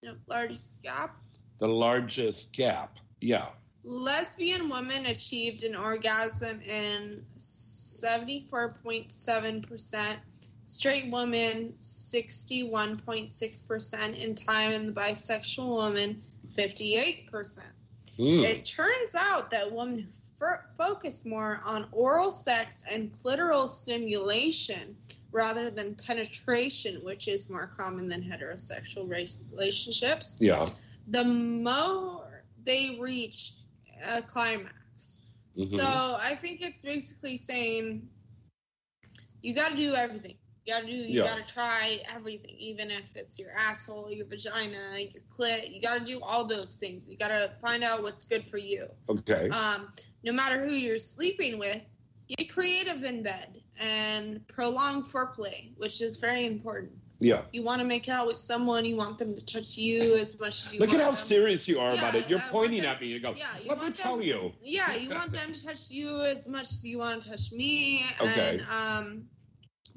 Know, 0.03 0.15
largest 0.27 0.83
gap. 0.83 1.15
The 1.59 1.67
largest 1.67 2.53
gap. 2.53 2.97
Yeah. 3.21 3.47
Lesbian 3.83 4.69
women 4.69 5.05
achieved 5.07 5.63
an 5.63 5.75
orgasm 5.75 6.61
in 6.61 7.25
74.7%, 7.37 10.17
straight 10.67 11.11
women 11.11 11.73
61.6% 11.81 14.17
in 14.17 14.35
time, 14.35 14.71
and 14.73 14.87
the 14.87 14.93
bisexual 14.93 15.67
woman 15.67 16.21
58%. 16.55 17.59
Hmm. 18.17 18.43
It 18.43 18.65
turns 18.65 19.15
out 19.15 19.49
that 19.51 19.71
women 19.71 20.09
who 20.39 20.45
f- 20.45 20.59
focus 20.77 21.25
more 21.25 21.61
on 21.65 21.87
oral 21.91 22.29
sex 22.31 22.83
and 22.89 23.11
clitoral 23.13 23.67
stimulation 23.67 24.95
rather 25.31 25.69
than 25.71 25.95
penetration, 25.95 27.03
which 27.03 27.27
is 27.27 27.49
more 27.49 27.67
common 27.67 28.07
than 28.07 28.21
heterosexual 28.23 29.09
race- 29.09 29.41
relationships, 29.51 30.39
Yeah. 30.41 30.69
the 31.07 31.23
more 31.23 32.43
they 32.63 32.97
reach 32.99 33.53
a 34.03 34.21
climax. 34.21 35.21
Mhm. 35.57 35.65
So 35.65 35.83
I 35.85 36.35
think 36.35 36.61
it's 36.61 36.81
basically 36.81 37.35
saying 37.37 38.09
you 39.41 39.53
got 39.55 39.69
to 39.69 39.75
do 39.77 39.93
everything. 39.93 40.35
You 40.67 40.73
got 40.73 40.81
to 40.81 40.87
do. 40.87 40.91
You 40.93 41.23
Yeah. 41.23 41.27
got 41.33 41.47
to 41.47 41.53
try 41.53 41.99
everything, 42.13 42.53
even 42.59 42.91
if 42.91 43.05
it's 43.15 43.39
your 43.39 43.51
asshole, 43.51 44.11
your 44.11 44.25
vagina, 44.27 44.97
your 44.99 45.23
clit. 45.33 45.73
You 45.73 45.81
got 45.81 45.99
to 45.99 46.05
do 46.05 46.19
all 46.21 46.43
those 46.45 46.75
things. 46.75 47.07
You 47.07 47.15
got 47.17 47.29
to 47.29 47.49
find 47.61 47.83
out 47.85 48.03
what's 48.03 48.25
good 48.25 48.45
for 48.47 48.57
you. 48.57 48.85
Okay. 49.07 49.47
Um, 49.47 49.87
no 50.23 50.33
matter 50.33 50.65
who 50.67 50.73
you're 50.73 50.99
sleeping 50.99 51.57
with, 51.57 51.81
get 52.27 52.51
creative 52.53 53.01
in 53.05 53.23
bed 53.23 53.61
and 53.79 54.45
prolong 54.49 55.05
foreplay, 55.05 55.69
which 55.77 56.01
is 56.01 56.17
very 56.17 56.45
important. 56.45 56.91
Yeah. 57.21 57.43
You 57.53 57.63
want 57.63 57.81
to 57.81 57.87
make 57.87 58.09
out 58.09 58.27
with 58.27 58.37
someone, 58.37 58.83
you 58.83 58.97
want 58.97 59.17
them 59.19 59.35
to 59.35 59.45
touch 59.45 59.77
you 59.77 60.15
as 60.15 60.37
much 60.37 60.65
as 60.65 60.73
you 60.73 60.79
Look 60.81 60.89
at 60.93 60.99
how 60.99 61.05
them. 61.07 61.15
serious 61.15 61.65
you 61.69 61.79
are 61.79 61.91
about 61.91 62.13
it. 62.13 62.29
You're 62.29 62.43
pointing 62.51 62.81
them- 62.81 62.91
at 62.91 62.99
me. 63.01 63.07
You 63.07 63.21
go, 63.21 63.33
yeah, 63.35 63.45
you 63.63 63.69
let 63.69 63.77
me 63.77 63.83
want 63.85 63.95
tell 63.95 64.21
you. 64.21 64.51
Yeah, 64.61 64.95
you 64.95 65.09
want 65.15 65.31
them 65.31 65.53
to 65.53 65.65
touch 65.65 65.89
you 65.91 66.21
as 66.25 66.45
much 66.47 66.69
as 66.69 66.85
you 66.85 66.97
want 66.97 67.23
to 67.23 67.29
touch 67.29 67.53
me. 67.53 68.03
Okay. 68.19 68.59
And 68.59 68.61
um, 68.69 69.29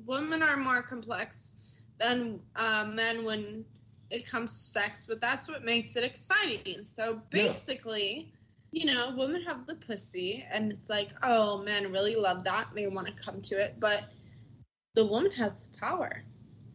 women 0.06 0.42
are 0.42 0.56
more 0.56 0.82
complex 0.82 1.56
than 1.98 2.40
uh, 2.56 2.86
men 2.92 3.24
when 3.24 3.64
it 4.10 4.26
comes 4.26 4.52
to 4.52 4.80
sex, 4.80 5.04
but 5.08 5.20
that's 5.20 5.48
what 5.48 5.64
makes 5.64 5.96
it 5.96 6.04
exciting. 6.04 6.82
So 6.82 7.22
Yeah. 7.32 7.48
basically, 7.48 8.32
you 8.72 8.86
know, 8.86 9.14
women 9.16 9.42
have 9.42 9.66
the 9.66 9.74
pussy, 9.74 10.44
and 10.50 10.72
it's 10.72 10.88
like, 10.88 11.10
oh, 11.22 11.58
men 11.58 11.92
really 11.92 12.16
love 12.16 12.44
that. 12.44 12.68
They 12.74 12.86
want 12.86 13.06
to 13.06 13.12
come 13.12 13.40
to 13.42 13.54
it, 13.56 13.78
but 13.78 14.02
the 14.94 15.06
woman 15.06 15.30
has 15.32 15.66
the 15.66 15.78
power. 15.78 16.22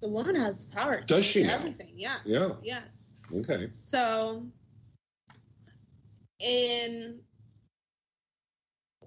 The 0.01 0.09
woman 0.09 0.35
has 0.35 0.65
the 0.65 0.75
power. 0.75 1.01
Does 1.01 1.25
she? 1.25 1.43
Everything. 1.43 1.93
Yes. 1.95 2.21
Yeah. 2.25 2.49
Yes. 2.63 3.17
Okay. 3.33 3.71
So, 3.77 4.45
in 6.39 7.21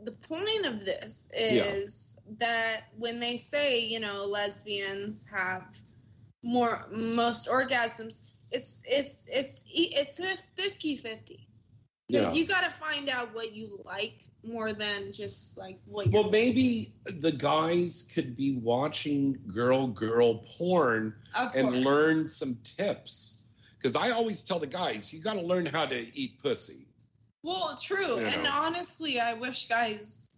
the 0.04 0.12
point 0.12 0.66
of 0.66 0.84
this 0.84 1.28
is 1.34 2.18
that 2.38 2.82
when 2.96 3.20
they 3.20 3.36
say, 3.36 3.80
you 3.80 4.00
know, 4.00 4.24
lesbians 4.24 5.28
have 5.34 5.64
more 6.42 6.86
most 6.90 7.48
orgasms, 7.48 8.22
it's 8.50 8.82
it's 8.84 9.26
it's 9.30 9.64
it's 9.68 10.20
a 10.20 10.36
50-50. 10.58 11.40
Yeah. 12.08 12.20
Because 12.20 12.36
you 12.36 12.46
got 12.46 12.62
to 12.62 12.70
find 12.70 13.08
out 13.08 13.34
what 13.34 13.54
you 13.54 13.80
like 13.84 14.14
more 14.44 14.72
than 14.72 15.12
just 15.12 15.58
like 15.58 15.78
what 15.84 16.06
you 16.06 16.12
Well, 16.12 16.30
maybe 16.30 16.94
the 17.04 17.32
guys 17.32 18.08
could 18.14 18.36
be 18.36 18.56
watching 18.56 19.38
girl 19.52 19.86
girl 19.88 20.42
porn 20.56 21.14
and 21.54 21.84
learn 21.84 22.28
some 22.28 22.58
tips. 22.62 23.44
Because 23.76 23.94
I 23.94 24.10
always 24.10 24.42
tell 24.42 24.58
the 24.58 24.66
guys, 24.66 25.12
you 25.12 25.20
got 25.20 25.34
to 25.34 25.42
learn 25.42 25.66
how 25.66 25.86
to 25.86 26.18
eat 26.18 26.42
pussy. 26.42 26.87
Well, 27.42 27.78
true. 27.80 28.20
You 28.20 28.26
And 28.26 28.44
know. 28.44 28.50
honestly, 28.52 29.20
I 29.20 29.34
wish 29.34 29.68
guys 29.68 30.28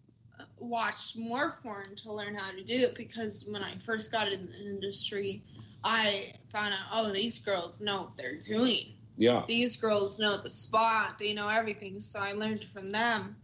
watched 0.59 1.17
more 1.17 1.57
porn 1.63 1.97
to 1.97 2.13
learn 2.13 2.35
how 2.35 2.51
to 2.53 2.63
do 2.63 2.75
it 2.75 2.95
because 2.95 3.47
when 3.49 3.63
I 3.63 3.77
first 3.79 4.13
got 4.13 4.31
in 4.31 4.47
the 4.47 4.57
industry, 4.57 5.43
I 5.83 6.33
found 6.53 6.75
out, 6.75 6.81
oh, 6.93 7.13
these 7.13 7.39
girls 7.41 7.81
know 7.81 8.03
what 8.03 8.17
they're 8.17 8.39
doing. 8.39 8.95
Yeah. 9.17 9.45
These 9.49 9.77
girls 9.77 10.19
know 10.19 10.41
the 10.41 10.51
spot, 10.51 11.19
they 11.19 11.33
know 11.33 11.49
everything. 11.49 12.01
So 12.01 12.19
I 12.19 12.33
learned 12.33 12.65
from 12.65 12.93
them. 12.93 13.37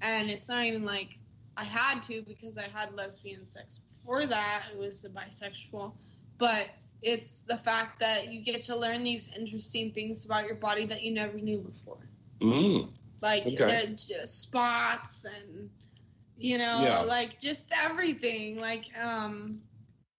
And 0.00 0.30
it's 0.30 0.48
not 0.48 0.64
even 0.64 0.84
like 0.84 1.16
I 1.56 1.64
had 1.64 2.02
to 2.04 2.22
because 2.22 2.58
I 2.58 2.68
had 2.74 2.94
lesbian 2.94 3.48
sex 3.50 3.80
before 4.00 4.24
that. 4.26 4.62
It 4.72 4.78
was 4.78 5.04
a 5.04 5.10
bisexual. 5.10 5.92
But 6.38 6.68
it's 7.02 7.42
the 7.42 7.56
fact 7.56 8.00
that 8.00 8.32
you 8.32 8.42
get 8.42 8.64
to 8.64 8.76
learn 8.76 9.04
these 9.04 9.32
interesting 9.36 9.92
things 9.92 10.24
about 10.24 10.46
your 10.46 10.54
body 10.54 10.86
that 10.86 11.02
you 11.02 11.12
never 11.12 11.38
knew 11.38 11.58
before 11.58 11.98
Mm. 12.42 12.88
like 13.22 13.46
Okay. 13.46 13.66
they're 13.66 13.86
just 13.86 14.42
spots 14.42 15.24
and 15.24 15.70
you 16.36 16.58
know 16.58 17.02
Yeah. 17.02 17.02
like 17.06 17.40
just 17.40 17.72
everything 17.84 18.58
like 18.58 18.84
um 19.00 19.60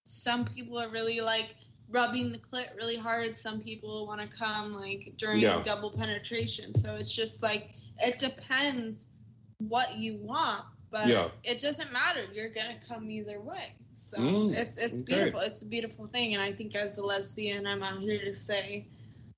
some 0.04 0.44
people 0.44 0.78
are 0.78 0.90
really 0.90 1.20
like 1.20 1.54
rubbing 1.88 2.32
the 2.32 2.38
clit 2.38 2.74
really 2.76 2.96
hard 2.96 3.36
some 3.36 3.60
people 3.60 4.06
want 4.06 4.20
to 4.20 4.28
come 4.36 4.72
like 4.72 5.14
during 5.18 5.40
Yeah. 5.40 5.62
double 5.62 5.90
penetration 5.92 6.74
so 6.78 6.94
it's 6.96 7.14
just 7.14 7.42
like 7.42 7.68
it 7.98 8.18
depends 8.18 9.10
what 9.58 9.94
you 9.96 10.18
want 10.22 10.64
but 10.90 11.08
Yeah. 11.08 11.28
it 11.44 11.60
doesn't 11.60 11.92
matter 11.92 12.20
you're 12.32 12.50
gonna 12.50 12.78
come 12.88 13.10
either 13.10 13.40
way 13.40 13.72
so 13.94 14.18
Mm, 14.18 14.52
it's 14.52 14.78
it's 14.78 15.02
okay. 15.02 15.04
beautiful 15.04 15.40
it's 15.40 15.62
a 15.62 15.66
beautiful 15.66 16.06
thing 16.06 16.34
and 16.34 16.42
i 16.42 16.52
think 16.52 16.74
as 16.74 16.98
a 16.98 17.04
lesbian 17.04 17.66
i'm 17.66 17.82
out 17.82 18.00
here 18.00 18.18
to 18.20 18.32
say 18.34 18.86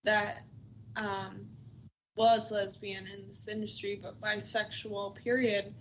that 0.05 0.37
um 0.97 1.47
well 2.17 2.35
as 2.35 2.51
lesbian 2.51 3.07
in 3.07 3.27
this 3.27 3.49
industry 3.49 4.01
but 4.03 4.21
bisexual 4.21 5.17
period 5.17 5.73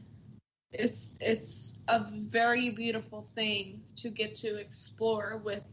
it's 0.72 1.14
it's 1.22 1.80
a 1.88 2.06
very 2.12 2.72
beautiful 2.72 3.22
thing 3.22 3.80
to 3.98 4.10
get 4.10 4.36
to 4.36 4.58
explore 4.58 5.42
with 5.44 5.64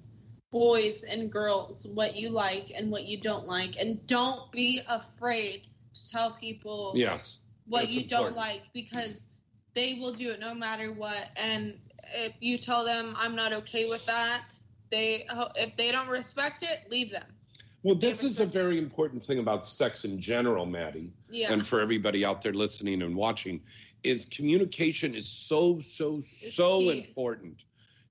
boys 0.53 1.03
and 1.03 1.33
girls 1.33 1.87
what 1.87 2.15
you 2.15 2.29
like 2.29 2.71
and 2.77 2.91
what 2.91 3.05
you 3.05 3.19
don't 3.19 3.47
like. 3.47 3.77
And 3.81 4.07
don't 4.07 4.53
be 4.53 4.81
afraid 4.89 5.63
to 5.95 6.11
tell 6.11 6.33
people 6.33 6.93
Yes. 6.95 7.41
what 7.67 7.89
you 7.89 8.07
don't 8.07 8.37
like 8.37 8.63
because 8.75 9.33
they 9.75 9.99
will 9.99 10.13
do 10.13 10.31
it 10.31 10.41
no 10.41 10.55
matter 10.55 10.93
what. 10.93 11.27
And 11.37 11.79
if 12.15 12.35
you 12.41 12.59
tell 12.59 12.85
them 12.85 13.15
i'm 13.19 13.37
not 13.37 13.53
okay 13.53 13.89
with 13.89 14.05
that 14.07 14.43
they 14.91 15.27
if 15.57 15.77
they 15.77 15.93
don't 15.93 16.09
respect 16.09 16.63
it 16.63 16.91
leave 16.91 17.11
them 17.11 17.25
Well, 17.83 17.97
this 17.97 18.23
is 18.23 18.39
a 18.41 18.47
very 18.47 18.79
important 18.79 19.23
thing 19.23 19.39
about 19.41 19.67
sex 19.67 20.05
in 20.05 20.21
general, 20.21 20.67
Maddie. 20.67 21.13
Yeah. 21.31 21.53
And 21.53 21.67
for 21.67 21.81
everybody 21.81 22.25
out 22.25 22.41
there 22.41 22.53
listening 22.53 23.03
and 23.03 23.17
watching, 23.17 23.61
is 24.05 24.27
communication 24.27 25.15
is 25.15 25.29
so, 25.29 25.81
so, 25.81 26.21
so 26.21 26.79
key. 26.81 27.05
important 27.07 27.65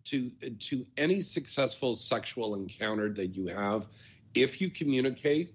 to 0.05 0.29
to 0.59 0.85
any 0.97 1.21
successful 1.21 1.95
sexual 1.95 2.55
encounter 2.55 3.09
that 3.13 3.35
you 3.35 3.47
have. 3.47 3.87
If 4.33 4.59
you 4.61 4.69
communicate, 4.69 5.53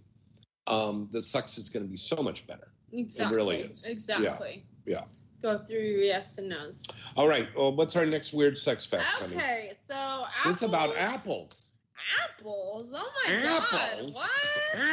um, 0.66 1.08
the 1.10 1.20
sex 1.20 1.58
is 1.58 1.68
going 1.68 1.84
to 1.84 1.90
be 1.90 1.96
so 1.96 2.16
much 2.22 2.46
better. 2.46 2.68
exactly 2.92 3.34
It 3.34 3.36
really 3.36 3.56
is. 3.58 3.86
exactly 3.86 4.64
Yeah. 4.84 5.04
go 5.42 5.56
through 5.56 5.80
your 5.80 6.00
yes 6.00 6.38
and 6.38 6.48
no's 6.50 6.84
All 7.16 7.28
right. 7.28 7.48
Well, 7.56 7.74
what's 7.74 7.96
our 7.96 8.06
next 8.06 8.32
weird 8.32 8.56
sex 8.58 8.84
fact, 8.86 9.02
honey? 9.04 9.36
okay 9.36 9.72
so 9.76 9.94
apples, 9.94 10.44
This 10.44 10.56
is 10.56 10.62
about 10.62 10.96
apples. 10.96 11.72
Apples 12.28 12.92
oh 12.94 13.10
my 13.26 13.34
Apples? 13.34 13.70
god 13.70 14.14
what 14.14 14.30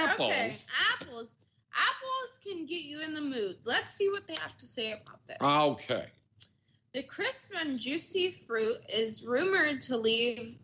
Apples? 0.09 0.29
okay 0.31 0.53
apples 0.91 1.35
apples 1.73 2.39
can 2.43 2.65
get 2.65 2.81
you 2.81 3.01
in 3.01 3.13
the 3.13 3.21
mood 3.21 3.57
let's 3.65 3.91
see 3.93 4.09
what 4.09 4.27
they 4.27 4.35
have 4.35 4.55
to 4.57 4.65
say 4.65 4.91
about 4.93 5.19
this 5.27 5.37
Okay. 5.41 6.05
The 6.93 7.01
crisp 7.03 7.51
and 7.59 7.79
juicy 7.79 8.43
fruit 8.45 8.77
is 8.87 9.25
rumored 9.25 9.81
to 9.81 9.97
leave 9.97 10.57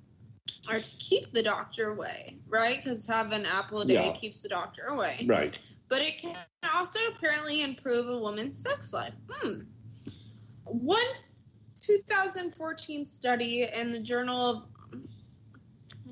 or 0.70 0.78
to 0.78 0.96
keep 0.98 1.32
the 1.34 1.42
doctor 1.42 1.90
away, 1.90 2.38
right? 2.48 2.78
Because 2.78 3.08
having 3.08 3.34
an 3.34 3.46
apple 3.48 3.82
a 3.82 3.86
day 3.88 3.94
Yeah. 3.96 4.14
keeps 4.14 4.44
the 4.44 4.50
doctor 4.50 4.84
away. 4.84 5.26
Right. 5.28 5.60
But 5.88 6.04
it 6.04 6.20
can 6.20 6.38
also 6.72 7.00
apparently 7.16 7.64
improve 7.64 8.08
a 8.08 8.20
woman's 8.20 8.62
sex 8.62 8.94
life. 8.94 9.16
Hmm. 9.32 9.62
One 10.66 11.02
2014 11.82 13.06
study 13.06 13.64
in 13.64 13.92
the 13.92 14.00
Journal 14.00 14.38
of, 14.40 14.64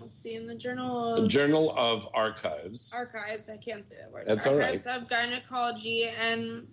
let's 0.08 0.16
see, 0.16 0.36
in 0.36 0.48
the 0.48 0.56
Journal 0.56 1.16
The 1.16 1.28
Journal 1.28 1.74
of 1.76 2.08
Archives. 2.14 2.94
Archives, 2.96 3.50
I 3.50 3.58
can't 3.58 3.86
say 3.86 3.98
that 4.00 4.10
word. 4.10 4.24
That's 4.26 4.48
all 4.48 4.56
right. 4.56 4.64
Archives 4.64 4.88
of 4.88 5.10
Gynecology 5.10 6.06
and 6.08 6.66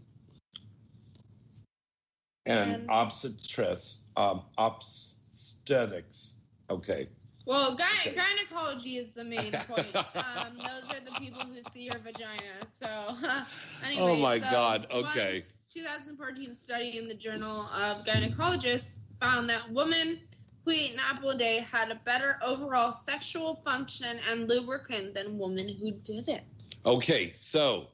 and 2.47 2.89
obstetrics, 2.89 4.05
um, 4.17 4.43
obstetrics. 4.57 6.43
Okay. 6.71 7.09
Well, 7.45 7.75
gy- 7.75 7.83
Okay. 8.07 8.15
gynecology 8.15 8.99
is 8.99 9.15
the 9.15 9.25
main 9.25 9.51
point. 9.67 9.97
Um, 9.97 10.57
those 10.57 10.93
are 10.93 11.01
the 11.05 11.19
people 11.19 11.41
who 11.41 11.61
see 11.73 11.87
your 11.87 11.99
vagina. 11.99 12.65
So, 12.71 12.87
anyway. 13.85 14.01
oh 14.01 14.15
my 14.15 14.39
so 14.39 14.49
God. 14.49 14.87
Okay. 14.93 15.45
2014 15.71 16.55
study 16.55 16.99
in 16.99 17.09
the 17.09 17.17
Journal 17.17 17.63
of 17.63 18.05
Gynecologists 18.05 19.01
found 19.19 19.51
that 19.51 19.73
women 19.73 20.21
who 20.65 20.71
ate 20.71 20.93
an 20.93 20.99
apple 20.99 21.31
a 21.31 21.39
day 21.39 21.59
had 21.71 21.91
a 21.91 21.97
better 22.07 22.39
overall 22.43 22.93
sexual 22.93 23.61
function 23.65 24.19
and 24.31 24.49
lubricant 24.49 25.15
than 25.15 25.39
women 25.39 25.69
who 25.81 25.93
didn't. 25.93 26.43
Okay. 26.87 27.33
So 27.33 27.89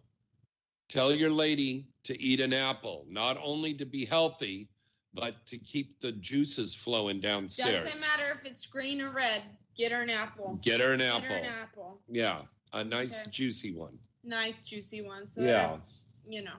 tell 0.88 1.12
your 1.12 1.30
lady 1.30 1.88
to 2.04 2.20
eat 2.20 2.40
an 2.40 2.52
apple, 2.52 3.06
not 3.08 3.36
only 3.42 3.74
to 3.74 3.84
be 3.84 4.04
healthy, 4.04 4.68
but 5.12 5.44
to 5.46 5.58
keep 5.58 5.98
the 6.00 6.12
juices 6.12 6.74
flowing 6.74 7.20
downstairs. 7.20 7.84
Doesn't 7.84 8.00
matter 8.00 8.32
if 8.38 8.44
it's 8.46 8.66
green 8.66 9.00
or 9.00 9.10
red. 9.10 9.42
Get 9.76 9.92
her 9.92 10.02
an 10.02 10.10
apple. 10.10 10.58
Get 10.62 10.80
her 10.80 10.92
an 10.92 11.00
Get 11.00 11.08
apple. 11.08 11.28
her 11.28 11.34
an 11.36 11.44
apple. 11.46 12.00
Yeah. 12.08 12.42
A 12.72 12.84
nice 12.84 13.22
Okay. 13.22 13.30
juicy 13.30 13.72
one. 13.74 13.98
Nice 14.22 14.68
juicy 14.68 15.02
one. 15.02 15.26
So 15.26 15.42
Yeah. 15.42 15.78
you 16.26 16.42
know. 16.42 16.56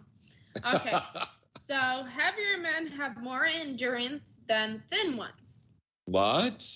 Okay. 0.73 0.93
so 1.57 1.75
heavier 1.75 2.57
men 2.61 2.87
have 2.87 3.15
more 3.17 3.45
endurance 3.45 4.35
than 4.47 4.83
thin 4.89 5.15
ones. 5.15 5.69
What? 6.11 6.67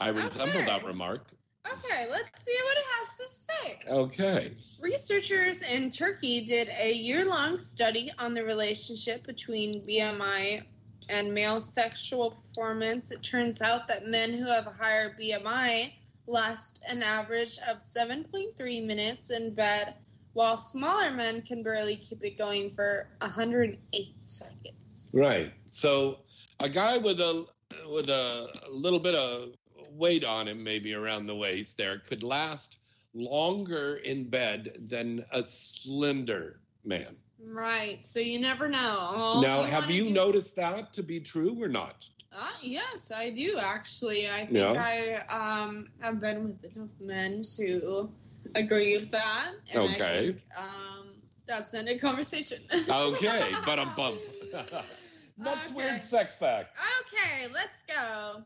I 0.00 0.08
resemble 0.08 0.64
that 0.64 0.86
remark. 0.86 1.26
Okay, 1.70 2.06
let's 2.10 2.42
see 2.42 2.56
what 2.64 2.78
it 2.78 2.84
has 2.98 3.16
to 3.18 3.28
say. 3.28 3.90
Okay. 3.90 4.54
Researchers 4.80 5.60
in 5.62 5.90
Turkey 5.90 6.46
did 6.46 6.70
a 6.80 6.90
year 6.90 7.26
long 7.26 7.58
study 7.58 8.10
on 8.18 8.32
the 8.32 8.42
relationship 8.42 9.26
between 9.26 9.84
BMI 9.86 10.62
and 11.10 11.34
male 11.34 11.60
sexual 11.60 12.30
performance. 12.30 13.12
It 13.12 13.22
turns 13.22 13.60
out 13.60 13.88
that 13.88 14.06
men 14.06 14.32
who 14.32 14.46
have 14.46 14.66
a 14.66 14.72
higher 14.72 15.14
BMI 15.20 15.92
last 16.26 16.82
an 16.88 17.02
average 17.02 17.58
of 17.68 17.80
7.3 17.80 18.86
minutes 18.86 19.30
in 19.30 19.54
bed, 19.54 19.94
while 20.32 20.56
smaller 20.56 21.10
men 21.10 21.42
can 21.42 21.62
barely 21.62 21.96
keep 21.96 22.22
it 22.22 22.38
going 22.38 22.74
for 22.74 23.08
108 23.20 24.14
seconds. 24.20 25.10
Right. 25.12 25.52
So 25.66 26.18
a 26.60 26.68
guy 26.68 26.96
with 26.98 27.20
a 27.20 27.46
with 27.88 28.08
a 28.08 28.48
little 28.70 28.98
bit 29.00 29.14
of 29.14 29.50
weight 29.90 30.24
on 30.24 30.48
him, 30.48 30.62
maybe 30.62 30.94
around 30.94 31.26
the 31.26 31.34
waist 31.36 31.76
there, 31.76 31.98
could 31.98 32.22
last 32.22 32.78
longer 33.14 33.96
in 33.96 34.28
bed 34.28 34.76
than 34.88 35.24
a 35.32 35.44
slender 35.44 36.60
man. 36.84 37.16
Right. 37.40 38.04
So 38.04 38.20
you 38.20 38.38
never 38.40 38.68
know. 38.68 38.78
All 38.78 39.42
now, 39.42 39.62
you 39.62 39.66
have 39.70 39.90
you 39.90 40.04
do- 40.04 40.10
noticed 40.10 40.56
that 40.56 40.92
to 40.94 41.02
be 41.02 41.20
true 41.20 41.62
or 41.62 41.68
not? 41.68 42.08
Uh, 42.32 42.50
yes, 42.62 43.10
I 43.10 43.30
do 43.30 43.56
actually. 43.58 44.28
I 44.28 44.46
think 44.46 44.56
Yeah. 44.56 44.72
I 44.76 45.22
um 45.28 45.90
have 46.00 46.20
been 46.20 46.44
with 46.44 46.64
enough 46.76 46.90
men 47.00 47.42
to 47.56 48.10
agree 48.54 48.96
with 48.98 49.10
that. 49.12 49.52
And 49.72 49.80
I 49.88 49.92
Okay. 49.94 50.32
think, 50.32 50.42
um, 50.56 51.14
that's 51.46 51.74
end 51.74 51.88
of 51.88 52.00
conversation. 52.00 52.58
Okay, 52.88 53.52
but 53.64 53.78
I'm 53.78 53.94
bump. 53.94 54.20
That's 55.38 55.70
weird 55.70 56.02
sex 56.02 56.34
fact. 56.34 56.76
Okay, 57.00 57.48
let's 57.52 57.84
go. 57.84 58.42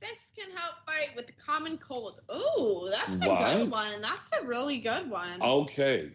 Sex 0.00 0.32
can 0.34 0.50
help 0.56 0.76
fight 0.86 1.10
with 1.14 1.26
the 1.26 1.32
common 1.46 1.76
cold. 1.76 2.20
Ooh, 2.34 2.88
that's 2.90 3.22
a 3.24 3.28
What? 3.28 3.54
good 3.54 3.70
one. 3.70 4.00
That's 4.00 4.32
a 4.40 4.46
really 4.46 4.78
good 4.78 5.10
one. 5.10 5.42
Okay. 5.42 6.12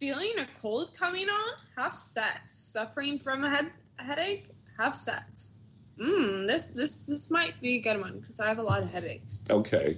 Feeling 0.00 0.32
a 0.38 0.46
cold 0.62 0.92
coming 0.98 1.28
on? 1.28 1.48
Have 1.76 1.94
sex. 1.94 2.54
Suffering 2.54 3.18
from 3.18 3.44
a 3.44 3.50
head 3.50 3.70
a 3.98 4.04
headache? 4.04 4.48
Have 4.78 4.96
sex. 4.96 5.60
Mmm, 6.00 6.46
this 6.46 6.72
this 6.72 7.06
this 7.06 7.30
might 7.30 7.60
be 7.60 7.76
a 7.76 7.80
good 7.80 8.00
one 8.00 8.20
because 8.20 8.40
I 8.40 8.46
have 8.48 8.58
a 8.58 8.62
lot 8.62 8.82
of 8.82 8.90
headaches. 8.90 9.46
Okay. 9.50 9.96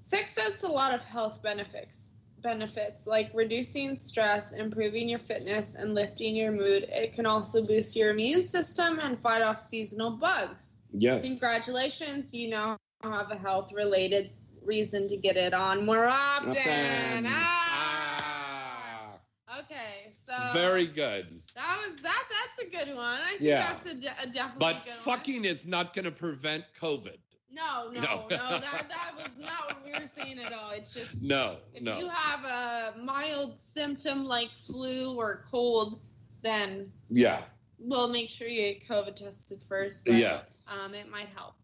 Sex 0.00 0.36
has 0.38 0.62
a 0.64 0.68
lot 0.68 0.94
of 0.94 1.02
health 1.04 1.42
benefits. 1.42 2.10
Benefits 2.44 3.06
like 3.06 3.30
reducing 3.32 3.96
stress, 3.96 4.52
improving 4.52 5.08
your 5.08 5.18
fitness, 5.18 5.74
and 5.74 5.94
lifting 5.94 6.36
your 6.36 6.52
mood. 6.52 6.84
It 6.90 7.14
can 7.14 7.24
also 7.24 7.66
boost 7.66 7.96
your 7.96 8.10
immune 8.10 8.44
system 8.46 8.98
and 9.00 9.18
fight 9.18 9.40
off 9.40 9.58
seasonal 9.58 10.18
bugs. 10.18 10.76
Yes. 10.92 11.26
Congratulations, 11.26 12.34
you 12.34 12.50
now 12.50 12.76
have 13.02 13.30
a 13.30 13.36
health 13.36 13.72
related 13.72 14.30
reason 14.62 15.08
to 15.08 15.16
get 15.16 15.36
it 15.38 15.54
on 15.54 15.86
more 15.86 16.04
often. 16.04 16.50
Often. 16.50 17.26
Ah. 17.28 19.18
Okay, 19.60 20.12
so 20.26 20.34
Very 20.52 20.86
good. 20.86 21.26
that 21.54 21.78
was 21.88 21.96
that. 22.02 22.24
That's 22.28 22.68
a 22.68 22.70
good 22.70 22.94
one. 22.94 23.20
I 23.22 23.28
think 23.30 23.40
Yeah. 23.40 23.72
that's 23.72 23.86
a, 23.86 23.94
de- 23.94 24.22
a 24.22 24.26
definitely 24.26 24.58
But 24.58 24.84
good 24.84 24.90
one. 24.90 24.98
fucking 25.18 25.44
is 25.46 25.64
not 25.66 25.94
going 25.94 26.04
to 26.04 26.10
prevent 26.10 26.64
COVID. 26.78 27.16
No, 27.54 27.88
no, 27.90 28.00
No. 28.00 28.26
no. 28.30 28.36
that 28.36 28.86
that 28.88 29.12
was 29.22 29.38
not 29.38 29.66
what 29.68 29.84
we 29.84 29.92
were 29.92 30.06
saying 30.06 30.38
at 30.40 30.52
all. 30.52 30.72
It's 30.72 30.92
just 30.92 31.22
No, 31.22 31.58
if 31.72 31.82
no. 31.82 31.98
you 31.98 32.08
have 32.08 32.44
a 32.44 32.98
mild 32.98 33.58
symptom 33.58 34.24
like 34.24 34.48
flu 34.66 35.14
or 35.16 35.44
cold, 35.50 36.00
then 36.42 36.92
Yeah. 37.10 37.42
we'll 37.78 38.08
make 38.12 38.28
sure 38.28 38.48
you 38.48 38.74
get 38.74 38.88
COVID 38.88 39.14
tested 39.14 39.62
first. 39.68 40.04
But, 40.04 40.14
Yeah. 40.14 40.40
Um, 40.82 40.94
it 40.94 41.08
might 41.10 41.28
help. 41.36 41.54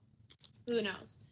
Who 0.66 0.80
knows? 0.82 1.24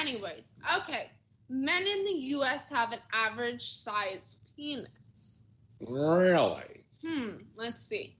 Anyways, 0.00 0.54
okay. 0.78 1.10
Men 1.48 1.86
in 1.86 2.04
the 2.04 2.18
U.S. 2.36 2.70
have 2.70 2.92
an 2.92 2.98
average 3.12 3.62
size 3.70 4.36
penis. 4.56 5.42
Really? 5.80 6.84
Hmm. 7.04 7.36
Let's 7.56 7.82
see. 7.82 8.16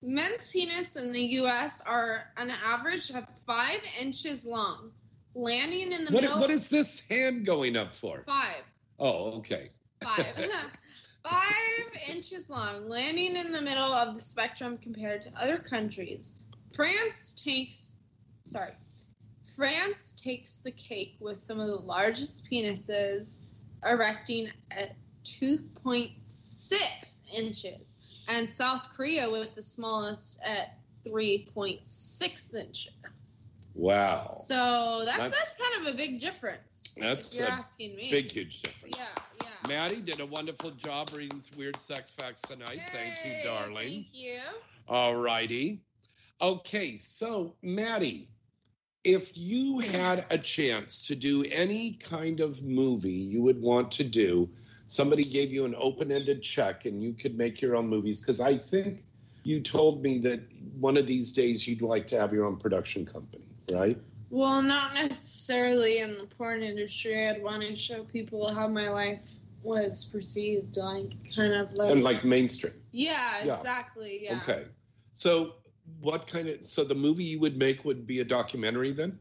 Men's 0.00 0.46
penis 0.48 0.94
in 0.96 1.12
the 1.12 1.22
U.S. 1.40 1.80
are 1.84 2.22
an 2.36 2.50
average 2.50 3.10
of 3.10 3.24
five 3.46 3.80
inches 4.00 4.44
long, 4.44 4.92
landing 5.34 5.92
in 5.92 6.04
the 6.04 6.10
What, 6.12 6.22
middle. 6.22 6.40
what 6.40 6.50
is 6.50 6.68
this 6.68 7.06
hand 7.08 7.46
going 7.46 7.76
up 7.76 7.94
for? 7.94 8.22
five? 8.26 8.62
Oh, 8.98 9.38
okay. 9.38 9.70
Five. 10.02 10.26
Five 11.24 12.08
inches 12.08 12.48
long, 12.48 12.88
landing 12.88 13.36
in 13.36 13.52
the 13.52 13.60
middle 13.60 13.92
of 13.92 14.14
the 14.14 14.20
spectrum 14.20 14.78
compared 14.78 15.22
to 15.22 15.30
other 15.38 15.58
countries. 15.58 16.40
France 16.74 17.42
takes, 17.44 18.00
sorry, 18.44 18.72
France 19.56 20.12
takes 20.12 20.60
the 20.60 20.70
cake 20.70 21.16
with 21.20 21.36
some 21.36 21.60
of 21.60 21.66
the 21.66 21.76
largest 21.76 22.48
penises, 22.50 23.42
erecting 23.84 24.48
at 24.70 24.94
2.6 25.24 27.22
inches, 27.34 27.98
and 28.28 28.48
South 28.48 28.88
Korea 28.96 29.30
with 29.30 29.54
the 29.54 29.62
smallest 29.62 30.38
at 30.42 30.78
3.6 31.06 32.54
inches. 32.54 32.90
Wow. 33.78 34.30
So 34.32 35.02
that's, 35.04 35.18
That's- 35.18 35.38
that's 35.38 35.56
kind 35.56 35.86
of 35.86 35.94
a 35.94 35.96
big 35.96 36.20
difference. 36.20 36.92
That's 36.96 37.32
if 37.32 37.38
you're 37.38 37.48
asking 37.48 37.94
me. 37.94 38.10
big, 38.10 38.30
huge 38.32 38.60
difference. 38.62 38.96
Yeah, 38.98 39.06
yeah. 39.42 39.68
Maddie 39.68 40.00
did 40.00 40.18
a 40.18 40.26
wonderful 40.26 40.72
job 40.72 41.10
reading 41.16 41.40
weird 41.56 41.78
sex 41.78 42.10
facts 42.10 42.42
tonight. 42.42 42.80
Thank 42.92 43.14
you, 43.24 43.42
darling. 43.44 43.76
Thank 43.88 44.06
you. 44.12 44.40
All 44.88 45.14
righty. 45.14 45.80
Okay, 46.40 46.96
so 46.96 47.54
Maddie, 47.62 48.28
if 49.04 49.36
you 49.36 49.78
had 49.78 50.26
a 50.30 50.38
chance 50.38 51.06
to 51.06 51.14
do 51.14 51.44
any 51.44 51.92
kind 51.92 52.40
of 52.40 52.62
movie 52.64 53.10
you 53.12 53.42
would 53.42 53.60
want 53.60 53.92
to 53.92 54.04
do, 54.04 54.50
somebody 54.88 55.22
gave 55.22 55.52
you 55.52 55.64
an 55.64 55.74
open 55.78 56.10
ended 56.10 56.42
check 56.42 56.84
and 56.84 57.00
you 57.00 57.12
could 57.12 57.36
make 57.38 57.60
your 57.60 57.76
own 57.76 57.86
movies, 57.88 58.20
because 58.20 58.40
I 58.40 58.58
think 58.58 59.04
you 59.44 59.60
told 59.60 60.02
me 60.02 60.18
that 60.20 60.40
one 60.80 60.96
of 60.96 61.06
these 61.06 61.32
days 61.32 61.66
you'd 61.66 61.82
like 61.82 62.08
to 62.08 62.18
have 62.20 62.32
your 62.32 62.44
own 62.44 62.56
production 62.56 63.06
company, 63.06 63.44
right? 63.72 63.98
Well, 64.30 64.60
not 64.62 64.94
necessarily 64.94 65.98
in 65.98 66.18
the 66.18 66.26
porn 66.26 66.62
industry. 66.62 67.28
I'd 67.28 67.42
want 67.42 67.62
to 67.62 67.74
show 67.74 68.04
people 68.04 68.52
how 68.52 68.68
my 68.68 68.90
life 68.90 69.34
was 69.62 70.04
perceived, 70.04 70.76
like 70.76 71.12
kind 71.34 71.54
of 71.54 71.72
like. 71.74 71.90
And 71.90 72.02
like 72.04 72.24
mainstream. 72.24 72.74
yeah, 72.92 73.16
Yeah. 73.44 73.54
exactly. 73.54 74.20
Yeah. 74.22 74.40
Okay. 74.42 74.64
So, 75.14 75.54
what 76.00 76.26
kind 76.26 76.48
of, 76.48 76.62
so 76.62 76.84
the 76.84 76.94
movie 76.94 77.24
you 77.24 77.40
would 77.40 77.56
make 77.56 77.84
would 77.84 78.06
be 78.06 78.20
a 78.20 78.24
documentary 78.24 78.92
then? 78.92 79.18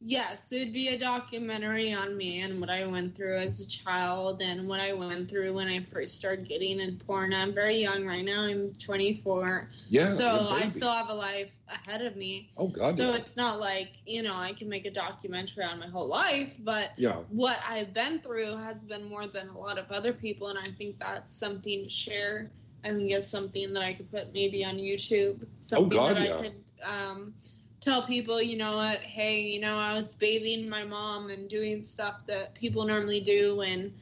Yes, 0.00 0.52
it'd 0.52 0.72
be 0.72 0.88
a 0.88 0.98
documentary 0.98 1.92
on 1.92 2.16
me 2.16 2.40
and 2.42 2.60
what 2.60 2.70
I 2.70 2.86
went 2.86 3.16
through 3.16 3.36
as 3.36 3.60
a 3.60 3.66
child 3.66 4.40
and 4.40 4.68
what 4.68 4.78
I 4.78 4.92
went 4.94 5.28
through 5.28 5.54
when 5.54 5.66
I 5.66 5.82
first 5.82 6.18
started 6.18 6.48
getting 6.48 6.78
in 6.78 6.98
porn. 6.98 7.34
I'm 7.34 7.52
very 7.52 7.78
young 7.78 8.06
right 8.06 8.24
now. 8.24 8.42
I'm 8.42 8.74
24. 8.74 9.68
Yeah, 9.88 10.06
So 10.06 10.28
I 10.50 10.66
still 10.66 10.92
have 10.92 11.08
a 11.08 11.14
life 11.14 11.52
ahead 11.68 12.02
of 12.02 12.14
me. 12.14 12.48
Oh, 12.56 12.68
God. 12.68 12.94
So 12.94 13.10
yeah. 13.10 13.16
it's 13.16 13.36
not 13.36 13.58
like, 13.58 13.90
you 14.06 14.22
know, 14.22 14.34
I 14.34 14.52
can 14.52 14.68
make 14.68 14.84
a 14.86 14.92
documentary 14.92 15.64
on 15.64 15.80
my 15.80 15.88
whole 15.88 16.06
life, 16.06 16.52
but 16.60 16.90
Yeah. 16.96 17.16
what 17.30 17.58
I've 17.68 17.92
been 17.92 18.20
through 18.20 18.56
has 18.56 18.84
been 18.84 19.04
more 19.08 19.26
than 19.26 19.48
a 19.48 19.58
lot 19.58 19.78
of 19.78 19.90
other 19.90 20.12
people, 20.12 20.46
and 20.48 20.58
I 20.58 20.70
think 20.70 21.00
that's 21.00 21.34
something 21.34 21.84
to 21.84 21.90
share. 21.90 22.50
I 22.84 22.90
think 22.90 23.10
it's 23.10 23.26
something 23.26 23.72
that 23.74 23.82
I 23.82 23.94
could 23.94 24.10
put 24.12 24.32
maybe 24.32 24.64
on 24.64 24.76
YouTube. 24.76 25.44
Something 25.60 25.98
Oh, 25.98 26.06
God, 26.06 26.16
that 26.16 26.28
yeah. 26.28 26.36
I 26.36 26.42
could 26.42 26.54
um, 26.84 27.34
tell 27.80 28.02
people, 28.06 28.42
you 28.42 28.56
know 28.56 28.76
what, 28.76 29.00
hey, 29.00 29.40
you 29.40 29.60
know, 29.60 29.76
I 29.76 29.94
was 29.94 30.12
babying 30.12 30.68
my 30.68 30.84
mom 30.84 31.30
and 31.30 31.48
doing 31.48 31.82
stuff 31.82 32.26
that 32.26 32.54
people 32.54 32.84
normally 32.84 33.20
do, 33.20 33.60
and 33.62 33.92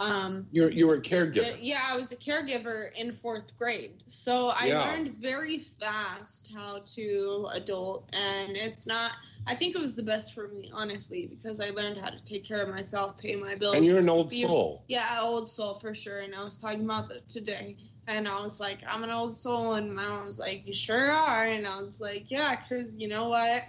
um, 0.00 0.46
You're, 0.50 0.70
you're 0.70 0.94
a 0.94 1.00
caregiver. 1.02 1.52
uh, 1.52 1.56
Yeah, 1.60 1.80
I 1.86 1.96
was 1.96 2.10
a 2.12 2.16
caregiver 2.16 2.92
in 2.94 3.12
fourth 3.12 3.56
grade. 3.58 4.02
So 4.08 4.48
I 4.48 4.68
Yeah. 4.68 4.80
learned 4.90 5.16
very 5.20 5.58
fast 5.58 6.50
how 6.54 6.80
to 6.96 7.48
adult. 7.52 8.10
And 8.14 8.56
it's 8.56 8.86
not, 8.86 9.12
I 9.46 9.54
think 9.54 9.76
it 9.76 9.80
was 9.80 9.96
the 9.96 10.02
best 10.02 10.34
for 10.34 10.48
me, 10.48 10.70
honestly, 10.72 11.26
because 11.28 11.60
I 11.60 11.70
learned 11.70 11.98
how 11.98 12.10
to 12.10 12.22
take 12.24 12.44
care 12.46 12.62
of 12.62 12.68
myself, 12.70 13.18
pay 13.18 13.36
my 13.36 13.54
bills. 13.56 13.76
And 13.76 13.84
you're 13.84 13.98
an 13.98 14.08
old 14.08 14.30
be- 14.30 14.42
soul. 14.42 14.84
Yeah, 14.88 15.18
old 15.22 15.48
soul 15.48 15.74
for 15.74 15.94
sure. 15.94 16.20
And 16.20 16.34
I 16.34 16.42
was 16.44 16.58
talking 16.58 16.84
about 16.84 17.08
that 17.10 17.28
today. 17.28 17.76
And 18.06 18.26
I 18.26 18.40
was 18.40 18.58
like, 18.58 18.78
I'm 18.88 19.04
an 19.04 19.10
old 19.10 19.34
soul. 19.34 19.74
And 19.74 19.94
my 19.94 20.02
mom 20.08 20.26
was 20.26 20.38
like, 20.38 20.66
You 20.66 20.72
sure 20.72 21.10
are. 21.12 21.44
And 21.44 21.66
I 21.66 21.82
was 21.82 22.00
like, 22.00 22.30
Yeah, 22.30 22.56
because 22.56 22.96
you 22.98 23.08
know 23.08 23.28
what? 23.28 23.62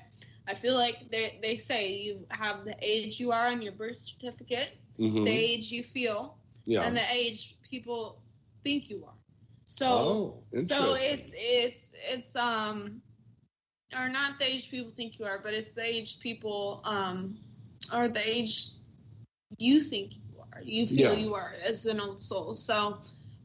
I 0.48 0.56
feel 0.56 0.76
like 0.76 1.10
they, 1.12 1.40
they 1.42 1.56
say 1.58 1.92
you 1.94 2.26
have 2.30 2.66
the 2.66 2.76
age 2.82 3.20
you 3.20 3.32
are 3.32 3.48
on 3.48 3.62
your 3.62 3.74
birth 3.74 3.96
certificate, 3.98 4.70
Mhm. 5.00 5.26
the 5.26 5.32
age 5.32 5.72
you 5.72 5.84
feel, 5.84 6.38
Yeah. 6.66 6.82
and 6.84 6.96
the 6.96 7.04
age 7.14 7.58
people 7.70 8.22
think 8.64 8.90
you 8.90 9.06
are. 9.06 9.14
So 9.66 10.22
Oh, 10.22 10.44
so 10.56 10.96
it's 10.98 11.34
it's 11.38 11.96
it's 12.12 12.36
um 12.36 13.02
or 13.98 14.10
not 14.10 14.38
the 14.40 14.46
age 14.46 14.70
people 14.70 14.92
think 14.92 15.20
you 15.20 15.26
are, 15.26 15.40
but 15.44 15.54
it's 15.54 15.74
the 15.74 15.84
age 15.86 16.20
people 16.20 16.82
um 16.86 17.38
or 17.94 18.08
the 18.10 18.22
age 18.28 18.70
you 19.58 19.80
think 19.80 20.14
you 20.14 20.40
are. 20.54 20.62
You 20.62 20.86
feel 20.88 21.14
Yeah. 21.14 21.16
you 21.16 21.34
are 21.36 21.54
as 21.66 21.86
an 21.86 22.00
old 22.00 22.20
soul. 22.20 22.54
So 22.54 22.98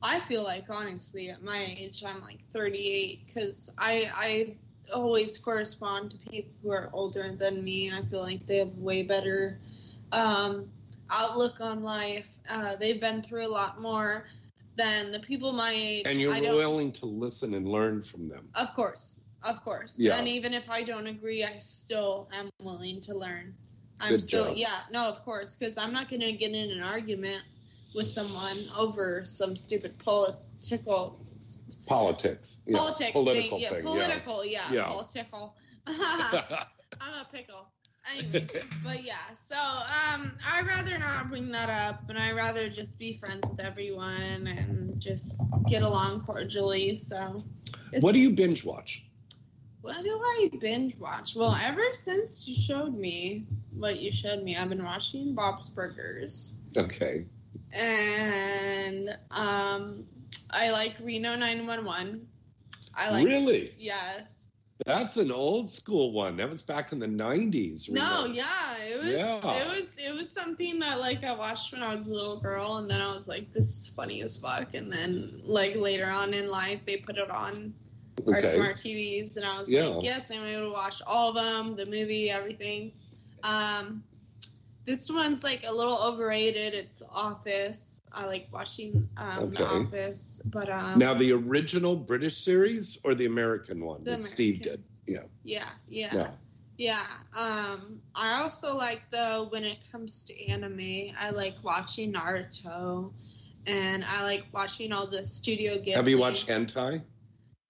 I 0.02 0.20
feel 0.20 0.42
like 0.42 0.64
honestly 0.70 1.30
at 1.30 1.42
my 1.42 1.58
age 1.78 2.02
I'm 2.04 2.20
like 2.22 2.38
38 2.52 3.20
cuz 3.34 3.70
I 3.78 4.10
I 4.14 4.56
always 4.94 5.38
correspond 5.38 6.10
to 6.12 6.18
people 6.18 6.52
who 6.62 6.70
are 6.70 6.90
older 6.92 7.32
than 7.32 7.62
me. 7.64 7.90
I 7.92 8.02
feel 8.02 8.20
like 8.20 8.46
they 8.46 8.58
have 8.58 8.76
way 8.78 9.02
better 9.02 9.58
um 10.12 10.70
outlook 11.10 11.60
on 11.60 11.82
life. 11.82 12.26
Uh, 12.48 12.76
they've 12.76 13.00
been 13.00 13.22
through 13.22 13.46
a 13.46 13.48
lot 13.48 13.80
more 13.80 14.26
than 14.76 15.10
the 15.12 15.20
people 15.20 15.52
my 15.52 15.72
age. 15.74 16.06
and 16.06 16.20
you're 16.20 16.30
willing 16.32 16.92
to 16.92 17.06
listen 17.06 17.54
and 17.54 17.66
learn 17.68 18.02
from 18.02 18.28
them. 18.28 18.48
Of 18.54 18.74
course, 18.74 19.20
of 19.42 19.64
course. 19.64 19.98
Yeah. 19.98 20.18
And 20.18 20.28
even 20.28 20.52
if 20.52 20.68
I 20.68 20.82
don't 20.82 21.06
agree, 21.06 21.44
I 21.44 21.58
still 21.58 22.28
am 22.32 22.50
willing 22.60 23.00
to 23.02 23.14
learn. 23.14 23.54
I'm 23.98 24.10
Good 24.10 24.22
still, 24.22 24.48
job. 24.48 24.56
yeah, 24.58 24.78
no, 24.92 25.04
of 25.04 25.22
course, 25.24 25.56
because 25.56 25.78
I'm 25.78 25.92
not 25.92 26.10
going 26.10 26.20
to 26.20 26.32
get 26.32 26.50
in 26.50 26.70
an 26.70 26.82
argument 26.82 27.42
with 27.94 28.06
someone 28.06 28.58
over 28.78 29.22
some 29.24 29.56
stupid 29.56 29.96
political 29.98 31.18
Politics. 31.86 32.62
Yeah. 32.66 32.78
politics 32.78 33.12
Political 33.12 33.58
thing. 33.58 33.60
Yeah, 33.60 33.70
thing. 33.70 33.84
political, 33.84 34.44
yeah, 34.44 34.72
Yeah. 34.72 34.88
political. 34.88 35.54
I'm 35.86 37.14
a 37.20 37.26
pickle. 37.32 37.68
Anyways, 38.14 38.50
but 38.84 39.02
yeah, 39.02 39.14
so 39.34 39.56
um, 39.56 40.32
I'd 40.46 40.66
rather 40.66 40.98
not 40.98 41.28
bring 41.28 41.50
that 41.52 41.68
up, 41.68 42.08
and 42.08 42.18
I'd 42.18 42.36
rather 42.36 42.68
just 42.68 42.98
be 42.98 43.16
friends 43.18 43.48
with 43.50 43.60
everyone 43.60 44.46
and 44.46 45.00
just 45.00 45.42
get 45.66 45.82
along 45.82 46.22
cordially. 46.22 46.94
So, 46.94 47.42
What 48.00 48.12
do 48.12 48.18
you 48.18 48.30
binge 48.30 48.64
watch? 48.64 49.02
what 49.82 50.02
do 50.02 50.10
I 50.10 50.50
binge 50.60 50.96
watch? 50.98 51.36
Well, 51.36 51.56
ever 51.62 51.82
since 51.92 52.46
you 52.48 52.54
showed 52.56 52.94
me 52.96 53.46
what 53.76 53.98
you 54.00 54.10
showed 54.10 54.42
me, 54.42 54.56
I've 54.56 54.68
been 54.68 54.82
watching 54.82 55.34
Bob's 55.34 55.68
Burgers, 55.70 56.54
Okay. 56.76 57.24
and 57.72 59.16
um, 59.30 60.04
I 60.50 60.70
like 60.70 60.94
Reno 61.00 61.36
911. 61.36 62.26
I 62.94 63.10
like 63.10 63.26
Really? 63.26 63.74
yes. 63.78 64.35
That's 64.84 65.16
an 65.16 65.32
old 65.32 65.70
school 65.70 66.12
one. 66.12 66.36
That 66.36 66.50
was 66.50 66.62
back 66.62 66.92
in 66.92 66.98
the 66.98 67.06
90s. 67.06 67.90
No, 67.90 68.26
yeah, 68.26 68.76
it 68.82 68.98
was 68.98 69.12
Yeah. 69.12 69.36
it 69.36 69.68
was 69.68 69.96
it 69.98 70.14
was 70.14 70.30
something 70.30 70.78
that 70.80 71.00
like 71.00 71.24
I 71.24 71.34
watched 71.34 71.72
when 71.72 71.82
I 71.82 71.88
was 71.88 72.06
a 72.06 72.12
little 72.12 72.38
girl, 72.40 72.76
and 72.76 72.90
then 72.90 73.00
I 73.00 73.14
was 73.14 73.26
like, 73.26 73.52
this 73.52 73.66
is 73.66 73.88
funny 73.88 74.22
as 74.22 74.36
fuck. 74.36 74.74
And 74.74 74.92
then 74.92 75.40
like 75.44 75.76
later 75.76 76.06
on 76.06 76.34
in 76.34 76.48
life, 76.48 76.80
they 76.84 76.98
put 76.98 77.16
it 77.16 77.30
on 77.30 77.72
our 78.28 78.42
smart 78.42 78.76
TVs, 78.76 79.36
and 79.36 79.46
I 79.46 79.58
was 79.58 79.68
Yeah. 79.70 79.86
like, 79.86 80.04
yes, 80.04 80.30
I'm 80.30 80.44
able 80.44 80.68
to 80.68 80.72
watch 80.72 81.00
all 81.06 81.30
of 81.30 81.34
them, 81.36 81.76
the 81.76 81.86
movie, 81.86 82.30
everything. 82.30 82.92
Um, 83.42 84.02
this 84.86 85.10
one's 85.10 85.42
like 85.42 85.64
a 85.66 85.72
little 85.72 85.98
overrated. 86.02 86.72
It's 86.72 87.02
Office. 87.10 88.00
I 88.12 88.26
like 88.26 88.46
watching 88.52 89.08
um, 89.16 89.50
The 89.50 89.66
Office, 89.66 90.40
but 90.44 90.70
um, 90.70 90.98
Now, 90.98 91.12
the 91.12 91.32
original 91.32 91.96
British 91.96 92.38
series 92.38 92.98
or 93.04 93.14
the 93.14 93.26
American 93.26 93.84
one 93.84 94.04
The 94.04 94.12
that 94.12 94.24
Steve 94.24 94.62
did? 94.62 94.82
Yeah. 95.06 95.20
yeah, 95.42 95.68
yeah. 95.88 96.14
Yeah. 96.14 96.30
Yeah. 96.78 97.06
Um, 97.34 98.00
I 98.14 98.40
also 98.42 98.76
like 98.76 99.02
though 99.10 99.48
when 99.50 99.64
it 99.64 99.78
comes 99.90 100.24
to 100.24 100.46
anime, 100.46 101.14
I 101.18 101.30
like 101.30 101.54
watching 101.62 102.12
Naruto, 102.12 103.12
and 103.66 104.04
I 104.04 104.22
like 104.24 104.44
watching 104.52 104.92
all 104.92 105.06
the 105.06 105.24
Studio 105.26 105.76
Ghibli. 105.78 105.94
Have 105.94 106.08
you 106.08 106.18
watched 106.18 106.48
hentai? 106.48 107.02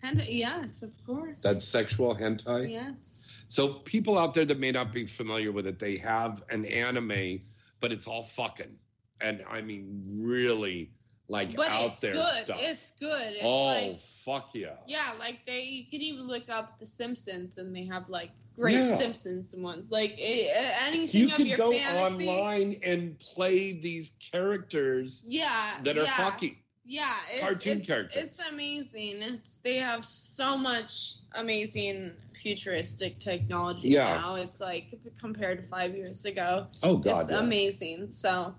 Hentai, 0.02 0.26
yes, 0.28 0.82
of 0.82 0.92
course. 1.06 1.42
That's 1.42 1.64
sexual 1.64 2.14
hentai? 2.14 2.70
yes. 2.70 3.15
So, 3.48 3.74
people 3.74 4.18
out 4.18 4.34
there 4.34 4.44
that 4.44 4.58
may 4.58 4.72
not 4.72 4.92
be 4.92 5.06
familiar 5.06 5.52
with 5.52 5.66
it, 5.66 5.78
they 5.78 5.96
have 5.98 6.42
an 6.50 6.64
anime, 6.66 7.40
but 7.80 7.92
it's 7.92 8.06
all 8.06 8.22
fucking. 8.22 8.76
And 9.20 9.44
I 9.48 9.62
mean, 9.62 10.02
really, 10.20 10.90
like 11.28 11.54
But 11.56 11.70
out 11.70 11.90
it's 11.92 12.00
there 12.00 12.12
good. 12.12 12.44
stuff. 12.44 12.58
It's 12.60 12.90
good. 12.92 13.32
It's 13.34 13.44
oh, 13.44 13.66
like 13.66 14.00
fuck 14.00 14.50
yeah. 14.54 14.74
yeah, 14.86 15.12
like 15.18 15.38
they 15.46 15.62
you 15.64 15.84
can 15.90 16.00
even 16.00 16.26
look 16.26 16.48
up 16.48 16.78
The 16.78 16.86
Simpsons, 16.86 17.58
and 17.58 17.74
they 17.74 17.84
have 17.86 18.08
like 18.08 18.30
great 18.54 18.74
Yeah. 18.74 18.96
Simpsons 18.96 19.54
ones. 19.56 19.90
Like 19.90 20.16
eh, 20.18 20.48
anything 20.86 21.20
You 21.22 21.26
of 21.28 21.34
can 21.34 21.46
your 21.46 21.56
go 21.56 21.72
fantasy. 21.72 22.28
online 22.28 22.80
and 22.84 23.18
play 23.18 23.72
these 23.72 24.16
characters 24.32 25.22
Yeah. 25.26 25.78
that 25.82 25.98
are 25.98 26.04
yeah. 26.04 26.16
fucking. 26.16 26.56
Yeah, 26.88 27.12
it's, 27.32 27.40
cartoon 27.40 27.78
it's, 27.78 27.86
characters. 27.86 28.22
It's 28.22 28.48
amazing. 28.48 29.22
It's 29.22 29.54
they 29.64 29.76
have 29.76 30.04
so 30.04 30.56
much 30.56 31.14
amazing 31.32 32.12
futuristic 32.40 33.18
technology 33.18 33.88
Yeah. 33.88 34.04
now. 34.04 34.36
It's 34.36 34.60
like 34.60 34.94
compared 35.20 35.62
to 35.62 35.68
five 35.68 35.96
years 35.96 36.24
ago. 36.24 36.68
Oh, 36.82 36.96
God, 36.98 37.22
it's 37.22 37.30
yeah. 37.30 37.40
amazing. 37.40 38.10
So, 38.10 38.54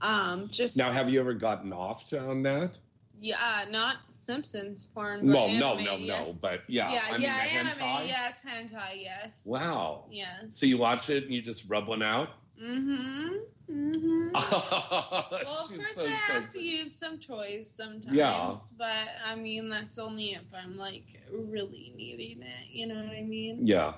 um, 0.00 0.48
just 0.48 0.76
Now, 0.76 0.90
have 0.90 1.08
you 1.08 1.20
ever 1.20 1.34
gotten 1.34 1.72
off 1.72 2.12
on 2.12 2.42
that? 2.42 2.78
yeah, 3.20 3.64
not 3.70 3.96
Simpsons 4.12 4.84
porn. 4.84 5.26
But 5.26 5.32
no, 5.32 5.74
anime, 5.74 5.84
no, 5.84 5.96
yes. 5.96 6.26
no, 6.26 6.34
but 6.40 6.62
yeah, 6.68 6.92
yeah, 6.92 7.02
I 7.08 7.12
mean, 7.12 7.22
yeah, 7.22 7.44
anime, 7.52 7.72
hentai? 7.72 8.06
yes, 8.08 8.44
hentai, 8.46 9.02
yes. 9.02 9.42
Wow. 9.44 10.04
Yes. 10.10 10.28
So 10.50 10.66
you 10.66 10.78
watch 10.78 11.10
it 11.10 11.24
and 11.24 11.32
you 11.32 11.42
just 11.42 11.68
rub 11.68 11.88
one 11.88 12.02
out? 12.02 12.28
Mm-hmm. 12.62 13.36
Mm-hmm. 13.70 14.28
well, 14.34 15.64
of 15.64 15.68
course, 15.68 15.94
so 15.94 16.04
I 16.06 16.10
have 16.32 16.48
to 16.52 16.60
use 16.60 16.94
some 16.94 17.18
toys 17.18 17.70
sometimes. 17.70 18.16
Yeah. 18.16 18.52
But 18.78 19.08
I 19.24 19.36
mean, 19.36 19.68
that's 19.68 19.98
only 19.98 20.32
if 20.32 20.44
I'm 20.54 20.76
like 20.76 21.04
really 21.32 21.92
needing 21.96 22.42
it. 22.42 22.68
You 22.70 22.86
know 22.86 22.94
what 22.96 23.12
I 23.16 23.22
mean? 23.22 23.60
Yeah. 23.66 23.94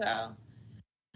So, 0.00 0.06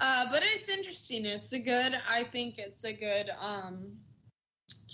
uh, 0.01 0.24
but 0.32 0.43
it's 0.43 0.69
interesting. 0.69 1.27
It's 1.27 1.52
a 1.52 1.59
good. 1.59 1.94
I 2.10 2.24
think 2.24 2.59
it's 2.59 2.85
a 2.85 2.93
good 2.93 3.31
um 3.40 3.98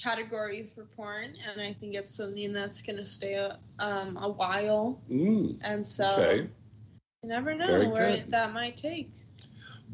category 0.03 0.71
for 0.75 0.85
porn, 0.97 1.35
and 1.51 1.61
I 1.61 1.73
think 1.73 1.95
it's 1.95 2.11
something 2.11 2.53
that's 2.53 2.83
gonna 2.83 3.07
stay 3.07 3.35
a, 3.35 3.59
um 3.79 4.17
a 4.21 4.31
while. 4.31 5.01
Mm, 5.11 5.59
And 5.63 5.87
so, 5.87 6.11
okay. 6.13 6.49
you 7.23 7.29
never 7.29 7.55
know 7.55 7.67
Very 7.67 7.89
where 7.89 8.17
good. 8.17 8.31
that 8.33 8.53
might 8.53 8.77
take. 8.77 9.13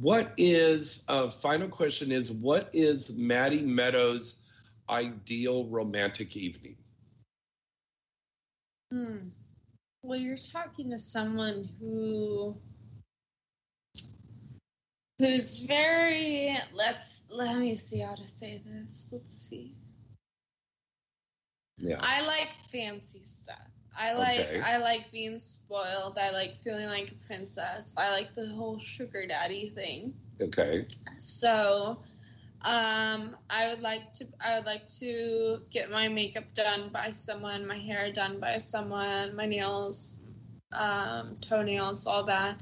What 0.01 0.33
is, 0.37 1.05
uh, 1.09 1.31
final 1.31 1.69
question 1.69 2.11
is, 2.11 2.31
what 2.31 2.71
is 2.73 3.17
Maddie 3.17 3.63
Meadows' 3.63 4.45
ideal 4.89 5.67
romantic 5.67 6.37
evening? 6.37 6.77
Hmm. 8.91 9.29
Well, 10.03 10.19
you're 10.19 10.37
talking 10.37 10.91
to 10.91 10.99
someone 10.99 11.69
who 11.81 12.57
who's 15.19 15.61
very 15.61 16.57
let's 16.75 17.25
let 17.31 17.59
me 17.59 17.77
see 17.77 18.01
how 18.01 18.15
to 18.15 18.29
say 18.29 18.61
this. 18.67 19.09
Let's 19.13 19.37
see. 19.49 19.75
Yeah. 21.79 21.99
I 22.01 22.21
like 22.23 22.49
fancy 22.71 23.23
stuff. 23.23 23.74
I 23.97 24.13
like 24.15 24.41
Okay. 24.41 24.61
I 24.61 24.79
like 24.79 25.11
being 25.13 25.39
spoiled. 25.39 26.19
I 26.19 26.31
like 26.31 26.63
feeling 26.63 26.87
like 26.87 27.13
a 27.13 27.27
princess. 27.27 27.95
I 27.97 28.11
like 28.11 28.35
the 28.35 28.49
whole 28.49 28.79
sugar 28.81 29.27
daddy 29.27 29.71
thing. 29.75 30.15
Okay. 30.41 30.87
So, 31.19 31.99
um, 32.63 33.37
I 33.51 33.69
would 33.69 33.81
like 33.81 34.13
to 34.15 34.27
I 34.41 34.57
would 34.57 34.67
like 34.67 34.89
to 35.01 35.59
get 35.71 35.91
my 35.91 36.09
makeup 36.09 36.53
done 36.55 36.91
by 36.91 37.11
someone, 37.11 37.67
my 37.67 37.79
hair 37.79 38.13
done 38.13 38.41
by 38.41 38.59
someone, 38.59 39.37
my 39.37 39.47
nails, 39.47 40.19
um, 40.73 41.37
toenails, 41.41 42.07
all 42.07 42.25
that. 42.25 42.61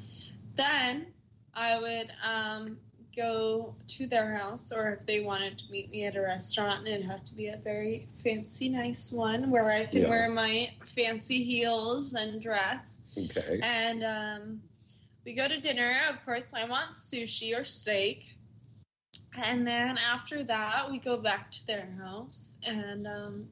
Then 0.55 1.07
I 1.55 1.79
would 1.81 2.13
um, 2.23 2.79
go 3.17 3.75
to 3.87 4.07
their 4.07 4.35
house, 4.35 4.73
or 4.73 4.93
if 4.93 5.07
they 5.07 5.21
wanted 5.21 5.59
to 5.59 5.71
meet 5.71 5.91
me 5.91 6.05
at 6.05 6.17
a 6.17 6.21
restaurant, 6.21 6.81
and 6.81 6.89
it'd 6.89 7.07
have 7.07 7.25
to 7.25 7.35
be 7.35 7.49
a 7.49 7.57
very 7.57 8.09
fancy, 8.23 8.69
nice 8.69 9.13
one 9.13 9.51
where 9.51 9.71
I 9.71 9.87
can 9.87 10.03
Yeah. 10.03 10.09
wear 10.09 10.31
my 10.31 10.71
fancy 10.85 11.43
heels 11.45 12.15
and 12.15 12.41
dress. 12.41 13.03
Okay. 13.17 13.61
And 13.63 14.05
um, 14.05 14.63
we 15.25 15.35
go 15.35 15.47
to 15.47 15.61
dinner. 15.61 16.01
Of 16.11 16.25
course, 16.25 16.53
I 16.55 16.69
want 16.69 16.93
sushi 16.93 17.59
or 17.59 17.65
steak. 17.65 18.35
And 19.35 19.67
then 19.67 19.99
after 19.99 20.43
that, 20.45 20.91
we 20.91 20.99
go 20.99 21.17
back 21.17 21.51
to 21.53 21.67
their 21.67 21.89
house 21.99 22.59
and 22.67 23.07
um, 23.07 23.49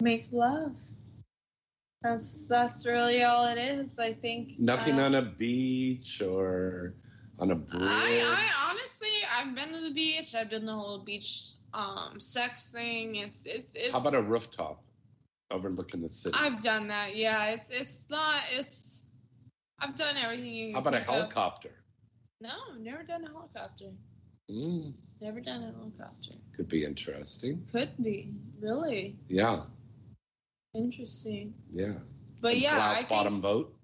make 0.00 0.26
love. 0.32 0.72
That's 2.02 2.46
that's 2.46 2.86
really 2.86 3.24
all 3.24 3.46
it 3.46 3.58
is. 3.58 3.98
I 3.98 4.12
think. 4.12 4.58
Nothing 4.58 5.00
uh, 5.00 5.04
on 5.04 5.14
a 5.14 5.22
beach 5.22 6.22
or 6.22 6.94
on 7.38 7.50
a 7.50 7.54
bridge? 7.54 7.82
I, 7.82 8.22
I 8.24 8.70
honestly, 8.70 9.08
I've 9.36 9.54
been 9.54 9.72
to 9.72 9.80
the 9.88 9.94
beach. 9.94 10.34
I've 10.34 10.50
done 10.50 10.64
the 10.66 10.72
whole 10.74 10.98
beach 10.98 11.52
um, 11.74 12.18
sex 12.20 12.70
thing. 12.70 13.16
It's 13.16 13.44
it's 13.46 13.74
it's. 13.74 13.90
How 13.92 14.00
about 14.00 14.14
a 14.14 14.22
rooftop 14.22 14.82
overlooking 15.50 16.02
the 16.02 16.08
city? 16.08 16.36
I've 16.38 16.60
done 16.60 16.88
that. 16.88 17.16
Yeah, 17.16 17.46
it's 17.50 17.70
it's 17.70 18.06
not 18.10 18.42
it's. 18.52 19.04
I've 19.78 19.96
done 19.96 20.16
everything. 20.16 20.46
You 20.52 20.72
How 20.74 20.80
about 20.80 20.94
a 20.94 20.98
can 20.98 21.06
think 21.06 21.16
of. 21.16 21.20
helicopter? 21.22 21.70
No, 22.40 22.50
never 22.78 23.02
done 23.02 23.24
a 23.24 23.28
helicopter. 23.28 23.92
Mm, 24.50 24.92
Never 25.20 25.40
done 25.40 25.62
a 25.64 25.72
helicopter. 25.72 26.32
could 26.54 26.68
be 26.68 26.84
interesting. 26.84 27.64
Could 27.72 27.90
be 28.02 28.34
really 28.60 29.16
Yeah. 29.28 29.62
interesting. 30.74 31.54
Yeah. 31.72 31.94
But 32.40 32.54
A 32.54 32.58
yeah, 32.58 32.72
I 32.72 33.02
glass 33.02 33.02
think 33.04 33.42
boat. 33.42 33.75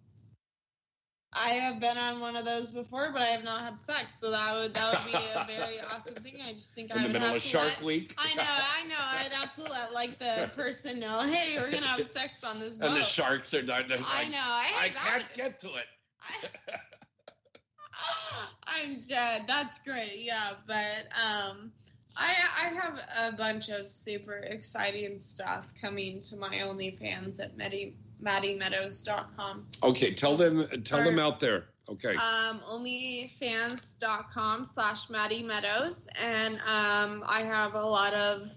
I 1.35 1.51
have 1.55 1.81
been 1.81 1.97
on 1.97 2.21
one 2.21 2.37
of 2.37 2.45
those 2.45 2.69
before, 2.69 3.11
but 3.11 3.23
I 3.23 3.29
have 3.29 3.43
not 3.43 3.63
had 3.63 3.81
sex, 3.81 4.15
so 4.21 4.31
that 4.31 4.53
would 4.55 4.75
that 4.75 4.93
would 5.03 5.13
be 5.13 5.17
a 5.17 5.45
very 5.47 5.81
awesome 5.91 6.15
thing. 6.17 6.37
I 6.47 6.53
just 6.53 6.75
think 6.75 6.91
In 6.91 6.99
I 6.99 7.01
the 7.01 7.07
would 7.07 7.13
middle 7.15 7.29
have 7.29 7.37
of 7.37 7.43
to 7.43 7.49
Shark 7.49 7.73
let, 7.77 7.83
Week. 7.83 8.15
I 8.19 8.35
know, 8.35 8.43
I 8.45 8.87
know. 8.87 8.95
I'd 8.99 9.33
have 9.33 9.55
to 9.57 9.63
let 9.63 9.93
like 9.93 10.19
the 10.19 10.51
person 10.57 11.01
know, 11.01 11.21
hey, 11.21 11.57
we're 11.59 11.71
gonna 11.71 11.87
have 11.87 12.07
sex 12.07 12.45
on 12.45 12.61
this 12.61 12.77
boat. 12.77 12.89
And 12.89 12.97
the 12.97 13.03
sharks 13.03 13.55
are 13.55 13.63
down 13.63 13.89
there. 13.89 13.99
I 14.05 14.29
know. 14.29 14.37
I, 14.39 14.67
I 14.79 14.89
can't 14.91 15.25
get 15.35 15.61
to 15.61 15.69
it. 15.69 15.87
I'm 18.67 19.01
dead. 19.09 19.45
That's 19.47 19.79
great. 19.79 20.19
Yeah, 20.19 20.53
but 20.67 21.07
um, 21.17 21.73
I 22.17 22.35
I 22.57 22.69
have 22.75 23.01
a 23.33 23.37
bunch 23.37 23.69
of 23.69 23.89
super 23.89 24.37
exciting 24.37 25.19
stuff 25.19 25.73
coming 25.81 26.21
to 26.23 26.37
my 26.37 26.49
OnlyFans 26.49 27.41
at 27.41 27.57
Maddie, 27.57 27.97
MaddieMeadows.com. 28.23 29.67
Okay, 29.83 30.15
tell 30.15 30.37
them 30.37 30.67
tell 30.85 31.03
them 31.03 31.19
out 31.19 31.41
there. 31.41 31.65
Okay. 31.89 32.15
Um, 32.15 32.61
OnlyFans.com 32.71 34.65
slash 34.65 35.11
Maddie 35.11 35.43
Meadows, 35.43 36.09
and 36.19 36.55
um, 36.61 37.25
I 37.27 37.43
have 37.45 37.75
a 37.75 37.85
lot 37.85 38.15
of 38.15 38.49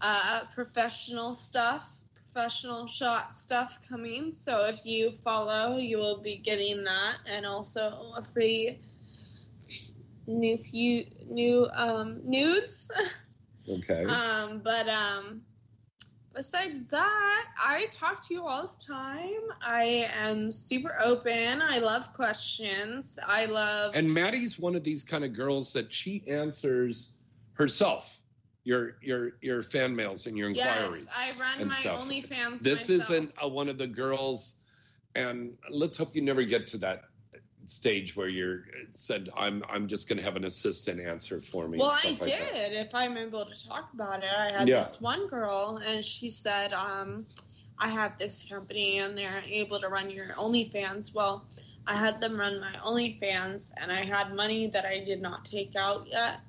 uh, 0.00 0.44
professional 0.54 1.34
stuff, 1.34 1.86
professional 2.32 2.86
shot 2.86 3.32
stuff 3.32 3.78
coming. 3.88 4.32
So 4.32 4.66
if 4.66 4.86
you 4.86 5.12
follow, 5.24 5.76
you 5.76 5.98
will 5.98 6.22
be 6.22 6.36
getting 6.36 6.84
that, 6.84 7.16
and 7.26 7.44
also 7.44 7.80
a 8.16 8.24
free 8.32 8.78
new 10.26 10.56
few 10.56 11.04
new 11.26 11.66
um 11.74 12.20
nudes. 12.24 12.90
Okay. 13.70 14.04
Um, 14.04 14.60
but 14.64 14.88
um, 14.88 15.42
besides 16.34 16.90
that, 16.90 17.44
I 17.58 17.86
talk 17.90 18.26
to 18.28 18.34
you 18.34 18.46
all 18.46 18.66
the 18.66 18.84
time. 18.84 19.40
I 19.60 20.08
am 20.12 20.50
super 20.50 20.96
open. 21.02 21.62
I 21.62 21.78
love 21.78 22.12
questions. 22.14 23.18
I 23.26 23.46
love. 23.46 23.94
And 23.94 24.12
Maddie's 24.12 24.58
one 24.58 24.74
of 24.74 24.84
these 24.84 25.02
kind 25.02 25.24
of 25.24 25.32
girls 25.34 25.72
that 25.72 25.92
she 25.92 26.22
answers 26.26 27.16
herself. 27.54 28.18
Your 28.64 28.96
your 29.02 29.32
your 29.40 29.62
fan 29.62 29.96
mails 29.96 30.26
and 30.26 30.38
your 30.38 30.48
inquiries. 30.48 31.06
Yes, 31.08 31.18
I 31.18 31.40
run 31.40 31.60
and 31.60 31.70
my 31.70 31.74
stuff. 31.74 32.06
OnlyFans. 32.06 32.60
This 32.60 32.88
myself. 32.88 33.10
isn't 33.10 33.32
a, 33.40 33.48
one 33.48 33.68
of 33.68 33.76
the 33.76 33.88
girls, 33.88 34.60
and 35.16 35.56
let's 35.68 35.96
hope 35.96 36.14
you 36.14 36.22
never 36.22 36.44
get 36.44 36.68
to 36.68 36.78
that 36.78 37.02
stage 37.66 38.16
where 38.16 38.28
you're 38.28 38.64
said 38.90 39.28
I'm 39.36 39.62
I'm 39.68 39.88
just 39.88 40.08
going 40.08 40.18
to 40.18 40.24
have 40.24 40.36
an 40.36 40.44
assistant 40.44 41.00
answer 41.00 41.38
for 41.40 41.66
me. 41.68 41.78
Well, 41.78 41.90
I 41.90 42.10
like 42.10 42.18
that. 42.20 42.26
did. 42.54 42.72
If 42.86 42.94
I'm 42.94 43.16
able 43.16 43.44
to 43.46 43.68
talk 43.68 43.92
about 43.94 44.22
it, 44.22 44.30
I 44.30 44.50
had 44.50 44.68
Yeah. 44.68 44.80
this 44.80 45.00
one 45.00 45.28
girl, 45.28 45.80
and 45.84 46.04
she 46.04 46.30
said, 46.30 46.72
um, 46.72 47.26
"I 47.78 47.88
have 47.88 48.18
this 48.18 48.48
company, 48.48 48.98
and 48.98 49.16
they're 49.16 49.42
able 49.46 49.80
to 49.80 49.88
run 49.88 50.10
your 50.10 50.28
OnlyFans." 50.34 51.14
Well, 51.14 51.46
I 51.86 51.96
had 51.96 52.20
them 52.20 52.38
run 52.38 52.60
my 52.60 52.72
OnlyFans, 52.84 53.72
and 53.76 53.90
I 53.90 54.04
had 54.04 54.34
money 54.34 54.68
that 54.68 54.84
I 54.84 55.04
did 55.04 55.20
not 55.20 55.44
take 55.44 55.74
out 55.76 56.06
yet, 56.08 56.40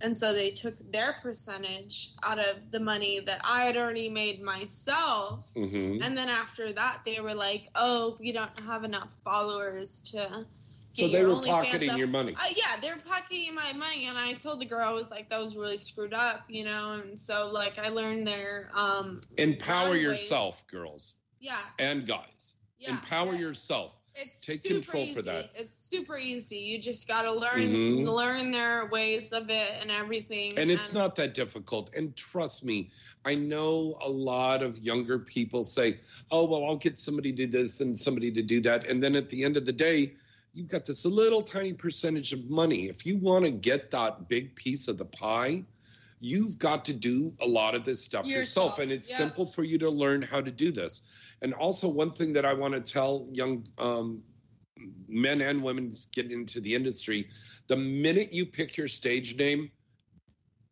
and 0.00 0.16
so 0.16 0.32
they 0.32 0.50
took 0.50 0.74
their 0.92 1.16
percentage 1.22 2.10
out 2.22 2.38
of 2.38 2.70
the 2.70 2.80
money 2.80 3.20
that 3.24 3.40
I 3.44 3.64
had 3.64 3.76
already 3.76 4.08
made 4.08 4.42
myself. 4.42 5.52
Mhm. 5.54 6.04
And 6.04 6.16
then 6.16 6.28
after 6.28 6.72
that, 6.72 7.02
they 7.04 7.20
were 7.20 7.34
like, 7.34 7.68
"Oh, 7.74 8.16
we 8.20 8.32
don't 8.32 8.60
have 8.60 8.84
enough 8.84 9.14
followers 9.24 10.02
to." 10.12 10.46
So 10.90 11.08
they 11.08 11.20
your 11.20 11.36
were 11.36 11.42
pocketing 11.42 11.98
your 11.98 12.08
money. 12.08 12.34
Uh, 12.34 12.54
yeah, 12.54 12.80
they're 12.80 12.98
pocketing 13.06 13.54
my 13.54 13.72
money, 13.74 14.06
and 14.06 14.16
I 14.16 14.32
told 14.34 14.60
the 14.60 14.66
girl 14.66 14.86
I 14.86 14.92
was 14.92 15.10
like, 15.10 15.28
"That 15.28 15.40
was 15.40 15.56
really 15.56 15.78
screwed 15.78 16.14
up," 16.14 16.44
you 16.48 16.64
know. 16.64 16.92
And 17.02 17.18
so, 17.18 17.50
like, 17.50 17.78
I 17.78 17.90
learned 17.90 18.26
their 18.26 18.70
um, 18.74 19.20
Empower 19.36 19.94
yourself, 19.94 20.66
girls 20.68 21.16
yeah, 21.40 21.60
and 21.78 22.06
guys. 22.06 22.54
Yeah, 22.78 22.90
Empower 22.90 23.34
yourself. 23.34 23.92
It's 24.16 24.40
Take 24.40 24.60
super 24.60 24.74
control 24.76 25.02
easy. 25.04 25.14
for 25.14 25.22
that. 25.22 25.50
It's 25.54 25.76
super 25.76 26.16
easy. 26.16 26.56
You 26.56 26.78
just 26.80 27.06
gotta 27.06 27.32
learn 27.32 27.60
Mhm. 27.60 28.04
learn 28.06 28.50
their 28.50 28.88
ways 28.90 29.32
of 29.32 29.50
it 29.50 29.70
and 29.80 29.90
everything. 29.90 30.58
And 30.58 30.70
it's 30.70 30.92
not 30.92 31.16
that 31.16 31.34
difficult. 31.34 31.90
And 31.94 32.16
trust 32.16 32.64
me, 32.64 32.90
I 33.24 33.34
know 33.34 33.98
a 34.00 34.08
lot 34.08 34.62
of 34.62 34.78
younger 34.78 35.18
people 35.18 35.64
say, 35.64 35.98
oh, 36.30 36.44
well, 36.44 36.64
I'll 36.64 36.76
get 36.76 36.98
somebody 36.98 37.32
to 37.32 37.46
do 37.46 37.46
this 37.46 37.80
and 37.80 37.98
somebody 37.98 38.30
to 38.32 38.42
do 38.42 38.60
that. 38.62 38.86
And 38.88 39.02
then 39.02 39.16
at 39.16 39.28
the 39.28 39.44
end 39.44 39.56
of 39.56 39.64
the 39.66 39.72
day, 39.72 40.14
you've 40.54 40.68
got 40.68 40.86
this 40.86 41.04
little 41.04 41.42
tiny 41.42 41.74
percentage 41.74 42.32
of 42.32 42.48
money. 42.48 42.88
If 42.88 43.04
you 43.04 43.18
want 43.18 43.44
to 43.44 43.50
get 43.50 43.90
that 43.90 44.28
big 44.28 44.54
piece 44.56 44.88
of 44.88 44.96
the 44.96 45.04
pie, 45.04 45.64
you've 46.20 46.58
got 46.58 46.86
to 46.86 46.94
do 46.94 47.34
a 47.40 47.46
lot 47.46 47.74
of 47.74 47.84
this 47.84 48.02
stuff 48.02 48.24
yourself. 48.24 48.38
Yourself, 48.70 48.78
And 48.78 48.90
it's 48.90 49.10
yeah. 49.10 49.18
simple 49.18 49.44
for 49.44 49.64
you 49.64 49.76
to 49.78 49.90
learn 49.90 50.22
how 50.22 50.40
to 50.40 50.50
do 50.50 50.72
this. 50.72 51.02
And 51.42 51.52
also, 51.54 51.88
one 51.88 52.10
thing 52.10 52.32
that 52.32 52.44
I 52.44 52.52
want 52.52 52.74
to 52.74 52.80
tell 52.80 53.28
young 53.32 53.66
um, 53.78 54.22
men 55.08 55.40
and 55.40 55.62
women 55.62 55.92
getting 56.12 56.32
into 56.32 56.60
the 56.60 56.74
industry 56.74 57.28
the 57.68 57.76
minute 57.76 58.32
you 58.32 58.46
pick 58.46 58.76
your 58.76 58.88
stage 58.88 59.36
name, 59.36 59.70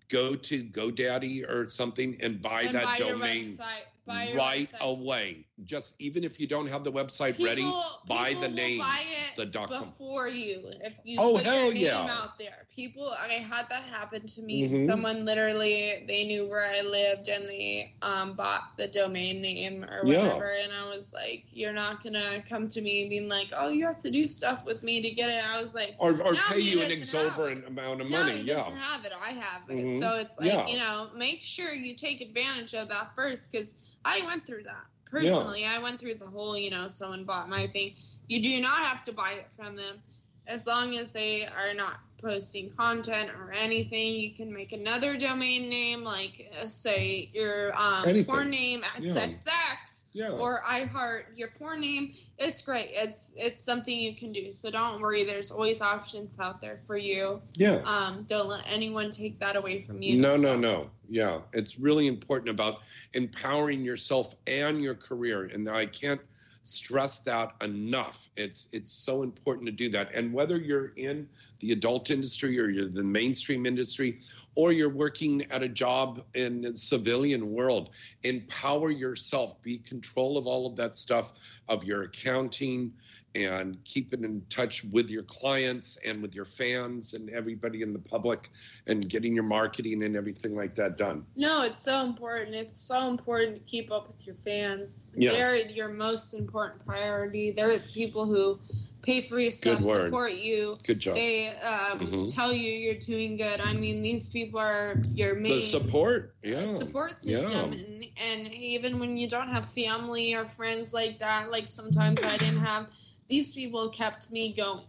go 0.09 0.35
to 0.35 0.65
GoDaddy 0.65 1.49
or 1.49 1.69
something 1.69 2.17
and 2.21 2.41
buy 2.41 2.63
and 2.63 2.75
that 2.75 2.85
buy 2.85 2.99
domain 2.99 3.45
website. 3.45 3.85
Buy 4.07 4.35
right 4.37 4.71
website. 4.71 4.81
away. 4.81 5.47
Just 5.63 5.95
even 6.01 6.25
if 6.25 6.41
you 6.41 6.49
don't 6.49 6.67
have 6.67 6.83
the 6.83 6.91
website 6.91 7.37
People- 7.37 7.47
ready, 7.47 7.73
buy 8.09 8.35
the 8.41 8.49
name, 8.49 8.81
buy 8.81 9.05
it 9.07 9.37
the 9.37 9.47
dot 9.47 9.71
com. 9.71 9.85
before 9.85 10.27
you. 10.27 10.69
If 10.83 10.99
you 11.05 11.17
Oh, 11.21 11.35
put 11.37 11.45
hell 11.45 11.73
yeah. 11.73 12.09
out 12.11 12.37
there, 12.41 12.67
people. 12.75 13.09
I 13.09 13.35
had 13.35 13.69
that 13.69 13.85
happen 13.85 14.27
to 14.27 14.43
me. 14.43 14.69
Mhm. 14.69 14.85
Someone 14.85 15.25
literally 15.25 16.05
they 16.09 16.25
knew 16.25 16.49
where 16.49 16.69
I 16.69 16.81
lived 16.81 17.29
and 17.29 17.49
they 17.49 17.95
um, 18.03 18.35
bought 18.35 18.77
the 18.77 18.89
domain 18.89 19.41
name 19.41 19.85
or 19.85 20.05
Yeah. 20.05 20.23
whatever. 20.23 20.51
And 20.51 20.73
I 20.73 20.89
was 20.89 21.13
like, 21.13 21.45
"You're 21.53 21.73
not 21.73 22.03
gonna 22.03 22.43
come 22.49 22.67
to 22.67 22.81
me 22.83 23.09
being 23.09 23.29
like, 23.29 23.49
oh, 23.57 23.69
you 23.69 23.85
have 23.87 24.01
to 24.01 24.11
do 24.11 24.27
stuff 24.27 24.65
with 24.65 24.83
me 24.83 25.03
to 25.03 25.11
get 25.13 25.31
it." 25.31 25.45
I 25.45 25.63
was 25.63 25.73
like, 25.73 25.95
or 25.99 26.21
or 26.21 26.35
pay 26.35 26.59
you 26.59 26.83
an 26.83 26.91
exorbitant 26.91 27.65
amount 27.69 28.01
of 28.01 28.11
money. 28.11 28.41
Yeah. 28.41 28.55
doesn't 28.57 28.77
have 28.77 29.05
it. 29.05 29.13
I 29.17 29.31
have 29.31 29.71
it. 29.71 29.77
Mhm. 29.77 30.01
So 30.01 30.17
it's 30.17 30.37
like, 30.37 30.49
Yeah. 30.49 30.67
you 30.67 30.79
know, 30.79 31.11
make 31.15 31.43
sure 31.43 31.73
you 31.73 31.95
take 31.95 32.21
advantage 32.21 32.75
of 32.75 32.89
that 32.89 33.15
first 33.15 33.53
because 33.53 33.77
I 34.05 34.21
went 34.27 34.45
through 34.47 34.65
that. 34.65 34.87
Personally, 35.11 35.65
I 35.65 35.81
went 35.81 36.01
through 36.01 36.15
the 36.15 36.27
whole, 36.27 36.57
you 36.57 36.71
know, 36.71 36.89
someone 36.89 37.25
bought 37.25 37.49
my 37.49 37.67
thing. 37.69 37.95
You 38.27 38.43
do 38.43 38.61
not 38.61 38.85
have 38.87 39.03
to 39.05 39.13
buy 39.13 39.33
it 39.33 39.47
from 39.57 39.77
them. 39.77 40.03
As 40.47 40.67
long 40.67 40.97
as 40.97 41.13
they 41.13 41.47
are 41.47 41.75
not 41.75 41.99
posting 42.21 42.71
content 42.71 43.31
or 43.31 43.53
anything, 43.53 44.15
you 44.15 44.35
can 44.35 44.53
make 44.53 44.73
another 44.73 45.17
domain 45.17 45.69
name, 45.69 46.03
like 46.03 46.51
uh, 46.61 46.67
say 46.67 47.31
your 47.33 47.73
um, 47.79 48.25
porn 48.25 48.51
name 48.51 48.83
at 48.85 49.03
Yeah. 49.03 49.13
XXX 49.13 50.04
Yeah. 50.15 50.31
or 50.31 50.63
iHeart 50.65 51.25
your 51.35 51.49
porn 51.59 51.81
name. 51.81 52.15
It's 52.39 52.63
great. 52.63 52.91
It's 52.93 53.35
it's 53.37 53.61
something 53.61 53.93
you 53.93 54.15
can 54.15 54.33
do. 54.33 54.53
So 54.53 54.71
don't 54.71 55.01
worry. 55.01 55.25
There's 55.25 55.51
always 55.51 55.83
options 55.83 56.39
out 56.39 56.61
there 56.61 56.81
for 56.87 56.97
you. 56.97 57.43
Yeah. 57.57 57.83
Um, 57.85 58.25
don't 58.29 58.47
let 58.47 58.65
anyone 58.67 59.11
take 59.11 59.41
that 59.41 59.57
away 59.57 59.83
from 59.83 60.01
you. 60.03 60.21
No, 60.21 60.37
no, 60.37 60.57
no. 60.57 60.89
Yeah, 61.09 61.41
it's 61.53 61.79
really 61.81 62.07
important 62.07 62.49
about 62.49 62.79
empowering 63.13 63.85
yourself 63.85 64.35
and 64.47 64.81
your 64.81 64.95
career, 64.95 65.51
and 65.53 65.69
I 65.69 65.87
can't 65.87 66.21
stress 66.65 67.21
that 67.21 67.53
enough. 67.63 68.31
It's 68.37 68.69
it's 68.73 68.91
so 68.91 69.23
important 69.23 69.67
to 69.67 69.73
do 69.73 69.89
that. 69.91 70.15
And 70.15 70.33
whether 70.33 70.57
you're 70.57 70.93
in 70.97 71.29
the 71.61 71.73
adult 71.73 72.11
industry 72.11 72.59
or 72.59 72.69
you're 72.69 72.89
the 72.89 73.03
mainstream 73.03 73.67
industry, 73.67 74.21
or 74.57 74.73
you're 74.73 74.89
working 74.89 75.47
at 75.51 75.63
a 75.63 75.69
job 75.69 76.25
in 76.35 76.63
the 76.63 76.77
civilian 76.77 77.53
world, 77.53 77.91
empower 78.23 78.91
yourself. 78.91 79.61
Be 79.63 79.79
control 79.79 80.39
of 80.39 80.47
all 80.47 80.67
of 80.67 80.77
that 80.77 80.95
stuff 80.95 81.33
of 81.69 81.85
your 81.85 82.03
accounting 82.03 82.93
and 83.35 83.83
keep 83.85 84.13
it 84.13 84.21
in 84.21 84.41
touch 84.49 84.85
with 84.85 85.11
your 85.11 85.25
clients 85.25 85.99
and 86.07 86.23
with 86.23 86.35
your 86.37 86.45
fans 86.45 87.15
and 87.15 87.29
everybody 87.31 87.83
in 87.83 87.93
the 87.93 87.99
public 87.99 88.51
and 88.87 89.09
getting 89.09 89.35
your 89.35 89.45
marketing 89.45 90.05
and 90.05 90.15
everything 90.15 90.53
like 90.53 90.75
that 90.77 90.97
done. 90.97 91.27
No, 91.35 91.63
it's 91.63 91.81
so 91.81 92.03
important. 92.03 92.55
It's 92.55 92.79
so 92.79 93.09
important 93.09 93.57
to 93.57 93.63
keep 93.65 93.91
up 93.91 94.07
with 94.07 94.25
your 94.25 94.37
fans. 94.45 95.11
Yeah. 95.17 95.33
They're 95.33 95.57
your 95.57 95.89
most 95.89 96.35
important 96.35 96.85
priority. 96.87 97.51
They're 97.51 97.77
the 97.77 97.89
people 97.89 98.25
who 98.25 98.61
pay 99.05 99.23
for 99.23 99.39
your 99.39 99.51
stuff, 99.51 99.83
support 99.83 100.33
you. 100.33 100.77
Good 100.85 101.01
job. 101.01 101.17
They 101.17 101.49
um, 101.49 101.99
Mhm. 102.01 102.35
tell 102.35 102.53
you 102.53 102.73
you're 102.73 102.95
doing 102.99 103.37
good. 103.37 103.61
I 103.61 103.73
mean, 103.75 104.03
these 104.03 104.29
people 104.29 104.61
are 104.61 105.01
your 105.15 105.35
main 105.37 105.45
The 105.57 105.61
support, 105.61 106.35
yeah. 106.43 106.65
support 106.67 107.19
system 107.19 107.73
Yeah. 107.73 107.79
and 107.79 108.05
and 108.47 108.55
even 108.55 108.99
when 109.01 109.17
you 109.17 109.29
don't 109.29 109.49
have 109.49 109.67
family 109.67 110.35
or 110.35 110.47
friends 110.47 110.93
like 110.93 111.19
that 111.21 111.51
like 111.51 111.67
sometimes 111.69 112.23
i 112.25 112.37
didn't 112.37 112.61
have 112.65 112.87
these 113.29 113.53
people 113.53 113.91
kept 113.91 114.31
me 114.31 114.53
going 114.55 114.85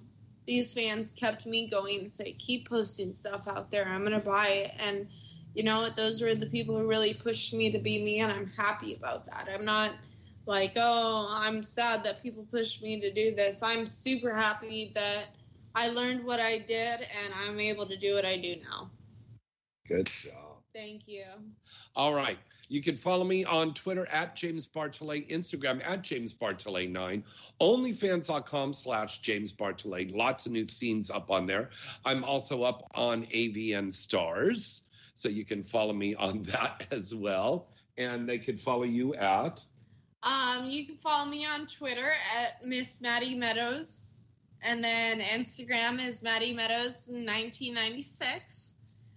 these 0.46 0.74
fans 0.74 1.12
kept 1.12 1.46
me 1.46 1.70
going 1.70 2.02
and 2.02 2.12
say 2.12 2.34
keep 2.34 2.70
posting 2.70 3.14
stuff 3.14 3.48
out 3.48 3.72
there 3.72 3.88
i'm 3.88 4.04
gonna 4.04 4.20
buy 4.20 4.48
it 4.48 4.72
and 4.80 5.08
you 5.54 5.64
know 5.64 5.82
what 5.82 5.96
those 5.96 6.22
were 6.22 6.36
the 6.36 6.46
people 6.48 6.78
who 6.78 6.88
really 6.88 7.14
pushed 7.14 7.54
me 7.54 7.72
to 7.72 7.80
be 7.80 8.04
me 8.04 8.20
and 8.20 8.32
i'm 8.32 8.48
happy 8.58 8.96
about 8.96 9.26
that 9.28 9.48
i'm 9.54 9.66
not 9.66 9.92
like 10.46 10.74
oh 10.78 11.28
i'm 11.32 11.64
sad 11.64 12.04
that 12.04 12.22
people 12.22 12.46
pushed 12.52 12.82
me 12.82 13.00
to 13.00 13.12
do 13.14 13.36
this 13.36 13.64
i'm 13.64 13.86
super 13.88 14.34
happy 14.34 14.92
that 14.96 15.26
i 15.76 15.88
learned 15.90 16.24
what 16.26 16.40
i 16.40 16.58
did 16.60 17.02
and 17.02 17.34
i'm 17.46 17.60
able 17.60 17.86
to 17.86 17.98
do 17.98 18.14
what 18.14 18.26
i 18.26 18.38
do 18.40 18.56
now 18.64 18.90
Good 19.88 20.08
job. 20.08 20.62
thank 20.74 21.08
you 21.08 21.24
All 21.96 22.14
right. 22.14 22.38
You 22.68 22.82
can 22.82 22.98
follow 22.98 23.24
me 23.24 23.46
on 23.46 23.76
Twitter 23.76 24.08
at 24.12 24.36
James 24.36 24.68
Bartholet, 24.68 25.30
Instagram 25.30 25.88
at 25.88 26.02
James 26.02 26.34
Bartholet9, 26.34 27.22
onlyfans.com 27.62 28.74
slash 28.74 29.20
James 29.20 29.54
Bartholet. 29.54 30.16
Lots 30.16 30.48
of 30.48 30.52
new 30.52 30.66
scenes 30.66 31.12
up 31.12 31.30
on 31.30 31.46
there. 31.46 31.70
I'm 32.04 32.24
also 32.24 32.64
up 32.64 32.90
on 32.96 33.26
AVN 33.28 33.94
Stars, 33.94 34.82
so 35.14 35.30
you 35.30 35.46
can 35.46 35.62
follow 35.64 35.94
me 35.94 36.16
on 36.16 36.42
that 36.54 36.88
as 36.92 37.14
well. 37.14 37.68
And 37.98 38.28
they 38.28 38.40
can 38.40 38.58
follow 38.58 38.84
you 38.84 39.14
at 39.14 39.64
Um, 40.24 40.66
you 40.66 40.86
can 40.86 40.98
follow 40.98 41.30
me 41.30 41.46
on 41.46 41.68
Twitter 41.68 42.14
at 42.36 42.66
Miss 42.66 43.02
Maddie 43.02 43.36
Meadows, 43.36 44.20
and 44.62 44.84
then 44.84 45.20
Instagram 45.20 46.06
is 46.06 46.24
Maddie 46.24 46.54
Meadows 46.54 47.08
1996, 47.08 48.74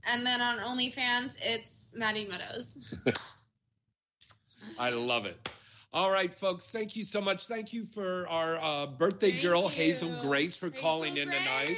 and 0.07 0.27
then 0.27 0.41
on 0.41 0.59
OnlyFans 0.59 1.37
it's 1.41 1.93
Maddie 1.97 2.27
Meadows. 2.27 2.77
I 4.79 4.91
love 4.91 5.27
it. 5.27 5.51
All 5.95 6.11
right, 6.11 6.33
folks. 6.33 6.71
Thank 6.71 6.97
you 6.97 7.05
so 7.05 7.21
much. 7.21 7.47
Thank 7.47 7.73
you 7.73 7.85
for 7.85 8.29
our 8.29 8.59
uh, 8.59 8.87
birthday 8.87 9.41
girl, 9.41 9.69
Hazel 9.69 10.15
Grace, 10.21 10.55
for 10.55 10.69
calling 10.69 11.17
in 11.17 11.31
tonight. 11.31 11.77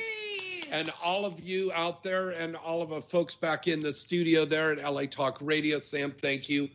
And 0.73 0.91
all 1.05 1.25
of 1.25 1.41
you 1.41 1.71
out 1.73 2.03
there, 2.03 2.31
and 2.31 2.57
all 2.57 2.83
of 2.83 2.93
our 2.93 3.01
folks 3.01 3.37
back 3.37 3.69
in 3.69 3.79
the 3.79 3.93
studio 3.93 4.45
there 4.45 4.73
at 4.73 4.93
LA 4.93 5.05
Talk 5.07 5.39
Radio, 5.41 5.79
Sam, 5.79 6.11
thank 6.11 6.49
you. 6.49 6.69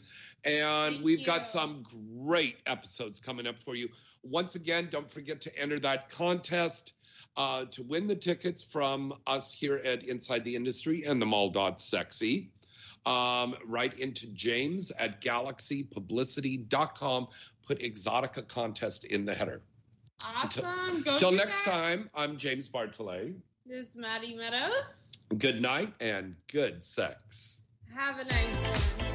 And 0.46 1.04
we've 1.04 1.26
got 1.26 1.48
some 1.48 1.84
great 2.24 2.58
episodes 2.68 3.20
coming 3.20 3.48
up 3.48 3.62
for 3.64 3.76
you. 3.76 3.90
Once 4.24 4.56
again, 4.56 4.88
don't 4.92 5.10
forget 5.10 5.42
to 5.42 5.60
enter 5.60 5.80
that 5.80 6.10
contest. 6.10 6.94
uh, 7.38 7.66
to 7.66 7.84
win 7.84 8.08
the 8.08 8.16
tickets 8.16 8.64
from 8.64 9.14
us 9.28 9.52
here 9.52 9.76
at 9.76 10.04
Inside 10.04 10.46
the 10.46 10.56
Industry 10.56 11.04
and 11.04 11.22
the 11.22 11.26
Mall 11.26 11.50
Dot 11.50 11.82
Sexy, 11.82 12.50
um, 13.06 13.56
right 13.66 13.94
into 14.00 14.28
James 14.28 14.92
at 14.92 15.20
galaxypublicity.com. 15.22 17.28
Put 17.68 17.80
Exotica 17.80 18.48
contest 18.48 19.04
in 19.06 19.26
the 19.26 19.34
header. 19.34 19.62
Awesome. 20.24 21.02
Go 21.04 21.18
Till 21.18 21.32
next 21.32 21.66
that. 21.66 21.72
time, 21.72 22.10
I'm 22.16 22.38
James 22.38 22.70
Bartholet. 22.70 23.36
This 23.66 23.90
is 23.90 23.96
Maddie 23.98 24.36
Meadows. 24.36 25.12
Good 25.38 25.62
night 25.62 25.94
and 26.00 26.36
good 26.52 26.86
sex. 26.86 27.64
Have 27.94 28.20
a 28.20 28.24
nice 28.24 29.15